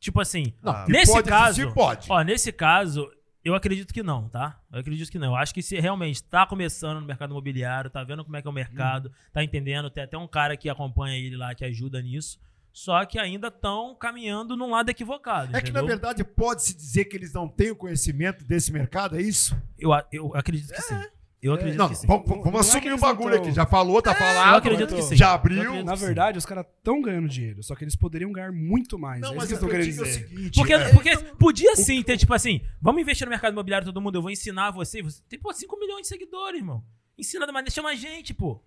tipo 0.00 0.20
assim, 0.20 0.52
Que 0.86 0.92
nesse 0.92 1.12
pode 1.12 1.28
caso. 1.28 1.60
existir, 1.60 1.74
pode. 1.74 2.06
Ó, 2.10 2.20
nesse 2.22 2.52
caso, 2.52 3.08
eu 3.44 3.54
acredito 3.54 3.94
que 3.94 4.02
não, 4.02 4.28
tá? 4.28 4.60
Eu 4.72 4.80
acredito 4.80 5.10
que 5.10 5.18
não. 5.18 5.28
Eu 5.28 5.36
acho 5.36 5.54
que 5.54 5.62
se 5.62 5.78
realmente 5.78 6.22
tá 6.24 6.44
começando 6.44 7.00
no 7.00 7.06
mercado 7.06 7.30
imobiliário, 7.30 7.88
tá 7.90 8.02
vendo 8.02 8.24
como 8.24 8.36
é 8.36 8.42
que 8.42 8.48
é 8.48 8.50
o 8.50 8.54
mercado, 8.54 9.10
tá 9.32 9.42
entendendo, 9.44 9.88
tem 9.88 10.02
até 10.04 10.18
um 10.18 10.26
cara 10.26 10.56
que 10.56 10.68
acompanha 10.68 11.16
ele 11.16 11.36
lá, 11.36 11.54
que 11.54 11.64
ajuda 11.64 12.02
nisso. 12.02 12.38
Só 12.74 13.04
que 13.06 13.20
ainda 13.20 13.46
estão 13.46 13.94
caminhando 13.94 14.56
num 14.56 14.68
lado 14.68 14.90
equivocado. 14.90 15.56
É 15.56 15.60
que, 15.60 15.70
na 15.70 15.78
entendeu? 15.78 15.86
verdade, 15.86 16.24
pode-se 16.24 16.74
dizer 16.74 17.04
que 17.04 17.16
eles 17.16 17.32
não 17.32 17.46
têm 17.46 17.70
o 17.70 17.76
conhecimento 17.76 18.44
desse 18.44 18.72
mercado, 18.72 19.16
é 19.16 19.22
isso? 19.22 19.56
Eu, 19.78 19.90
eu 20.10 20.34
acredito 20.34 20.74
que 20.74 20.82
sim. 20.82 21.00
Eu 21.40 21.52
acredito 21.52 21.78
Não, 21.78 21.88
que 21.88 21.94
sim. 21.94 22.06
vamos, 22.06 22.26
vamos 22.26 22.44
não 22.46 22.56
é 22.56 22.60
assumir 22.60 22.80
que 22.80 22.88
o 22.88 22.90
eles 22.90 23.00
bagulho 23.00 23.36
aqui. 23.36 23.52
Já 23.52 23.64
falou, 23.64 24.02
tá 24.02 24.12
falado. 24.12 24.54
eu 24.54 24.58
acredito 24.58 24.92
que 24.92 25.02
sim. 25.02 25.14
Já 25.14 25.34
abriu. 25.34 25.84
Na 25.84 25.94
verdade, 25.94 26.36
os 26.36 26.44
caras 26.44 26.66
estão 26.78 27.00
ganhando 27.00 27.28
dinheiro, 27.28 27.62
só 27.62 27.76
que 27.76 27.84
eles 27.84 27.94
poderiam 27.94 28.32
ganhar 28.32 28.50
muito 28.50 28.98
mais. 28.98 29.20
Não, 29.20 29.34
é 29.34 29.36
mas 29.36 29.50
isso 29.50 29.60
que 29.60 29.64
o 29.64 29.68
eu 29.68 29.70
tô 29.70 29.76
querendo 29.78 29.98
é 29.98 30.02
o 30.02 30.04
dizer. 30.04 30.28
seguinte. 30.28 30.54
Porque, 30.56 30.72
é, 30.72 30.92
porque 30.92 31.16
podia 31.38 31.76
sim 31.76 32.02
ter, 32.02 32.16
tipo 32.16 32.34
assim, 32.34 32.60
vamos 32.82 33.00
investir 33.00 33.24
no 33.24 33.30
mercado 33.30 33.52
imobiliário 33.52 33.86
todo 33.86 34.00
mundo, 34.00 34.16
eu 34.16 34.22
vou 34.22 34.32
ensinar 34.32 34.72
você. 34.72 35.00
Você 35.00 35.22
tem, 35.28 35.38
pô, 35.38 35.52
5 35.52 35.78
milhões 35.78 36.02
de 36.02 36.08
seguidores, 36.08 36.58
irmão. 36.58 36.82
Ensina 37.16 37.46
maneira, 37.46 37.70
chama 37.70 37.90
a 37.90 37.94
gente, 37.94 38.34
pô. 38.34 38.60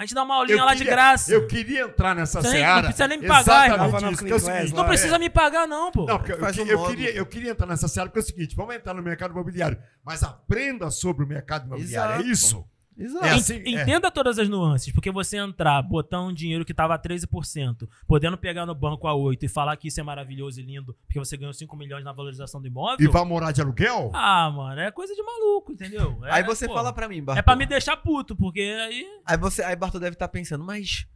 A 0.00 0.02
gente 0.04 0.14
dá 0.14 0.22
uma 0.22 0.34
aulinha 0.36 0.56
eu 0.56 0.64
lá 0.64 0.72
de 0.72 0.78
queria- 0.78 0.92
graça. 0.94 1.30
Eu 1.30 1.46
queria 1.46 1.82
entrar 1.82 2.14
nessa 2.14 2.40
Você 2.40 2.52
seara. 2.52 2.76
não 2.76 2.82
precisa 2.84 3.06
nem 3.06 3.18
me 3.18 3.26
pagar, 3.26 3.70
irmão. 3.70 3.88
Isso, 4.34 4.50
é 4.50 4.64
Não 4.68 4.86
precisa 4.86 5.16
é. 5.16 5.18
me 5.18 5.28
pagar, 5.28 5.68
não, 5.68 5.92
pô. 5.92 6.06
Não, 6.06 6.16
porque 6.18 6.32
eu, 6.32 6.38
eu, 6.38 6.64
um 6.64 6.66
eu 6.84 6.86
queria, 6.88 7.10
eu 7.14 7.26
queria 7.26 7.50
entrar 7.50 7.66
nessa 7.66 7.86
seara 7.86 8.08
porque 8.08 8.18
é 8.20 8.22
o 8.22 8.24
seguinte: 8.24 8.56
vamos 8.56 8.74
entrar 8.74 8.94
no 8.94 9.02
mercado 9.02 9.32
imobiliário, 9.32 9.76
mas 10.02 10.22
aprenda 10.22 10.90
sobre 10.90 11.22
o 11.22 11.28
mercado 11.28 11.66
imobiliário. 11.66 12.14
Exato. 12.14 12.26
É 12.26 12.32
isso? 12.32 12.64
Exato. 12.96 13.24
É 13.24 13.30
assim, 13.30 13.54
é. 13.54 13.82
Entenda 13.82 14.10
todas 14.10 14.38
as 14.38 14.48
nuances, 14.48 14.92
porque 14.92 15.10
você 15.10 15.38
entrar, 15.38 15.80
botar 15.82 16.20
um 16.20 16.32
dinheiro 16.32 16.64
que 16.64 16.74
tava 16.74 16.94
a 16.94 16.98
13%, 16.98 17.88
podendo 18.06 18.36
pegar 18.36 18.66
no 18.66 18.74
banco 18.74 19.06
a 19.06 19.12
8% 19.12 19.42
e 19.42 19.48
falar 19.48 19.76
que 19.76 19.88
isso 19.88 20.00
é 20.00 20.02
maravilhoso 20.02 20.60
e 20.60 20.62
lindo, 20.62 20.94
porque 21.06 21.18
você 21.18 21.36
ganhou 21.36 21.52
5 21.52 21.74
milhões 21.76 22.04
na 22.04 22.12
valorização 22.12 22.60
do 22.60 22.66
imóvel. 22.66 23.08
E 23.08 23.10
vai 23.10 23.24
morar 23.24 23.52
de 23.52 23.60
aluguel? 23.60 24.10
Ah, 24.14 24.50
mano, 24.50 24.80
é 24.80 24.90
coisa 24.90 25.14
de 25.14 25.22
maluco, 25.22 25.72
entendeu? 25.72 26.18
É, 26.24 26.32
Aí 26.32 26.42
você 26.42 26.66
pô, 26.66 26.74
fala 26.74 26.92
pra 26.92 27.08
mim, 27.08 27.22
Bartô. 27.22 27.38
É 27.38 27.42
pra 27.42 27.56
me 27.56 27.64
deixar 27.64 27.96
puto, 27.96 28.36
porque 28.36 28.60
aí. 28.60 29.06
Aí 29.24 29.38
você, 29.38 29.62
aí 29.62 29.76
Bartô 29.76 29.98
deve 29.98 30.14
estar 30.14 30.28
pensando, 30.28 30.62
mas 30.62 31.06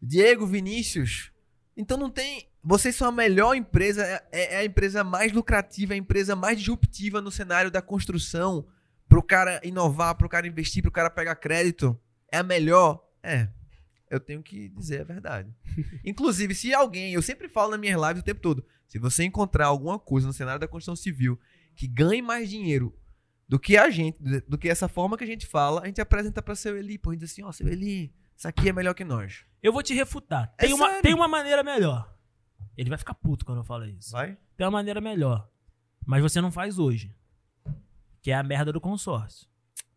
Diego, 0.00 0.46
Vinícius, 0.46 1.30
então 1.76 1.98
não 1.98 2.08
tem. 2.08 2.48
Vocês 2.62 2.96
são 2.96 3.08
a 3.08 3.12
melhor 3.12 3.54
empresa, 3.54 4.02
é, 4.32 4.54
é 4.54 4.58
a 4.58 4.64
empresa 4.64 5.04
mais 5.04 5.32
lucrativa, 5.32 5.92
é 5.92 5.96
a 5.96 5.98
empresa 5.98 6.34
mais 6.34 6.58
disruptiva 6.58 7.20
no 7.20 7.30
cenário 7.30 7.70
da 7.70 7.82
construção. 7.82 8.66
Pro 9.16 9.22
cara 9.22 9.62
inovar, 9.64 10.14
pro 10.14 10.28
cara 10.28 10.46
investir, 10.46 10.82
pro 10.82 10.92
cara 10.92 11.08
pegar 11.08 11.34
crédito. 11.36 11.98
É 12.30 12.36
a 12.36 12.42
melhor. 12.42 13.02
É. 13.22 13.48
Eu 14.10 14.20
tenho 14.20 14.42
que 14.42 14.68
dizer 14.68 15.00
a 15.00 15.04
verdade. 15.04 15.50
Inclusive, 16.04 16.54
se 16.54 16.74
alguém, 16.74 17.14
eu 17.14 17.22
sempre 17.22 17.48
falo 17.48 17.70
nas 17.70 17.80
minhas 17.80 17.98
lives 17.98 18.20
o 18.20 18.24
tempo 18.24 18.42
todo, 18.42 18.62
se 18.86 18.98
você 18.98 19.24
encontrar 19.24 19.68
alguma 19.68 19.98
coisa 19.98 20.26
no 20.26 20.34
cenário 20.34 20.60
da 20.60 20.68
construção 20.68 20.94
civil 20.94 21.40
que 21.74 21.86
ganhe 21.86 22.20
mais 22.20 22.50
dinheiro 22.50 22.94
do 23.48 23.58
que 23.58 23.78
a 23.78 23.88
gente, 23.88 24.18
do 24.46 24.58
que 24.58 24.68
essa 24.68 24.86
forma 24.86 25.16
que 25.16 25.24
a 25.24 25.26
gente 25.26 25.46
fala, 25.46 25.80
a 25.80 25.86
gente 25.86 25.98
apresenta 25.98 26.42
pra 26.42 26.54
seu 26.54 26.76
Eli, 26.76 26.98
pô, 26.98 27.08
a 27.08 27.12
gente 27.14 27.22
diz 27.22 27.32
assim, 27.32 27.42
ó, 27.42 27.50
seu 27.52 27.66
Eli, 27.66 28.14
isso 28.36 28.46
aqui 28.46 28.68
é 28.68 28.72
melhor 28.74 28.92
que 28.92 29.02
nós. 29.02 29.46
Eu 29.62 29.72
vou 29.72 29.82
te 29.82 29.94
refutar. 29.94 30.52
É 30.58 30.66
Tem, 30.66 30.74
uma, 30.74 31.00
tem 31.00 31.14
uma 31.14 31.26
maneira 31.26 31.62
melhor. 31.62 32.14
Ele 32.76 32.90
vai 32.90 32.98
ficar 32.98 33.14
puto 33.14 33.46
quando 33.46 33.60
eu 33.60 33.64
falar 33.64 33.88
isso. 33.88 34.12
Vai? 34.12 34.36
Tem 34.58 34.66
uma 34.66 34.72
maneira 34.72 35.00
melhor. 35.00 35.50
Mas 36.04 36.20
você 36.20 36.38
não 36.38 36.52
faz 36.52 36.78
hoje. 36.78 37.16
Que 38.26 38.32
é 38.32 38.34
a 38.34 38.42
merda 38.42 38.72
do 38.72 38.80
consórcio. 38.80 39.46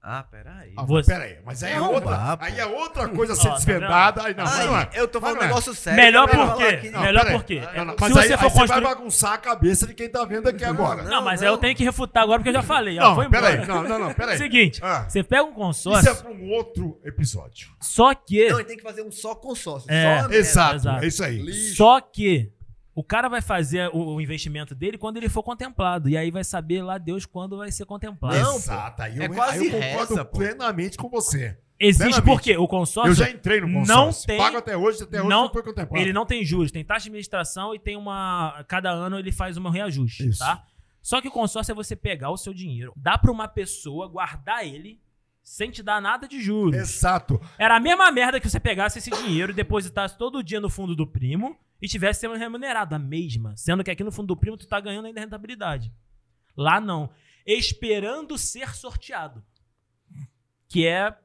Ah, 0.03 0.21
peraí. 0.21 0.71
Ah, 0.77 0.81
mas 0.83 0.87
Você- 0.87 1.11
peraí, 1.11 1.37
mas 1.43 1.63
aí 1.63 1.73
é, 1.73 1.79
Não, 1.79 1.91
outra, 1.91 2.37
pô. 2.37 2.43
aí 2.45 2.59
é 2.59 2.65
outra 2.67 3.09
coisa 3.09 3.33
a 3.33 3.35
Ó, 3.35 3.39
ser 3.39 3.49
tá 3.49 3.55
desvendada. 3.55 4.23
Aí 4.23 4.35
não, 4.35 4.43
mas 4.43 4.65
não 4.67 4.77
é. 4.77 4.89
eu 4.93 5.07
tô 5.07 5.19
falando 5.19 5.37
Mas 5.37 5.37
um 5.37 5.39
não 5.39 5.43
é. 5.45 5.47
negócio 5.47 5.73
sério. 5.73 5.99
Melhor 6.03 6.29
eu 6.29 6.37
não 6.37 6.47
por 6.47 6.57
quê? 6.57 6.63
falar 6.63 6.73
aqui, 6.77 6.89
não. 6.91 7.01
Melhor 7.01 7.21
peraí. 7.23 7.37
por 7.39 7.43
quê? 7.43 7.61
Não, 7.75 7.85
não, 7.85 7.93
Se 7.95 7.99
mas 8.01 8.11
você 8.13 8.19
aí, 8.19 8.27
for 8.27 8.45
aí 8.45 8.51
construir- 8.51 8.67
vai 8.69 8.81
bagunçar 8.81 9.33
a 9.33 9.37
cabeça 9.39 9.87
de 9.87 9.93
quem 9.95 10.07
tá 10.09 10.23
vendo 10.25 10.47
aqui 10.47 10.63
agora. 10.63 11.01
Não, 11.01 11.09
Não, 11.09 11.21
mas 11.23 11.41
não. 11.41 11.47
aí 11.47 11.53
eu 11.53 11.57
tenho 11.57 11.75
que 11.75 11.83
refutar 11.83 12.21
agora 12.21 12.37
porque 12.37 12.49
eu 12.49 12.53
já 12.53 12.61
falei. 12.61 12.99
ó, 12.99 13.01
Não, 13.01 13.15
foi 13.15 13.25
embora. 13.25 13.41
peraí. 13.49 13.67
Não, 13.67 13.83
não, 13.83 13.99
não, 13.99 14.13
peraí. 14.13 14.37
Seguinte, 14.37 14.79
Ah, 14.83 15.09
você 15.09 15.23
pega 15.23 15.43
um 15.43 15.47
isso 15.47 15.55
consórcio, 15.55 16.11
é 16.11 16.13
pra 16.13 16.31
um 16.31 16.49
outro 16.51 17.01
episódio. 17.03 17.69
só 17.81 18.13
que. 18.13 18.47
Não, 18.47 18.59
ele 18.59 18.67
tem 18.67 18.77
que 18.77 18.83
fazer 18.83 19.01
um 19.01 19.11
só 19.11 19.33
consórcio. 19.33 19.91
É, 19.91 20.03
só 20.03 20.09
a 20.09 20.13
merda. 20.29 20.35
Exato, 20.35 20.75
exato. 20.75 21.03
é 21.03 21.07
isso 21.07 21.23
aí. 21.23 21.41
Lixo. 21.41 21.75
Só 21.77 21.99
que 21.99 22.53
o 22.93 23.03
cara 23.03 23.29
vai 23.29 23.41
fazer 23.41 23.89
o, 23.93 24.19
investimento 24.19 24.73
dele 24.75 24.97
quando 24.97 25.17
ele 25.17 25.29
for 25.29 25.43
contemplado. 25.43 26.09
E 26.09 26.17
aí 26.17 26.31
vai 26.31 26.43
saber 26.43 26.81
lá 26.81 26.97
Deus 26.97 27.25
quando 27.25 27.57
vai 27.57 27.71
ser 27.71 27.85
contemplado. 27.85 28.37
Não. 28.37 28.55
Exato, 28.55 29.01
aí 29.01 29.17
eu, 29.17 29.23
É 29.23 29.29
quase 29.29 29.59
aí 29.59 29.65
eu 29.67 29.71
concordo 29.79 30.13
reza, 30.15 30.25
plenamente 30.25 30.97
com 30.97 31.09
você. 31.09 31.57
Existe 31.79 32.21
porque 32.23 32.57
o 32.57 32.67
consórcio. 32.67 33.11
Eu 33.11 33.15
já 33.15 33.29
entrei 33.29 33.61
no 33.61 33.67
não 33.67 33.79
consórcio. 33.79 34.27
tem- 34.27 34.37
Pago 34.37 34.57
até 34.57 34.75
hoje, 34.75 35.03
até 35.03 35.19
hoje 35.21 35.29
não- 35.29 35.43
não, 35.43 35.53
foi 35.53 35.63
contemplado. 35.63 36.03
Ele 36.03 36.11
não 36.11 36.25
tem 36.25 36.43
juros, 36.43 36.71
tem 36.73 36.83
taxa 36.83 37.03
de 37.03 37.09
administração 37.09 37.73
e 37.73 37.79
tem 37.79 37.95
uma. 37.95 38.65
Cada 38.67 38.89
ano 38.91 39.17
ele 39.17 39.31
faz 39.31 39.55
um 39.55 39.69
reajuste, 39.69 40.27
Isso. 40.27 40.39
tá? 40.39 40.63
Só 41.01 41.21
que 41.21 41.29
o 41.29 41.31
consórcio 41.31 41.71
é 41.71 41.75
você 41.75 41.95
pegar 41.95 42.31
o 42.31 42.37
seu 42.37 42.53
dinheiro, 42.53 42.91
dar 42.97 43.17
pra 43.17 43.31
uma 43.31 43.47
pessoa, 43.47 44.09
guardar 44.09 44.67
ele, 44.67 44.99
sem 45.41 45.71
te 45.71 45.81
dar 45.81 46.01
nada 46.01 46.27
de 46.27 46.41
juros. 46.41 46.75
Exato. 46.75 47.39
Era 47.57 47.77
a 47.77 47.79
mesma 47.79 48.11
merda 48.11 48.41
que 48.41 48.49
você 48.49 48.59
pegasse 48.59 48.99
esse 48.99 49.09
dinheiro 49.09 49.53
e 49.53 49.55
depositasse 49.55 50.17
todo 50.17 50.43
dia 50.43 50.59
no 50.59 50.69
fundo 50.69 50.93
do 50.93 51.07
primo 51.07 51.57
e 51.81 51.87
tivesse 51.87 52.21
sendo 52.21 52.35
remunerado. 52.35 52.95
A 52.95 52.99
mesma. 52.99 53.55
Sendo 53.55 53.83
que 53.83 53.91
aqui 53.91 54.03
no 54.03 54.11
fundo 54.11 54.27
do 54.27 54.37
primo 54.37 54.57
tu 54.57 54.67
tá 54.67 54.79
ganhando 54.79 55.05
ainda 55.05 55.19
rentabilidade. 55.19 55.91
Lá 56.55 56.79
não. 56.79 57.09
Esperando 57.45 58.37
ser 58.37 58.75
sorteado. 58.75 59.43
Que 60.67 60.85
é. 60.85 61.17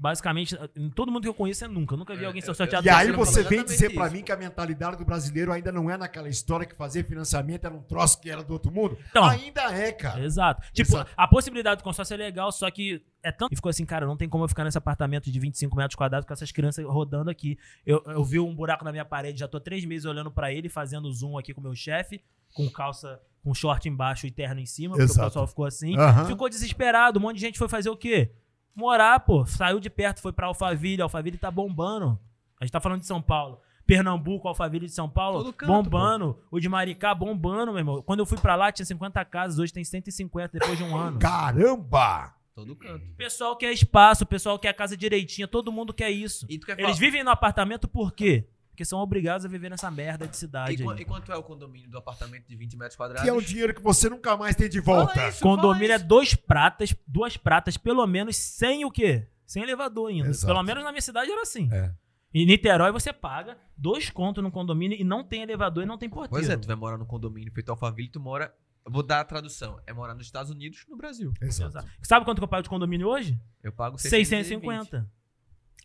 Basicamente, 0.00 0.56
todo 0.94 1.12
mundo 1.12 1.24
que 1.24 1.28
eu 1.28 1.34
conheço 1.34 1.62
é 1.62 1.68
nunca. 1.68 1.92
Eu 1.92 1.98
nunca 1.98 2.16
vi 2.16 2.24
alguém 2.24 2.40
ser 2.40 2.54
sorteado. 2.54 2.86
E 2.86 2.88
aí 2.88 3.12
você 3.12 3.42
vem 3.42 3.62
dizer 3.62 3.92
pra 3.92 4.06
isso. 4.06 4.16
mim 4.16 4.22
que 4.22 4.32
a 4.32 4.36
mentalidade 4.36 4.96
do 4.96 5.04
brasileiro 5.04 5.52
ainda 5.52 5.70
não 5.70 5.90
é 5.90 5.98
naquela 5.98 6.26
história 6.26 6.64
que 6.64 6.74
fazer 6.74 7.04
financiamento 7.04 7.66
era 7.66 7.74
um 7.74 7.82
troço 7.82 8.18
que 8.18 8.30
era 8.30 8.42
do 8.42 8.50
outro 8.54 8.72
mundo? 8.72 8.96
Então, 9.10 9.22
ainda 9.22 9.60
é, 9.70 9.92
cara. 9.92 10.24
Exato. 10.24 10.66
Tipo, 10.72 10.92
Exato. 10.92 11.10
a 11.14 11.28
possibilidade 11.28 11.82
do 11.82 11.84
consórcio 11.84 12.14
é 12.14 12.16
legal, 12.16 12.50
só 12.50 12.70
que 12.70 13.04
é 13.22 13.30
tanto. 13.30 13.52
E 13.52 13.56
ficou 13.56 13.68
assim, 13.68 13.84
cara, 13.84 14.06
não 14.06 14.16
tem 14.16 14.26
como 14.26 14.44
eu 14.44 14.48
ficar 14.48 14.64
nesse 14.64 14.78
apartamento 14.78 15.30
de 15.30 15.38
25 15.38 15.76
metros 15.76 15.96
quadrados 15.96 16.26
com 16.26 16.32
essas 16.32 16.50
crianças 16.50 16.82
rodando 16.86 17.28
aqui. 17.28 17.58
Eu, 17.84 18.02
eu 18.06 18.24
vi 18.24 18.40
um 18.40 18.54
buraco 18.54 18.82
na 18.86 18.92
minha 18.92 19.04
parede, 19.04 19.40
já 19.40 19.48
tô 19.48 19.60
três 19.60 19.84
meses 19.84 20.06
olhando 20.06 20.30
pra 20.30 20.50
ele, 20.50 20.70
fazendo 20.70 21.12
zoom 21.12 21.36
aqui 21.36 21.52
com 21.52 21.60
o 21.60 21.64
meu 21.64 21.74
chefe, 21.74 22.24
com 22.54 22.70
calça, 22.70 23.20
com 23.44 23.52
short 23.52 23.86
embaixo 23.86 24.26
e 24.26 24.30
terno 24.30 24.60
em 24.60 24.66
cima, 24.66 24.94
porque 24.96 25.04
Exato. 25.04 25.26
o 25.26 25.28
pessoal 25.28 25.46
ficou 25.46 25.66
assim. 25.66 25.94
Aham. 25.94 26.24
Ficou 26.24 26.48
desesperado, 26.48 27.18
um 27.18 27.22
monte 27.22 27.34
de 27.34 27.42
gente 27.42 27.58
foi 27.58 27.68
fazer 27.68 27.90
o 27.90 27.96
quê? 27.98 28.32
Morar, 28.74 29.20
pô. 29.20 29.44
Saiu 29.46 29.80
de 29.80 29.90
perto, 29.90 30.20
foi 30.20 30.32
pra 30.32 30.46
Alphaville, 30.46 31.02
Alphaville 31.02 31.36
tá 31.38 31.50
bombando. 31.50 32.18
A 32.60 32.64
gente 32.64 32.72
tá 32.72 32.80
falando 32.80 33.00
de 33.00 33.06
São 33.06 33.20
Paulo. 33.22 33.60
Pernambuco, 33.86 34.46
Alphaville 34.46 34.86
de 34.86 34.92
São 34.92 35.08
Paulo, 35.08 35.52
canto, 35.52 35.66
bombando. 35.66 36.38
O 36.50 36.60
de 36.60 36.68
Maricá 36.68 37.12
bombando, 37.14 37.72
meu 37.72 37.78
irmão. 37.78 38.02
Quando 38.02 38.20
eu 38.20 38.26
fui 38.26 38.38
pra 38.38 38.54
lá, 38.54 38.70
tinha 38.70 38.86
50 38.86 39.24
casas, 39.24 39.58
hoje 39.58 39.72
tem 39.72 39.82
150 39.82 40.58
depois 40.58 40.78
de 40.78 40.84
um 40.84 40.96
ano. 40.96 41.18
Caramba! 41.18 42.34
Todo 42.54 42.76
canto. 42.76 43.04
O 43.04 43.16
pessoal 43.16 43.56
quer 43.56 43.72
espaço, 43.72 44.24
o 44.24 44.26
pessoal 44.26 44.58
quer 44.58 44.68
a 44.68 44.74
casa 44.74 44.96
direitinha, 44.96 45.48
todo 45.48 45.72
mundo 45.72 45.92
quer 45.94 46.10
isso. 46.10 46.46
E 46.48 46.58
tu 46.58 46.66
quer 46.66 46.72
Eles 46.74 46.84
falar- 46.84 46.98
vivem 46.98 47.24
no 47.24 47.30
apartamento 47.30 47.88
por 47.88 48.12
quê? 48.12 48.46
Porque 48.80 48.86
são 48.86 48.98
obrigados 49.00 49.44
a 49.44 49.48
viver 49.48 49.68
nessa 49.68 49.90
merda 49.90 50.26
de 50.26 50.34
E, 50.34 50.38
cidade 50.38 50.82
qu- 50.82 50.88
aí. 50.90 51.00
e 51.02 51.04
quanto 51.04 51.30
é 51.30 51.36
o 51.36 51.42
condomínio 51.42 51.90
do 51.90 51.98
apartamento 51.98 52.46
de 52.48 52.56
20 52.56 52.78
metros 52.78 52.96
quadrados? 52.96 53.22
Que 53.22 53.28
é 53.28 53.32
um 53.32 53.42
dinheiro 53.42 53.74
que 53.74 53.82
você 53.82 54.08
nunca 54.08 54.38
mais 54.38 54.56
tem 54.56 54.70
de 54.70 54.80
volta. 54.80 55.28
Isso. 55.28 55.42
Condomínio 55.42 55.92
é 55.92 55.98
dois 55.98 56.34
pratas, 56.34 56.96
duas 57.06 57.36
pratas, 57.36 57.76
pelo 57.76 58.06
menos, 58.06 58.36
sem 58.36 58.86
o 58.86 58.90
quê? 58.90 59.28
Sem 59.44 59.62
elevador 59.62 60.08
ainda. 60.08 60.30
Exato. 60.30 60.46
Pelo 60.46 60.62
menos 60.62 60.82
na 60.82 60.92
minha 60.92 61.02
cidade 61.02 61.30
era 61.30 61.42
assim. 61.42 61.68
É. 61.70 61.92
Em 62.32 62.46
Niterói 62.46 62.90
você 62.90 63.12
paga 63.12 63.58
dois 63.76 64.08
contos 64.08 64.42
no 64.42 64.50
condomínio 64.50 64.96
e 64.98 65.04
não 65.04 65.22
tem 65.22 65.42
elevador 65.42 65.82
e 65.82 65.86
não 65.86 65.98
tem 65.98 66.08
porteiro. 66.08 66.30
Pois 66.30 66.48
é, 66.48 66.56
tu 66.56 66.66
vai 66.66 66.76
morar 66.76 66.96
num 66.96 67.04
condomínio 67.04 67.52
feito 67.52 67.68
Alphaville, 67.68 68.08
tu 68.08 68.18
mora... 68.18 68.50
Eu 68.86 68.90
vou 68.90 69.02
dar 69.02 69.20
a 69.20 69.24
tradução. 69.24 69.78
É 69.86 69.92
morar 69.92 70.14
nos 70.14 70.24
Estados 70.24 70.50
Unidos, 70.50 70.86
no 70.88 70.96
Brasil. 70.96 71.34
Exato. 71.42 71.70
Exato. 71.72 71.88
Sabe 72.02 72.24
quanto 72.24 72.38
que 72.38 72.44
eu 72.44 72.48
pago 72.48 72.62
de 72.62 72.70
condomínio 72.70 73.08
hoje? 73.08 73.38
Eu 73.62 73.72
pago 73.72 73.98
650. 73.98 74.84
650. 74.84 75.20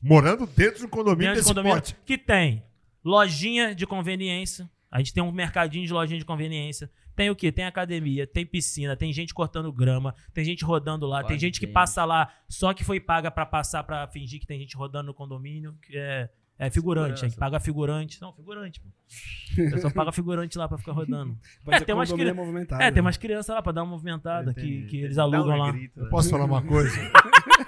Morando 0.01 0.45
dentro 0.45 0.79
de 0.79 0.85
um 0.85 0.89
condomínio 0.89 1.33
Dentro 1.33 1.33
de 1.35 1.39
desse 1.41 1.47
condomínio 1.49 1.77
porte. 1.77 1.95
que 2.05 2.17
tem 2.17 2.63
lojinha 3.05 3.73
de 3.75 3.85
conveniência. 3.85 4.69
A 4.91 4.97
gente 4.97 5.13
tem 5.13 5.21
um 5.23 5.31
mercadinho 5.31 5.85
de 5.85 5.93
lojinha 5.93 6.17
de 6.19 6.25
conveniência. 6.25 6.89
Tem 7.15 7.29
o 7.29 7.35
quê? 7.35 7.49
Tem 7.51 7.63
academia, 7.65 8.27
tem 8.27 8.45
piscina, 8.45 8.95
tem 8.97 9.13
gente 9.13 9.33
cortando 9.33 9.71
grama, 9.71 10.13
tem 10.33 10.43
gente 10.43 10.65
rodando 10.65 11.05
lá, 11.05 11.23
tem 11.23 11.39
gente 11.39 11.59
que 11.61 11.67
passa 11.67 12.03
lá 12.03 12.29
só 12.49 12.73
que 12.73 12.83
foi 12.83 12.99
paga 12.99 13.31
pra 13.31 13.45
passar 13.45 13.83
pra 13.83 14.05
fingir 14.07 14.39
que 14.41 14.45
tem 14.47 14.59
gente 14.59 14.75
rodando 14.75 15.07
no 15.07 15.13
condomínio, 15.13 15.73
que 15.81 15.95
é, 15.97 16.29
é 16.59 16.69
figurante, 16.69 17.05
a 17.05 17.09
gente 17.09 17.19
Segurança. 17.35 17.39
paga 17.39 17.59
figurante. 17.61 18.21
Não, 18.21 18.33
figurante, 18.33 18.81
pô. 18.81 18.89
O 18.89 19.71
pessoal 19.71 19.93
paga 19.93 20.11
figurante 20.11 20.57
lá 20.57 20.67
pra 20.67 20.77
ficar 20.77 20.91
rodando. 20.91 21.37
Vai 21.63 21.75
É, 21.75 21.79
ser 21.79 21.85
tem 21.85 21.95
umas 21.95 22.11
cri- 22.11 22.33
movimentado. 22.33 22.83
É, 22.83 22.91
tem 22.91 22.99
umas 23.01 23.15
crianças 23.15 23.55
lá 23.55 23.61
pra 23.61 23.71
dar 23.71 23.83
uma 23.83 23.91
movimentada 23.91 24.53
que, 24.53 24.83
que 24.87 24.97
eles 25.03 25.15
Dá 25.15 25.25
um 25.25 25.33
alugam 25.35 25.57
lá. 25.57 25.71
grito, 25.71 26.01
né? 26.01 26.09
Posso 26.09 26.29
falar 26.29 26.43
uma 26.45 26.61
coisa? 26.61 26.95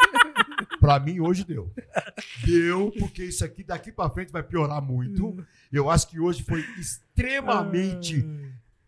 pra 0.87 1.01
mim, 1.01 1.19
hoje 1.19 1.43
deu. 1.43 1.69
Deu, 2.45 2.93
porque 2.97 3.25
isso 3.25 3.43
aqui 3.43 3.61
daqui 3.61 3.91
pra 3.91 4.09
frente 4.09 4.31
vai 4.31 4.41
piorar 4.41 4.81
muito. 4.81 5.45
Eu 5.69 5.89
acho 5.89 6.07
que 6.07 6.17
hoje 6.17 6.43
foi 6.43 6.61
extremamente, 6.79 8.25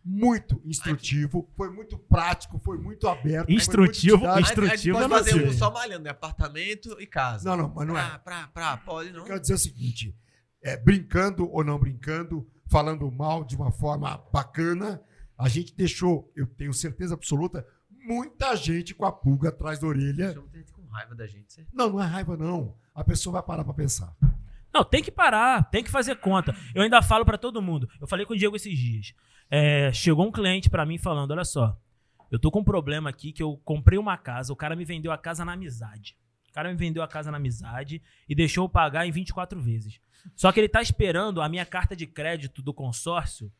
muito 0.01 0.61
instrutivo, 0.63 1.45
foi 1.57 1.69
muito 1.69 1.97
prático, 1.97 2.57
foi 2.63 2.77
muito 2.77 3.05
aberto. 3.05 3.47
foi 3.47 3.53
Instrutivo, 3.53 4.17
muito 4.19 4.31
A 4.31 4.37
gente 4.37 4.47
Instrutivo 4.47 4.97
pode 4.97 5.09
fazer 5.09 5.31
sei. 5.31 5.47
um 5.49 5.51
só 5.51 5.69
malhando, 5.69 6.05
né? 6.05 6.11
Apartamento 6.11 6.95
e 7.01 7.05
casa. 7.05 7.49
Não, 7.49 7.57
não, 7.63 7.73
mas 7.75 7.85
não 7.85 7.97
é. 7.97 8.01
Pra, 8.01 8.19
pra, 8.19 8.47
pra, 8.47 8.77
pode 8.77 9.11
não. 9.11 9.19
Eu 9.19 9.25
quero 9.25 9.41
dizer 9.41 9.55
o 9.55 9.59
seguinte: 9.59 10.15
é, 10.63 10.77
brincando 10.77 11.51
ou 11.51 11.65
não 11.65 11.77
brincando, 11.77 12.49
falando 12.71 13.11
mal 13.11 13.43
de 13.43 13.57
uma 13.57 13.73
forma 13.73 14.23
bacana, 14.31 15.03
a 15.37 15.49
gente 15.49 15.75
deixou, 15.75 16.31
eu 16.33 16.47
tenho 16.47 16.73
certeza 16.73 17.13
absoluta, 17.13 17.67
muita 17.89 18.55
gente 18.55 18.95
com 18.95 19.05
a 19.05 19.11
pulga 19.11 19.49
atrás 19.49 19.79
da 19.79 19.87
orelha. 19.87 20.33
Raiva 20.91 21.15
da 21.15 21.27
gente. 21.27 21.53
certo? 21.53 21.69
Não, 21.73 21.89
não 21.89 22.01
é 22.01 22.05
raiva, 22.05 22.35
não. 22.35 22.75
A 22.93 23.03
pessoa 23.03 23.33
vai 23.33 23.43
parar 23.43 23.63
pra 23.63 23.73
pensar. 23.73 24.13
Não, 24.73 24.83
tem 24.83 25.01
que 25.01 25.11
parar, 25.11 25.63
tem 25.69 25.83
que 25.83 25.89
fazer 25.89 26.15
conta. 26.17 26.55
Eu 26.75 26.83
ainda 26.83 27.01
falo 27.01 27.25
pra 27.25 27.37
todo 27.37 27.61
mundo. 27.61 27.89
Eu 27.99 28.07
falei 28.07 28.25
com 28.25 28.33
o 28.33 28.37
Diego 28.37 28.55
esses 28.55 28.77
dias. 28.77 29.13
É, 29.49 29.91
chegou 29.91 30.27
um 30.27 30.31
cliente 30.31 30.69
pra 30.69 30.85
mim 30.85 30.97
falando: 30.97 31.31
olha 31.31 31.43
só, 31.45 31.79
eu 32.31 32.37
tô 32.37 32.51
com 32.51 32.59
um 32.59 32.63
problema 32.63 33.09
aqui 33.09 33.31
que 33.31 33.41
eu 33.41 33.57
comprei 33.65 33.97
uma 33.97 34.17
casa, 34.17 34.53
o 34.53 34.55
cara 34.55 34.75
me 34.75 34.85
vendeu 34.85 35.11
a 35.11 35.17
casa 35.17 35.43
na 35.43 35.53
amizade. 35.53 36.15
O 36.49 36.53
cara 36.53 36.69
me 36.69 36.75
vendeu 36.75 37.01
a 37.03 37.07
casa 37.07 37.31
na 37.31 37.37
amizade 37.37 38.01
e 38.27 38.35
deixou 38.35 38.65
eu 38.65 38.69
pagar 38.69 39.05
em 39.05 39.11
24 39.11 39.59
vezes. 39.61 39.99
Só 40.35 40.51
que 40.51 40.59
ele 40.59 40.69
tá 40.69 40.81
esperando 40.81 41.41
a 41.41 41.47
minha 41.49 41.65
carta 41.65 41.95
de 41.95 42.05
crédito 42.05 42.61
do 42.61 42.73
consórcio 42.73 43.51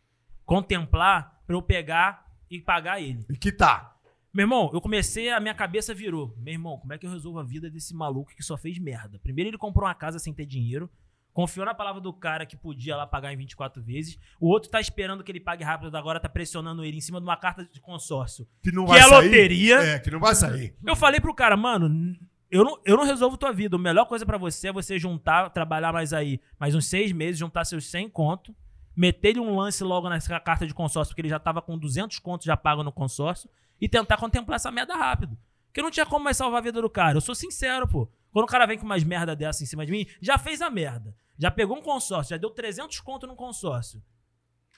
contemplar 0.46 1.42
pra 1.46 1.56
eu 1.56 1.62
pegar 1.62 2.26
e 2.50 2.60
pagar 2.60 3.00
ele. 3.02 3.26
E 3.30 3.38
que 3.38 3.52
tá. 3.52 3.96
Meu 4.34 4.44
irmão, 4.44 4.70
eu 4.74 4.80
comecei, 4.80 5.30
a 5.30 5.40
minha 5.40 5.54
cabeça 5.56 5.94
virou. 5.94 6.36
Meu 6.38 6.54
irmão, 6.54 6.78
como 6.78 6.94
é 6.94 6.98
que 6.98 7.06
eu 7.06 7.12
resolvo 7.12 7.40
a 7.40 7.44
vida 7.44 7.70
desse 7.70 7.96
maluco 7.96 8.32
que 8.36 8.44
só 8.44 8.56
fez 8.58 8.78
merda? 8.78 9.20
Primeiro 9.20 9.50
ele 9.50 9.58
comprou 9.58 9.88
uma 9.88 9.96
casa 9.96 10.20
sem 10.20 10.32
ter 10.34 10.46
dinheiro, 10.46 10.90
confiou 11.34 11.66
na 11.66 11.74
palavra 11.74 12.00
do 12.00 12.14
cara 12.14 12.46
que 12.46 12.56
podia 12.56 12.96
lá 12.96 13.08
pagar 13.08 13.34
em 13.34 13.38
24 13.38 13.82
vezes. 13.82 14.20
O 14.40 14.48
outro 14.48 14.70
tá 14.70 14.80
esperando 14.80 15.24
que 15.24 15.32
ele 15.32 15.40
pague 15.40 15.64
rápido, 15.64 15.96
agora 15.96 16.20
tá 16.20 16.30
pressionando 16.30 16.84
ele 16.86 16.98
em 16.98 17.02
cima 17.02 17.20
de 17.20 17.24
uma 17.26 17.38
carta 17.38 17.66
de 17.66 17.82
consórcio. 17.82 18.48
Que 18.62 18.72
não 18.72 18.84
Que 18.86 18.92
vai 18.92 19.00
é 19.00 19.04
sair. 19.04 19.26
loteria. 19.26 19.76
É, 19.80 20.00
que 20.00 20.12
não 20.12 20.20
vai 20.20 20.36
sair. 20.36 20.76
Eu 20.86 20.96
falei 20.96 21.20
pro 21.20 21.34
cara, 21.34 21.58
mano, 21.58 22.16
eu 22.52 22.64
não, 22.64 22.80
eu 22.86 22.98
não 22.98 23.06
resolvo 23.06 23.36
tua 23.38 23.52
vida. 23.52 23.78
A 23.78 23.80
melhor 23.80 24.06
coisa 24.06 24.26
pra 24.28 24.38
você 24.38 24.68
é 24.68 24.72
você 24.74 25.00
juntar, 25.00 25.50
trabalhar 25.50 25.92
mais 25.92 26.14
aí, 26.14 26.40
mais 26.60 26.76
uns 26.76 26.86
seis 26.86 27.12
meses, 27.12 27.40
juntar 27.40 27.66
seus 27.66 27.90
100 27.90 28.10
conto, 28.10 28.56
meter 28.96 29.30
ele 29.30 29.40
um 29.40 29.56
lance 29.56 29.84
logo 29.84 30.08
nessa 30.08 30.40
carta 30.40 30.68
de 30.68 30.74
consórcio, 30.74 31.12
porque 31.14 31.22
ele 31.22 31.30
já 31.30 31.40
tava 31.40 31.62
com 31.64 31.78
200 31.80 32.20
contos 32.20 32.46
já 32.46 32.56
pago 32.58 32.84
no 32.84 32.92
consórcio, 32.92 33.50
e 33.80 33.88
tentar 33.88 34.18
contemplar 34.18 34.56
essa 34.58 34.72
merda 34.72 34.96
rápido. 34.96 35.38
Porque 35.68 35.82
não 35.82 35.92
tinha 35.92 36.06
como 36.06 36.24
mais 36.24 36.38
salvar 36.38 36.60
a 36.60 36.64
vida 36.64 36.82
do 36.82 36.90
cara. 36.90 37.18
Eu 37.18 37.22
sou 37.22 37.36
sincero, 37.36 37.88
pô. 37.88 38.10
Quando 38.32 38.46
o 38.46 38.48
cara 38.48 38.66
vem 38.66 38.78
com 38.78 38.86
umas 38.86 39.04
merda 39.04 39.36
dessa 39.36 39.64
em 39.64 39.66
cima 39.68 39.86
de 39.86 39.92
mim, 39.92 40.06
já 40.22 40.38
fez 40.38 40.62
a 40.62 40.70
merda. 40.70 41.16
Já 41.38 41.50
pegou 41.50 41.78
um 41.78 41.82
consórcio, 41.82 42.32
já 42.32 42.38
deu 42.38 42.50
300 42.50 43.00
conto 43.00 43.26
no 43.26 43.36
consórcio. 43.36 44.02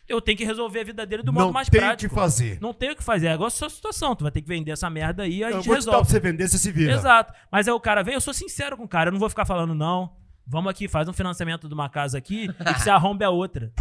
Eu 0.07 0.19
tenho 0.19 0.37
que 0.37 0.43
resolver 0.43 0.81
a 0.81 0.83
vida 0.83 1.05
dele 1.05 1.23
do 1.23 1.31
modo 1.31 1.45
não 1.45 1.53
mais 1.53 1.69
tem 1.69 1.79
o 1.79 1.83
prático. 1.83 2.13
que 2.13 2.19
fazer. 2.19 2.59
Não 2.59 2.73
tem 2.73 2.91
o 2.91 2.95
que 2.95 3.03
fazer. 3.03 3.29
Agora 3.29 3.47
é 3.47 3.49
a 3.49 3.51
sua 3.51 3.69
situação. 3.69 4.15
Tu 4.15 4.23
vai 4.23 4.31
ter 4.31 4.41
que 4.41 4.47
vender 4.47 4.71
essa 4.71 4.89
merda 4.89 5.23
aí 5.23 5.37
e 5.37 5.43
a 5.43 5.49
eu 5.51 5.57
gente 5.57 5.67
vou 5.67 5.75
te 5.75 5.85
dar 5.85 5.91
resolve. 5.91 5.99
pra 6.01 6.09
você 6.09 6.19
vender, 6.19 6.47
você 6.49 6.57
se 6.57 6.71
vira. 6.71 6.93
Exato. 6.93 7.33
Mas 7.51 7.67
aí 7.67 7.73
o 7.73 7.79
cara 7.79 8.03
vem, 8.03 8.13
eu 8.15 8.21
sou 8.21 8.33
sincero 8.33 8.75
com 8.75 8.83
o 8.83 8.87
cara, 8.87 9.07
eu 9.09 9.11
não 9.13 9.19
vou 9.19 9.29
ficar 9.29 9.45
falando, 9.45 9.73
não. 9.73 10.13
Vamos 10.45 10.69
aqui, 10.69 10.87
faz 10.87 11.07
um 11.07 11.13
financiamento 11.13 11.67
de 11.67 11.73
uma 11.73 11.87
casa 11.87 12.17
aqui 12.17 12.45
e 12.45 12.73
que 12.73 12.79
você 12.81 12.89
arrombe 12.89 13.23
a 13.23 13.29
outra. 13.29 13.71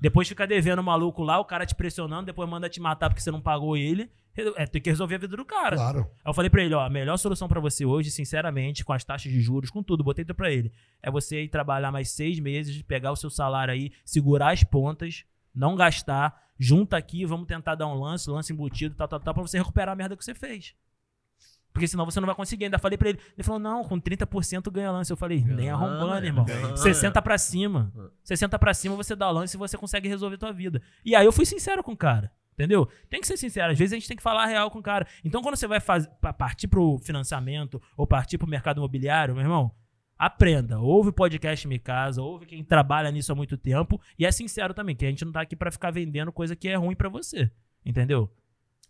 Depois 0.00 0.28
fica 0.28 0.46
devendo 0.46 0.78
o 0.78 0.84
maluco 0.84 1.22
lá, 1.22 1.40
o 1.40 1.44
cara 1.44 1.66
te 1.66 1.74
pressionando, 1.74 2.26
depois 2.26 2.48
manda 2.48 2.68
te 2.68 2.78
matar 2.80 3.08
porque 3.08 3.22
você 3.22 3.30
não 3.30 3.40
pagou 3.40 3.76
ele. 3.76 4.10
É, 4.56 4.66
tem 4.66 4.82
que 4.82 4.90
resolver 4.90 5.14
a 5.14 5.18
vida 5.18 5.36
do 5.36 5.44
cara. 5.44 5.76
Claro. 5.76 6.00
Aí 6.24 6.30
eu 6.30 6.34
falei 6.34 6.50
pra 6.50 6.62
ele, 6.62 6.74
ó, 6.74 6.80
a 6.80 6.90
melhor 6.90 7.16
solução 7.16 7.46
pra 7.48 7.60
você 7.60 7.84
hoje, 7.84 8.10
sinceramente, 8.10 8.84
com 8.84 8.92
as 8.92 9.04
taxas 9.04 9.30
de 9.30 9.40
juros, 9.40 9.70
com 9.70 9.82
tudo, 9.82 10.02
botei 10.02 10.24
tudo 10.24 10.34
pra 10.36 10.50
ele, 10.50 10.72
é 11.02 11.10
você 11.10 11.42
ir 11.42 11.48
trabalhar 11.48 11.92
mais 11.92 12.10
seis 12.10 12.38
meses, 12.40 12.82
pegar 12.82 13.12
o 13.12 13.16
seu 13.16 13.30
salário 13.30 13.72
aí, 13.72 13.92
segurar 14.04 14.52
as 14.52 14.64
pontas, 14.64 15.24
não 15.54 15.76
gastar, 15.76 16.36
junta 16.58 16.96
aqui, 16.96 17.24
vamos 17.24 17.46
tentar 17.46 17.74
dar 17.76 17.86
um 17.86 17.94
lance, 17.94 18.28
lance 18.28 18.52
embutido, 18.52 18.94
tal, 18.94 19.06
tal, 19.06 19.20
tal, 19.20 19.34
pra 19.34 19.42
você 19.42 19.58
recuperar 19.58 19.92
a 19.92 19.96
merda 19.96 20.16
que 20.16 20.24
você 20.24 20.34
fez. 20.34 20.74
Porque 21.72 21.88
senão 21.88 22.04
você 22.04 22.20
não 22.20 22.26
vai 22.26 22.36
conseguir. 22.36 22.66
Ainda 22.66 22.78
falei 22.78 22.96
pra 22.96 23.08
ele. 23.08 23.18
Ele 23.36 23.42
falou, 23.42 23.58
não, 23.58 23.82
com 23.82 24.00
30% 24.00 24.70
ganha 24.70 24.92
lance. 24.92 25.12
Eu 25.12 25.16
falei, 25.16 25.42
nem 25.42 25.68
arrombando, 25.70 26.24
irmão. 26.24 26.44
ganha. 26.44 26.76
60 26.76 27.20
pra 27.20 27.36
cima. 27.36 27.92
60 28.22 28.56
pra 28.60 28.72
cima 28.72 28.94
você 28.94 29.16
dá 29.16 29.28
lance 29.28 29.56
e 29.56 29.58
você 29.58 29.76
consegue 29.76 30.08
resolver 30.08 30.38
tua 30.38 30.52
vida. 30.52 30.80
E 31.04 31.16
aí 31.16 31.26
eu 31.26 31.32
fui 31.32 31.44
sincero 31.44 31.82
com 31.82 31.90
o 31.90 31.96
cara. 31.96 32.30
Entendeu? 32.54 32.88
Tem 33.10 33.20
que 33.20 33.26
ser 33.26 33.36
sincero. 33.36 33.72
Às 33.72 33.78
vezes 33.78 33.92
a 33.92 33.96
gente 33.96 34.08
tem 34.08 34.16
que 34.16 34.22
falar 34.22 34.46
real 34.46 34.70
com 34.70 34.78
o 34.78 34.82
cara. 34.82 35.06
Então, 35.24 35.42
quando 35.42 35.56
você 35.56 35.66
vai 35.66 35.80
faz, 35.80 36.06
pa- 36.20 36.32
partir 36.32 36.68
pro 36.68 36.98
financiamento 37.02 37.82
ou 37.96 38.06
partir 38.06 38.38
pro 38.38 38.46
mercado 38.48 38.78
imobiliário, 38.78 39.34
meu 39.34 39.42
irmão, 39.42 39.72
aprenda. 40.16 40.78
Ouve 40.78 41.08
o 41.10 41.12
podcast 41.12 41.66
Me 41.66 41.78
Casa, 41.78 42.22
ouve 42.22 42.46
quem 42.46 42.62
trabalha 42.64 43.10
nisso 43.10 43.32
há 43.32 43.34
muito 43.34 43.56
tempo. 43.58 44.00
E 44.18 44.24
é 44.24 44.30
sincero 44.30 44.72
também, 44.72 44.94
que 44.94 45.04
a 45.04 45.08
gente 45.10 45.24
não 45.24 45.32
tá 45.32 45.40
aqui 45.40 45.56
pra 45.56 45.70
ficar 45.72 45.90
vendendo 45.90 46.30
coisa 46.32 46.54
que 46.54 46.68
é 46.68 46.76
ruim 46.76 46.94
pra 46.94 47.08
você. 47.08 47.50
Entendeu? 47.84 48.32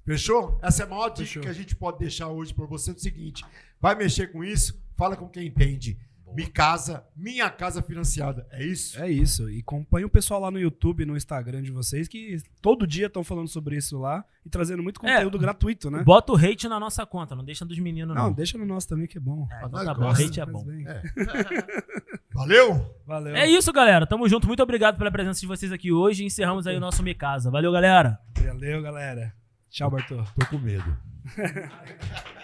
Fechou? 0.05 0.59
Essa 0.63 0.83
é 0.83 0.87
a 0.87 0.89
maior 0.91 1.09
dica 1.09 1.19
Fechou. 1.27 1.43
que 1.43 1.49
a 1.49 1.53
gente 1.55 1.75
pode 1.75 1.99
deixar 1.99 2.29
hoje 2.29 2.53
pra 2.53 2.67
você. 2.67 2.91
É 2.91 2.95
o 2.95 2.99
seguinte: 2.99 3.43
vai 3.81 3.95
mexer 3.95 4.27
com 4.31 4.45
isso, 4.45 4.79
fala 4.97 5.17
com 5.17 5.27
quem 5.29 5.47
entende. 5.47 5.99
Me 6.35 6.47
casa, 6.47 7.05
minha 7.17 7.49
casa 7.49 7.81
financiada. 7.83 8.47
É 8.51 8.65
isso? 8.65 9.01
É 9.01 9.09
isso. 9.11 9.49
E 9.51 9.61
acompanha 9.61 10.07
o 10.07 10.11
pessoal 10.11 10.41
lá 10.41 10.51
no 10.51 10.59
YouTube, 10.59 11.05
no 11.07 11.17
Instagram 11.17 11.63
de 11.63 11.71
vocês, 11.71 12.09
que 12.09 12.39
todo 12.61 12.87
dia 12.87 13.07
estão 13.07 13.23
falando 13.23 13.49
sobre 13.49 13.77
isso 13.77 13.99
lá 13.99 14.25
e 14.45 14.51
trazendo 14.51 14.83
muito 14.83 14.99
É. 15.07 15.15
conteúdo 15.15 15.39
gratuito, 15.39 15.91
né? 15.91 16.03
Bota 16.03 16.33
o 16.33 16.37
hate 16.37 16.67
na 16.69 16.81
nossa 16.81 17.07
conta, 17.07 17.35
não 17.37 17.45
deixa 17.45 17.65
dos 17.65 17.79
meninos, 17.79 18.17
não. 18.17 18.25
Não, 18.25 18.33
deixa 18.33 18.59
no 18.59 18.67
nosso 18.67 18.89
também 18.89 19.07
que 19.07 19.17
é 19.19 19.21
bom. 19.21 19.47
É, 19.51 19.55
Ah, 19.55 19.63
então 19.69 19.85
tá 19.85 19.95
bom, 19.95 20.01
gosta, 20.03 20.25
hate 20.25 20.41
é 20.41 20.47
bom. 20.47 20.65
É. 20.87 21.03
Valeu? 22.35 22.95
Valeu. 23.07 23.37
É 23.37 23.47
isso, 23.49 23.73
galera. 23.73 24.05
Tamo 24.07 24.29
junto. 24.29 24.47
Muito 24.49 24.63
obrigado 24.63 24.99
pela 24.99 25.11
presença 25.13 25.41
de 25.41 25.47
vocês 25.47 25.71
aqui 25.71 25.93
hoje. 25.93 26.25
Encerramos 26.25 26.67
aí 26.67 26.77
o 26.77 26.81
nosso 26.81 27.01
Me 27.03 27.15
Casa. 27.15 27.49
Valeu, 27.51 27.71
galera. 27.71 28.19
Valeu, 28.45 28.83
galera. 28.83 29.33
Tchau, 29.71 29.89
Bartô. 29.91 30.17
Tô 30.39 30.47
com 30.47 30.59
medo. 30.59 30.97